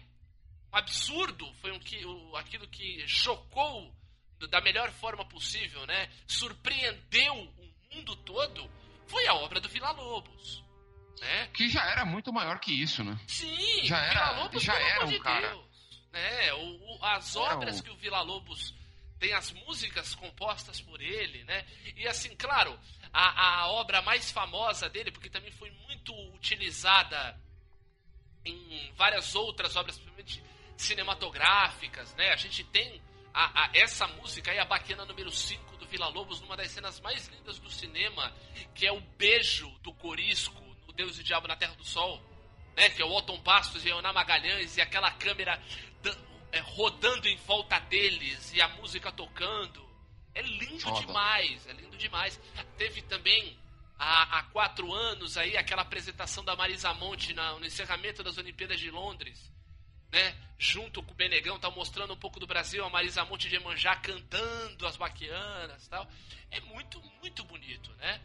um 0.71 0.77
absurdo, 0.77 1.51
foi 1.61 1.71
um 1.71 1.79
que, 1.79 2.05
o, 2.05 2.35
aquilo 2.35 2.67
que 2.67 3.07
chocou 3.07 3.95
da 4.49 4.61
melhor 4.61 4.89
forma 4.91 5.25
possível, 5.27 5.85
né? 5.85 6.09
Surpreendeu 6.27 7.53
mundo 7.91 8.15
todo, 8.17 8.69
foi 9.07 9.27
a 9.27 9.33
obra 9.33 9.59
do 9.59 9.67
Vila 9.69 9.91
Lobos, 9.91 10.63
né? 11.19 11.47
Que 11.53 11.69
já 11.69 11.83
era 11.85 12.05
muito 12.05 12.31
maior 12.31 12.59
que 12.59 12.71
isso, 12.71 13.03
né? 13.03 13.19
Sim, 13.27 13.85
Já 13.85 13.97
o 13.97 13.99
era- 14.03 14.13
Vila 14.31 14.43
Lobos, 14.43 14.63
já 14.63 14.73
era 14.79 15.05
um 15.05 15.09
de 15.09 15.19
cara. 15.19 15.49
Deus. 15.49 15.69
Né? 16.11 16.53
O, 16.53 16.95
o- 16.97 17.05
as 17.05 17.35
Era 17.35 17.55
obras 17.55 17.79
um- 17.79 17.83
que 17.83 17.89
o 17.91 17.95
Vila 17.97 18.21
Lobos 18.21 18.73
tem, 19.19 19.33
as 19.33 19.51
músicas 19.51 20.15
compostas 20.15 20.79
por 20.81 21.01
ele, 21.01 21.43
né? 21.43 21.65
E 21.95 22.07
assim, 22.07 22.35
claro, 22.35 22.79
a, 23.11 23.61
a 23.63 23.67
obra 23.71 24.01
mais 24.01 24.31
famosa 24.31 24.89
dele, 24.89 25.11
porque 25.11 25.29
também 25.29 25.51
foi 25.51 25.69
muito 25.87 26.13
utilizada 26.33 27.37
em 28.45 28.91
várias 28.95 29.35
outras 29.35 29.75
obras, 29.75 29.97
principalmente 29.97 30.41
cinematográficas, 30.77 32.15
né? 32.15 32.29
A 32.31 32.35
gente 32.37 32.63
tem 32.63 33.01
a, 33.33 33.65
a- 33.65 33.71
essa 33.73 34.07
música 34.07 34.51
aí, 34.51 34.59
a 34.59 34.65
Baquena 34.65 35.05
número 35.05 35.29
5 35.31 35.68
Vila 35.89 36.07
Lobos, 36.09 36.39
numa 36.41 36.55
das 36.55 36.71
cenas 36.71 36.99
mais 37.01 37.27
lindas 37.27 37.59
do 37.59 37.69
cinema, 37.69 38.33
que 38.75 38.85
é 38.85 38.91
o 38.91 39.01
beijo 39.17 39.69
do 39.81 39.93
Corisco 39.93 40.61
no 40.87 40.93
Deus 40.93 41.17
e 41.17 41.21
o 41.21 41.23
Diabo 41.23 41.47
na 41.47 41.55
Terra 41.55 41.75
do 41.75 41.83
Sol, 41.83 42.21
né? 42.75 42.89
Que 42.89 43.01
é 43.01 43.05
o 43.05 43.11
Otton 43.11 43.39
Bastos 43.41 43.85
e 43.85 43.91
a 43.91 43.95
Ana 43.95 44.13
Magalhães 44.13 44.77
e 44.77 44.81
aquela 44.81 45.11
câmera 45.11 45.61
é, 46.51 46.59
rodando 46.59 47.27
em 47.27 47.35
volta 47.37 47.79
deles 47.79 48.53
e 48.53 48.61
a 48.61 48.67
música 48.69 49.11
tocando. 49.11 49.87
É 50.33 50.41
lindo 50.41 50.79
Foda. 50.81 51.05
demais, 51.05 51.67
é 51.67 51.73
lindo 51.73 51.97
demais. 51.97 52.39
Teve 52.77 53.01
também 53.01 53.57
há, 53.97 54.39
há 54.39 54.43
quatro 54.43 54.93
anos 54.93 55.37
aí 55.37 55.57
aquela 55.57 55.81
apresentação 55.81 56.43
da 56.43 56.55
Marisa 56.55 56.93
Monte 56.93 57.33
na- 57.33 57.53
no 57.59 57.65
encerramento 57.65 58.23
das 58.23 58.37
Olimpíadas 58.37 58.79
de 58.79 58.89
Londres, 58.91 59.51
né? 60.11 60.35
Junto 60.57 61.01
com 61.01 61.11
o 61.11 61.15
Benegão, 61.15 61.57
tá 61.59 61.69
mostrando 61.69 62.13
um 62.13 62.17
pouco 62.17 62.39
do 62.39 62.45
Brasil, 62.47 62.83
a 62.83 62.89
Marisa 62.89 63.23
Monte 63.25 63.47
de 63.47 63.55
Emanjá 63.55 63.95
cantando 63.95 64.85
as 64.85 64.97
baquianas 64.97 65.87
tal. 65.87 66.05
É 66.51 66.59
muito, 66.61 67.01
muito 67.21 67.43
bonito, 67.45 67.91
né? 67.93 68.19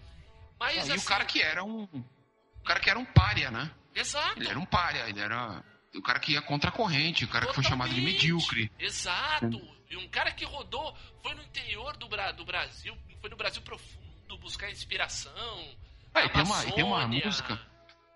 Mas 0.58 0.78
Ah, 0.78 0.80
assim, 0.82 0.92
e 0.94 0.98
o 0.98 1.02
cara 1.04 1.24
que 1.24 1.40
era 1.42 1.62
um. 1.62 1.84
O 1.84 2.64
cara 2.64 2.80
que 2.80 2.90
era 2.90 2.98
um 2.98 3.04
pária, 3.04 3.50
né? 3.50 3.70
Exato. 3.94 4.38
Ele 4.40 4.48
era 4.48 4.58
um 4.58 4.64
pária, 4.66 5.08
ele 5.08 5.20
era. 5.20 5.62
O 5.94 6.02
cara 6.02 6.18
que 6.18 6.32
ia 6.32 6.42
contra 6.42 6.70
a 6.70 6.72
corrente, 6.72 7.24
o 7.24 7.28
cara 7.28 7.46
que 7.46 7.54
foi 7.54 7.62
chamado 7.62 7.90
de 7.90 7.96
Totalmente. 8.00 8.14
medíocre. 8.22 8.72
Exato. 8.80 9.60
E 9.88 9.96
um 9.96 10.08
cara 10.08 10.32
que 10.32 10.44
rodou, 10.44 10.96
foi 11.22 11.34
no 11.34 11.42
interior 11.42 11.96
do, 11.96 12.08
Bra- 12.08 12.32
do 12.32 12.44
Brasil, 12.44 12.96
foi 13.20 13.30
no 13.30 13.36
Brasil 13.36 13.62
profundo 13.62 14.36
buscar 14.38 14.68
inspiração. 14.70 15.76
Ah, 16.12 16.24
e 16.24 16.28
tem 16.30 16.42
uma- 16.42 16.72
tem 16.72 16.84
uma 16.84 17.06
música- 17.06 17.60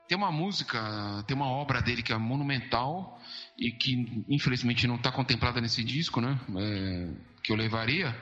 tem 0.08 0.16
uma 0.16 0.32
música, 0.32 1.22
tem 1.26 1.36
uma 1.36 1.46
obra 1.46 1.82
dele 1.82 2.02
que 2.02 2.12
é 2.12 2.16
monumental 2.16 3.20
e 3.58 3.70
que 3.70 4.24
infelizmente 4.26 4.86
não 4.86 4.96
está 4.96 5.12
contemplada 5.12 5.60
nesse 5.60 5.84
disco, 5.84 6.20
né? 6.20 6.40
É, 6.56 7.08
que 7.42 7.52
eu 7.52 7.56
levaria, 7.56 8.18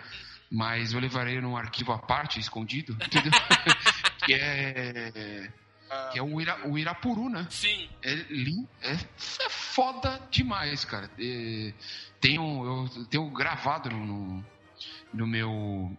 mas 0.50 0.92
eu 0.92 0.98
levaria 0.98 1.40
num 1.40 1.56
arquivo 1.56 1.92
à 1.92 1.98
parte, 1.98 2.40
escondido, 2.40 2.92
entendeu? 3.06 3.32
que 4.24 4.34
é 4.34 5.48
que 6.12 6.18
é 6.18 6.22
o, 6.22 6.40
Ira, 6.40 6.68
o 6.68 6.76
Irapuru, 6.76 7.28
né? 7.28 7.46
Sim. 7.48 7.88
É, 8.02 8.12
é, 8.12 8.92
é 8.92 9.48
foda 9.48 10.20
demais, 10.30 10.84
cara. 10.84 11.08
É, 11.18 11.72
tenho, 12.20 12.64
eu 12.64 13.04
tenho 13.06 13.30
gravado 13.30 13.88
no, 13.90 14.04
no, 14.04 14.44
no 15.14 15.26
meu 15.28 15.96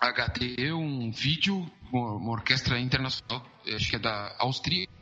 HD 0.00 0.72
um 0.72 1.10
vídeo, 1.10 1.68
uma, 1.98 2.32
orquestra 2.32 2.78
internacional, 2.78 3.44
acho 3.74 3.88
que 3.90 3.96
é 3.96 3.98
da 3.98 4.34
austríaca, 4.38 4.92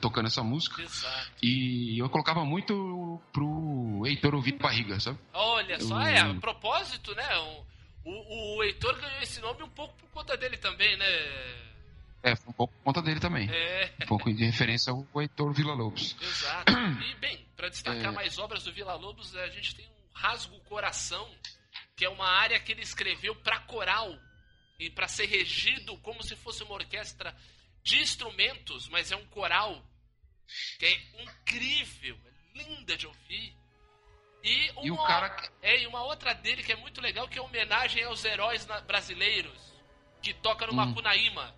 tocando 0.00 0.26
essa 0.26 0.42
música. 0.42 0.82
Exato. 0.82 1.30
E 1.42 1.98
eu 1.98 2.08
colocava 2.08 2.44
muito 2.44 3.20
pro 3.32 4.02
Heitor 4.06 4.34
ouvir 4.34 4.52
barriga, 4.58 4.98
sabe? 5.00 5.18
Olha 5.32 5.80
só, 5.80 6.00
Eu- 6.00 6.06
é, 6.06 6.18
a 6.20 6.34
propósito, 6.34 7.14
né? 7.14 7.26
O, 8.04 8.56
o, 8.56 8.62
Heitor 8.62 9.00
ganhou 9.00 9.20
esse 9.22 9.40
nome 9.40 9.62
um 9.62 9.68
pouco 9.68 9.94
por 9.96 10.08
conta 10.10 10.36
dele 10.36 10.56
também, 10.58 10.96
né? 10.96 11.06
É, 12.22 12.36
foi 12.36 12.50
um 12.50 12.52
pouco 12.52 12.72
por 12.74 12.82
conta 12.84 13.02
dele 13.02 13.20
também. 13.20 13.50
É. 13.50 13.92
Um 14.02 14.06
pouco 14.06 14.32
de 14.32 14.44
referência 14.44 14.92
ao 14.92 15.06
Heitor 15.20 15.52
Villa-Lobos. 15.52 16.16
Exato. 16.20 16.72
E, 16.72 17.14
bem, 17.16 17.44
para 17.56 17.68
destacar 17.68 18.06
É. 18.06 18.10
mais 18.10 18.38
obras 18.38 18.62
do 18.64 18.72
Vila 18.72 18.94
Lobos, 18.94 19.34
a 19.36 19.48
gente 19.48 19.74
tem 19.74 19.84
um 19.86 20.18
Rasgo 20.18 20.58
Coração, 20.60 21.28
que 21.96 22.04
é 22.04 22.08
uma 22.08 22.26
área 22.26 22.58
que 22.60 22.72
ele 22.72 22.82
escreveu 22.82 23.34
para 23.36 23.60
coral 23.60 24.14
e 24.78 24.90
para 24.90 25.08
ser 25.08 25.26
regido 25.26 25.96
como 25.98 26.22
se 26.22 26.34
fosse 26.36 26.62
uma 26.62 26.74
orquestra 26.74 27.34
de 27.82 28.00
instrumentos, 28.00 28.88
mas 28.88 29.12
é 29.12 29.16
um 29.16 29.26
coral 29.26 29.84
que 30.78 30.86
é 30.86 31.22
incrível, 31.22 32.18
é 32.26 32.58
linda 32.58 32.96
de 32.96 33.06
ouvir. 33.06 33.56
E, 34.42 34.70
uma, 34.72 34.86
E 34.86 34.90
o 34.90 34.96
cara- 35.06 35.50
é, 35.62 35.82
e 35.82 35.86
uma 35.86 36.02
outra 36.04 36.34
dele 36.34 36.62
que 36.62 36.72
é 36.72 36.76
muito 36.76 37.00
legal, 37.00 37.26
que 37.28 37.38
é 37.38 37.42
homenagem 37.42 38.02
aos 38.04 38.24
heróis 38.24 38.66
brasileiros, 38.86 39.58
que 40.22 40.34
toca 40.34 40.66
no 40.66 40.72
Hum. 40.72 40.76
Macunaíma. 40.76 41.54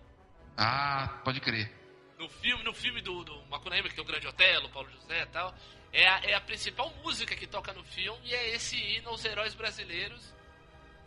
Ah, 0.55 1.19
pode 1.23 1.39
crer. 1.41 1.69
No 2.17 2.27
filme, 2.29 2.63
no 2.63 2.73
filme 2.73 3.01
do, 3.01 3.23
do 3.23 3.45
Macunaíma, 3.47 3.89
que 3.89 3.95
tem 3.95 4.03
o 4.03 4.07
Grande 4.07 4.25
Otelo, 4.27 4.69
Paulo 4.69 4.89
José 4.89 5.21
e 5.21 5.25
tal, 5.27 5.53
é 5.91 6.07
a, 6.07 6.19
é 6.23 6.33
a 6.33 6.41
principal 6.41 6.89
música 7.03 7.35
que 7.35 7.45
toca 7.45 7.73
no 7.73 7.83
filme 7.83 8.19
e 8.27 8.33
é 8.33 8.55
esse 8.55 8.75
hino 8.75 9.09
aos 9.09 9.23
heróis 9.23 9.53
brasileiros, 9.53 10.33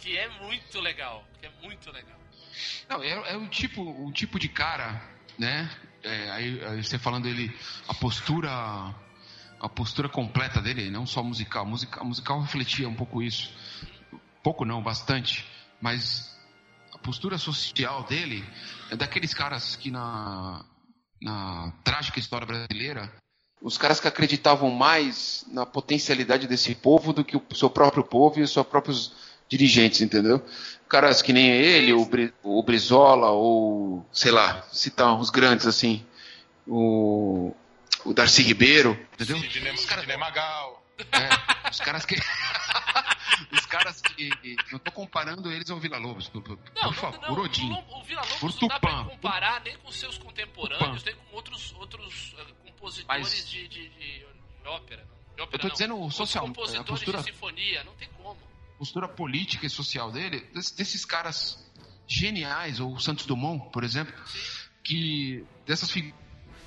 que 0.00 0.16
é 0.16 0.28
muito 0.40 0.80
legal, 0.80 1.24
que 1.38 1.46
é 1.46 1.50
muito 1.62 1.92
legal. 1.92 2.18
Não, 2.88 3.02
é, 3.02 3.32
é 3.32 3.36
o 3.36 3.46
tipo, 3.48 3.82
o 3.82 4.10
tipo 4.12 4.38
de 4.38 4.48
cara, 4.48 5.00
né? 5.38 5.70
É, 6.02 6.30
aí, 6.30 6.64
aí 6.64 6.82
você 6.82 6.98
falando 6.98 7.24
dele, 7.24 7.54
a 7.86 7.94
postura, 7.94 8.50
a 9.60 9.68
postura 9.68 10.08
completa 10.08 10.60
dele, 10.60 10.90
não 10.90 11.06
só 11.06 11.22
musical, 11.22 11.66
musical, 11.66 12.04
musical 12.04 12.40
refletia 12.40 12.88
um 12.88 12.94
pouco 12.94 13.22
isso, 13.22 13.54
pouco 14.42 14.64
não, 14.64 14.82
bastante, 14.82 15.46
mas 15.80 16.34
a 16.94 16.98
postura 16.98 17.36
social 17.36 18.02
dele 18.04 18.42
é 18.90 18.96
daqueles 18.96 19.34
caras 19.34 19.76
que 19.76 19.90
na, 19.90 20.64
na 21.20 21.72
trágica 21.84 22.18
história 22.18 22.46
brasileira, 22.46 23.12
os 23.60 23.76
caras 23.76 24.00
que 24.00 24.08
acreditavam 24.08 24.70
mais 24.70 25.44
na 25.52 25.66
potencialidade 25.66 26.48
desse 26.48 26.74
povo 26.74 27.12
do 27.12 27.22
que 27.22 27.36
o 27.36 27.54
seu 27.54 27.68
próprio 27.68 28.02
povo 28.02 28.38
e 28.38 28.42
os 28.42 28.50
seus 28.50 28.66
próprios 28.66 29.29
dirigentes, 29.50 30.00
entendeu? 30.00 30.42
Caras 30.88 31.20
que 31.20 31.32
nem 31.32 31.50
ele, 31.50 31.92
o, 31.92 32.04
Bri- 32.06 32.32
o 32.42 32.62
Brizola, 32.62 33.30
ou 33.30 34.06
sei 34.12 34.30
lá, 34.32 34.62
citar 34.72 35.12
uns 35.14 35.28
grandes 35.30 35.66
assim, 35.66 36.04
o, 36.66 37.54
o 38.04 38.14
Darcy 38.14 38.42
Ribeiro, 38.42 38.98
entendeu? 39.14 39.38
Sidney, 39.38 39.72
Os 39.74 39.84
caras, 39.84 40.04
Sidney 40.04 40.16
Magal. 40.16 40.82
é, 41.12 41.68
os 41.70 41.80
caras 41.80 42.04
que. 42.04 42.14
os 43.52 43.66
caras 43.66 44.00
que. 44.00 44.30
Não 44.72 44.78
tô 44.78 44.92
comparando 44.92 45.50
eles 45.50 45.70
ao 45.70 45.78
Vila 45.78 45.98
Lobos, 45.98 46.28
por, 46.28 46.42
por, 46.42 46.58
Não, 46.76 46.82
por 46.92 46.94
favor, 46.94 47.20
não, 47.38 47.44
Odin. 47.44 47.70
o, 47.72 47.98
o 47.98 48.02
Vila 48.04 48.20
Lobos 48.22 48.38
Por 48.54 48.60
não 48.62 48.68
dá 48.68 48.80
pra 48.80 48.90
Tupã. 48.90 49.04
comparar 49.10 49.62
nem 49.64 49.76
com 49.78 49.90
seus 49.92 50.18
contemporâneos, 50.18 51.02
Tupã. 51.02 51.16
nem 51.16 51.30
com 51.30 51.36
outros, 51.36 51.72
outros 51.78 52.34
eh, 52.38 52.44
compositores 52.66 53.06
Mas- 53.08 53.48
de, 53.48 53.68
de, 53.68 53.88
de- 53.88 54.24
de 54.60 54.68
ópera. 54.68 55.06
não. 55.08 55.34
De 55.36 55.42
ópera 55.42 55.56
Eu 55.56 55.58
tô 55.60 55.66
não. 55.68 55.72
dizendo 55.72 55.94
o 55.96 56.06
Os 56.06 56.14
social- 56.14 56.44
compositores 56.46 56.80
a 56.80 56.92
postura- 56.92 57.18
de 57.18 57.24
sinfonia, 57.24 57.84
não 57.84 57.92
tem 57.94 58.08
como. 58.16 58.36
Postura 58.80 59.06
política 59.06 59.66
e 59.66 59.70
social 59.70 60.10
dele, 60.10 60.40
des- 60.54 60.70
desses 60.70 61.04
caras 61.04 61.62
geniais, 62.08 62.80
ou 62.80 62.98
Santos 62.98 63.26
Dumont, 63.26 63.70
por 63.70 63.84
exemplo, 63.84 64.14
que 64.82 65.44
dessas 65.66 65.90
fi- 65.90 66.14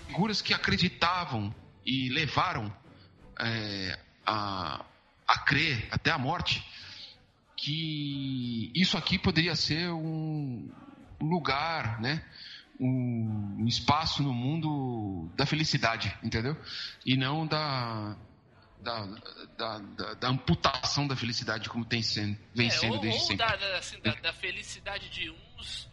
figuras 0.08 0.40
que 0.40 0.54
acreditavam 0.54 1.54
e 1.84 2.10
levaram 2.10 2.72
é, 3.40 4.00
a, 4.24 4.86
a 5.28 5.40
crer 5.40 5.88
até 5.90 6.12
a 6.12 6.18
morte 6.20 6.64
que 7.58 8.72
isso 8.76 8.96
aqui 8.96 9.18
poderia 9.18 9.56
ser 9.56 9.90
um 9.90 10.70
lugar, 11.20 12.00
né? 12.00 12.24
Um 12.80 13.66
espaço 13.66 14.22
no 14.22 14.34
mundo 14.34 15.32
da 15.36 15.48
felicidade, 15.48 16.16
entendeu? 16.22 16.56
E 17.06 17.18
não 17.18 17.48
da, 17.48 18.16
da, 18.84 19.06
da, 19.58 19.80
da- 19.80 20.14
da 20.16 20.28
amputação 20.28 21.08
da 21.08 21.16
felicidade 21.16 21.70
como 21.70 21.86
tem 21.86 22.02
sendo, 22.04 22.38
vem 22.54 22.68
É, 22.68 22.72
sendo 22.72 22.96
ou, 22.96 23.00
desde 23.00 23.20
ou 23.22 23.26
sempre. 23.28 23.46
da, 23.46 23.78
assim, 23.78 24.00
da- 24.02 24.16
da 24.16 24.34
felicidade 24.34 25.10
de 25.10 25.30
uns 25.30 25.88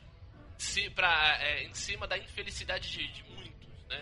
se, 0.58 0.90
pra, 0.90 1.38
é, 1.40 1.64
em 1.64 1.72
cima 1.74 2.06
da 2.06 2.18
infelicidade 2.18 2.90
de, 2.90 3.06
de 3.12 3.22
muitos, 3.34 3.68
né? 3.88 4.00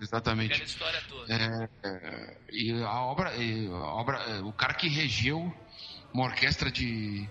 Exatamente. 0.00 0.52
Aquela 0.52 0.64
história 0.66 1.02
toda. 1.08 1.34
É, 1.34 1.68
é, 1.84 2.38
e 2.50 2.72
a 2.82 3.00
obra, 3.02 3.36
e 3.36 3.66
a 3.66 3.72
obra 3.94 4.18
é, 4.18 4.40
o 4.40 4.52
cara 4.52 4.74
que 4.74 4.88
regeu 4.88 5.52
uma 6.14 6.24
orquestra 6.24 6.70
de, 6.70 7.28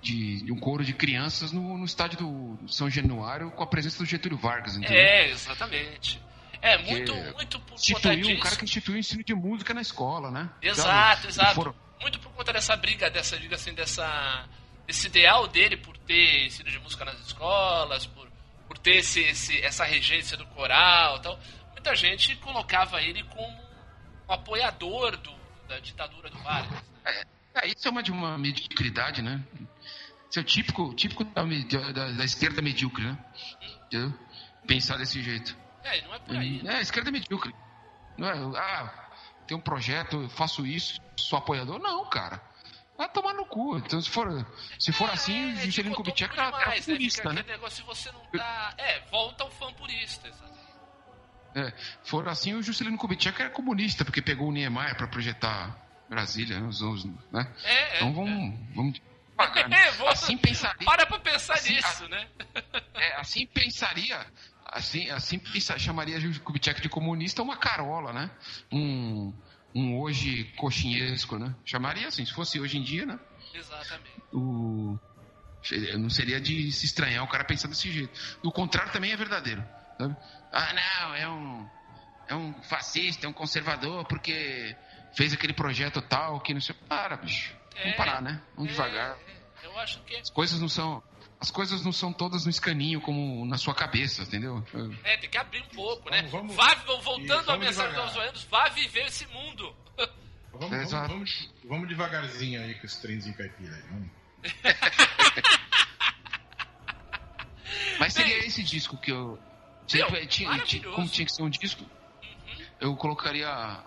de, 0.00 0.44
de 0.44 0.52
um 0.52 0.58
coro 0.58 0.84
de 0.84 0.94
crianças 0.94 1.52
no, 1.52 1.76
no 1.76 1.84
estádio 1.84 2.18
do 2.18 2.68
São 2.72 2.88
Januário 2.88 3.50
com 3.50 3.62
a 3.62 3.66
presença 3.66 3.98
do 3.98 4.06
Getúlio 4.06 4.38
Vargas, 4.38 4.76
entendeu? 4.76 4.96
É, 4.96 5.28
exatamente. 5.30 6.22
É, 6.62 6.76
muito, 6.78 7.14
muito 7.34 7.58
por 7.60 7.76
conta 7.80 8.08
um 8.10 8.20
disso. 8.20 8.42
cara 8.42 8.56
que 8.56 8.64
instituiu 8.64 8.94
o 8.96 8.98
ensino 8.98 9.24
de 9.24 9.34
música 9.34 9.72
na 9.72 9.80
escola, 9.80 10.30
né? 10.30 10.50
Exato, 10.60 11.22
Sabe? 11.22 11.28
exato. 11.28 11.54
Foram- 11.54 11.74
Muito 12.00 12.18
por 12.18 12.32
conta 12.32 12.52
dessa 12.52 12.74
briga, 12.76 13.10
dessa, 13.10 13.38
diga 13.38 13.56
assim, 13.56 13.74
dessa. 13.74 14.46
desse 14.86 15.06
ideal 15.06 15.46
dele 15.46 15.76
por 15.76 15.96
ter 15.98 16.46
ensino 16.46 16.70
de 16.70 16.78
música 16.78 17.04
nas 17.04 17.18
escolas, 17.20 18.06
por, 18.06 18.28
por 18.66 18.76
ter 18.78 18.96
esse, 18.96 19.20
esse- 19.20 19.60
essa 19.62 19.84
regência 19.84 20.36
do 20.36 20.46
coral 20.46 21.16
e 21.16 21.20
tal. 21.22 21.38
Muita 21.72 21.94
gente 21.94 22.36
colocava 22.36 23.00
ele 23.02 23.22
como 23.24 23.46
um 24.28 24.32
apoiador 24.32 25.16
do, 25.16 25.32
da 25.68 25.78
ditadura 25.78 26.28
do 26.30 26.38
Vargas. 26.40 26.82
É, 27.54 27.66
isso 27.68 27.86
é 27.86 27.90
uma 27.90 28.02
de 28.02 28.12
uma 28.12 28.36
mediocridade, 28.38 29.22
né? 29.22 29.42
Isso 30.30 30.38
é 30.38 30.42
o 30.42 30.44
típico, 30.44 30.94
típico 30.94 31.24
da, 31.24 31.42
da- 31.42 31.92
da- 31.92 32.10
da 32.12 32.24
esquerda 32.24 32.62
medíocre, 32.62 33.04
né? 33.04 33.18
Entendeu? 33.86 34.12
Pensar 34.66 34.96
desse 34.98 35.20
jeito. 35.22 35.56
É, 35.84 36.02
não 36.02 36.14
é 36.14 36.18
por 36.18 36.36
aí. 36.36 36.60
É, 36.66 36.76
a 36.76 36.80
esquerda 36.80 37.10
é 37.10 37.12
medíocre. 37.12 37.54
Não 38.16 38.28
é, 38.28 38.58
ah, 38.58 39.08
tem 39.46 39.56
um 39.56 39.60
projeto, 39.60 40.22
eu 40.22 40.28
faço 40.30 40.66
isso, 40.66 41.00
sou 41.18 41.38
apoiador. 41.38 41.78
Não, 41.78 42.04
cara. 42.08 42.40
Vai 42.98 43.08
tomar 43.08 43.32
no 43.32 43.46
cu. 43.46 43.78
Então, 43.78 44.00
se 44.02 44.10
for, 44.10 44.46
se 44.78 44.92
for 44.92 45.08
assim, 45.10 45.52
o 45.54 45.58
é 45.58 45.64
Juscelino 45.64 45.94
Kubitschek 45.94 46.34
era, 46.34 46.48
era 46.48 46.58
demais, 46.58 46.86
né? 46.86 46.94
Purista, 46.94 47.32
né? 47.32 47.42
negócio 47.46 47.76
se 47.78 47.82
você 47.82 48.12
não 48.12 48.20
tá. 48.26 48.74
É, 48.76 49.00
volta 49.10 49.42
ao 49.44 49.50
fã 49.50 49.72
purista, 49.72 50.28
exato. 50.28 50.50
É, 51.54 51.72
for 52.04 52.28
assim, 52.28 52.52
o 52.54 52.62
Juscelino 52.62 52.98
Kubitschek 52.98 53.40
era 53.40 53.50
comunista, 53.50 54.04
porque 54.04 54.20
pegou 54.20 54.48
o 54.48 54.52
Niemeyer 54.52 54.94
para 54.96 55.06
projetar 55.08 55.76
Brasília, 56.10 56.60
né? 56.60 56.68
Os, 56.68 56.82
os- 56.82 57.04
né? 57.32 57.52
É, 57.64 57.72
é, 57.72 57.96
então 57.96 58.12
vamos, 58.12 58.60
vamos 58.74 59.00
devagar, 59.32 59.68
né? 59.68 59.80
É, 59.88 59.90
volta- 59.92 60.12
Assim 60.12 60.36
pensaria. 60.36 60.84
Para 60.84 61.06
pra 61.06 61.18
pensar 61.18 61.54
Assim, 61.54 61.72
nisso, 61.72 62.04
a- 62.04 62.08
né? 62.08 62.28
É, 62.94 63.16
assim 63.16 63.46
pensaria, 63.46 64.26
assim, 64.70 65.10
assim 65.10 65.40
chamaria 65.78 66.18
o 66.18 66.40
Kubitschek 66.40 66.80
de 66.80 66.88
comunista 66.88 67.42
uma 67.42 67.56
carola, 67.56 68.12
né? 68.12 68.30
Um, 68.72 69.32
um 69.74 69.98
hoje 69.98 70.44
coxinhesco, 70.56 71.38
né? 71.38 71.54
Chamaria 71.64 72.08
assim, 72.08 72.24
se 72.24 72.32
fosse 72.32 72.58
hoje 72.60 72.78
em 72.78 72.82
dia, 72.82 73.06
né? 73.06 73.18
Exatamente. 73.54 74.10
O, 74.32 74.98
não 75.98 76.08
seria 76.08 76.40
de 76.40 76.70
se 76.72 76.86
estranhar 76.86 77.24
o 77.24 77.28
cara 77.28 77.44
pensar 77.44 77.68
desse 77.68 77.90
jeito. 77.90 78.12
Do 78.42 78.50
contrário 78.52 78.92
também 78.92 79.12
é 79.12 79.16
verdadeiro. 79.16 79.62
sabe? 79.98 80.16
Ah, 80.52 80.72
não, 80.72 81.14
é 81.14 81.28
um, 81.28 81.68
é 82.28 82.34
um 82.34 82.62
fascista, 82.62 83.26
é 83.26 83.28
um 83.28 83.32
conservador, 83.32 84.04
porque 84.06 84.76
fez 85.14 85.32
aquele 85.32 85.52
projeto 85.52 86.00
tal 86.00 86.40
que 86.40 86.54
não 86.54 86.60
sei. 86.60 86.74
Para, 86.88 87.16
bicho. 87.16 87.54
Vamos 87.74 87.92
É, 87.94 87.96
parar, 87.96 88.22
né? 88.22 88.40
Vamos 88.54 88.70
é, 88.70 88.72
devagar. 88.72 89.16
é, 89.62 89.66
eu 89.66 89.78
acho 89.78 90.00
que. 90.02 90.16
As 90.16 90.30
coisas 90.30 90.60
não 90.60 90.68
são. 90.68 91.02
As 91.40 91.50
coisas 91.50 91.82
não 91.82 91.92
são 91.92 92.12
todas 92.12 92.44
no 92.44 92.50
escaninho 92.50 93.00
como 93.00 93.46
na 93.46 93.56
sua 93.56 93.74
cabeça, 93.74 94.22
entendeu? 94.22 94.62
É, 95.04 95.16
tem 95.16 95.30
que 95.30 95.38
abrir 95.38 95.62
um 95.62 95.68
pouco, 95.74 96.10
né? 96.10 96.22
Vamos- 96.30 96.54
vamos- 96.54 96.56
vá, 96.56 96.74
voltando 97.02 97.50
à 97.50 97.56
mensagem 97.56 97.98
dos 97.98 98.12
zoeiros, 98.12 98.44
vá 98.44 98.68
viver 98.68 99.06
esse 99.06 99.26
mundo. 99.28 99.74
Vamos, 100.52 100.68
vamos, 100.68 100.72
Exato. 100.86 101.08
vamos, 101.08 101.50
vamos 101.64 101.88
devagarzinho 101.88 102.60
aí 102.60 102.74
com 102.74 102.84
esse 102.86 103.00
trenzinho 103.00 103.34
caipira 103.36 103.74
aí. 103.74 103.82
Vamos. 103.88 104.10
Mas 107.98 108.12
seria 108.12 108.38
esse 108.46 108.62
disco 108.62 108.96
que 108.96 109.10
eu. 109.12 109.38
Meu, 109.92 110.06
é, 110.08 110.26
tinha- 110.26 110.50
como 110.94 111.08
tinha 111.08 111.26
que 111.26 111.32
ser 111.32 111.42
um 111.42 111.50
disco, 111.50 111.84
eu 112.80 112.94
colocaria 112.96 113.82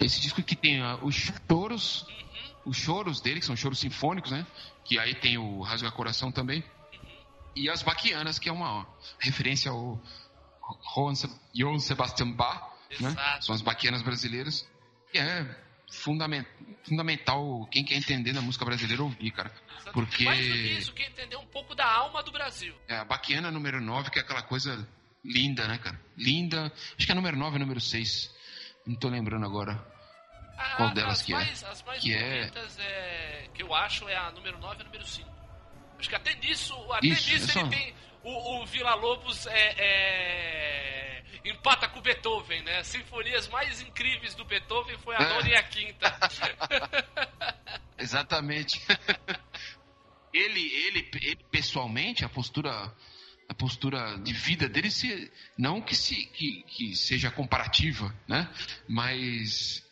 esse 0.00 0.20
disco 0.20 0.42
que 0.42 0.54
tem 0.54 0.80
ah, 0.80 0.98
os 1.02 1.14
choros, 1.14 2.06
os 2.64 2.76
choros 2.76 3.20
dele, 3.20 3.40
que 3.40 3.46
são 3.46 3.56
choros 3.56 3.78
sinfônicos, 3.78 4.30
né? 4.30 4.46
Que 4.84 4.98
aí 4.98 5.14
tem 5.14 5.36
o 5.38 5.60
Rasga 5.62 5.90
Coração 5.90 6.30
também. 6.30 6.62
E 7.54 7.68
as 7.68 7.82
Baquianas, 7.82 8.38
que 8.38 8.48
é 8.48 8.52
uma 8.52 8.86
referência 9.18 9.70
ao 9.70 10.00
Johann 10.94 11.14
Se- 11.14 11.40
Johann 11.54 11.78
Sebastian 11.78 12.32
Bach, 12.32 12.72
né? 13.00 13.14
São 13.40 13.54
as 13.54 13.62
Baquianas 13.62 14.02
brasileiras. 14.02 14.68
E 15.12 15.18
é 15.18 15.44
fundamen- 15.90 16.46
fundamental 16.84 17.66
quem 17.72 17.84
quer 17.84 17.94
entender 17.96 18.32
da 18.32 18.40
música 18.40 18.64
brasileira 18.64 19.02
ouvir, 19.02 19.30
cara. 19.32 19.50
Porque 19.92 20.24
Mais 20.24 20.46
do 20.46 20.52
que 20.52 20.58
isso, 20.78 20.92
quer 20.92 21.06
entender 21.08 21.36
um 21.36 21.46
pouco 21.46 21.74
da 21.74 21.86
alma 21.90 22.22
do 22.22 22.30
Brasil. 22.30 22.74
é, 22.86 22.96
a 22.96 23.04
Baquiana 23.04 23.50
número 23.50 23.80
9, 23.80 24.10
que 24.10 24.18
é 24.18 24.22
aquela 24.22 24.42
coisa 24.42 24.86
linda, 25.24 25.66
né, 25.66 25.78
cara? 25.78 25.98
Linda. 26.16 26.72
Acho 26.96 27.06
que 27.06 27.12
é 27.12 27.14
número 27.14 27.36
9 27.36 27.54
ou 27.54 27.60
número 27.60 27.80
6. 27.80 28.30
Não 28.86 28.94
tô 28.94 29.08
lembrando 29.08 29.44
agora. 29.46 29.72
A- 30.56 30.76
Qual 30.76 30.90
delas 30.94 31.20
as 31.20 31.22
que 31.22 31.32
é? 31.32 31.36
mais, 31.36 31.64
As 31.64 31.82
mais 31.82 32.02
Que 32.02 32.12
é- 32.14 32.40
bonitas 32.40 32.78
é... 32.78 33.48
que 33.54 33.62
eu 33.62 33.74
acho 33.74 34.08
é 34.08 34.16
a 34.16 34.30
número 34.32 34.58
9 34.58 34.76
e 34.78 34.80
a 34.82 34.84
número 34.84 35.06
5. 35.06 35.28
Acho 35.98 36.08
que 36.08 36.14
até 36.14 36.34
nisso, 36.36 36.74
até 36.92 37.06
Isso, 37.06 37.30
nisso 37.30 37.48
só- 37.52 37.60
ele 37.60 37.70
tem. 37.70 37.94
O, 38.22 38.62
o 38.62 38.66
Vila 38.66 38.94
Lobos 38.94 39.46
é, 39.46 39.74
é- 39.78 41.22
empata 41.44 41.88
com 41.88 42.00
Beethoven, 42.00 42.62
né? 42.62 42.78
As 42.78 42.86
sinfonias 42.88 43.48
mais 43.48 43.80
incríveis 43.80 44.34
do 44.34 44.44
Beethoven 44.44 44.98
foi 44.98 45.14
a 45.16 45.20
É. 45.20 45.28
nona 45.28 45.48
e 45.48 45.54
a 45.54 45.62
quinta. 45.62 46.18
Exatamente. 47.98 48.80
ele, 50.32 50.60
ele, 50.60 51.10
ele, 51.22 51.36
pessoalmente, 51.50 52.24
a 52.24 52.28
postura, 52.28 52.92
a 53.48 53.54
postura 53.54 54.18
de 54.18 54.32
vida 54.32 54.68
dele, 54.68 54.90
se, 54.90 55.30
não 55.56 55.80
que, 55.80 55.96
se, 55.96 56.26
que, 56.26 56.62
que 56.64 56.94
seja 56.96 57.30
comparativa, 57.30 58.14
né? 58.26 58.48
Mas 58.88 59.84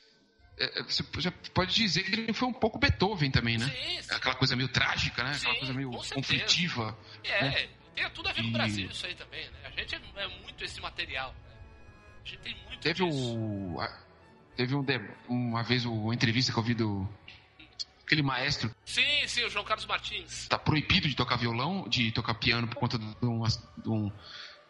você 0.89 1.05
já 1.19 1.31
pode 1.53 1.75
dizer 1.75 2.03
que 2.05 2.13
ele 2.13 2.33
foi 2.33 2.49
um 2.49 2.53
pouco 2.53 2.79
Beethoven 2.79 3.31
também, 3.31 3.59
né? 3.59 3.67
Sim, 3.67 4.03
sim. 4.03 4.15
Aquela 4.15 4.35
coisa 4.35 4.57
meio 4.57 4.69
trágica, 4.69 5.23
né? 5.23 5.33
Aquela 5.35 5.53
Sim, 5.55 5.59
coisa 5.59 5.75
meio 5.75 5.91
conflitiva. 5.91 6.99
É, 7.25 7.43
né? 7.43 7.69
tem 7.95 8.11
tudo 8.11 8.29
a 8.29 8.33
ver 8.33 8.43
com 8.43 8.49
o 8.49 8.53
Brasil 8.53 8.89
isso 8.91 9.05
aí 9.07 9.15
também, 9.15 9.45
né? 9.45 9.59
A 9.65 9.71
gente 9.71 9.95
é, 9.95 10.01
é 10.17 10.29
muito 10.43 10.65
esse 10.65 10.81
material, 10.81 11.33
né? 11.33 11.57
A 12.25 12.29
gente 12.29 12.41
tem 12.41 12.57
muito 12.69 12.81
Teve 12.81 13.05
disso. 13.05 13.37
o. 13.39 13.79
Teve 14.57 14.75
um, 14.75 14.85
uma 15.29 15.63
vez 15.63 15.85
uma 15.85 16.15
entrevista 16.15 16.53
que 16.53 16.59
eu 16.59 16.63
vi 16.63 16.75
do. 16.75 17.07
Aquele 18.05 18.23
maestro 18.23 18.71
Sim, 18.85 19.03
sim, 19.27 19.43
o 19.45 19.51
João 19.51 19.65
Carlos 19.65 19.85
Martins. 19.85 20.47
tá 20.47 20.57
proibido 20.57 21.09
de 21.09 21.17
tocar 21.17 21.35
violão, 21.37 21.89
de 21.89 22.13
tocar 22.13 22.35
piano 22.35 22.69
por 22.69 22.77
conta 22.77 22.97
de 22.99 23.05
um, 23.27 23.45
ass- 23.45 23.61
de 23.83 23.89
um, 23.91 24.13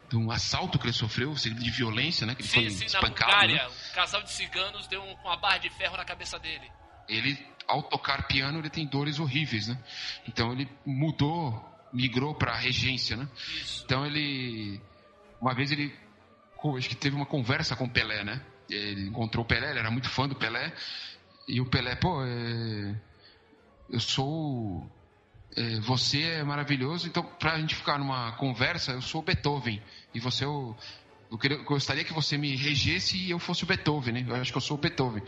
de 0.09 0.17
um 0.17 0.31
assalto 0.31 0.79
que 0.79 0.87
ele 0.87 0.93
sofreu, 0.93 1.33
de 1.35 1.71
violência, 1.71 2.27
né? 2.27 2.35
Que 2.35 2.43
ele 2.43 2.49
Sim, 2.49 2.61
foi 2.63 2.71
sim, 2.71 2.81
na 2.81 2.87
espancado. 2.87 3.31
Bulgária, 3.33 3.57
né? 3.57 3.69
um 3.69 3.95
casal 3.95 4.23
de 4.23 4.33
ciganos 4.33 4.87
deu 4.87 5.03
um, 5.03 5.15
com 5.17 5.29
uma 5.29 5.37
barra 5.37 5.59
de 5.59 5.71
ferro 5.71 5.97
na 5.97 6.05
cabeça 6.05 6.39
dele. 6.39 6.71
Ele, 7.09 7.39
ao 7.67 7.83
tocar 7.83 8.27
piano, 8.27 8.59
ele 8.59 8.71
tem 8.71 8.87
dores 8.87 9.19
horríveis, 9.19 9.69
né? 9.69 9.79
Então 10.27 10.53
ele 10.53 10.69
mudou, 10.85 11.65
migrou 11.93 12.35
pra 12.35 12.57
regência, 12.57 13.17
né? 13.17 13.29
Isso. 13.37 13.85
Então 13.85 14.05
ele. 14.05 14.81
Uma 15.41 15.55
vez 15.55 15.71
ele. 15.71 15.95
Acho 16.77 16.89
que 16.89 16.97
teve 16.97 17.15
uma 17.15 17.27
conversa 17.27 17.77
com 17.77 17.85
o 17.85 17.91
Pelé, 17.91 18.25
né? 18.25 18.45
Ele 18.69 19.09
encontrou 19.09 19.45
o 19.45 19.49
Pelé, 19.49 19.71
ele 19.71 19.79
era 19.79 19.91
muito 19.91 20.09
fã 20.09 20.29
do 20.29 20.35
Pelé. 20.35 20.73
E 21.47 21.61
o 21.61 21.67
Pelé, 21.67 21.95
pô, 21.95 22.25
é, 22.25 22.97
eu 23.91 24.01
sou. 24.01 24.91
É, 25.55 25.81
você 25.81 26.23
é 26.23 26.43
maravilhoso, 26.45 27.07
então 27.07 27.23
pra 27.23 27.59
gente 27.59 27.75
ficar 27.75 27.99
numa 27.99 28.33
conversa, 28.33 28.93
eu 28.93 29.03
sou 29.03 29.21
o 29.21 29.25
Beethoven. 29.25 29.83
E 30.15 30.21
você 30.21 30.45
é 30.45 30.49
o. 30.49 30.75
Eu 31.31 31.37
queria- 31.39 31.57
eu 31.59 31.65
gostaria 31.65 32.05
que 32.05 32.13
você 32.13 32.39
me 32.39 32.55
regesse 32.57 33.17
e 33.19 33.31
eu 33.31 33.39
fosse 33.39 33.65
o 33.65 33.67
Beethoven, 33.67 34.15
né? 34.15 34.25
Eu 34.29 34.37
acho 34.37 34.53
que 34.53 34.59
eu 34.59 34.63
sou 34.63 34.77
o 34.77 34.81
Beethoven. 34.81 35.23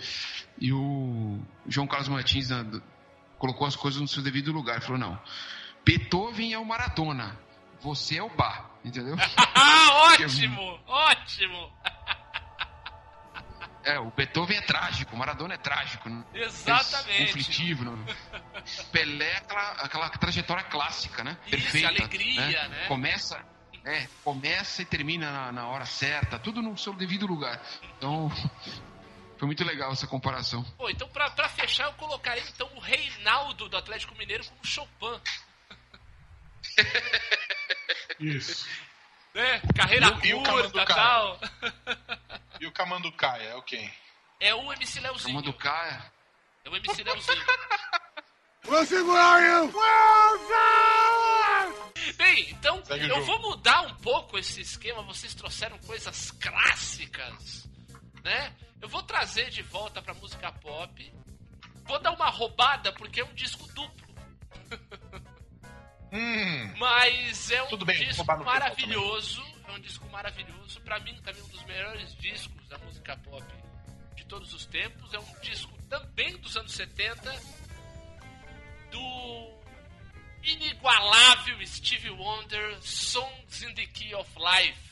E 0.61 0.73
o 0.73 1.41
João 1.67 1.87
Carlos 1.87 2.09
Martins 2.09 2.51
né, 2.51 2.65
colocou 3.39 3.67
as 3.67 3.75
coisas 3.77 4.01
no 4.01 4.07
seu 4.09 4.23
devido 4.23 4.53
lugar. 4.53 4.77
Ele 4.77 4.85
falou: 4.85 4.99
não, 4.99 5.21
Beethoven 5.85 6.53
é 6.53 6.59
o 6.59 6.65
Maradona, 6.65 7.39
você 7.81 8.19
é 8.19 8.23
o 8.23 8.31
Bar, 8.31 8.71
entendeu? 8.85 9.17
Ah, 9.61 10.13
ótimo! 10.13 10.79
Ótimo! 10.87 11.73
É, 13.89 13.99
o 13.99 14.11
Beethoven 14.11 14.59
é 14.59 14.61
trágico, 14.61 15.15
o 15.15 15.19
Maradona 15.19 15.55
é 15.55 15.57
trágico. 15.57 16.11
Né? 16.11 16.23
Exatamente. 16.35 17.23
É 17.23 17.27
conflitivo. 17.27 17.85
Né? 17.85 18.17
Pelé 18.93 19.31
é 19.31 19.37
aquela, 19.39 19.71
aquela 19.71 20.11
trajetória 20.11 20.65
clássica, 20.65 21.25
né? 21.25 21.39
Isso, 21.47 21.51
Perfeita. 21.51 21.89
alegria, 21.89 22.69
né? 22.69 22.87
Começa, 22.87 23.43
é, 23.87 24.07
começa 24.23 24.83
e 24.83 24.85
termina 24.85 25.33
na, 25.33 25.53
na 25.53 25.69
hora 25.69 25.87
certa, 25.87 26.39
tudo 26.39 26.61
no 26.61 26.77
seu 26.77 26.93
devido 26.93 27.27
lugar. 27.27 27.59
Então, 27.97 28.31
foi 29.39 29.47
muito 29.47 29.65
legal 29.65 29.91
essa 29.91 30.07
comparação. 30.07 30.63
Pô, 30.77 30.91
então 30.91 31.09
pra, 31.09 31.31
pra 31.31 31.49
fechar, 31.49 31.85
eu 31.85 31.95
colocaria 31.95 32.45
então 32.47 32.69
o 32.75 32.81
Reinaldo 32.81 33.71
do 33.71 33.77
Atlético 33.79 34.15
Mineiro 34.17 34.45
como 34.45 34.67
Chopin. 34.67 35.19
Isso. 38.21 38.69
Né? 39.39 39.61
Carreira 39.77 40.07
E 40.07 40.11
o- 40.11 40.25
e 40.27 40.35
o 40.35 40.43
curta 40.43 40.83
e 40.83 40.85
tal. 40.87 41.39
E 42.59 42.67
o 42.67 42.73
Camanducaia 42.73 43.51
é 43.51 43.55
o 43.55 43.63
quem? 43.63 43.89
É 44.41 44.53
o 44.53 44.73
MC 44.73 44.99
Leozinho. 44.99 45.29
Camanducaia. 45.37 46.13
É 46.65 46.69
o 46.69 46.75
MC 46.77 47.05
Leozinho. 47.05 47.45
We'll 48.67 48.85
segurar! 48.85 49.39
Bem, 52.17 52.51
então 52.51 52.85
Segue 52.85 53.05
eu 53.09 53.15
jogo. 53.15 53.25
vou 53.27 53.39
mudar 53.51 53.83
um 53.83 53.95
pouco 53.95 54.37
esse 54.39 54.61
esquema. 54.61 55.03
Vocês 55.05 55.35
trouxeram 55.35 55.79
coisas 55.79 56.33
clássicas, 56.33 57.67
né? 58.25 58.55
Eu 58.83 58.89
vou 58.89 59.03
trazer 59.05 59.51
de 59.51 59.63
volta 59.63 60.03
pra 60.03 60.13
música 60.15 60.51
pop. 60.53 61.13
Vou 61.85 61.99
dar 62.01 62.11
uma 62.11 62.29
roubada 62.29 62.93
porque 62.93 63.21
é 63.21 63.25
um 63.25 63.33
disco 63.35 63.67
duplo. 63.73 64.09
Hum. 66.13 66.75
Mas 66.79 67.51
é 67.51 67.63
um 67.63 67.77
bem, 67.79 67.99
disco 67.99 68.25
maravilhoso. 68.25 69.45
É 69.67 69.73
um 69.73 69.81
disco 69.81 70.09
maravilhoso. 70.09 70.81
Pra 70.81 70.99
mim, 71.01 71.15
também 71.23 71.43
um 71.43 71.49
dos 71.49 71.65
melhores 71.65 72.17
discos 72.17 72.67
da 72.69 72.79
música 72.79 73.17
pop 73.19 73.45
de 74.17 74.25
todos 74.25 74.53
os 74.55 74.67
tempos. 74.67 75.13
É 75.13 75.19
um 75.19 75.41
disco 75.41 75.73
também 75.89 76.37
dos 76.39 76.57
anos 76.57 76.73
70 76.73 77.31
do 78.91 79.59
inigualável 80.43 81.67
Stevie 81.67 82.11
Wonder, 82.11 82.81
Songs 82.83 83.63
in 83.63 83.75
the 83.75 83.87
Key 83.87 84.15
of 84.15 84.31
Life. 84.39 84.89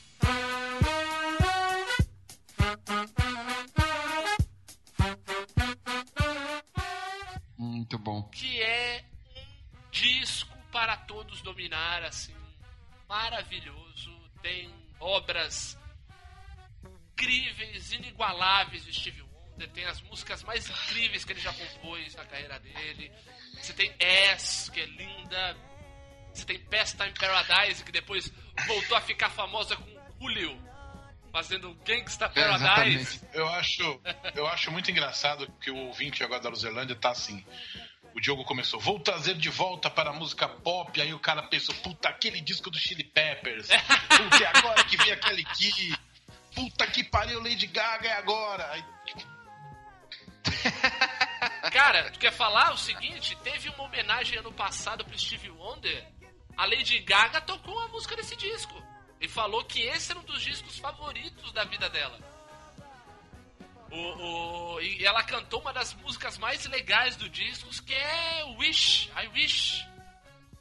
Muito 7.58 7.98
bom. 7.98 8.22
que 8.24 8.62
é 8.62 9.04
um 9.36 9.90
disco 9.90 10.55
para 10.76 10.94
todos 10.94 11.40
dominar, 11.40 12.04
assim, 12.04 12.36
maravilhoso. 13.08 14.14
Tem 14.42 14.70
obras 15.00 15.74
incríveis, 17.14 17.92
inigualáveis 17.92 18.84
do 18.84 18.92
Steve 18.92 19.22
Wonder. 19.22 19.70
Tem 19.70 19.86
as 19.86 20.02
músicas 20.02 20.42
mais 20.42 20.68
incríveis 20.68 21.24
que 21.24 21.32
ele 21.32 21.40
já 21.40 21.50
compôs 21.54 22.14
na 22.14 22.26
carreira 22.26 22.58
dele. 22.58 23.10
Você 23.54 23.72
tem 23.72 23.90
S, 23.98 24.70
que 24.70 24.82
é 24.82 24.84
linda. 24.84 25.56
Você 26.34 26.44
tem 26.44 26.58
Pastime 26.58 27.14
Paradise, 27.14 27.82
que 27.82 27.90
depois 27.90 28.30
voltou 28.66 28.98
a 28.98 29.00
ficar 29.00 29.30
famosa 29.30 29.76
com 29.76 30.20
Julio, 30.20 30.62
fazendo 31.32 31.74
Gangsta 31.86 32.28
Paradise. 32.28 33.26
Eu 33.32 33.48
acho, 33.48 34.00
eu 34.34 34.46
acho 34.46 34.70
muito 34.70 34.90
engraçado 34.90 35.50
que 35.58 35.70
o 35.70 35.76
ouvinte 35.86 36.22
agora 36.22 36.42
da 36.42 36.50
Luzerlândia 36.50 36.94
tá 36.94 37.12
assim. 37.12 37.42
O 38.16 38.20
Diogo 38.20 38.46
começou, 38.46 38.80
vou 38.80 38.98
trazer 38.98 39.34
de 39.34 39.50
volta 39.50 39.90
para 39.90 40.08
a 40.08 40.12
música 40.14 40.48
pop. 40.48 40.98
Aí 40.98 41.12
o 41.12 41.18
cara 41.18 41.42
pensou, 41.42 41.74
puta, 41.74 42.08
aquele 42.08 42.40
disco 42.40 42.70
do 42.70 42.78
Chili 42.78 43.04
Peppers. 43.04 43.68
Puta, 43.68 44.42
é 44.42 44.56
agora 44.56 44.82
que 44.84 44.96
vem 44.96 45.12
aquele 45.12 45.42
aqui. 45.42 45.94
Puta 46.54 46.86
que 46.86 47.04
pariu, 47.04 47.42
Lady 47.42 47.66
Gaga 47.66 48.08
é 48.08 48.12
agora. 48.14 48.72
Aí, 48.72 48.82
Cara, 51.70 52.10
tu 52.10 52.18
quer 52.18 52.32
falar 52.32 52.72
o 52.72 52.78
seguinte? 52.78 53.36
Teve 53.44 53.68
uma 53.68 53.84
homenagem 53.84 54.38
ano 54.38 54.50
passado 54.50 55.04
pro 55.04 55.18
Stevie 55.18 55.50
Wonder. 55.50 56.08
A 56.56 56.64
Lady 56.64 56.98
Gaga 57.00 57.42
tocou 57.42 57.74
uma 57.74 57.88
música 57.88 58.16
desse 58.16 58.34
disco. 58.34 58.82
E 59.20 59.28
falou 59.28 59.62
que 59.64 59.82
esse 59.82 60.12
era 60.12 60.20
um 60.20 60.24
dos 60.24 60.40
discos 60.40 60.78
favoritos 60.78 61.52
da 61.52 61.64
vida 61.64 61.90
dela. 61.90 62.18
O, 63.90 64.74
o- 64.74 64.80
e 64.80 65.04
ela 65.04 65.22
cantou 65.22 65.60
uma 65.60 65.72
das 65.72 65.94
músicas 65.94 66.36
mais 66.38 66.64
legais 66.66 67.16
do 67.16 67.28
disco, 67.28 67.68
que 67.84 67.94
é 67.94 68.44
Wish, 68.58 69.10
I 69.16 69.28
Wish, 69.28 69.86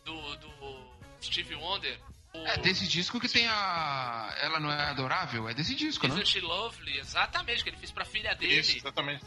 do, 0.03 0.35
do 0.38 0.85
Stevie 1.22 1.56
Wonder. 1.56 1.99
O 2.34 2.38
É 2.47 2.57
desse 2.57 2.88
disco 2.88 3.19
que 3.19 3.27
tem 3.30 3.47
a. 3.47 4.35
Ela 4.41 4.60
não 4.60 4.72
é 4.72 4.89
adorável? 4.89 5.47
É 5.49 5.53
desse 5.53 5.73
disco, 5.76 6.07
né? 6.07 6.23
She 6.26 6.41
Lovely, 6.41 6.99
exatamente, 6.99 7.64
que 7.64 7.69
ele 7.69 7.77
fez 7.77 7.91
pra 7.91 8.03
filha 8.06 8.35
dele. 8.35 8.60
Isso, 8.60 8.77
exatamente. 8.77 9.26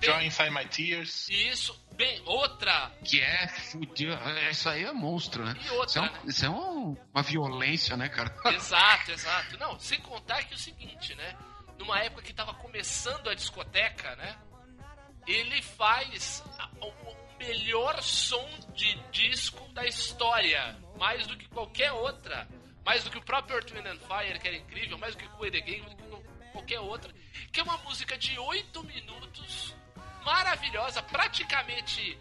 Joy 0.00 0.26
Inside 0.26 0.50
My 0.50 0.64
Tears. 0.68 1.28
Isso. 1.28 1.76
Bem, 1.96 2.22
outra. 2.24 2.92
Que 3.04 3.20
é 3.20 3.48
fudido. 3.48 4.12
Isso 4.48 4.68
aí 4.68 4.84
é 4.84 4.92
monstro, 4.92 5.44
né? 5.44 5.56
E 5.64 5.70
outra, 5.70 5.86
Isso 5.88 5.98
é, 5.98 6.02
né? 6.02 6.20
um- 6.24 6.28
isso 6.28 6.46
é 6.46 6.50
um- 6.50 6.96
uma 7.12 7.22
violência, 7.22 7.96
né, 7.96 8.08
cara? 8.08 8.32
Exato, 8.54 9.10
exato. 9.10 9.58
Não, 9.58 9.76
sem 9.80 9.98
contar 10.00 10.44
que 10.44 10.52
é 10.52 10.56
o 10.56 10.60
seguinte, 10.60 11.14
né? 11.16 11.36
Numa 11.78 12.00
época 12.00 12.22
que 12.22 12.32
tava 12.32 12.54
começando 12.54 13.28
a 13.28 13.34
discoteca, 13.34 14.16
né? 14.16 14.36
Ele 15.26 15.62
faz 15.62 16.42
o 16.80 17.36
melhor 17.38 18.02
som 18.02 18.48
de 18.74 18.94
disco 19.10 19.66
da 19.72 19.86
história. 19.86 20.76
Mais 20.98 21.26
do 21.26 21.36
que 21.36 21.48
qualquer 21.48 21.92
outra. 21.92 22.48
Mais 22.84 23.04
do 23.04 23.10
que 23.10 23.18
o 23.18 23.22
próprio 23.22 23.56
Earth, 23.56 23.70
Wind 23.70 23.86
and 23.86 23.98
Fire, 23.98 24.38
que 24.38 24.48
era 24.48 24.56
incrível. 24.56 24.98
Mais 24.98 25.14
do 25.14 25.18
que 25.18 25.26
o 25.26 25.50
the 25.50 25.60
Game, 25.60 25.82
do 25.82 25.96
que 25.96 26.52
qualquer 26.52 26.80
outra. 26.80 27.14
Que 27.52 27.60
é 27.60 27.62
uma 27.62 27.76
música 27.78 28.16
de 28.16 28.38
8 28.38 28.82
minutos. 28.84 29.74
Maravilhosa. 30.24 31.02
Praticamente... 31.02 32.18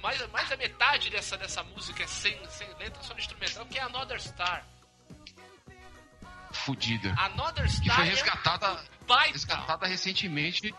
Mais, 0.00 0.26
mais 0.30 0.48
da 0.48 0.56
metade 0.56 1.10
dessa, 1.10 1.36
dessa 1.36 1.62
música 1.62 2.04
é 2.04 2.06
sem, 2.06 2.42
sem 2.48 2.66
letra, 2.76 3.02
só 3.02 3.12
no 3.12 3.20
instrumental, 3.20 3.66
que 3.66 3.78
é 3.78 3.82
Another 3.82 4.18
Star. 4.18 4.66
Fudida. 6.52 7.14
Another 7.18 7.64
Que 7.64 7.84
Star 7.84 7.96
foi 7.96 8.04
é 8.04 8.08
um 8.08 8.10
resgatada, 8.10 8.84
baita. 9.06 9.32
resgatada 9.32 9.86
recentemente. 9.86 10.74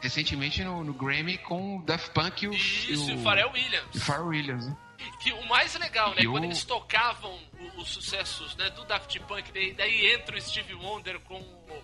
Recentemente 0.00 0.62
no, 0.62 0.84
no 0.84 0.92
Grammy 0.92 1.38
com 1.38 1.78
o 1.78 1.82
Daft 1.82 2.10
Punk 2.10 2.42
e 2.44 2.48
o, 2.48 2.52
Isso, 2.52 3.10
e 3.10 3.14
o 3.14 3.22
Pharrell 3.22 3.50
Williams. 3.50 3.94
e 3.94 3.98
o 3.98 4.00
Pharrell 4.00 4.26
Williams, 4.26 4.66
né? 4.68 4.76
Que 5.22 5.32
o 5.32 5.46
mais 5.48 5.74
legal, 5.76 6.10
né? 6.14 6.22
E 6.22 6.26
Quando 6.26 6.42
o- 6.44 6.46
eles 6.46 6.64
tocavam 6.64 7.38
os 7.76 7.88
sucessos 7.88 8.54
né, 8.56 8.68
do 8.70 8.84
Daft 8.84 9.18
Punk, 9.20 9.50
daí, 9.52 9.72
daí 9.72 10.12
entra 10.12 10.36
o 10.36 10.40
Steve 10.40 10.74
Wonder 10.74 11.18
com, 11.20 11.40
o, 11.40 11.82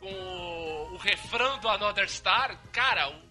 com 0.00 0.06
o, 0.12 0.94
o 0.94 0.96
refrão 0.98 1.58
do 1.60 1.68
Another 1.68 2.08
Star, 2.10 2.56
cara, 2.72 3.08
o- 3.10 3.22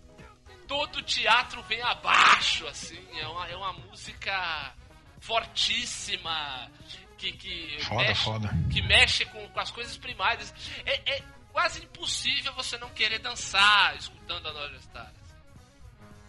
todo 0.67 0.97
o 0.97 1.01
teatro 1.03 1.61
vem 1.63 1.81
abaixo, 1.81 2.65
assim. 2.67 2.99
É 3.19 3.27
uma, 3.27 3.47
é 3.49 3.55
uma 3.57 3.73
música 3.73 4.73
fortíssima. 5.19 6.69
Que, 7.17 7.31
que 7.33 7.77
Foda, 7.83 8.01
mexe, 8.03 8.23
foda. 8.23 8.49
que 8.71 8.81
mexe 8.81 9.25
com, 9.25 9.47
com 9.49 9.59
as 9.59 9.71
coisas 9.71 9.95
primárias. 9.97 10.53
É, 10.85 11.15
é 11.17 11.23
quase 11.53 11.81
impossível 11.83 12.51
você 12.53 12.77
não 12.77 12.89
querer 12.89 13.19
dançar 13.19 13.95
escutando 13.95 14.47
Another 14.49 14.81
Star. 14.81 15.13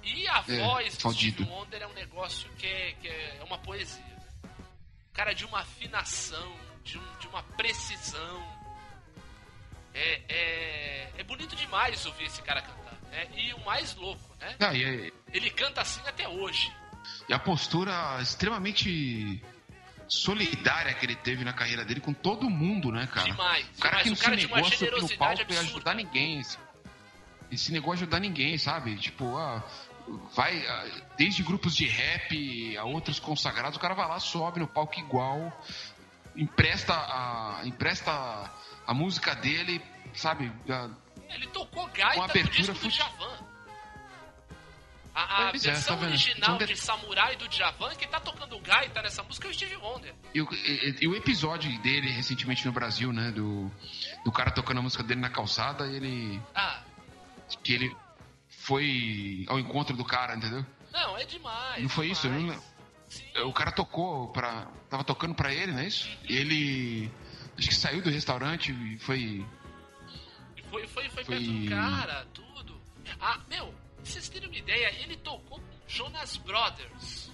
E 0.02 0.28
a 0.28 0.44
É, 0.46 0.60
voz 0.60 0.96
do. 0.98 1.12
Steve 1.12 1.42
Wonder 1.44 1.82
é 1.82 1.86
um 1.86 1.92
negócio 1.94 2.48
que 2.58 2.66
é, 2.66 2.92
que 2.92 3.08
é 3.08 3.40
uma 3.42 3.58
poesia. 3.58 4.04
Cara, 5.14 5.32
de 5.32 5.44
uma 5.46 5.60
afinação, 5.60 6.54
de, 6.84 6.98
um- 6.98 7.18
de 7.18 7.26
uma 7.26 7.42
precisão. 7.42 8.54
É, 9.94 10.20
é, 10.28 11.12
é 11.18 11.22
bonito 11.24 11.56
demais 11.56 12.04
ouvir 12.04 12.24
esse 12.24 12.42
cara 12.42 12.60
cantar. 12.60 12.94
Né? 13.10 13.28
E 13.36 13.54
o 13.54 13.60
mais 13.64 13.94
louco, 13.94 14.36
né? 14.40 14.56
Ah, 14.60 14.74
e, 14.74 15.12
Ele 15.32 15.50
canta 15.50 15.80
assim 15.80 16.00
até 16.06 16.28
hoje. 16.28 16.70
e 17.28 17.32
a 17.32 17.38
postura 17.38 18.20
extremamente 18.20 19.42
solidária 20.08 20.92
que 20.94 21.06
ele 21.06 21.16
teve 21.16 21.44
na 21.44 21.52
carreira 21.52 21.84
dele 21.84 22.00
com 22.00 22.12
todo 22.12 22.48
mundo, 22.50 22.90
né, 22.92 23.06
cara? 23.06 23.30
Demais. 23.30 23.66
O 23.76 23.80
cara 23.80 24.02
demais. 24.02 24.02
que 24.02 24.08
não 24.10 24.16
o 24.16 24.18
cara 24.18 24.36
se 24.36 24.42
negou 24.46 24.58
a 24.58 24.70
subir 24.70 25.02
no 25.02 25.18
palco 25.18 25.52
e 25.52 25.56
ajudar 25.58 25.94
ninguém. 25.94 26.40
Esse, 26.40 26.58
esse 27.50 27.72
negócio 27.72 27.98
de 27.98 28.02
ajudar 28.04 28.20
ninguém, 28.20 28.58
sabe? 28.58 28.96
Tipo, 28.96 29.36
ah, 29.36 29.62
vai 30.34 30.66
ah, 30.66 30.86
desde 31.16 31.42
grupos 31.42 31.74
de 31.74 31.86
rap 31.86 32.76
a 32.76 32.84
outros 32.84 33.18
consagrados, 33.18 33.76
o 33.76 33.80
cara 33.80 33.94
vai 33.94 34.08
lá, 34.08 34.18
sobe 34.20 34.60
no 34.60 34.66
palco 34.66 34.98
igual, 34.98 35.52
empresta 36.36 36.94
a, 36.94 37.60
empresta 37.64 38.10
a 38.86 38.94
música 38.94 39.34
dele, 39.34 39.80
sabe? 40.14 40.52
Ah, 40.68 40.90
Ele 41.30 41.46
tocou 41.48 41.86
gaita 41.88 42.16
no 42.16 42.22
abertura 42.24 42.56
disco 42.56 42.72
do 42.72 42.78
fut- 42.80 42.94
Djavan. 42.94 43.53
A, 45.14 45.48
a 45.48 45.52
versão 45.52 45.96
tá 45.98 46.06
original 46.06 46.58
São 46.58 46.66
de- 46.66 46.76
Samurai 46.76 47.36
do 47.36 47.46
Djavan, 47.48 47.94
quem 47.94 48.08
tá 48.08 48.18
tocando 48.18 48.58
gaita 48.58 49.00
nessa 49.00 49.22
música 49.22 49.46
é 49.46 49.50
o 49.50 49.54
Steve 49.54 49.76
Wonder. 49.76 50.12
E 50.34 50.42
o, 50.42 50.48
e- 50.52 50.96
e 51.02 51.06
o 51.08 51.14
episódio 51.14 51.70
dele 51.82 52.10
recentemente 52.10 52.66
no 52.66 52.72
Brasil, 52.72 53.12
né? 53.12 53.30
Do, 53.30 53.70
do 54.24 54.32
cara 54.32 54.50
tocando 54.50 54.78
a 54.78 54.82
música 54.82 55.02
dele 55.04 55.20
na 55.20 55.30
calçada, 55.30 55.86
ele. 55.86 56.42
Ah, 56.54 56.82
que 57.62 57.72
ele 57.74 57.96
foi 58.48 59.44
ao 59.48 59.58
encontro 59.58 59.96
do 59.96 60.04
cara, 60.04 60.34
entendeu? 60.34 60.66
não, 60.92 61.16
é 61.18 61.24
demais. 61.24 61.82
Não 61.82 61.88
foi 61.88 62.08
isso? 62.10 62.26
Eu 62.26 62.32
não 62.32 62.38
demais. 62.40 62.74
O 63.44 63.52
cara 63.52 63.70
tocou 63.70 64.28
pra. 64.32 64.66
Tava 64.90 65.04
tocando 65.04 65.34
pra 65.34 65.52
ele, 65.54 65.70
não 65.72 65.78
é 65.78 65.86
isso? 65.86 66.08
E 66.28 66.36
ele. 66.36 67.10
Acho 67.56 67.68
que 67.68 67.74
saiu 67.74 68.02
do 68.02 68.10
restaurante 68.10 68.72
e 68.72 68.98
foi. 68.98 69.46
Foi, 70.70 70.86
foi, 70.88 71.08
foi, 71.08 71.24
Foi- 71.24 71.36
perto 71.36 71.52
do 71.52 71.68
cara, 71.70 72.26
tudo. 72.34 72.80
Ah, 73.20 73.38
meu, 73.48 73.72
pra 74.04 74.12
vocês 74.12 74.28
terem 74.28 74.48
uma 74.48 74.56
ideia, 74.56 74.92
ele 75.02 75.16
tocou 75.16 75.58
com 75.58 75.64
Jonas 75.88 76.36
Brothers. 76.36 77.30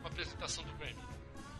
Com 0.00 0.06
a 0.08 0.10
apresentação 0.10 0.64
do 0.64 0.72
Grammy. 0.74 0.96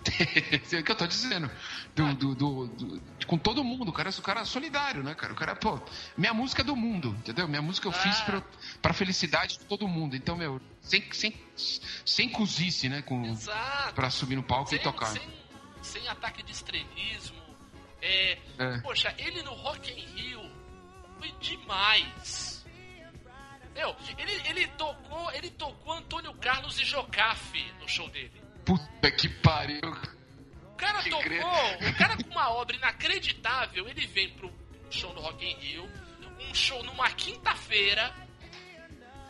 é 0.72 0.78
o 0.80 0.84
que 0.84 0.92
eu 0.92 0.96
tô 0.96 1.06
dizendo. 1.06 1.50
Do, 1.96 2.14
do, 2.14 2.34
do- 2.34 2.66
do- 2.68 3.26
com 3.26 3.38
todo 3.38 3.64
mundo, 3.64 3.88
o 3.88 3.92
cara, 3.92 4.10
o 4.10 4.22
cara 4.22 4.40
é 4.42 4.44
solidário, 4.44 5.02
né, 5.02 5.14
cara? 5.14 5.32
O 5.32 5.36
cara, 5.36 5.56
pô, 5.56 5.80
minha 6.16 6.34
música 6.34 6.60
é 6.60 6.64
do 6.64 6.76
mundo, 6.76 7.08
entendeu? 7.20 7.48
Minha 7.48 7.62
música 7.62 7.88
eu 7.88 7.92
fiz 7.92 8.20
Ah. 8.20 8.24
pra, 8.24 8.42
pra 8.82 8.92
felicidade 8.92 9.58
de 9.58 9.64
todo 9.64 9.88
mundo. 9.88 10.14
Então, 10.14 10.36
meu, 10.36 10.60
sem, 10.82 11.10
sem, 11.12 11.34
sem 12.04 12.28
cozice, 12.28 12.86
né? 12.88 13.00
Com, 13.00 13.24
Exato. 13.24 13.94
pra 13.94 14.10
subir 14.10 14.36
no 14.36 14.42
palco 14.42 14.68
Sem, 14.68 14.78
e 14.78 14.82
tocar. 14.82 15.06
sem, 15.06 15.22
sem 15.80 16.06
ataque 16.08 16.42
de 16.42 16.52
estrelismo. 16.52 17.42
É, 18.02 18.38
É. 18.58 18.78
Poxa, 18.82 19.14
ele 19.16 19.42
no 19.42 19.54
Rock 19.54 19.90
in 19.90 20.04
Rio 20.14 20.50
foi 21.18 21.32
demais. 21.40 22.53
Meu, 23.74 23.94
ele, 24.16 24.32
ele 24.48 24.66
tocou, 24.68 25.32
ele 25.32 25.50
tocou 25.50 25.92
Antônio 25.92 26.32
Carlos 26.34 26.78
e 26.80 26.84
Jocafe 26.84 27.64
no 27.80 27.88
show 27.88 28.08
dele. 28.08 28.40
Puta 28.64 29.10
que 29.10 29.28
pariu. 29.28 29.80
O 30.72 30.76
cara 30.76 31.02
Que 31.02 31.10
tocou, 31.10 31.22
cre- 31.24 31.40
o 31.90 31.96
cara 31.96 32.16
com 32.16 32.30
uma 32.30 32.50
obra 32.50 32.76
inacreditável, 32.76 33.88
ele 33.88 34.06
vem 34.06 34.30
pro 34.30 34.52
show 34.90 35.12
no 35.14 35.20
Rock 35.20 35.44
in 35.44 35.56
Rio, 35.58 35.90
um 36.48 36.54
show 36.54 36.82
numa 36.82 37.10
quinta-feira, 37.10 38.14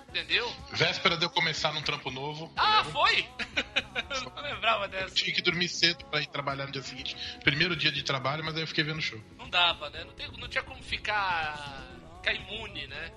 entendeu? 0.09 0.51
Véspera 0.73 1.17
de 1.17 1.25
eu 1.25 1.31
começar 1.31 1.73
num 1.73 1.83
trampo 1.83 2.11
novo. 2.11 2.53
Ah, 2.57 2.85
foi? 2.85 3.27
Eu 4.15 4.31
não 4.31 4.43
lembrava 4.43 4.89
dessa. 4.89 5.15
Tinha 5.15 5.35
que 5.35 5.43
dormir 5.43 5.69
cedo 5.69 6.05
pra 6.07 6.21
ir 6.21 6.27
trabalhar 6.27 6.67
no 6.67 6.73
dia 6.73 6.83
seguinte. 6.83 7.17
Primeiro 7.43 7.75
dia 7.77 7.91
de 7.93 8.03
trabalho, 8.03 8.45
mas 8.45 8.55
aí 8.57 8.63
eu 8.63 8.67
fiquei 8.67 8.83
vendo 8.85 8.99
o 8.99 9.03
show. 9.03 9.21
Não 9.39 9.49
dava, 9.49 9.89
né? 9.91 10.03
Não, 10.05 10.13
tem- 10.13 10.31
não 10.39 10.49
tinha 10.49 10.63
como 10.63 10.83
ficar, 10.83 11.83
ficar 12.17 12.33
imune, 12.35 12.87
né? 12.87 13.13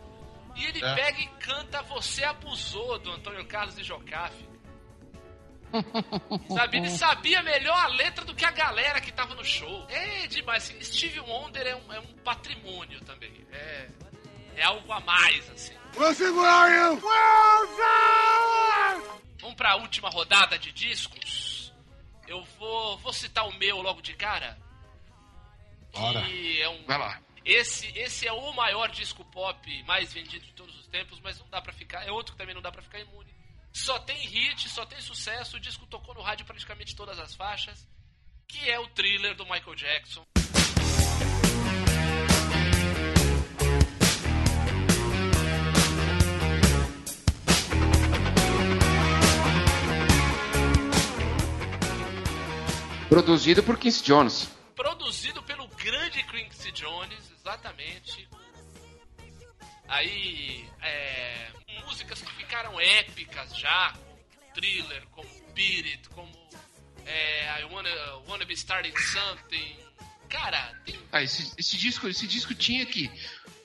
E 0.57 0.65
ele 0.65 0.83
É. 0.83 0.95
pega 0.95 1.19
e 1.21 1.27
canta 1.39 1.81
Você 1.83 2.23
Abusou, 2.23 2.97
do 2.99 3.11
Antônio 3.11 3.45
Carlos 3.45 3.77
e 3.77 3.83
Jocafe. 3.83 4.47
Sabe, 6.55 6.77
ele 6.77 6.89
sabia 6.89 7.43
melhor 7.43 7.77
a 7.77 7.87
letra 7.87 8.23
do 8.23 8.33
que 8.33 8.45
a 8.45 8.51
galera 8.51 9.01
que 9.01 9.11
tava 9.11 9.35
no 9.35 9.43
show. 9.43 9.85
É 9.89 10.25
demais. 10.27 10.63
Assim, 10.63 10.81
Steve 10.81 11.19
Wonder 11.19 11.65
é 11.67 11.75
um, 11.75 11.93
é 11.93 11.99
um 11.99 12.13
patrimônio 12.23 12.99
também. 13.01 13.45
É, 13.51 13.89
é 14.55 14.63
algo 14.63 14.91
a 14.91 14.99
mais, 15.01 15.49
assim. 15.51 15.73
Vou 15.93 16.13
segurar 16.13 16.71
eu! 16.71 16.99
Vamos 19.41 19.55
pra 19.55 19.75
última 19.75 20.09
rodada 20.09 20.57
de 20.57 20.71
discos. 20.71 21.73
Eu 22.27 22.43
vou, 22.57 22.97
vou 22.99 23.13
citar 23.13 23.47
o 23.47 23.53
meu 23.57 23.81
logo 23.81 24.01
de 24.01 24.13
cara. 24.13 24.57
Bora. 25.93 26.21
Que 26.23 26.61
é 26.61 26.69
um, 26.69 26.83
Vai 26.85 26.97
lá. 26.97 27.19
Esse, 27.47 27.87
esse 27.97 28.27
é 28.27 28.33
o 28.33 28.51
maior 28.51 28.89
disco 28.89 29.23
pop 29.23 29.83
mais 29.83 30.11
vendido 30.11 30.45
de 30.45 30.51
todos 30.51 30.77
os 30.77 30.85
tempos, 30.87 31.17
mas 31.21 31.39
não 31.39 31.47
dá 31.47 31.61
pra 31.61 31.71
ficar. 31.71 32.05
É 32.05 32.11
outro 32.11 32.33
que 32.33 32.37
também 32.37 32.53
não 32.53 32.61
dá 32.61 32.69
pra 32.69 32.81
ficar 32.81 32.99
imune. 32.99 33.33
Só 33.71 33.97
tem 33.99 34.17
hit, 34.17 34.67
só 34.67 34.85
tem 34.85 34.99
sucesso. 34.99 35.55
O 35.55 35.59
disco 35.59 35.87
tocou 35.87 36.13
no 36.13 36.21
rádio 36.21 36.45
praticamente 36.45 36.93
todas 36.93 37.17
as 37.17 37.33
faixas. 37.33 37.87
Que 38.49 38.69
é 38.69 38.77
o 38.77 38.87
thriller 38.87 39.33
do 39.33 39.45
Michael 39.45 39.75
Jackson. 39.75 40.25
Produzido 53.07 53.63
por 53.63 53.77
Quincy 53.77 54.03
Jones. 54.03 54.51
Produzido 54.75 55.41
pelo 55.43 55.67
grande 55.69 56.21
Quincy 56.23 56.71
Jones, 56.71 57.26
exatamente. 57.47 58.27
Aí, 59.87 60.69
é, 60.81 61.51
músicas 61.85 62.21
que 62.21 62.31
ficaram 62.35 62.79
épicas 62.79 63.55
já, 63.57 63.93
como 63.93 64.53
Thriller, 64.53 65.05
como 65.11 65.29
Beat 65.53 65.85
It, 65.85 66.09
como 66.09 66.29
é, 67.05 67.61
I 67.61 67.63
wanna, 67.65 67.89
wanna 68.27 68.45
Be 68.45 68.53
Starting 68.53 68.95
Something. 68.97 69.77
Cara, 70.29 70.73
tem 70.85 70.99
Ah, 71.11 71.23
esse, 71.23 71.53
esse 71.57 71.77
disco, 71.77 72.07
esse 72.09 72.27
disco 72.27 72.53
tinha 72.53 72.85
que 72.85 73.09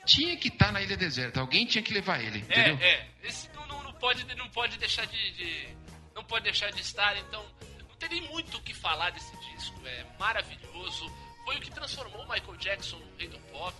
tinha 0.06 0.36
que 0.36 0.48
estar 0.48 0.72
na 0.72 0.80
Ilha 0.80 0.96
Deserta. 0.96 1.40
Alguém 1.40 1.64
tinha 1.66 1.82
que 1.82 1.92
levar 1.92 2.22
ele, 2.22 2.38
entendeu? 2.38 2.76
É, 2.80 2.88
é. 2.94 3.08
Esse 3.24 3.48
não, 3.52 3.66
não, 3.66 3.82
não 3.82 3.92
pode, 3.94 4.24
não 4.36 4.48
pode 4.50 4.76
deixar 4.78 5.06
de, 5.06 5.30
de- 5.32 5.76
Não 6.14 6.24
pode 6.24 6.44
deixar 6.44 6.70
de 6.72 6.80
estar, 6.80 7.16
então. 7.16 7.44
Não 7.88 7.96
tem 7.96 8.08
nem 8.20 8.28
muito 8.28 8.58
o 8.58 8.62
que 8.62 8.74
falar 8.74 9.10
desse 9.10 9.36
disco. 9.36 9.80
É 9.86 10.04
maravilhoso. 10.18 11.06
Foi 11.44 11.56
o 11.56 11.60
que 11.60 11.70
transformou 11.70 12.22
o 12.24 12.28
Michael 12.28 12.56
Jackson 12.56 12.96
no 12.98 13.16
rei 13.16 13.28
do 13.28 13.38
pop. 13.50 13.74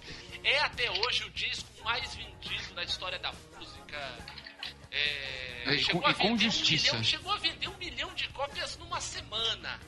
É 0.44 0.58
até 0.60 0.90
hoje 0.90 1.24
o 1.24 1.30
disco 1.30 1.68
mais 1.84 2.14
vendido 2.14 2.74
da 2.74 2.82
história 2.84 3.18
da 3.18 3.32
música. 3.56 4.18
É, 4.90 5.64
É, 5.66 5.74
e 5.74 5.78
chegou 5.84 6.02
com- 6.02 6.08
a 6.08 6.10
e 6.10 6.14
com 6.14 6.22
vender 6.28 6.34
um 6.34 6.50
justiça. 6.50 6.86
milhão- 6.92 7.04
chegou 7.04 7.32
a 7.32 7.38
vender 7.38 7.68
um 7.68 7.76
milhão 7.78 8.14
de 8.14 8.28
cópias 8.28 8.76
numa 8.76 9.00
semana. 9.00 9.80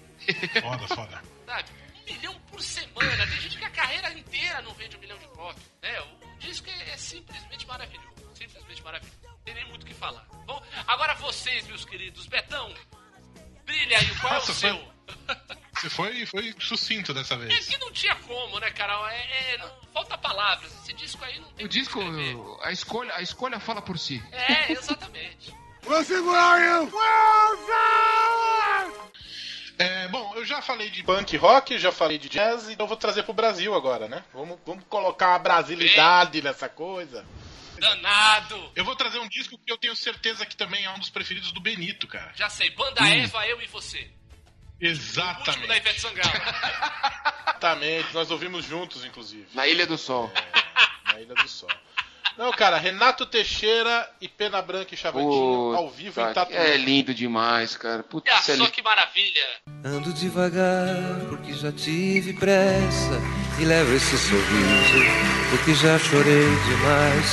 Foda, 0.62 0.88
foda. 0.88 1.22
Sabe? 1.44 1.68
Um 2.00 2.04
milhão 2.14 2.40
por 2.50 2.62
semana. 2.62 3.26
Tem 3.26 3.40
gente 3.40 3.58
que 3.58 3.64
a 3.64 3.70
carreira 3.70 4.12
inteira 4.12 4.62
não 4.62 4.72
vende 4.74 4.96
um 4.96 5.00
milhão 5.00 5.18
de 5.18 5.26
cópias. 5.28 5.70
Né? 5.82 6.00
O 6.00 6.38
disco 6.38 6.68
é, 6.70 6.90
é 6.90 6.96
simplesmente 6.96 7.66
maravilhoso. 7.66 8.14
Simplesmente 8.34 8.82
maravilhoso. 8.82 9.18
Não 9.24 9.38
tem 9.38 9.54
nem 9.54 9.64
muito 9.68 9.82
o 9.82 9.86
que 9.86 9.94
falar. 9.94 10.24
Bom, 10.46 10.62
agora 10.86 11.14
vocês, 11.16 11.66
meus 11.66 11.84
queridos. 11.84 12.26
Betão, 12.26 12.74
brilha 13.64 13.98
aí. 13.98 14.14
Qual 14.20 14.32
Nossa, 14.34 14.50
é 14.52 14.54
o 14.54 14.56
seu? 14.56 14.93
Foi, 15.90 16.24
foi 16.26 16.54
sucinto 16.58 17.12
dessa 17.12 17.34
É 17.34 17.38
vez. 17.38 17.68
que 17.68 17.76
não 17.78 17.92
tinha 17.92 18.14
como, 18.16 18.58
né, 18.58 18.70
cara? 18.70 18.94
É, 19.12 19.54
é, 19.54 19.58
não- 19.58 19.70
falta 19.92 20.16
palavras. 20.18 20.72
Esse 20.82 20.92
disco 20.94 21.24
aí 21.24 21.38
não 21.38 21.48
tem 21.52 21.66
O 21.66 21.68
disco, 21.68 22.00
a 22.62 22.72
escolha, 22.72 23.14
a 23.14 23.22
escolha 23.22 23.60
fala 23.60 23.82
por 23.82 23.98
si. 23.98 24.22
É, 24.32 24.72
exatamente. 24.72 25.52
Segurar 26.06 26.58
you! 26.62 26.90
É, 29.76 30.06
bom, 30.08 30.32
eu 30.36 30.44
já 30.44 30.62
falei 30.62 30.88
de 30.88 31.02
Punk 31.02 31.36
rock, 31.36 31.78
já 31.78 31.90
falei 31.90 32.16
de 32.16 32.28
jazz, 32.28 32.68
então 32.68 32.84
eu 32.84 32.88
vou 32.88 32.96
trazer 32.96 33.24
pro 33.24 33.32
Brasil 33.34 33.74
agora, 33.74 34.08
né? 34.08 34.24
Vamos, 34.32 34.58
vamos 34.64 34.84
colocar 34.88 35.30
uma 35.30 35.38
brasilidade 35.40 36.40
nessa 36.42 36.68
coisa. 36.68 37.26
Danado. 37.78 38.72
Eu 38.76 38.84
vou 38.84 38.94
trazer 38.94 39.18
um 39.18 39.28
disco 39.28 39.58
que 39.58 39.70
eu 39.72 39.76
tenho 39.76 39.96
certeza 39.96 40.46
que 40.46 40.56
também 40.56 40.84
é 40.84 40.90
um 40.90 40.98
dos 40.98 41.10
preferidos 41.10 41.50
do 41.50 41.60
Benito, 41.60 42.06
cara. 42.06 42.32
Já 42.36 42.48
sei. 42.48 42.70
Banda 42.70 43.04
Eva, 43.06 43.46
eu 43.48 43.60
e 43.60 43.66
você. 43.66 44.08
O 44.80 44.86
último 44.86 45.04
da 45.14 45.32
Exatamente. 45.40 45.64
Ivete 45.80 46.00
Sangalo. 46.00 46.32
Exatamente, 47.46 48.14
nós 48.14 48.30
ouvimos 48.30 48.64
juntos, 48.64 49.04
inclusive, 49.04 49.46
Na 49.54 49.66
Ilha 49.66 49.86
do 49.86 49.96
Sol. 49.96 50.30
na 51.12 51.20
Ilha 51.20 51.34
do 51.34 51.48
Sol. 51.48 51.68
Não, 52.36 52.50
cara, 52.50 52.76
Renato 52.78 53.24
Teixeira 53.24 54.10
e 54.20 54.26
Pena 54.28 54.60
Branca 54.60 54.92
e 54.92 54.96
Chavantinho 54.96 55.72
ao 55.76 55.88
vivo 55.88 56.20
em 56.20 56.32
Tatuí. 56.32 56.56
É 56.56 56.76
lindo 56.76 57.14
demais, 57.14 57.76
cara. 57.76 58.02
Putz, 58.02 58.28
isso 58.40 58.50
é 58.50 58.56
só 58.56 58.62
lindo. 58.64 58.72
que 58.74 58.82
maravilha. 58.82 59.46
Ando 59.84 60.12
devagar 60.12 60.96
porque 61.28 61.52
já 61.52 61.70
tive 61.70 62.32
pressa 62.32 63.20
e 63.60 63.64
levo 63.64 63.94
esse 63.94 64.18
sorriso 64.18 65.04
porque 65.50 65.74
já 65.74 65.96
chorei 65.96 66.48
demais. 66.66 67.32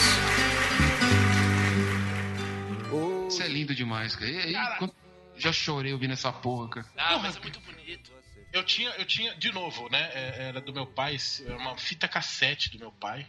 Isso 3.28 3.42
é 3.42 3.48
lindo 3.48 3.74
demais, 3.74 4.16
cara. 4.16 4.30
E 4.30 4.38
aí, 4.56 4.78
quando- 4.78 4.94
já 5.42 5.52
chorei 5.52 5.92
ouvindo 5.94 6.14
essa 6.14 6.32
porra, 6.32 6.70
cara. 6.70 6.88
Ah, 6.98 7.18
mas 7.20 7.36
é 7.36 7.40
muito 7.40 7.60
bonito. 7.62 8.12
Eu 8.54 8.64
tinha, 8.64 8.90
eu 8.92 9.06
tinha, 9.06 9.34
de 9.36 9.52
novo, 9.52 9.90
né? 9.90 10.10
é, 10.14 10.44
Era 10.50 10.62
do 10.62 10.74
meu 10.74 10.86
pai, 10.86 11.18
era 11.46 11.58
uma 11.58 11.78
fita 11.78 12.08
cassete 12.08 12.70
do 12.72 12.80
meu 12.80 12.92
pai. 12.92 13.26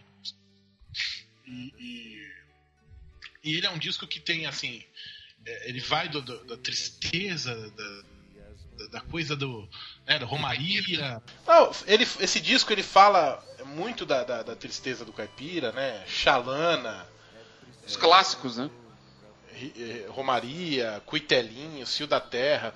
E, 1.47 1.73
e, 1.79 2.33
e 3.45 3.57
ele 3.57 3.67
é 3.67 3.71
um 3.71 3.79
disco 3.79 4.07
que 4.07 4.21
tem, 4.21 4.47
assim. 4.47 4.83
é, 5.47 5.69
Ele 5.69 5.81
vai 5.81 6.09
do- 6.09 6.23
do- 6.23 6.45
da 6.45 6.57
tristeza, 6.57 7.55
da, 7.71 8.03
da, 8.79 8.87
da 8.89 9.01
coisa 9.01 9.37
do. 9.37 9.69
Né, 10.07 10.19
da 10.19 10.27
Romaria. 10.27 11.23
Não, 11.47 11.71
ele, 11.87 12.03
esse 12.21 12.41
disco 12.41 12.73
ele 12.73 12.83
fala 12.83 13.41
muito 13.67 14.05
da, 14.05 14.25
da, 14.25 14.43
da 14.43 14.57
tristeza 14.57 15.05
do 15.05 15.13
caipira, 15.13 15.71
né? 15.73 16.05
Xalana, 16.09 17.07
Os 17.87 17.97
clássicos, 17.97 18.57
né? 18.57 18.69
Eh, 19.55 20.07
Romaria, 20.09 21.03
Cuitelinho, 21.07 21.87
Cio 21.87 22.07
da 22.07 22.20
Terra. 22.20 22.74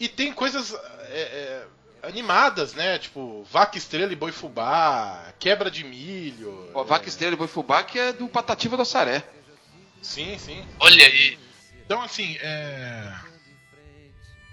E 0.00 0.08
tem 0.08 0.32
coisas 0.32 0.72
é, 1.10 1.20
é, 1.20 1.66
animadas, 2.06 2.74
né? 2.74 2.98
Tipo, 2.98 3.42
Vaca 3.50 3.76
Estrela 3.76 4.12
e 4.12 4.16
Boi 4.16 4.32
Fubá, 4.32 5.32
Quebra 5.38 5.70
de 5.70 5.84
Milho. 5.84 6.70
Ó, 6.74 6.84
Vaca 6.84 7.08
Estrela 7.08 7.34
e 7.34 7.36
Boi 7.36 7.48
Fubá, 7.48 7.82
que 7.82 7.98
é 7.98 8.12
do 8.12 8.28
Patativa 8.28 8.76
do 8.76 8.82
Assaré. 8.82 9.24
Sim, 10.00 10.38
sim. 10.38 10.64
Olha 10.78 11.04
aí. 11.06 11.38
Então, 11.84 12.00
assim, 12.02 12.36
é. 12.40 13.12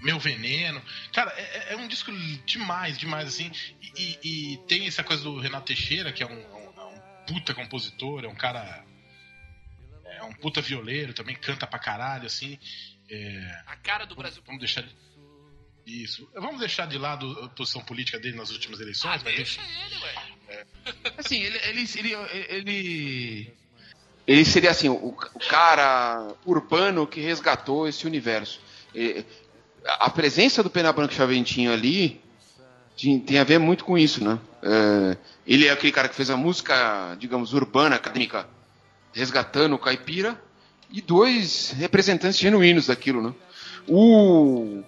Meu 0.02 0.18
Veneno. 0.18 0.82
Cara, 1.12 1.32
é, 1.36 1.40
é- 1.40 1.72
é 1.72 1.76
um 1.76 1.88
disco 1.88 2.12
demais, 2.44 2.98
demais, 2.98 3.28
assim. 3.28 3.50
E, 3.80 4.18
e- 4.22 4.52
e 4.52 4.56
tem 4.68 4.86
essa 4.86 5.02
coisa 5.02 5.22
do 5.22 5.38
Renato 5.40 5.66
Teixeira, 5.66 6.12
que 6.12 6.22
é 6.22 6.26
um, 6.26 6.32
um- 6.32 6.72
é 6.80 6.84
um 6.84 7.00
puta 7.26 7.54
compositor, 7.54 8.24
é 8.24 8.28
um 8.28 8.34
cara. 8.34 8.84
É 10.26 10.28
um 10.28 10.34
puta 10.34 10.60
violeiro, 10.60 11.12
também 11.14 11.36
canta 11.36 11.66
pra 11.66 11.78
caralho, 11.78 12.26
assim. 12.26 12.58
É, 13.08 13.62
A 13.66 13.76
cara 13.76 14.04
do 14.04 14.14
Brasil. 14.16 14.42
vamos 14.44 14.58
deixar. 14.60 14.82
de- 14.82 14.94
Isso. 15.86 16.28
Vamos 16.34 16.58
deixar 16.58 16.86
de 16.86 16.98
lado 16.98 17.30
a 17.44 17.48
posição 17.50 17.80
política 17.80 18.18
dele 18.18 18.36
nas 18.36 18.50
últimas 18.50 18.80
Ah, 18.80 18.82
eleições, 18.82 19.22
mas 19.22 19.36
deixa 19.36 19.60
ele, 19.62 20.02
ué. 20.02 20.64
Assim, 21.16 21.40
ele. 21.42 21.58
Ele, 21.58 21.86
ele, 21.96 22.14
ele, 22.48 23.54
ele 24.26 24.44
seria 24.44 24.70
assim, 24.72 24.88
o, 24.88 24.94
o 24.94 25.38
cara 25.48 26.34
urbano 26.44 27.06
que 27.06 27.20
resgatou 27.20 27.86
esse 27.86 28.04
universo. 28.06 28.60
E- 28.94 29.24
a 29.84 30.10
presença 30.10 30.64
do 30.64 30.68
Pena 30.70 30.92
Branca 30.92 31.12
e 31.12 31.16
Chaventinho 31.16 31.72
ali 31.72 32.20
tem, 33.00 33.20
tem 33.20 33.38
a 33.38 33.44
ver 33.44 33.58
muito 33.60 33.84
com 33.84 33.96
isso, 33.96 34.24
né? 34.24 34.40
É, 34.60 35.16
ele 35.46 35.68
é 35.68 35.70
aquele 35.70 35.92
cara 35.92 36.08
que 36.08 36.16
fez 36.16 36.28
a 36.28 36.36
música, 36.36 37.14
digamos, 37.20 37.52
urbana, 37.54 37.94
acadêmica, 37.94 38.48
resgatando 39.16 39.72
o 39.74 39.78
caipira, 39.78 40.40
e 40.90 41.00
dois 41.00 41.72
representantes 41.72 42.38
genuínos 42.38 42.86
daquilo, 42.86 43.20
né? 43.22 43.34
O, 43.88 44.82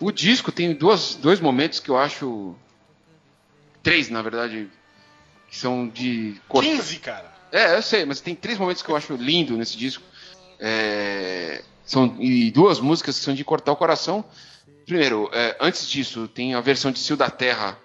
o 0.00 0.10
disco 0.10 0.50
tem 0.50 0.72
duas, 0.74 1.14
dois 1.14 1.38
momentos 1.38 1.78
que 1.78 1.90
eu 1.90 1.98
acho. 1.98 2.56
Três, 3.82 4.08
na 4.08 4.22
verdade, 4.22 4.68
que 5.48 5.56
são 5.56 5.88
de. 5.88 6.40
cor- 6.48 6.62
15, 6.64 6.98
cara. 7.00 7.32
é, 7.52 7.76
eu 7.76 7.82
sei, 7.82 8.04
mas 8.04 8.20
tem 8.20 8.34
três 8.34 8.58
momentos 8.58 8.82
que 8.82 8.88
eu 8.88 8.96
acho 8.96 9.14
lindo 9.14 9.56
nesse 9.56 9.76
disco. 9.76 10.02
É, 10.58 11.62
são 11.84 12.16
e 12.20 12.50
duas 12.50 12.78
músicas 12.80 13.18
que 13.18 13.24
são 13.24 13.34
de 13.34 13.44
cortar 13.44 13.72
o 13.72 13.76
coração. 13.76 14.24
Primeiro, 14.86 15.28
é, 15.32 15.56
antes 15.60 15.88
disso, 15.88 16.26
tem 16.28 16.54
a 16.54 16.60
versão 16.60 16.90
de 16.90 16.98
Cio 17.00 17.16
da 17.16 17.28
Terra, 17.28 17.76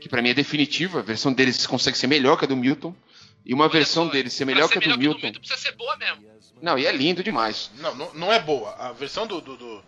que 0.00 0.08
pra 0.08 0.22
mim 0.22 0.30
é 0.30 0.34
definitiva. 0.34 1.00
A 1.00 1.02
versão 1.02 1.32
deles 1.32 1.66
consegue 1.66 1.98
ser 1.98 2.06
melhor 2.06 2.36
que 2.38 2.44
a 2.44 2.48
do 2.48 2.56
Milton. 2.56 2.94
E 3.44 3.52
uma 3.52 3.64
Olha 3.64 3.72
versão 3.72 4.06
só, 4.06 4.12
deles 4.12 4.32
ser 4.32 4.44
melhor 4.44 4.68
ser 4.68 4.78
que 4.80 4.88
a 4.88 4.92
do 4.92 4.98
Milton. 4.98 5.32
precisa 5.32 5.58
ser 5.58 5.72
boa 5.72 5.96
mesmo. 5.96 6.24
Não, 6.60 6.78
e 6.78 6.86
é 6.86 6.92
lindo 6.92 7.24
demais. 7.24 7.70
Não, 7.78 7.94
não, 7.94 8.14
não 8.14 8.32
é 8.32 8.38
boa. 8.38 8.70
A 8.78 8.92
versão 8.92 9.26
do, 9.26 9.40
do, 9.40 9.56
do, 9.56 9.82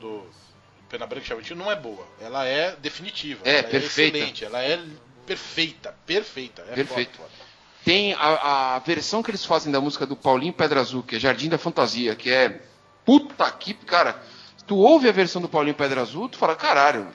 do 0.00 0.26
Pena 0.88 1.06
Branca 1.06 1.24
e 1.24 1.28
Chavantinho 1.28 1.58
não 1.58 1.70
é 1.70 1.76
boa. 1.76 2.06
Ela 2.20 2.46
é 2.46 2.74
definitiva. 2.76 3.42
É, 3.44 3.58
ela 3.58 3.68
perfeita. 3.68 4.16
É 4.16 4.20
excelente. 4.20 4.44
Ela 4.44 4.62
é 4.62 4.80
perfeita. 5.26 5.94
Perfeita. 6.06 6.62
É 6.70 6.74
Perfeito. 6.74 7.16
foda, 7.16 7.28
foda. 7.28 7.46
Tem 7.84 8.14
a, 8.14 8.76
a 8.76 8.78
versão 8.80 9.22
que 9.22 9.30
eles 9.30 9.44
fazem 9.44 9.70
da 9.70 9.80
música 9.80 10.06
do 10.06 10.16
Paulinho 10.16 10.52
Pedra 10.52 10.80
Azul, 10.80 11.02
que 11.02 11.16
é 11.16 11.20
Jardim 11.20 11.48
da 11.48 11.58
Fantasia, 11.58 12.16
que 12.16 12.30
é. 12.30 12.62
Puta 13.04 13.48
que. 13.52 13.74
Cara, 13.74 14.20
tu 14.66 14.76
ouve 14.76 15.08
a 15.08 15.12
versão 15.12 15.40
do 15.40 15.48
Paulinho 15.48 15.76
Pedra 15.76 16.00
Azul, 16.00 16.28
tu 16.28 16.38
fala, 16.38 16.56
caralho. 16.56 17.06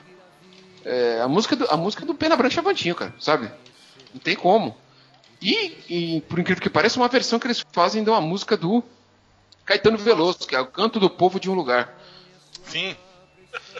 É 0.84 1.20
a 1.20 1.28
música 1.28 1.54
do, 1.56 1.68
a 1.70 1.76
música 1.76 2.06
do 2.06 2.14
Pena 2.14 2.36
Branca 2.36 2.52
e 2.52 2.54
Chavantinho, 2.54 2.94
cara, 2.94 3.14
sabe? 3.20 3.50
Não 4.14 4.20
tem 4.20 4.34
como. 4.34 4.76
E, 5.42 5.76
e, 5.88 6.20
por 6.22 6.38
incrível 6.38 6.62
que 6.62 6.70
pareça, 6.70 7.00
uma 7.00 7.08
versão 7.08 7.38
que 7.38 7.46
eles 7.46 7.64
fazem 7.72 8.04
de 8.04 8.10
uma 8.10 8.20
música 8.20 8.56
do 8.56 8.82
Caetano 9.64 9.98
Veloso, 9.98 10.46
que 10.46 10.54
é 10.54 10.60
o 10.60 10.66
Canto 10.66 11.00
do 11.00 11.10
Povo 11.10 11.40
de 11.40 11.50
um 11.50 11.54
Lugar. 11.54 11.98
Sim. 12.64 12.96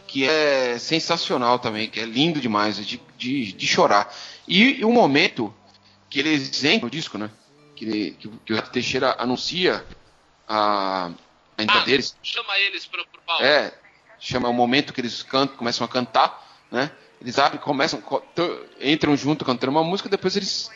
Que 0.07 0.29
é 0.29 0.77
sensacional 0.79 1.59
também, 1.59 1.89
que 1.89 2.01
é 2.01 2.05
lindo 2.05 2.41
demais, 2.41 2.77
de, 2.85 3.01
de, 3.17 3.53
de 3.53 3.67
chorar. 3.67 4.13
E, 4.47 4.85
o 4.85 4.91
momento 4.91 5.55
que 6.11 6.19
eles 6.19 6.63
entram 6.65 6.83
no 6.87 6.91
disco, 6.91 7.17
né? 7.17 7.31
Que, 7.77 8.11
que, 8.13 8.29
o- 8.29 8.33
que 8.45 8.53
o 8.53 8.57
Renato 8.57 8.73
Teixeira 8.73 9.15
anuncia 9.19 9.85
a, 10.49 11.11
a 11.57 11.63
entrada 11.63 11.83
Ah, 11.83 11.87
deles. 11.87 12.17
chama 12.23 12.59
eles 12.59 12.85
pro, 12.87 13.07
pro 13.07 13.21
palco. 13.23 13.43
É, 13.45 13.73
chama 14.19 14.49
o 14.49 14.53
momento 14.53 14.93
que 14.93 15.01
eles 15.01 15.23
cantam, 15.23 15.57
começam 15.57 15.85
a 15.85 15.89
cantar, 15.89 16.45
né? 16.71 16.91
Eles 17.21 17.39
abrem, 17.39 17.61
começam, 17.61 18.03
entram 18.81 19.17
junto 19.17 19.45
cantando 19.45 19.71
uma 19.71 19.85
música, 19.85 20.09
depois 20.09 20.37
eles 20.37 20.71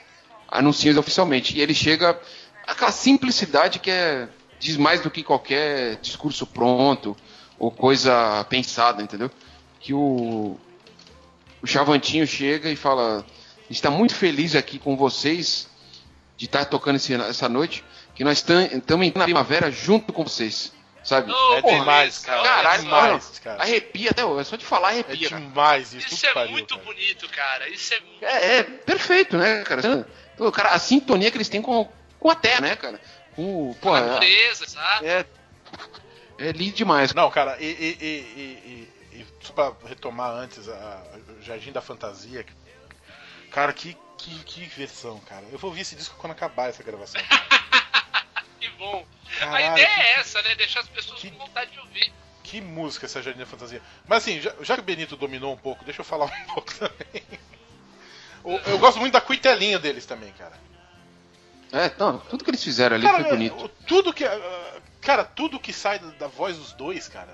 anunciam 0.48 0.90
isso 0.90 1.01
oficialmente. 1.01 1.56
E 1.56 1.60
ele 1.60 1.74
chega 1.74 2.18
aquela 2.66 2.93
simplicidade 2.93 3.78
que 3.78 3.90
é 3.90 4.28
diz 4.59 4.77
mais 4.77 5.01
do 5.01 5.10
que 5.10 5.23
qualquer 5.23 5.97
discurso 5.97 6.47
pronto 6.47 7.16
ou 7.59 7.70
coisa 7.70 8.44
pensada, 8.48 9.02
entendeu? 9.02 9.31
Que 9.81 9.93
o 9.93 10.59
o 11.62 11.66
Chavantinho 11.66 12.27
chega 12.27 12.70
e 12.70 12.77
fala: 12.77 13.18
"A 13.18 13.62
gente 13.62 13.73
está 13.73 13.90
muito 13.90 14.14
feliz 14.14 14.55
aqui 14.55 14.78
com 14.78 14.97
vocês 14.97 15.68
de 16.36 16.44
estar 16.44 16.64
tocando 16.66 16.97
esse- 16.97 17.14
essa 17.14 17.48
noite, 17.48 17.82
que 18.14 18.23
nós 18.23 18.39
estamos 18.39 18.70
na 19.14 19.24
primavera 19.24 19.70
junto 19.70 20.12
com 20.12 20.23
vocês." 20.24 20.73
Sabe? 21.06 21.30
É 21.32 21.62
Porra, 21.62 21.78
demais, 21.78 22.18
cara. 22.18 22.42
Caralho, 22.42 22.80
é 22.80 22.82
demais, 22.82 23.24
mano. 23.24 23.40
cara. 23.44 23.62
Arrepia 23.62 24.10
até 24.10 24.24
hoje. 24.24 24.40
É 24.40 24.44
só 24.44 24.56
de 24.56 24.64
falar 24.64 24.88
É 24.88 24.92
arrepia. 24.94 25.30
cara. 25.30 25.40
demais 25.40 25.94
isso. 25.94 26.06
Isso 26.08 26.16
puta 26.16 26.26
é 26.26 26.34
pariu, 26.34 26.52
muito 26.52 26.74
cara. 26.74 26.86
bonito, 26.86 27.28
cara. 27.28 27.68
Isso 27.68 27.94
é 27.94 28.00
muito. 28.00 28.24
É, 28.24 28.56
é 28.58 28.62
perfeito, 28.64 29.36
né, 29.38 29.62
cara? 29.62 30.08
Pô, 30.36 30.50
cara? 30.50 30.70
A 30.70 30.78
sintonia 30.80 31.30
que 31.30 31.36
eles 31.36 31.48
têm 31.48 31.62
com, 31.62 31.88
com 32.18 32.28
a 32.28 32.34
terra, 32.34 32.60
né, 32.60 32.74
cara? 32.76 33.00
Com, 33.36 33.70
o- 33.70 33.74
pô, 33.76 33.94
a 33.94 33.98
é, 34.00 34.06
natureza, 34.06 34.66
sabe? 34.68 35.06
é, 35.06 35.24
é 36.38 36.52
lindo 36.52 36.74
demais. 36.74 37.14
Não, 37.14 37.30
cara, 37.30 37.56
e, 37.60 37.66
e, 37.66 37.98
e, 38.00 38.06
e, 38.06 38.88
e- 39.14 39.18
e 39.20 39.26
só 39.46 39.52
pra 39.52 39.72
retomar 39.88 40.30
antes 40.32 40.68
a, 40.68 41.02
o 41.38 41.42
Jardim 41.42 41.70
da 41.70 41.80
Fantasia, 41.80 42.44
Cara, 43.52 43.72
que, 43.72 43.96
que, 44.18 44.38
que 44.44 44.64
versão, 44.76 45.18
cara. 45.20 45.44
Eu 45.52 45.58
vou 45.58 45.70
ouvir 45.70 45.82
esse 45.82 45.94
disco 45.94 46.16
quando 46.18 46.32
acabar 46.32 46.68
essa 46.68 46.82
gravação. 46.82 47.20
Que 48.76 48.84
bom. 48.84 49.06
a 49.26 49.38
Caralho, 49.40 49.72
ideia 49.72 49.86
que- 49.86 50.00
é 50.00 50.12
essa, 50.20 50.42
né? 50.42 50.54
Deixar 50.54 50.80
as 50.80 50.88
pessoas 50.88 51.22
com 51.22 51.30
vontade 51.38 51.70
de 51.70 51.78
ouvir. 51.80 52.12
Que 52.42 52.60
música 52.60 53.06
essa 53.06 53.20
Jardim 53.22 53.40
da 53.40 53.46
Fantasia. 53.46 53.82
Mas 54.06 54.18
assim, 54.22 54.40
já, 54.40 54.52
já 54.60 54.74
que 54.74 54.80
o 54.80 54.84
Benito 54.84 55.16
dominou 55.16 55.52
um 55.52 55.56
pouco, 55.56 55.84
deixa 55.84 56.00
eu 56.00 56.04
falar 56.04 56.26
um 56.30 56.54
pouco 56.54 56.72
também. 56.74 57.22
O- 58.44 58.56
Eu 58.70 58.78
gosto 58.78 59.00
muito 59.00 59.12
da 59.14 59.20
cuitelinha 59.20 59.78
deles 59.78 60.06
também, 60.06 60.32
cara. 60.32 60.56
É, 61.72 61.90
não, 61.98 62.18
tudo 62.18 62.44
que 62.44 62.50
eles 62.50 62.62
fizeram 62.62 62.94
ali 62.94 63.04
Cara, 63.04 63.22
foi 63.24 63.30
bonito. 63.32 63.64
o- 63.64 63.68
tudo 63.68 64.12
que. 64.12 64.24
ah, 64.24 64.80
Cara, 65.00 65.24
tudo 65.24 65.58
que 65.60 65.72
sai 65.72 65.98
da, 66.00 66.26
voz 66.26 66.56
dos 66.56 66.72
dois, 66.72 67.06
cara, 67.08 67.32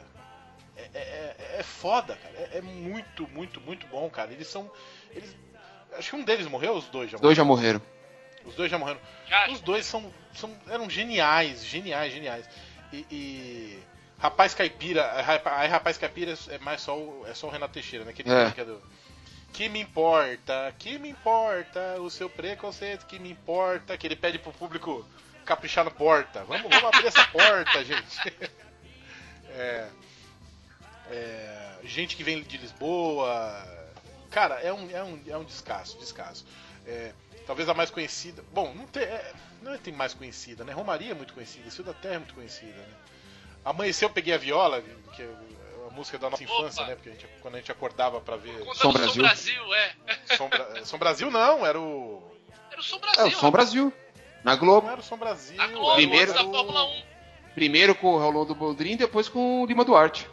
é, 0.77 0.91
é, 0.95 1.57
é 1.59 1.63
foda, 1.63 2.15
cara. 2.17 2.35
É, 2.53 2.59
é 2.59 2.61
muito, 2.63 3.27
muito, 3.29 3.61
muito 3.63 3.87
bom, 3.87 4.09
cara. 4.11 4.31
Eles 4.33 4.47
são. 4.47 4.71
Eles, 5.11 5.35
acho 5.97 6.11
que 6.11 6.17
um 6.17 6.23
deles 6.23 6.47
morreu, 6.47 6.75
os 6.75 6.85
dois 6.87 7.11
já 7.11 7.17
Os 7.17 7.21
dois 7.23 7.37
já 7.37 7.45
morreram. 7.45 7.81
Os 8.45 8.55
dois 8.55 8.71
já 8.71 8.79
morreram. 8.79 9.01
Já, 9.29 9.51
Os 9.51 9.61
dois 9.61 9.87
são, 9.87 10.13
são 10.35 10.55
eram 10.69 10.89
geniais, 10.91 11.65
geniais, 11.65 12.13
geniais. 12.13 12.49
E, 12.93 13.07
e 13.11 13.83
Rapaz 14.19 14.55
Caipira, 14.55 15.11
aí 15.45 15.69
Rapaz 15.69 15.99
Caipira 15.99 16.35
é 16.49 16.59
mais 16.59 16.81
só 16.81 16.97
o, 16.97 17.25
é 17.27 17.35
só 17.35 17.47
o 17.47 17.51
Renato 17.51 17.75
Teixeira, 17.75 18.05
né? 18.05 18.11
Aquele 18.13 18.31
É. 18.31 18.51
que 18.51 18.61
é 18.61 18.65
do 18.65 18.83
que 19.53 19.69
me 19.69 19.81
importa, 19.81 20.75
que 20.79 20.99
me 20.99 21.11
importa, 21.11 22.01
o 22.01 22.09
seu 22.11 22.29
preconceito, 22.31 23.05
que 23.05 23.19
me 23.19 23.31
importa, 23.31 23.99
que 23.99 24.07
ele 24.07 24.17
pede 24.17 24.39
pro 24.39 24.51
público 24.53 25.07
caprichar 25.45 25.85
na 25.85 25.91
porta. 25.91 26.43
Vamos, 26.45 26.63
vamos 26.63 26.85
abrir 26.85 27.07
essa 27.07 27.27
porta, 27.29 27.85
gente. 27.85 28.53
É, 29.55 29.87
é, 31.11 31.75
gente 31.85 32.17
que 32.17 32.25
vem 32.25 32.43
de 32.43 32.57
Lisboa. 32.57 33.63
Cara, 34.31 34.55
é 34.61 34.73
um, 34.73 34.91
é 34.91 35.05
um, 35.05 35.21
é 35.29 35.37
um 35.37 35.45
descasso, 35.45 35.99
descasso. 35.99 36.47
É, 36.87 37.13
talvez 37.47 37.69
a 37.69 37.75
mais 37.75 37.91
conhecida. 37.91 38.43
Bom, 38.53 38.73
não 38.75 38.87
tem, 38.87 39.03
é, 39.03 39.33
não 39.63 39.77
tem 39.79 39.93
mais 39.93 40.15
conhecida, 40.15 40.65
né? 40.65 40.73
Romaria 40.73 41.13
é 41.13 41.15
muito 41.15 41.35
conhecida, 41.35 41.71
Sil 41.71 41.85
da 41.85 41.93
Terra 41.95 42.15
é 42.15 42.19
muito 42.19 42.35
conhecida, 42.35 42.73
né? 42.73 42.95
Amanheceu, 43.65 44.09
eu 44.09 44.13
peguei 44.13 44.35
a 44.35 44.39
viola, 44.39 44.83
que 45.15 45.23
é 45.23 45.29
a 45.89 45.91
música 45.95 46.19
da 46.19 46.29
nossa 46.31 46.43
infância, 46.43 46.85
né? 46.87 46.95
Porque 46.97 47.11
a 47.11 47.13
gente- 47.13 47.27
quando 47.41 47.55
a 47.55 47.59
gente 47.59 47.71
acordava 47.71 48.21
pra 48.21 48.37
ver. 48.37 48.59
Som 48.65 48.75
Som 48.75 48.93
Brasil. 48.93 49.23
Brasil, 49.23 49.75
é. 49.75 49.93
Som, 50.37 50.49
Bra- 50.49 50.85
Som 50.85 50.99
Brasil 50.99 51.31
não, 51.31 51.65
era 51.65 51.79
o. 51.81 52.23
Era 52.71 52.81
o 52.81 52.83
Som 52.83 52.97
É, 52.97 53.01
Brasil. 53.01 53.27
o 53.27 53.31
Som 53.41 53.51
Brasil. 53.51 53.93
Na 54.43 54.57
Globo. 54.57 54.87
Não 54.87 54.93
era 54.95 55.01
o 55.01 55.05
Som 55.05 55.17
Brasil. 55.17 55.61
A 55.63 55.67
Globo, 55.69 55.95
Primeiro- 55.95 56.33
antes 56.33 56.45
da 56.45 56.51
Fórmula 56.51 56.85
1. 56.87 57.03
Primeiro 57.55 57.95
com 57.95 58.15
o 58.15 58.19
Rolando 58.19 58.55
Boldrin, 58.55 58.97
depois 58.97 59.29
com 59.29 59.63
o 59.63 59.67
Lima 59.67 59.85
Duarte. 59.85 60.27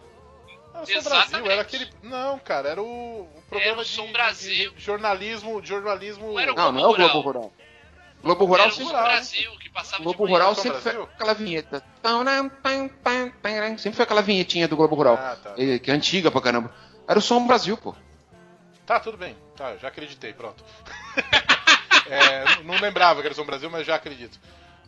Era 0.87 0.99
o 0.99 1.03
Som. 1.03 1.09
Brasil, 1.09 1.45
era 1.51 1.61
aquele. 1.61 1.89
Não, 2.03 2.39
cara, 2.39 2.69
era 2.69 2.81
o, 2.81 3.21
o 3.21 3.41
programa 3.49 3.71
Era 3.73 3.81
o 3.81 3.83
de, 3.83 3.89
Som 3.89 4.05
de- 4.07 4.13
Brasil. 4.13 4.71
de 4.73 4.81
jornalismo. 4.81 5.65
Jornalismo. 5.65 6.27
Não 6.33 6.39
era 6.39 6.53
o 6.53 6.55
Não, 6.55 6.71
não 6.71 6.79
é 6.81 6.85
o 6.87 6.91
Rural. 6.91 7.09
Globo 7.09 7.27
Rural. 7.27 7.53
Globo 8.21 8.45
Rural 8.45 8.65
Era 8.65 8.73
o 8.73 8.75
sempre, 8.75 8.91
Som 8.93 9.01
Brasil, 9.01 9.51
que 9.59 9.69
passava 9.69 10.03
Globo 10.03 10.25
de. 10.25 10.31
Rural 10.33 10.55
Som 10.55 10.61
sempre 10.61 10.81
foi 10.81 10.91
Brasil? 10.91 11.09
aquela 11.15 11.33
vinheta. 11.33 11.83
Sempre 13.77 13.95
foi 13.95 14.03
aquela 14.03 14.21
vinhetinha 14.21 14.67
do 14.67 14.75
Globo 14.75 14.95
Rural. 14.95 15.15
Ah, 15.15 15.37
tá. 15.41 15.53
eh, 15.57 15.79
Que 15.79 15.89
é 15.91 15.93
antiga 15.93 16.29
pra 16.31 16.41
caramba. 16.41 16.73
Era 17.07 17.17
o 17.17 17.21
Som 17.21 17.45
Brasil, 17.47 17.77
pô. 17.77 17.95
Tá, 18.85 18.99
tudo 18.99 19.17
bem. 19.17 19.35
Tá, 19.55 19.75
já 19.77 19.87
acreditei, 19.87 20.33
pronto. 20.33 20.63
É, 22.11 22.63
não 22.63 22.73
lembrava 22.79 23.21
que 23.21 23.27
era 23.27 23.35
Som 23.35 23.45
Brasil, 23.45 23.69
mas 23.69 23.85
já 23.85 23.93
acredito. 23.93 24.39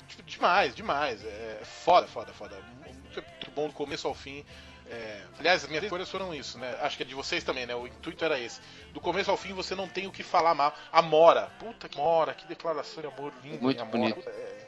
Tipo, 0.08 0.24
Demais, 0.24 0.74
demais. 0.74 1.24
É 1.24 1.60
foda, 1.64 2.08
foda, 2.08 2.34
foda. 2.34 2.58
Muito 2.84 3.24
bom 3.56 3.68
do 3.68 3.74
começo 3.74 4.08
ao 4.08 4.16
fim. 4.16 4.44
É, 4.92 5.22
aliás, 5.40 5.64
as 5.64 5.70
minhas 5.70 5.86
escolhas 5.86 6.10
foram 6.10 6.34
isso, 6.36 6.60
né? 6.60 6.78
Acho 6.82 6.98
que 6.98 7.04
é 7.04 7.06
de 7.06 7.16
vocês 7.16 7.44
também, 7.46 7.66
né? 7.66 7.74
O 7.74 7.88
intuito 7.88 8.26
era 8.26 8.38
esse. 8.38 8.60
Do 8.92 9.00
começo 9.00 9.32
ao 9.32 9.38
fim 9.38 9.54
você 9.54 9.74
não 9.74 9.88
tem 9.88 10.06
o 10.06 10.12
que 10.12 10.22
falar 10.22 10.54
mal. 10.54 10.76
A 10.92 11.02
Mora, 11.02 11.50
puta 11.58 11.88
que 11.88 11.98
Mora, 11.98 12.34
que 12.34 12.46
declaração 12.46 13.02
de 13.02 13.08
amor 13.08 13.32
linda. 13.42 13.62
Muito 13.62 13.86
bonito. 13.86 14.22
É, 14.28 14.68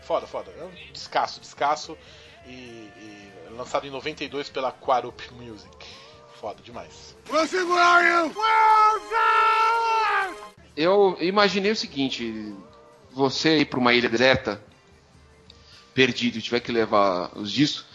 foda, 0.00 0.26
foda. 0.26 0.50
É 0.58 0.64
um 0.64 0.92
descasso, 0.92 1.38
descasso. 1.38 1.98
E, 2.46 2.50
e 2.50 3.32
lançado 3.50 3.86
em 3.86 3.90
92 3.90 4.48
pela 4.48 4.72
Quarup 4.72 5.22
Music. 5.34 5.86
Foda 6.40 6.62
demais. 6.62 7.14
Eu 10.74 11.18
imaginei 11.20 11.72
o 11.72 11.76
seguinte: 11.76 12.54
você 13.10 13.58
ir 13.58 13.66
pra 13.66 13.78
uma 13.78 13.92
ilha 13.92 14.08
deserta, 14.08 14.62
perdido, 15.92 16.38
e 16.38 16.42
tiver 16.42 16.60
que 16.60 16.72
levar 16.72 17.30
os 17.36 17.52
discos, 17.52 17.91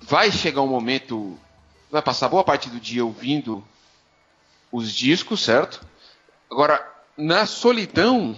vai 0.00 0.30
chegar 0.30 0.62
um 0.62 0.66
momento, 0.66 1.38
vai 1.90 2.02
passar 2.02 2.28
boa 2.28 2.44
parte 2.44 2.68
do 2.68 2.80
dia 2.80 3.04
ouvindo 3.04 3.64
os 4.72 4.92
discos, 4.92 5.42
certo? 5.42 5.84
Agora, 6.50 6.84
na 7.16 7.46
solidão 7.46 8.36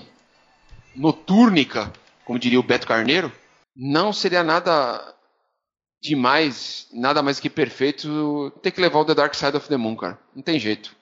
notúrnica, 0.94 1.92
como 2.24 2.38
diria 2.38 2.60
o 2.60 2.62
Beto 2.62 2.86
Carneiro, 2.86 3.32
não 3.74 4.12
seria 4.12 4.42
nada 4.42 5.14
demais, 6.00 6.88
nada 6.92 7.22
mais 7.22 7.38
que 7.38 7.48
perfeito 7.48 8.52
ter 8.62 8.70
que 8.70 8.80
levar 8.80 8.98
o 8.98 9.04
The 9.04 9.14
Dark 9.14 9.34
Side 9.34 9.56
of 9.56 9.68
the 9.68 9.76
Moon, 9.76 9.96
cara. 9.96 10.18
Não 10.34 10.42
tem 10.42 10.58
jeito. 10.58 10.94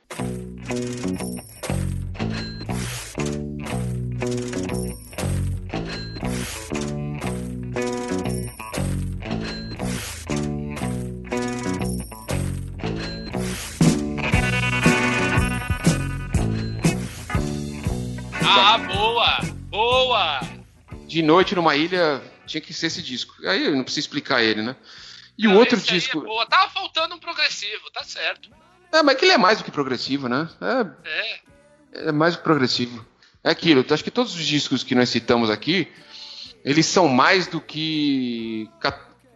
De 21.11 21.23
noite 21.23 21.57
numa 21.57 21.75
ilha 21.75 22.23
tinha 22.47 22.61
que 22.61 22.73
ser 22.73 22.87
esse 22.87 23.03
disco. 23.03 23.35
Aí 23.45 23.67
eu 23.67 23.75
não 23.75 23.83
preciso 23.83 24.07
explicar 24.07 24.43
ele, 24.43 24.63
né? 24.63 24.77
E 25.37 25.49
o 25.49 25.55
outro 25.55 25.77
aí 25.77 25.83
disco. 25.83 26.25
É. 26.25 26.47
Tava 26.47 26.71
faltando 26.71 27.17
um 27.17 27.19
progressivo, 27.19 27.91
tá 27.93 28.05
certo. 28.05 28.49
É, 28.93 29.03
mas 29.03 29.17
que 29.17 29.25
ele 29.25 29.33
é 29.33 29.39
mais 29.39 29.59
do 29.59 29.65
que 29.65 29.73
progressivo, 29.73 30.29
né? 30.29 30.49
É. 30.61 32.01
É, 32.03 32.09
é 32.09 32.13
mais 32.13 32.35
do 32.35 32.39
que 32.39 32.45
progressivo. 32.45 33.05
É 33.43 33.51
aquilo, 33.51 33.85
acho 33.91 34.05
que 34.05 34.11
todos 34.11 34.35
os 34.37 34.47
discos 34.47 34.85
que 34.85 34.95
nós 34.95 35.09
citamos 35.09 35.51
aqui, 35.51 35.89
eles 36.65 36.87
são 36.87 37.09
mais 37.09 37.49
do 37.49 37.61
que. 37.61 38.69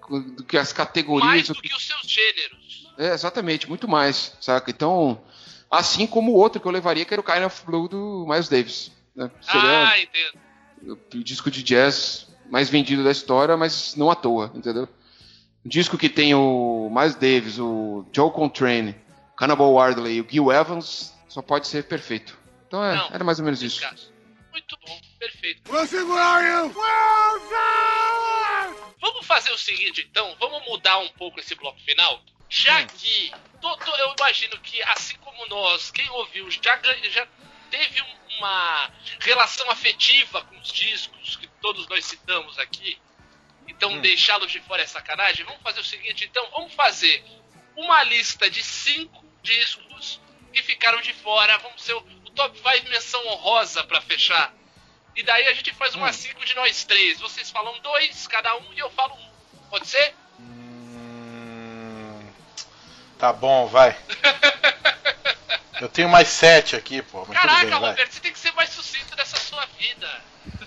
do 0.09 0.45
que 0.45 0.57
as 0.57 0.73
categorias. 0.73 1.27
Mais 1.27 1.49
do 1.49 1.55
do 1.55 1.63
que 1.63 1.75
os 1.75 1.85
seus 1.85 2.03
gêneros. 2.03 2.93
É, 2.97 3.15
exatamente, 3.15 3.69
muito 3.69 3.89
mais, 3.89 4.37
saca? 4.41 4.71
Então, 4.71 5.21
assim 5.69 6.07
como 6.07 6.33
o 6.33 6.37
outro 6.37 6.61
que 6.61 6.69
eu 6.69 6.73
levaria, 6.73 7.05
que 7.05 7.13
era 7.13 7.21
o 7.21 7.25
Kind 7.25 7.43
of 7.43 7.65
Blue 7.67 7.89
do 7.89 8.27
Miles 8.29 8.49
Davis. 8.49 8.93
Né? 9.17 9.29
Seria 9.41 9.89
Ah, 9.89 10.01
entendo. 10.01 10.44
O 10.93 11.25
disco 11.25 11.51
de 11.51 11.63
jazz 11.63 12.27
mais 12.51 12.69
vendido 12.69 13.03
da 13.05 13.11
história, 13.11 13.57
mas 13.57 13.95
não 13.97 14.11
à 14.11 14.15
toa, 14.15 14.51
entendeu? 14.55 14.89
Um 15.65 15.69
disco 15.69 15.97
que 15.97 16.09
tem 16.09 16.35
o 16.35 16.91
Miles 16.95 17.15
Davis, 17.15 17.59
o 17.59 18.05
Joe 18.13 18.31
Contrane, 18.31 18.95
o 19.33 19.37
Cannibal 19.37 19.73
Wardley 19.73 20.17
e 20.17 20.21
o 20.21 20.27
Gil 20.31 20.53
Evans, 20.53 21.15
só 21.29 21.41
pode 21.41 21.67
ser 21.67 21.85
perfeito. 21.85 22.39
Então 22.69 22.85
é, 22.85 22.97
Não, 22.97 23.09
era 23.11 23.25
mais 23.25 23.39
ou 23.39 23.45
menos 23.45 23.63
isso. 23.63 23.81
Descasso. 23.81 24.13
Muito 24.53 24.79
bom, 24.87 25.01
perfeito. 25.19 25.63
We'll 25.73 25.87
segurar 25.87 26.43
you! 26.45 26.73
Vamos 29.01 29.27
fazer 29.27 29.51
o 29.53 29.59
seguinte, 29.59 30.07
então, 30.11 30.35
vamos 30.39 30.65
mudar 30.67 30.99
um 30.99 31.09
pouco 31.09 31.41
esse 31.41 31.55
bloco 31.55 31.79
final. 31.81 32.21
Já 32.49 32.85
que 32.87 33.31
to- 33.61 33.77
to- 33.79 33.97
eu 33.99 34.15
imagino 34.19 34.57
que, 34.61 34.83
assim 34.85 35.17
como 35.25 35.47
nós, 35.49 35.91
quem 35.91 36.09
ouviu 36.11 36.49
já, 36.51 36.79
já 37.11 37.27
teve 37.71 38.01
um- 38.03 38.24
uma 38.39 38.91
relação 39.21 39.71
afetiva 39.71 40.43
com 40.43 40.59
os 40.59 40.69
discos 40.69 41.37
que 41.37 41.47
todos 41.61 41.87
nós 41.89 42.05
citamos 42.05 42.59
aqui, 42.59 42.99
então 43.69 44.01
deixá-los 44.01 44.51
de 44.51 44.61
fora 44.61 44.83
é 44.83 44.87
sacanagem. 44.87 45.45
Vamos 45.45 45.63
fazer 45.63 45.81
o 45.81 45.85
seguinte, 45.85 46.25
então, 46.25 46.49
vamos 46.51 46.75
fazer 46.75 47.25
uma 47.77 48.03
lista 48.05 48.49
de 48.49 48.63
cinco 48.63 49.25
discos 49.43 50.21
que 50.53 50.63
ficaram 50.63 51.01
de 51.01 51.13
fora. 51.13 51.59
Vamos 51.59 51.83
ser 51.83 51.95
o, 51.95 51.99
o 51.99 52.31
top 52.31 52.57
5 52.59 52.89
menção 52.89 53.27
honrosa 53.29 53.83
pra 53.85 54.01
fechar. 54.01 54.53
E 55.17 55.23
daí 55.23 55.47
a 55.47 55.55
gente 55.55 55.73
faz 55.75 55.95
uma 55.95 56.13
cinco 56.13 56.45
de 56.45 56.55
nós 56.55 56.85
três. 56.85 57.21
Vocês 57.21 57.51
falam 57.51 57.79
dois, 57.81 58.27
cada 58.27 58.57
um, 58.57 58.73
e 58.75 58.79
eu 58.79 58.91
falo 58.91 59.15
um. 59.15 59.31
Pode 59.71 59.87
ser? 59.87 60.15
Hum, 60.41 62.31
Tá 63.19 63.33
bom, 63.33 63.67
vai. 63.67 63.97
Eu 65.81 65.89
tenho 65.89 66.09
mais 66.09 66.29
sete 66.29 66.77
aqui, 66.77 67.03
pô. 67.03 67.25
Caraca, 67.27 67.65
bem. 67.65 67.73
Roberto, 67.75 68.13
você 68.13 68.21
tem 68.21 68.33
que 68.33 68.39
ser 68.39 68.53
mais 68.53 68.71
sucinto 68.71 69.15
nessa 69.17 69.37
sua 69.39 69.65
vida. 69.79 70.25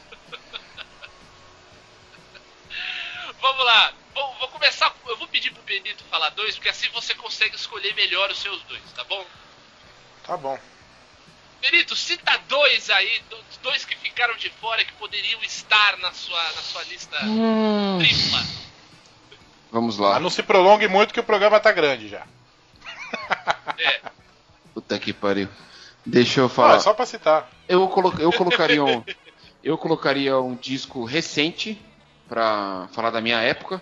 Vamos 3.42 3.66
lá. 3.66 3.94
Vou, 4.14 4.34
vou 4.40 4.48
começar. 4.50 4.90
com- 4.90 5.10
Eu 5.10 5.18
vou 5.18 5.28
pedir 5.28 5.52
pro 5.52 5.62
Benito 5.64 6.04
falar 6.10 6.30
dois, 6.32 6.56
porque 6.56 6.70
assim 6.70 6.90
você 6.90 7.14
consegue 7.16 7.56
escolher 7.56 7.94
melhor 7.96 8.30
os 8.32 8.40
seus 8.40 8.62
dois, 8.64 8.82
tá 8.96 9.04
bom? 9.06 9.26
Tá 10.26 10.36
bom. 10.38 10.60
Benito, 11.62 11.96
cita 11.96 12.38
dois 12.48 12.90
aí, 12.90 13.20
do- 13.30 13.44
dois 13.64 13.86
que 13.86 13.96
ficaram 13.98 14.36
de 14.36 14.50
fora 14.50 14.84
que 14.84 14.92
poderiam 14.94 15.42
estar 15.44 15.98
na 15.98 16.12
sua, 16.14 16.44
na 16.44 16.62
sua 16.62 16.84
lista 16.84 17.18
Hum, 17.26 17.98
tripla. 18.00 18.46
vamos 19.72 19.98
lá. 19.98 20.14
Mas 20.14 20.22
não 20.22 20.30
se 20.30 20.44
prolongue 20.44 20.88
muito 20.88 21.14
que 21.14 21.20
o 21.20 21.24
programa 21.24 21.60
tá 21.60 21.72
grande 21.72 22.08
já. 22.10 22.26
É. 23.78 24.02
Puta 24.78 25.00
que 25.00 25.12
pariu. 25.12 25.50
Deixa 26.06 26.40
eu 26.40 26.46
Ah, 26.46 26.50
falar. 26.50 26.76
é 26.76 26.80
só 26.80 26.94
pra 26.94 27.04
citar. 27.08 27.50
Eu, 27.68 27.88
colo 27.88 28.14
eu 28.20 28.30
colocaria 28.38 28.84
um, 28.84 29.04
eu 29.64 29.76
colocaria 29.76 30.38
um 30.38 30.54
disco 30.56 31.04
recente 31.04 31.82
pra 32.30 32.88
falar 32.94 33.10
da 33.10 33.20
minha 33.20 33.42
época, 33.42 33.82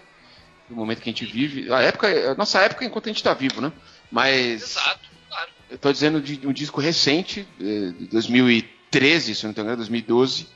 do 0.69 0.75
momento 0.77 1.01
que 1.01 1.09
a 1.09 1.11
gente 1.11 1.25
vive. 1.25 1.69
A 1.69 1.81
época, 1.81 2.31
a 2.31 2.35
nossa 2.35 2.61
época 2.61 2.85
enquanto 2.85 3.07
a 3.07 3.11
gente 3.11 3.21
tá 3.21 3.33
vivo, 3.33 3.59
né? 3.59 3.73
Mas 4.09 4.63
Exato, 4.77 5.09
claro. 5.27 5.49
eu 5.69 5.77
tô 5.77 5.91
dizendo 5.91 6.21
de 6.21 6.47
um 6.47 6.53
disco 6.53 6.79
recente, 6.79 7.45
eh, 7.59 7.91
de 7.99 8.07
2013, 8.07 9.35
se 9.35 9.43
eu 9.45 9.49
não 9.49 9.53
me 9.53 9.61
engano, 9.63 9.75
2012, 9.75 10.47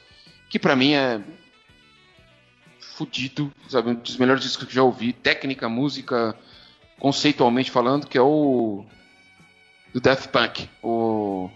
que 0.50 0.58
pra 0.58 0.74
mim 0.74 0.94
é 0.94 1.20
fudido, 2.80 3.52
sabe? 3.68 3.90
Um 3.90 3.96
dos 3.96 4.16
melhores 4.16 4.42
discos 4.42 4.66
que 4.66 4.72
eu 4.72 4.76
já 4.76 4.84
ouvi, 4.84 5.12
técnica, 5.12 5.68
música, 5.68 6.34
conceitualmente 6.98 7.70
falando, 7.70 8.08
que 8.08 8.18
é 8.18 8.22
o 8.22 8.86
do 9.94 10.00
Daft 10.00 10.30
Punk, 10.30 10.70
o 10.82 11.50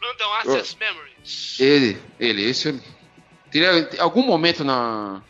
Random 0.00 0.32
Access 0.34 0.76
Memories. 0.78 1.60
Ele, 1.60 1.98
ele, 2.18 2.42
esse 2.44 2.80
teria 3.50 3.88
algum 3.98 4.22
momento 4.22 4.64
na 4.64 5.22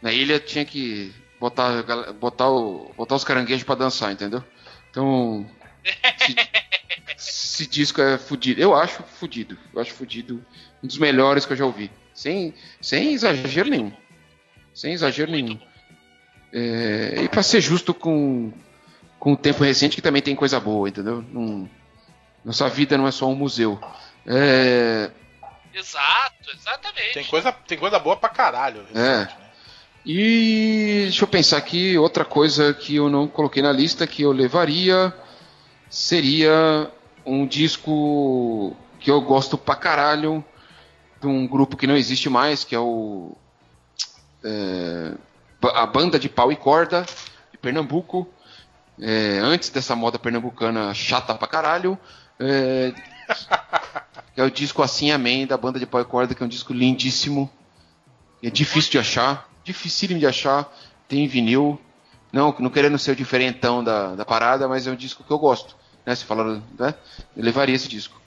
na 0.00 0.12
ilha 0.12 0.38
tinha 0.38 0.64
que 0.64 1.12
botar 1.40 1.82
botar 2.14 2.48
o 2.48 2.92
botar 2.96 3.16
os 3.16 3.24
caranguejos 3.24 3.64
pra 3.64 3.74
dançar, 3.74 4.12
entendeu? 4.12 4.42
Então 4.90 5.48
esse, 5.84 6.34
esse 7.16 7.66
disco 7.66 8.00
é 8.00 8.16
fudido. 8.16 8.60
Eu 8.60 8.74
acho 8.74 9.02
fudido. 9.02 9.58
Eu 9.74 9.80
acho 9.80 9.92
fudido. 9.92 10.44
Um 10.82 10.86
dos 10.86 10.98
melhores 10.98 11.44
que 11.44 11.52
eu 11.52 11.56
já 11.56 11.66
ouvi. 11.66 11.90
Sem 12.14 12.54
sem 12.80 13.12
exagero 13.12 13.68
nenhum. 13.68 13.92
Sem 14.74 14.92
exagero 14.92 15.30
nenhum. 15.30 15.58
É, 16.52 17.20
e 17.24 17.28
pra 17.28 17.42
ser 17.42 17.60
justo 17.60 17.92
com 17.92 18.52
com 19.18 19.32
o 19.32 19.36
tempo 19.36 19.64
recente 19.64 19.96
que 19.96 20.02
também 20.02 20.22
tem 20.22 20.34
coisa 20.36 20.58
boa, 20.60 20.88
entendeu? 20.88 21.24
Não- 21.32 21.68
nossa 22.44 22.68
vida 22.68 22.96
não 22.96 23.06
é 23.06 23.10
só 23.10 23.26
um 23.26 23.34
museu. 23.34 23.78
É, 24.26 25.10
Exato, 25.74 26.50
exatamente. 26.54 27.14
Tem 27.14 27.24
coisa, 27.24 27.52
tem 27.52 27.78
coisa 27.78 27.98
boa 27.98 28.16
pra 28.16 28.28
caralho. 28.28 28.80
É. 28.94 29.18
recente, 29.18 29.34
né? 29.38 29.44
E 30.06 31.00
deixa 31.04 31.24
eu 31.24 31.28
pensar 31.28 31.56
aqui, 31.58 31.98
outra 31.98 32.24
coisa 32.24 32.72
que 32.72 32.96
eu 32.96 33.10
não 33.10 33.28
coloquei 33.28 33.62
na 33.62 33.70
lista 33.72 34.06
que 34.06 34.22
eu 34.22 34.32
levaria 34.32 35.12
seria 35.90 36.90
um 37.26 37.46
disco 37.46 38.74
que 39.00 39.10
eu 39.10 39.20
gosto 39.20 39.58
pra 39.58 39.74
caralho 39.76 40.42
de 41.20 41.26
um 41.26 41.46
grupo 41.46 41.76
que 41.76 41.86
não 41.86 41.96
existe 41.96 42.28
mais, 42.30 42.64
que 42.64 42.74
é 42.74 42.78
o 42.78 43.36
é, 44.42 45.12
a 45.74 45.86
banda 45.86 46.18
de 46.18 46.28
pau 46.28 46.50
e 46.50 46.56
corda 46.56 47.04
de 47.50 47.58
Pernambuco. 47.58 48.26
É, 49.00 49.38
antes 49.38 49.70
dessa 49.70 49.94
moda 49.94 50.18
pernambucana 50.18 50.92
chata 50.94 51.34
pra 51.34 51.46
caralho. 51.48 51.98
É, 52.40 52.92
que 54.34 54.40
é 54.40 54.44
o 54.44 54.50
disco 54.50 54.82
Assim 54.82 55.10
Amém 55.10 55.46
da 55.46 55.56
banda 55.56 55.78
de 55.78 55.86
pau 55.86 56.00
e 56.00 56.04
corda, 56.04 56.34
que 56.34 56.42
é 56.42 56.46
um 56.46 56.48
disco 56.48 56.72
lindíssimo. 56.72 57.50
É 58.42 58.50
difícil 58.50 58.92
de 58.92 58.98
achar, 58.98 59.48
dificílimo 59.64 60.20
de 60.20 60.26
achar. 60.26 60.72
Tem 61.08 61.24
em 61.24 61.28
vinil. 61.28 61.80
Não, 62.32 62.54
não 62.58 62.70
querendo 62.70 62.98
ser 62.98 63.12
o 63.12 63.16
diferentão 63.16 63.82
da, 63.82 64.14
da 64.14 64.24
parada, 64.24 64.68
mas 64.68 64.86
é 64.86 64.90
um 64.90 64.96
disco 64.96 65.24
que 65.24 65.30
eu 65.30 65.38
gosto. 65.38 65.76
Né? 66.04 66.14
Se 66.14 66.24
falaram, 66.24 66.62
né? 66.78 66.94
Eu 67.36 67.44
levaria 67.44 67.74
esse 67.74 67.88
disco. 67.88 68.20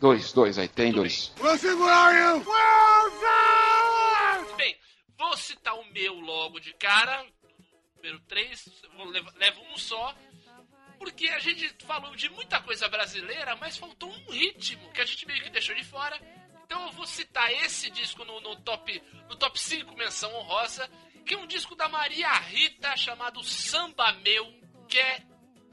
Dois, 0.00 0.32
dois 0.32 0.58
aí, 0.58 0.68
tem 0.68 0.92
dois. 0.92 1.32
Wilson! 2.38 2.48
Muito 4.36 4.56
bem, 4.56 4.76
vou 5.18 5.36
citar 5.36 5.74
o 5.74 5.84
meu 5.92 6.14
logo 6.14 6.60
de 6.60 6.72
cara. 6.74 7.24
Número 7.98 8.20
3, 8.20 8.82
vou 8.96 9.06
levar, 9.06 9.34
levo 9.36 9.60
um 9.72 9.76
só. 9.76 10.14
Porque 10.98 11.28
a 11.28 11.38
gente 11.38 11.68
falou 11.84 12.14
de 12.16 12.28
muita 12.30 12.60
coisa 12.60 12.88
brasileira, 12.88 13.54
mas 13.56 13.76
faltou 13.76 14.10
um 14.10 14.30
ritmo 14.30 14.90
que 14.92 15.00
a 15.00 15.04
gente 15.04 15.26
meio 15.26 15.42
que 15.42 15.50
deixou 15.50 15.74
de 15.74 15.84
fora. 15.84 16.18
Então 16.64 16.86
eu 16.86 16.92
vou 16.92 17.06
citar 17.06 17.50
esse 17.52 17.90
disco 17.90 18.24
no, 18.24 18.40
no 18.40 18.56
top 18.56 19.00
no 19.28 19.36
top 19.36 19.58
5 19.58 19.96
menção 19.96 20.32
honrosa, 20.34 20.90
que 21.24 21.34
é 21.34 21.38
um 21.38 21.46
disco 21.46 21.76
da 21.76 21.88
Maria 21.88 22.32
Rita 22.32 22.96
chamado 22.96 23.42
Samba 23.44 24.12
Meu, 24.12 24.52
que 24.88 24.98
é 24.98 25.22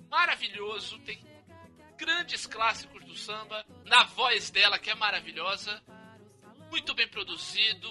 maravilhoso, 0.10 0.99
tem 0.99 1.19
grandes 1.97 2.45
clássicos 2.45 3.03
do 3.06 3.15
samba, 3.15 3.65
na 3.85 4.03
voz 4.03 4.49
dela 4.49 4.77
que 4.77 4.89
é 4.89 4.95
maravilhosa, 4.95 5.81
muito 6.69 6.93
bem 6.93 7.07
produzido, 7.07 7.89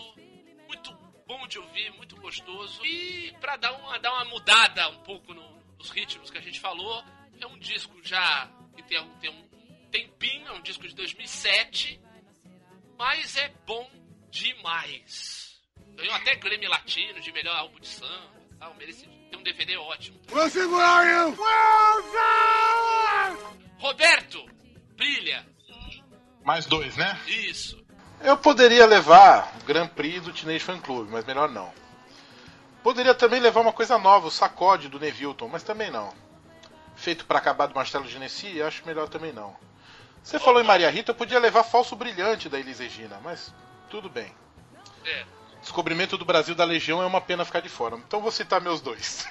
muito 0.66 1.03
bom 1.26 1.46
de 1.46 1.58
ouvir, 1.58 1.90
muito 1.94 2.16
gostoso. 2.16 2.84
E 2.84 3.32
pra 3.40 3.56
dar 3.56 3.72
uma, 3.72 3.98
dar 3.98 4.12
uma 4.12 4.24
mudada 4.26 4.88
um 4.90 5.02
pouco 5.02 5.32
no- 5.34 5.54
nos 5.78 5.90
ritmos 5.90 6.30
que 6.30 6.38
a 6.38 6.40
gente 6.40 6.60
falou, 6.60 7.02
é 7.40 7.46
um 7.46 7.58
disco 7.58 7.94
já 8.02 8.48
que 8.76 8.82
tem, 8.82 9.00
um- 9.00 9.18
tem 9.18 9.30
um 9.30 9.48
tempinho, 9.90 10.48
é 10.48 10.52
um 10.52 10.62
disco 10.62 10.86
de 10.86 10.94
2007, 10.94 12.00
mas 12.98 13.36
é 13.36 13.48
bom 13.66 13.90
demais. 14.30 15.60
Ganhou 15.96 16.14
até 16.14 16.34
Grammy 16.36 16.66
Latino 16.66 17.20
de 17.20 17.32
melhor 17.32 17.56
álbum 17.56 17.78
de 17.78 17.86
samba, 17.88 18.32
e 18.50 18.54
tal, 18.56 18.74
merecido. 18.74 19.12
Tem 19.30 19.38
um 19.38 19.42
DVD 19.42 19.76
ótimo. 19.76 20.20
Where 20.32 20.82
are 20.82 21.10
you? 21.10 21.36
Roberto, 23.78 24.44
brilha. 24.96 25.46
Mais 26.44 26.66
dois, 26.66 26.96
né? 26.96 27.20
Isso. 27.26 27.83
Eu 28.24 28.38
poderia 28.38 28.86
levar 28.86 29.52
o 29.60 29.64
Grand 29.64 29.86
Prix 29.86 30.22
do 30.22 30.32
Teenage 30.32 30.64
Fan 30.64 30.80
Club, 30.80 31.10
mas 31.10 31.26
melhor 31.26 31.50
não. 31.50 31.70
Poderia 32.82 33.14
também 33.14 33.38
levar 33.38 33.60
uma 33.60 33.72
coisa 33.72 33.98
nova, 33.98 34.28
o 34.28 34.30
Sacode 34.30 34.88
do 34.88 34.98
Nevilton, 34.98 35.46
mas 35.46 35.62
também 35.62 35.90
não. 35.90 36.10
Feito 36.96 37.26
pra 37.26 37.38
acabar 37.38 37.66
do 37.66 37.74
Marcelo 37.74 38.08
Genesi, 38.08 38.62
acho 38.62 38.86
melhor 38.86 39.10
também 39.10 39.30
não. 39.30 39.54
Você 40.22 40.38
falou 40.38 40.58
em 40.58 40.64
Maria 40.64 40.90
Rita, 40.90 41.10
eu 41.10 41.14
podia 41.14 41.38
levar 41.38 41.64
Falso 41.64 41.94
Brilhante 41.94 42.48
da 42.48 42.58
Elis 42.58 42.78
Regina, 42.78 43.20
mas 43.22 43.52
tudo 43.90 44.08
bem. 44.08 44.34
É. 45.04 45.24
Descobrimento 45.60 46.16
do 46.16 46.24
Brasil 46.24 46.54
da 46.54 46.64
Legião 46.64 47.02
é 47.02 47.06
uma 47.06 47.20
pena 47.20 47.44
ficar 47.44 47.60
de 47.60 47.68
fora. 47.68 47.96
Então 47.96 48.22
vou 48.22 48.32
citar 48.32 48.58
meus 48.58 48.80
dois. 48.80 49.28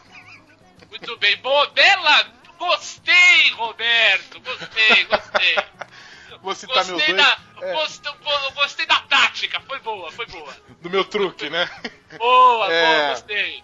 Muito 0.88 1.18
bem. 1.18 1.36
Boa, 1.38 1.68
bela. 1.72 2.28
Gostei, 2.60 3.52
Roberto. 3.56 4.40
Gostei, 4.40 5.04
gostei. 5.06 5.56
Vou 6.42 6.56
citar 6.56 6.86
meus 6.86 6.90
Gostei 6.98 7.14
dois. 7.16 7.28
da, 7.28 7.38
É, 7.68 7.74
gostei, 7.74 8.12
go- 8.14 8.52
gostei 8.54 8.86
da 8.86 9.00
tática. 9.02 9.60
Foi 9.62 9.80
boa, 9.80 10.12
foi 10.12 10.26
boa. 10.28 10.54
do 10.82 10.90
meu 10.90 11.06
truque, 11.06 11.50
né? 11.50 11.70
Boa, 12.18 12.72
É. 12.74 12.86
boa, 12.98 13.10
gostei. 13.12 13.64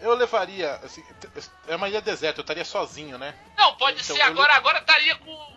Eu 0.00 0.14
levaria. 0.14 0.74
Assim, 0.84 1.02
é 1.66 1.74
uma 1.76 1.88
ilha 1.88 2.00
deserta, 2.00 2.40
eu 2.40 2.42
estaria 2.42 2.64
sozinho, 2.64 3.16
né? 3.18 3.34
Não, 3.56 3.74
pode 3.76 4.00
Então, 4.02 4.14
ser 4.16 4.22
agora. 4.22 4.54
Agora 4.54 4.78
estaria 4.78 5.14
com 5.16 5.30
o 5.32 5.56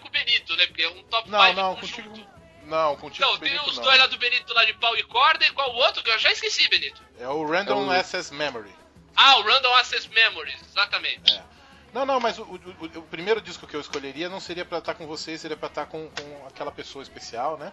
com 0.00 0.06
o 0.06 0.10
Benito, 0.10 0.54
né? 0.54 0.66
Porque 0.68 0.82
é 0.84 0.88
um 0.88 1.02
top 1.04 1.28
Não, 1.28 1.40
5 1.42 1.56
não, 1.56 1.74
conjunto. 1.74 2.02
contigo. 2.10 2.30
Não, 2.62 2.96
contigo. 2.96 3.26
Não, 3.28 3.38
tem 3.38 3.60
os 3.62 3.76
não. 3.76 3.82
dois 3.82 3.98
lá 3.98 4.06
do 4.06 4.16
Benito 4.18 4.54
lá 4.54 4.64
de 4.64 4.72
pau 4.74 4.96
e 4.96 5.02
corda 5.02 5.44
e 5.44 5.50
qual 5.50 5.68
o 5.72 5.74
outro 5.78 6.00
que 6.04 6.10
eu 6.10 6.18
já 6.20 6.30
esqueci, 6.30 6.68
Benito. 6.68 7.02
É 7.18 7.26
o 7.28 7.44
Random 7.44 7.92
É 7.92 7.96
o- 7.96 7.98
Access 8.00 8.32
Memory. 8.32 8.72
Ah, 9.16 9.38
o 9.38 9.42
Random 9.42 9.74
Access 9.74 10.08
Memories, 10.08 10.62
exatamente. 10.62 11.32
É. 11.34 11.42
Não, 11.92 12.06
não, 12.06 12.20
mas 12.20 12.38
o, 12.38 12.42
o- 12.42 12.98
o- 12.98 13.02
primeiro 13.02 13.40
disco 13.40 13.66
que 13.66 13.74
eu 13.74 13.80
escolheria 13.80 14.28
não 14.28 14.38
seria 14.40 14.64
pra 14.64 14.78
estar 14.78 14.94
com 14.94 15.06
você, 15.06 15.36
seria 15.36 15.56
pra 15.56 15.68
estar 15.68 15.86
com, 15.86 16.08
com 16.08 16.46
aquela 16.46 16.70
pessoa 16.70 17.02
especial, 17.02 17.56
né? 17.58 17.72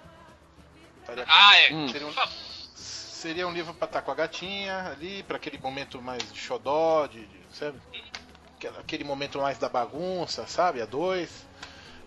Estaria- 1.02 1.26
Ah, 1.28 1.58
é. 1.58 1.74
Hum. 1.74 1.88
Seria 1.88 2.08
um, 2.08 2.14
seria 2.76 3.48
um 3.48 3.52
livro 3.54 3.74
pra 3.74 3.86
estar 3.86 4.02
com 4.02 4.12
a 4.12 4.16
gatinha 4.16 4.88
ali, 4.92 5.24
pra 5.24 5.38
aquele 5.38 5.58
momento 5.60 6.02
mais 6.02 6.22
de 6.32 6.40
xodó, 6.40 7.06
de, 7.08 7.26
de- 7.26 7.40
sabe? 7.52 7.80
Aquela- 8.58 8.80
Aquele 8.80 9.04
momento 9.04 9.40
mais 9.40 9.58
da 9.60 9.70
bagunça, 9.70 10.48
sabe? 10.48 10.82
A 10.82 10.86
dois. 10.86 11.30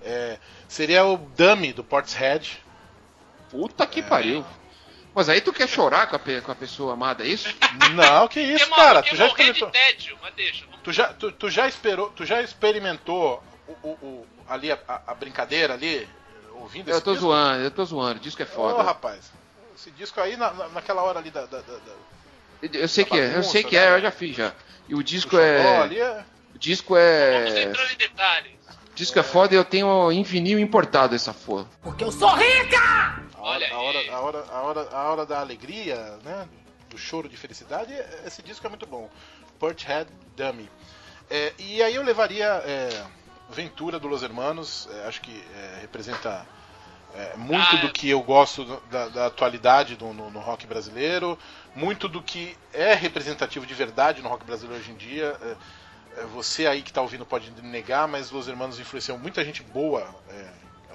É, 0.03 0.39
seria 0.67 1.05
o 1.05 1.17
Dummy 1.17 1.73
do 1.73 1.85
Portishead. 1.85 2.61
Puta 3.51 3.87
que 3.87 4.03
pariu. 4.03 4.45
Mas 5.15 5.29
aí 5.29 5.41
tu 5.41 5.53
quer 5.53 5.69
chorar 5.69 6.07
com 6.07 6.17
a, 6.17 6.19
pe- 6.19 6.41
com 6.41 6.53
a 6.53 6.55
pessoa 6.55 6.93
amada, 6.95 7.25
é 7.25 7.29
isso? 7.29 7.49
Não, 7.95 8.29
que 8.29 8.41
isso, 8.41 8.71
cara? 8.71 9.03
Tu 9.03 9.17
já 9.17 9.25
de 9.27 9.31
experimentou? 9.31 9.71
tédio, 9.71 10.17
mas 10.23 10.33
deixa. 10.35 10.65
Vamos- 10.81 10.85
Tu 10.85 10.93
já, 10.93 11.13
tu, 11.13 11.33
tu 11.33 11.51
já 11.51 11.69
esperou, 11.69 12.11
tu 12.11 12.25
já 12.25 12.43
experimentou 12.43 13.43
o, 13.69 13.73
o- 13.89 13.99
o- 14.03 14.27
ali 14.49 14.73
a, 14.73 14.79
a- 15.07 15.15
brincadeira 15.15 15.75
ali, 15.75 16.09
ouvindo 16.55 16.89
Eu 16.91 16.97
esse 16.97 17.05
tô 17.05 17.13
disco? 17.13 17.27
zoando, 17.27 17.63
eu 17.65 17.71
tô 17.71 17.85
zoando, 17.85 18.17
o 18.19 18.21
disco 18.23 18.43
é 18.43 18.45
Ô, 18.45 18.49
foda. 18.49 18.83
rapaz, 18.83 19.31
esse 19.77 19.91
disco 19.93 20.21
aí 20.21 20.37
na, 20.37 20.53
na- 20.53 20.69
naquela 20.69 21.03
hora 21.03 21.19
ali 21.19 21.31
da, 21.31 21.43
da, 21.47 21.59
da, 21.61 21.75
da- 21.75 22.69
Eu 22.79 22.89
sei 22.89 23.05
que 23.05 23.15
é, 23.19 23.25
eu 23.27 23.31
bagunça, 23.31 23.51
sei 23.51 23.65
que 23.65 23.77
né? 23.77 23.85
é, 23.87 23.97
eu 23.97 24.01
já 24.01 24.11
fiz 24.11 24.37
já. 24.37 24.53
E 24.89 24.95
o 24.95 25.03
disco 25.03 25.31
xodó 25.33 25.43
é. 25.43 25.79
ali 25.83 26.01
é- 26.01 26.25
O 26.55 26.59
disco 26.59 26.95
Vamos 26.95 27.55
é. 27.55 27.63
entrando 27.63 27.93
em 27.93 27.97
detalhes. 27.97 28.53
O 28.91 28.95
disco 28.95 29.19
é 29.19 29.23
foda 29.23 29.55
e 29.55 29.57
eu 29.57 29.65
tenho 29.65 30.13
em 30.13 30.23
vinil 30.23 30.59
importado 30.59 31.15
essa 31.15 31.33
porra. 31.33 31.67
Porque 31.83 32.05
eu 32.05 32.13
sou 32.13 32.29
rica! 32.35 32.77
a 33.35 33.41
hora, 33.41 33.65
Olha 33.65 33.73
a 33.75 33.79
hora, 33.81 33.99
aí. 33.99 34.09
a 34.11 34.19
hora, 34.21 34.45
a 34.51 34.61
hora, 34.61 34.89
a 34.93 35.11
hora 35.11 35.27
da 35.27 35.41
alegria, 35.41 36.19
né? 36.25 36.47
Do 36.91 36.99
choro 36.99 37.29
de 37.29 37.37
felicidade, 37.37 37.93
é- 37.95 38.25
esse 38.27 38.43
disco 38.43 38.67
é 38.67 38.69
muito 38.69 38.87
bom. 38.87 39.09
Portishead 39.65 40.11
Dummy. 40.37 40.69
É, 41.31 41.53
e 41.59 41.81
aí 41.83 41.95
eu 41.95 42.03
levaria 42.03 42.47
é, 42.67 43.05
Ventura 43.51 44.01
do 44.01 44.09
Los 44.09 44.23
Hermanos, 44.25 44.89
é, 44.93 45.07
acho 45.07 45.21
que 45.21 45.45
é, 45.55 45.79
representa 45.83 46.45
é, 47.15 47.37
muito 47.37 47.77
Ah, 47.77 47.81
do 47.81 47.87
é. 47.89 47.91
que 47.91 48.09
eu 48.11 48.23
gosto 48.23 48.65
da, 48.91 49.09
da 49.09 49.27
atualidade 49.27 49.95
do- 49.97 50.13
no, 50.13 50.31
no 50.31 50.41
rock 50.41 50.67
brasileiro, 50.67 51.39
muito 51.75 52.09
do 52.09 52.21
que 52.23 52.57
é 52.73 52.95
representativo 52.95 53.67
de 53.67 53.75
verdade 53.75 54.23
no 54.23 54.29
rock 54.29 54.45
brasileiro 54.45 54.81
hoje 54.83 54.91
em 54.93 54.97
dia. 54.97 55.37
você 56.33 56.67
aí 56.67 56.83
que 56.83 56.93
tá 56.93 57.01
ouvindo 57.01 57.25
pode 57.25 57.51
negar, 57.63 58.09
mas 58.09 58.31
Los 58.31 58.49
Hermanos 58.49 58.81
influenciou 58.81 59.17
muita 59.19 59.45
gente 59.45 59.63
boa 59.63 60.09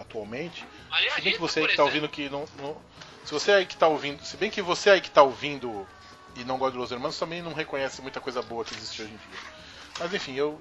atualmente. 0.02 0.66
Se 1.16 1.22
bem 1.22 1.34
que 1.34 1.40
você 1.40 1.60
aí 1.62 1.68
que 1.68 1.76
tá 1.76 1.84
exemplo. 1.84 1.86
ouvindo 1.86 2.10
que 2.10 2.30
não, 2.30 2.46
não- 2.60 2.78
Se 3.24 3.32
você 3.34 3.52
aí 3.54 3.66
que 3.66 3.76
tá 3.78 3.88
ouvindo. 3.88 4.24
Se 4.24 4.38
bem 4.38 4.52
que 4.52 4.62
você 4.62 4.90
aí 4.90 5.02
que 5.02 5.10
tá 5.10 5.24
ouvindo 5.24 5.88
e 6.36 6.44
não 6.44 6.58
gosta 6.58 6.74
de 6.74 6.78
Los 6.78 6.92
Hermanos 6.92 7.18
também 7.18 7.42
não 7.42 7.54
reconhece 7.54 8.02
muita 8.02 8.20
coisa 8.20 8.42
boa 8.42 8.64
que 8.64 8.74
existe 8.74 9.02
hoje 9.02 9.12
em 9.12 9.18
dia. 9.18 9.40
Mas 10.00 10.14
enfim, 10.14 10.34
eu. 10.36 10.60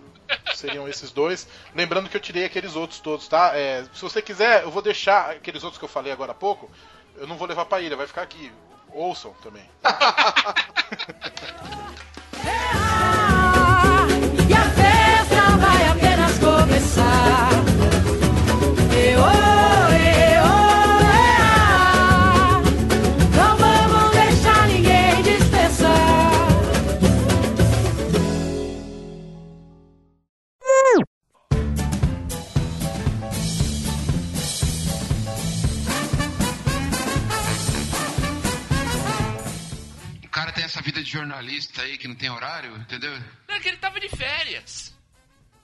Seriam 0.55 0.89
esses 0.89 1.11
dois. 1.11 1.47
Lembrando 1.75 2.09
que 2.09 2.17
eu 2.17 2.21
tirei 2.21 2.45
aqueles 2.45 2.77
outros 2.77 3.01
todos, 3.01 3.29
tá? 3.29 3.57
É, 3.57 3.85
se 3.93 4.01
você 4.01 4.23
quiser, 4.23 4.63
eu 4.63 4.71
vou 4.71 4.81
deixar 4.81 5.33
aqueles 5.33 5.63
outros 5.63 5.79
que 5.79 5.85
eu 5.85 5.89
falei 5.89 6.13
agora 6.13 6.33
há 6.33 6.35
pouco. 6.35 6.71
Eu 7.17 7.27
não 7.27 7.37
vou 7.37 7.47
levar 7.47 7.65
pra 7.67 7.81
ilha, 7.81 7.97
vai 7.97 8.07
ficar 8.07 8.23
aqui. 8.23 8.51
Ouçam 8.91 9.35
também. 9.43 9.69
jornalista 41.15 41.83
aí 41.83 41.97
que 41.97 42.09
não 42.09 42.15
tem 42.15 42.29
horário, 42.31 42.77
entendeu? 42.77 43.13
Não, 43.49 43.55
é 43.55 43.61
que 43.61 43.69
ele 43.69 43.77
tava 43.77 44.01
de 44.01 44.09
férias. 44.09 44.93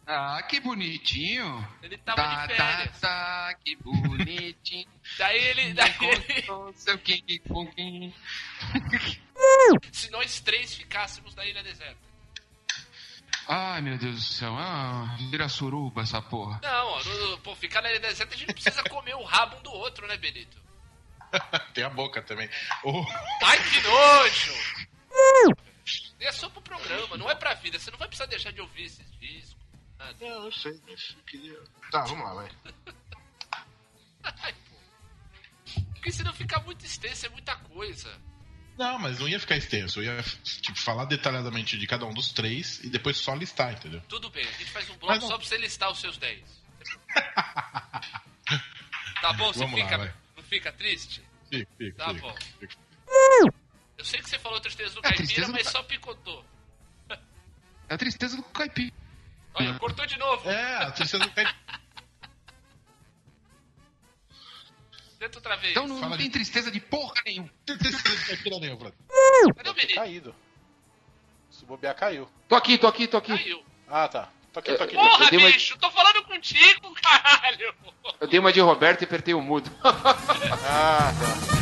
Ah, 0.07 0.43
que 0.43 0.61
bonitinho. 0.61 1.69
Ele 1.83 1.99
tava 1.99 2.23
tá, 2.23 2.47
de 2.47 2.57
tá, 2.57 2.67
férias. 2.77 3.01
tá, 3.01 3.55
que 3.65 3.77
bonitinho. 3.77 4.89
Daí 5.19 5.39
ele. 5.39 5.73
Daí 5.75 5.95
ele 6.01 6.73
seu 6.75 6.99
King 6.99 7.39
Kong. 7.41 8.15
se 9.93 10.11
nós 10.11 10.41
três 10.41 10.75
ficássemos 10.75 11.35
na 11.35 11.45
ilha 11.45 11.63
deserta. 11.63 12.11
Ai, 13.49 13.81
meu 13.81 13.99
Deus 13.99 14.15
do 14.17 14.21
céu. 14.21 14.55
Ah, 14.57 15.17
vira 15.31 15.49
suruba 15.49 16.03
essa 16.03 16.23
porra. 16.23 16.61
Não, 16.63 16.87
ó, 16.87 17.03
no- 17.05 17.39
pô, 17.39 17.55
ficar 17.57 17.83
na 17.83 17.91
ilha 17.91 18.01
deserta 18.01 18.35
a 18.35 18.39
gente 18.39 18.53
precisa 18.53 18.83
comer 18.85 19.15
o 19.15 19.25
rabo 19.25 19.57
um 19.57 19.63
do 19.63 19.73
outro, 19.73 20.07
né, 20.07 20.17
Benito? 20.17 20.57
Tem 21.75 21.85
a 21.85 21.91
boca 21.91 22.23
também. 22.23 22.49
Ô, 22.85 23.05
Ai, 23.45 23.59
que 23.63 23.81
nojo! 23.83 24.55
É 26.21 26.33
só 26.33 26.49
pro 26.51 26.61
programa, 26.63 27.17
não 27.17 27.31
é 27.31 27.35
pra 27.35 27.55
vida. 27.55 27.79
Você 27.79 27.91
não 27.91 27.99
vai 27.99 28.07
precisar 28.09 28.27
deixar 28.27 28.53
de 28.53 28.61
ouvir 28.61 28.85
esses 28.85 29.11
discos. 29.19 29.57
nada. 29.99 30.15
Não, 30.21 30.45
eu 30.45 30.53
sei, 30.53 30.79
mas 30.89 31.15
eu 31.17 31.23
queria. 31.25 31.59
Tá, 31.91 32.03
vamos 32.05 32.25
lá, 32.25 32.35
vai. 32.35 32.51
Ai, 34.43 34.53
pô. 34.53 35.81
Porque 35.95 36.13
senão 36.13 36.33
fica 36.33 36.61
muito 36.61 36.85
extenso, 36.85 37.27
é 37.27 37.29
muita 37.31 37.57
coisa. 37.57 38.15
Não, 38.79 38.99
mas 38.99 39.19
não 39.19 39.29
ia 39.29 39.41
ficar 39.41 39.57
extenso. 39.57 40.01
Eu 40.01 40.05
ia 40.17 40.23
tipo, 40.43 40.79
falar 40.79 41.05
detalhadamente 41.07 41.77
de 41.79 41.87
cada 41.87 42.07
um 42.07 42.15
dos 42.15 42.33
três 42.33 42.83
e 42.85 42.89
depois 42.89 43.17
só 43.17 43.35
listar, 43.35 43.73
entendeu? 43.73 44.01
Tudo 44.09 44.31
bem, 44.31 44.47
a 44.47 44.53
gente 44.53 44.71
faz 44.71 44.89
um 44.91 44.97
bloco 44.97 45.21
só 45.23 45.37
pra 45.37 45.47
você 45.47 45.57
listar 45.59 45.91
os 45.91 46.01
seus 46.01 46.17
10. 46.17 46.43
Tá 49.21 49.35
bom? 49.35 49.53
Você 49.53 49.59
Vamos 49.61 49.79
lá, 49.79 49.85
fica, 49.85 49.99
vai. 49.99 50.15
não 50.35 50.43
fica 50.45 50.73
triste? 50.73 51.23
Fica, 51.51 51.71
fica, 51.77 51.97
Tá 51.99 52.15
fica. 52.15 52.21
bom. 52.27 52.35
Fica. 52.59 52.77
Eu 54.01 54.05
sei 54.07 54.19
que 54.23 54.31
você 54.31 54.39
falou 54.39 54.59
tristeza 54.59 54.95
do 54.95 55.01
É, 55.01 55.03
caipira, 55.03 55.25
tristeza 55.27 55.47
do 55.49 55.53
mas 55.53 55.63
ca- 55.65 55.71
só 55.73 55.83
picotou. 55.83 56.43
É 57.87 57.95
a 57.95 57.99
tristeza 57.99 58.35
do 58.35 58.43
caipira. 58.45 58.95
Olha, 59.53 59.75
cortou 59.79 60.07
de 60.07 60.19
novo. 60.19 60.49
É, 60.49 60.77
a 60.85 60.91
tristeza 60.91 61.23
do 61.23 61.31
caipira. 61.33 61.55
Tenta 65.19 65.37
outra 65.37 65.55
vez. 65.57 65.73
Então 65.73 65.87
não, 65.87 66.01
Fala 66.01 66.17
tem 66.17 66.29
de- 66.29 66.33
tristeza 66.33 66.71
de 66.71 66.81
porra 66.81 67.13
nenhuma. 67.27 67.51
Tristeza 67.67 68.17
do 68.17 68.27
caipira 68.27 68.59
nenhum, 68.59 68.77
Bruno. 68.77 68.95
Cadê 69.55 69.69
o 69.69 69.75
Benito? 69.75 69.95
caído. 69.97 70.35
Se 71.51 71.67
bobear, 71.67 71.95
caiu. 71.95 72.27
Tô 72.49 72.55
aqui, 72.57 72.79
tô 72.79 72.87
aqui, 72.87 73.07
tô 73.07 73.19
aqui. 73.19 73.37
Caiu. 73.37 73.63
Ah, 73.87 74.09
tá. 74.09 74.31
Tô 74.51 74.61
aqui, 74.61 74.75
tô 74.77 74.83
aqui. 74.85 74.95
Porra, 74.95 75.25
eu 75.27 75.31
dei 75.31 75.39
uma- 75.39 75.51
bicho, 75.53 75.77
tô 75.79 75.91
falando 75.91 76.25
contigo, 76.25 76.95
caralho! 77.03 77.75
Eu 78.19 78.27
dei 78.27 78.41
uma 78.41 78.51
de 78.51 78.61
Roberto 78.61 79.03
e 79.03 79.05
apertei 79.05 79.35
o 79.35 79.43
mudo. 79.43 79.71
Ah, 79.85 81.13
tá. 81.13 81.60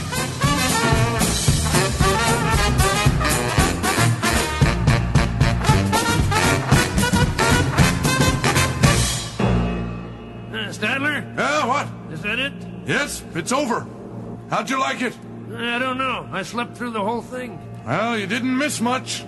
Stadler? 10.79 11.25
Yeah, 11.37 11.67
what? 11.67 11.89
Is 12.13 12.23
that 12.23 12.39
it? 12.39 12.53
Yes, 12.87 13.25
it's 13.35 13.51
over. 13.51 13.85
How'd 14.49 14.71
you 14.71 14.79
like 14.79 15.03
it? 15.03 15.13
I 15.53 15.79
don't 15.81 15.99
know. 15.99 16.29
I 16.31 16.45
slept 16.45 16.77
through 16.77 16.93
the 16.93 17.03
whole 17.03 17.21
thing. 17.21 17.59
Well, 17.85 18.17
you 18.17 18.29
didn't 18.29 18.57
miss 18.57 18.81
much. 18.81 19.25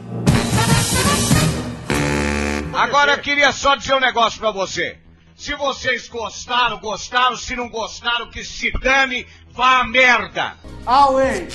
Agora 2.73 3.15
eu 3.15 3.19
queria 3.19 3.51
só 3.51 3.75
dizer 3.75 3.95
um 3.95 4.01
negócio 4.01 4.39
pra 4.39 4.53
você. 4.53 4.97
Se 5.35 5.55
vocês 5.57 6.09
gostaram, 6.09 6.79
gostaram. 6.79 7.37
Se 7.37 7.57
não 7.57 7.69
gostaram, 7.69 8.31
que 8.31 8.45
se 8.45 8.71
dane, 8.81 9.27
vá 9.51 9.81
a 9.81 9.85
merda. 9.85 10.55
Away. 10.87 11.49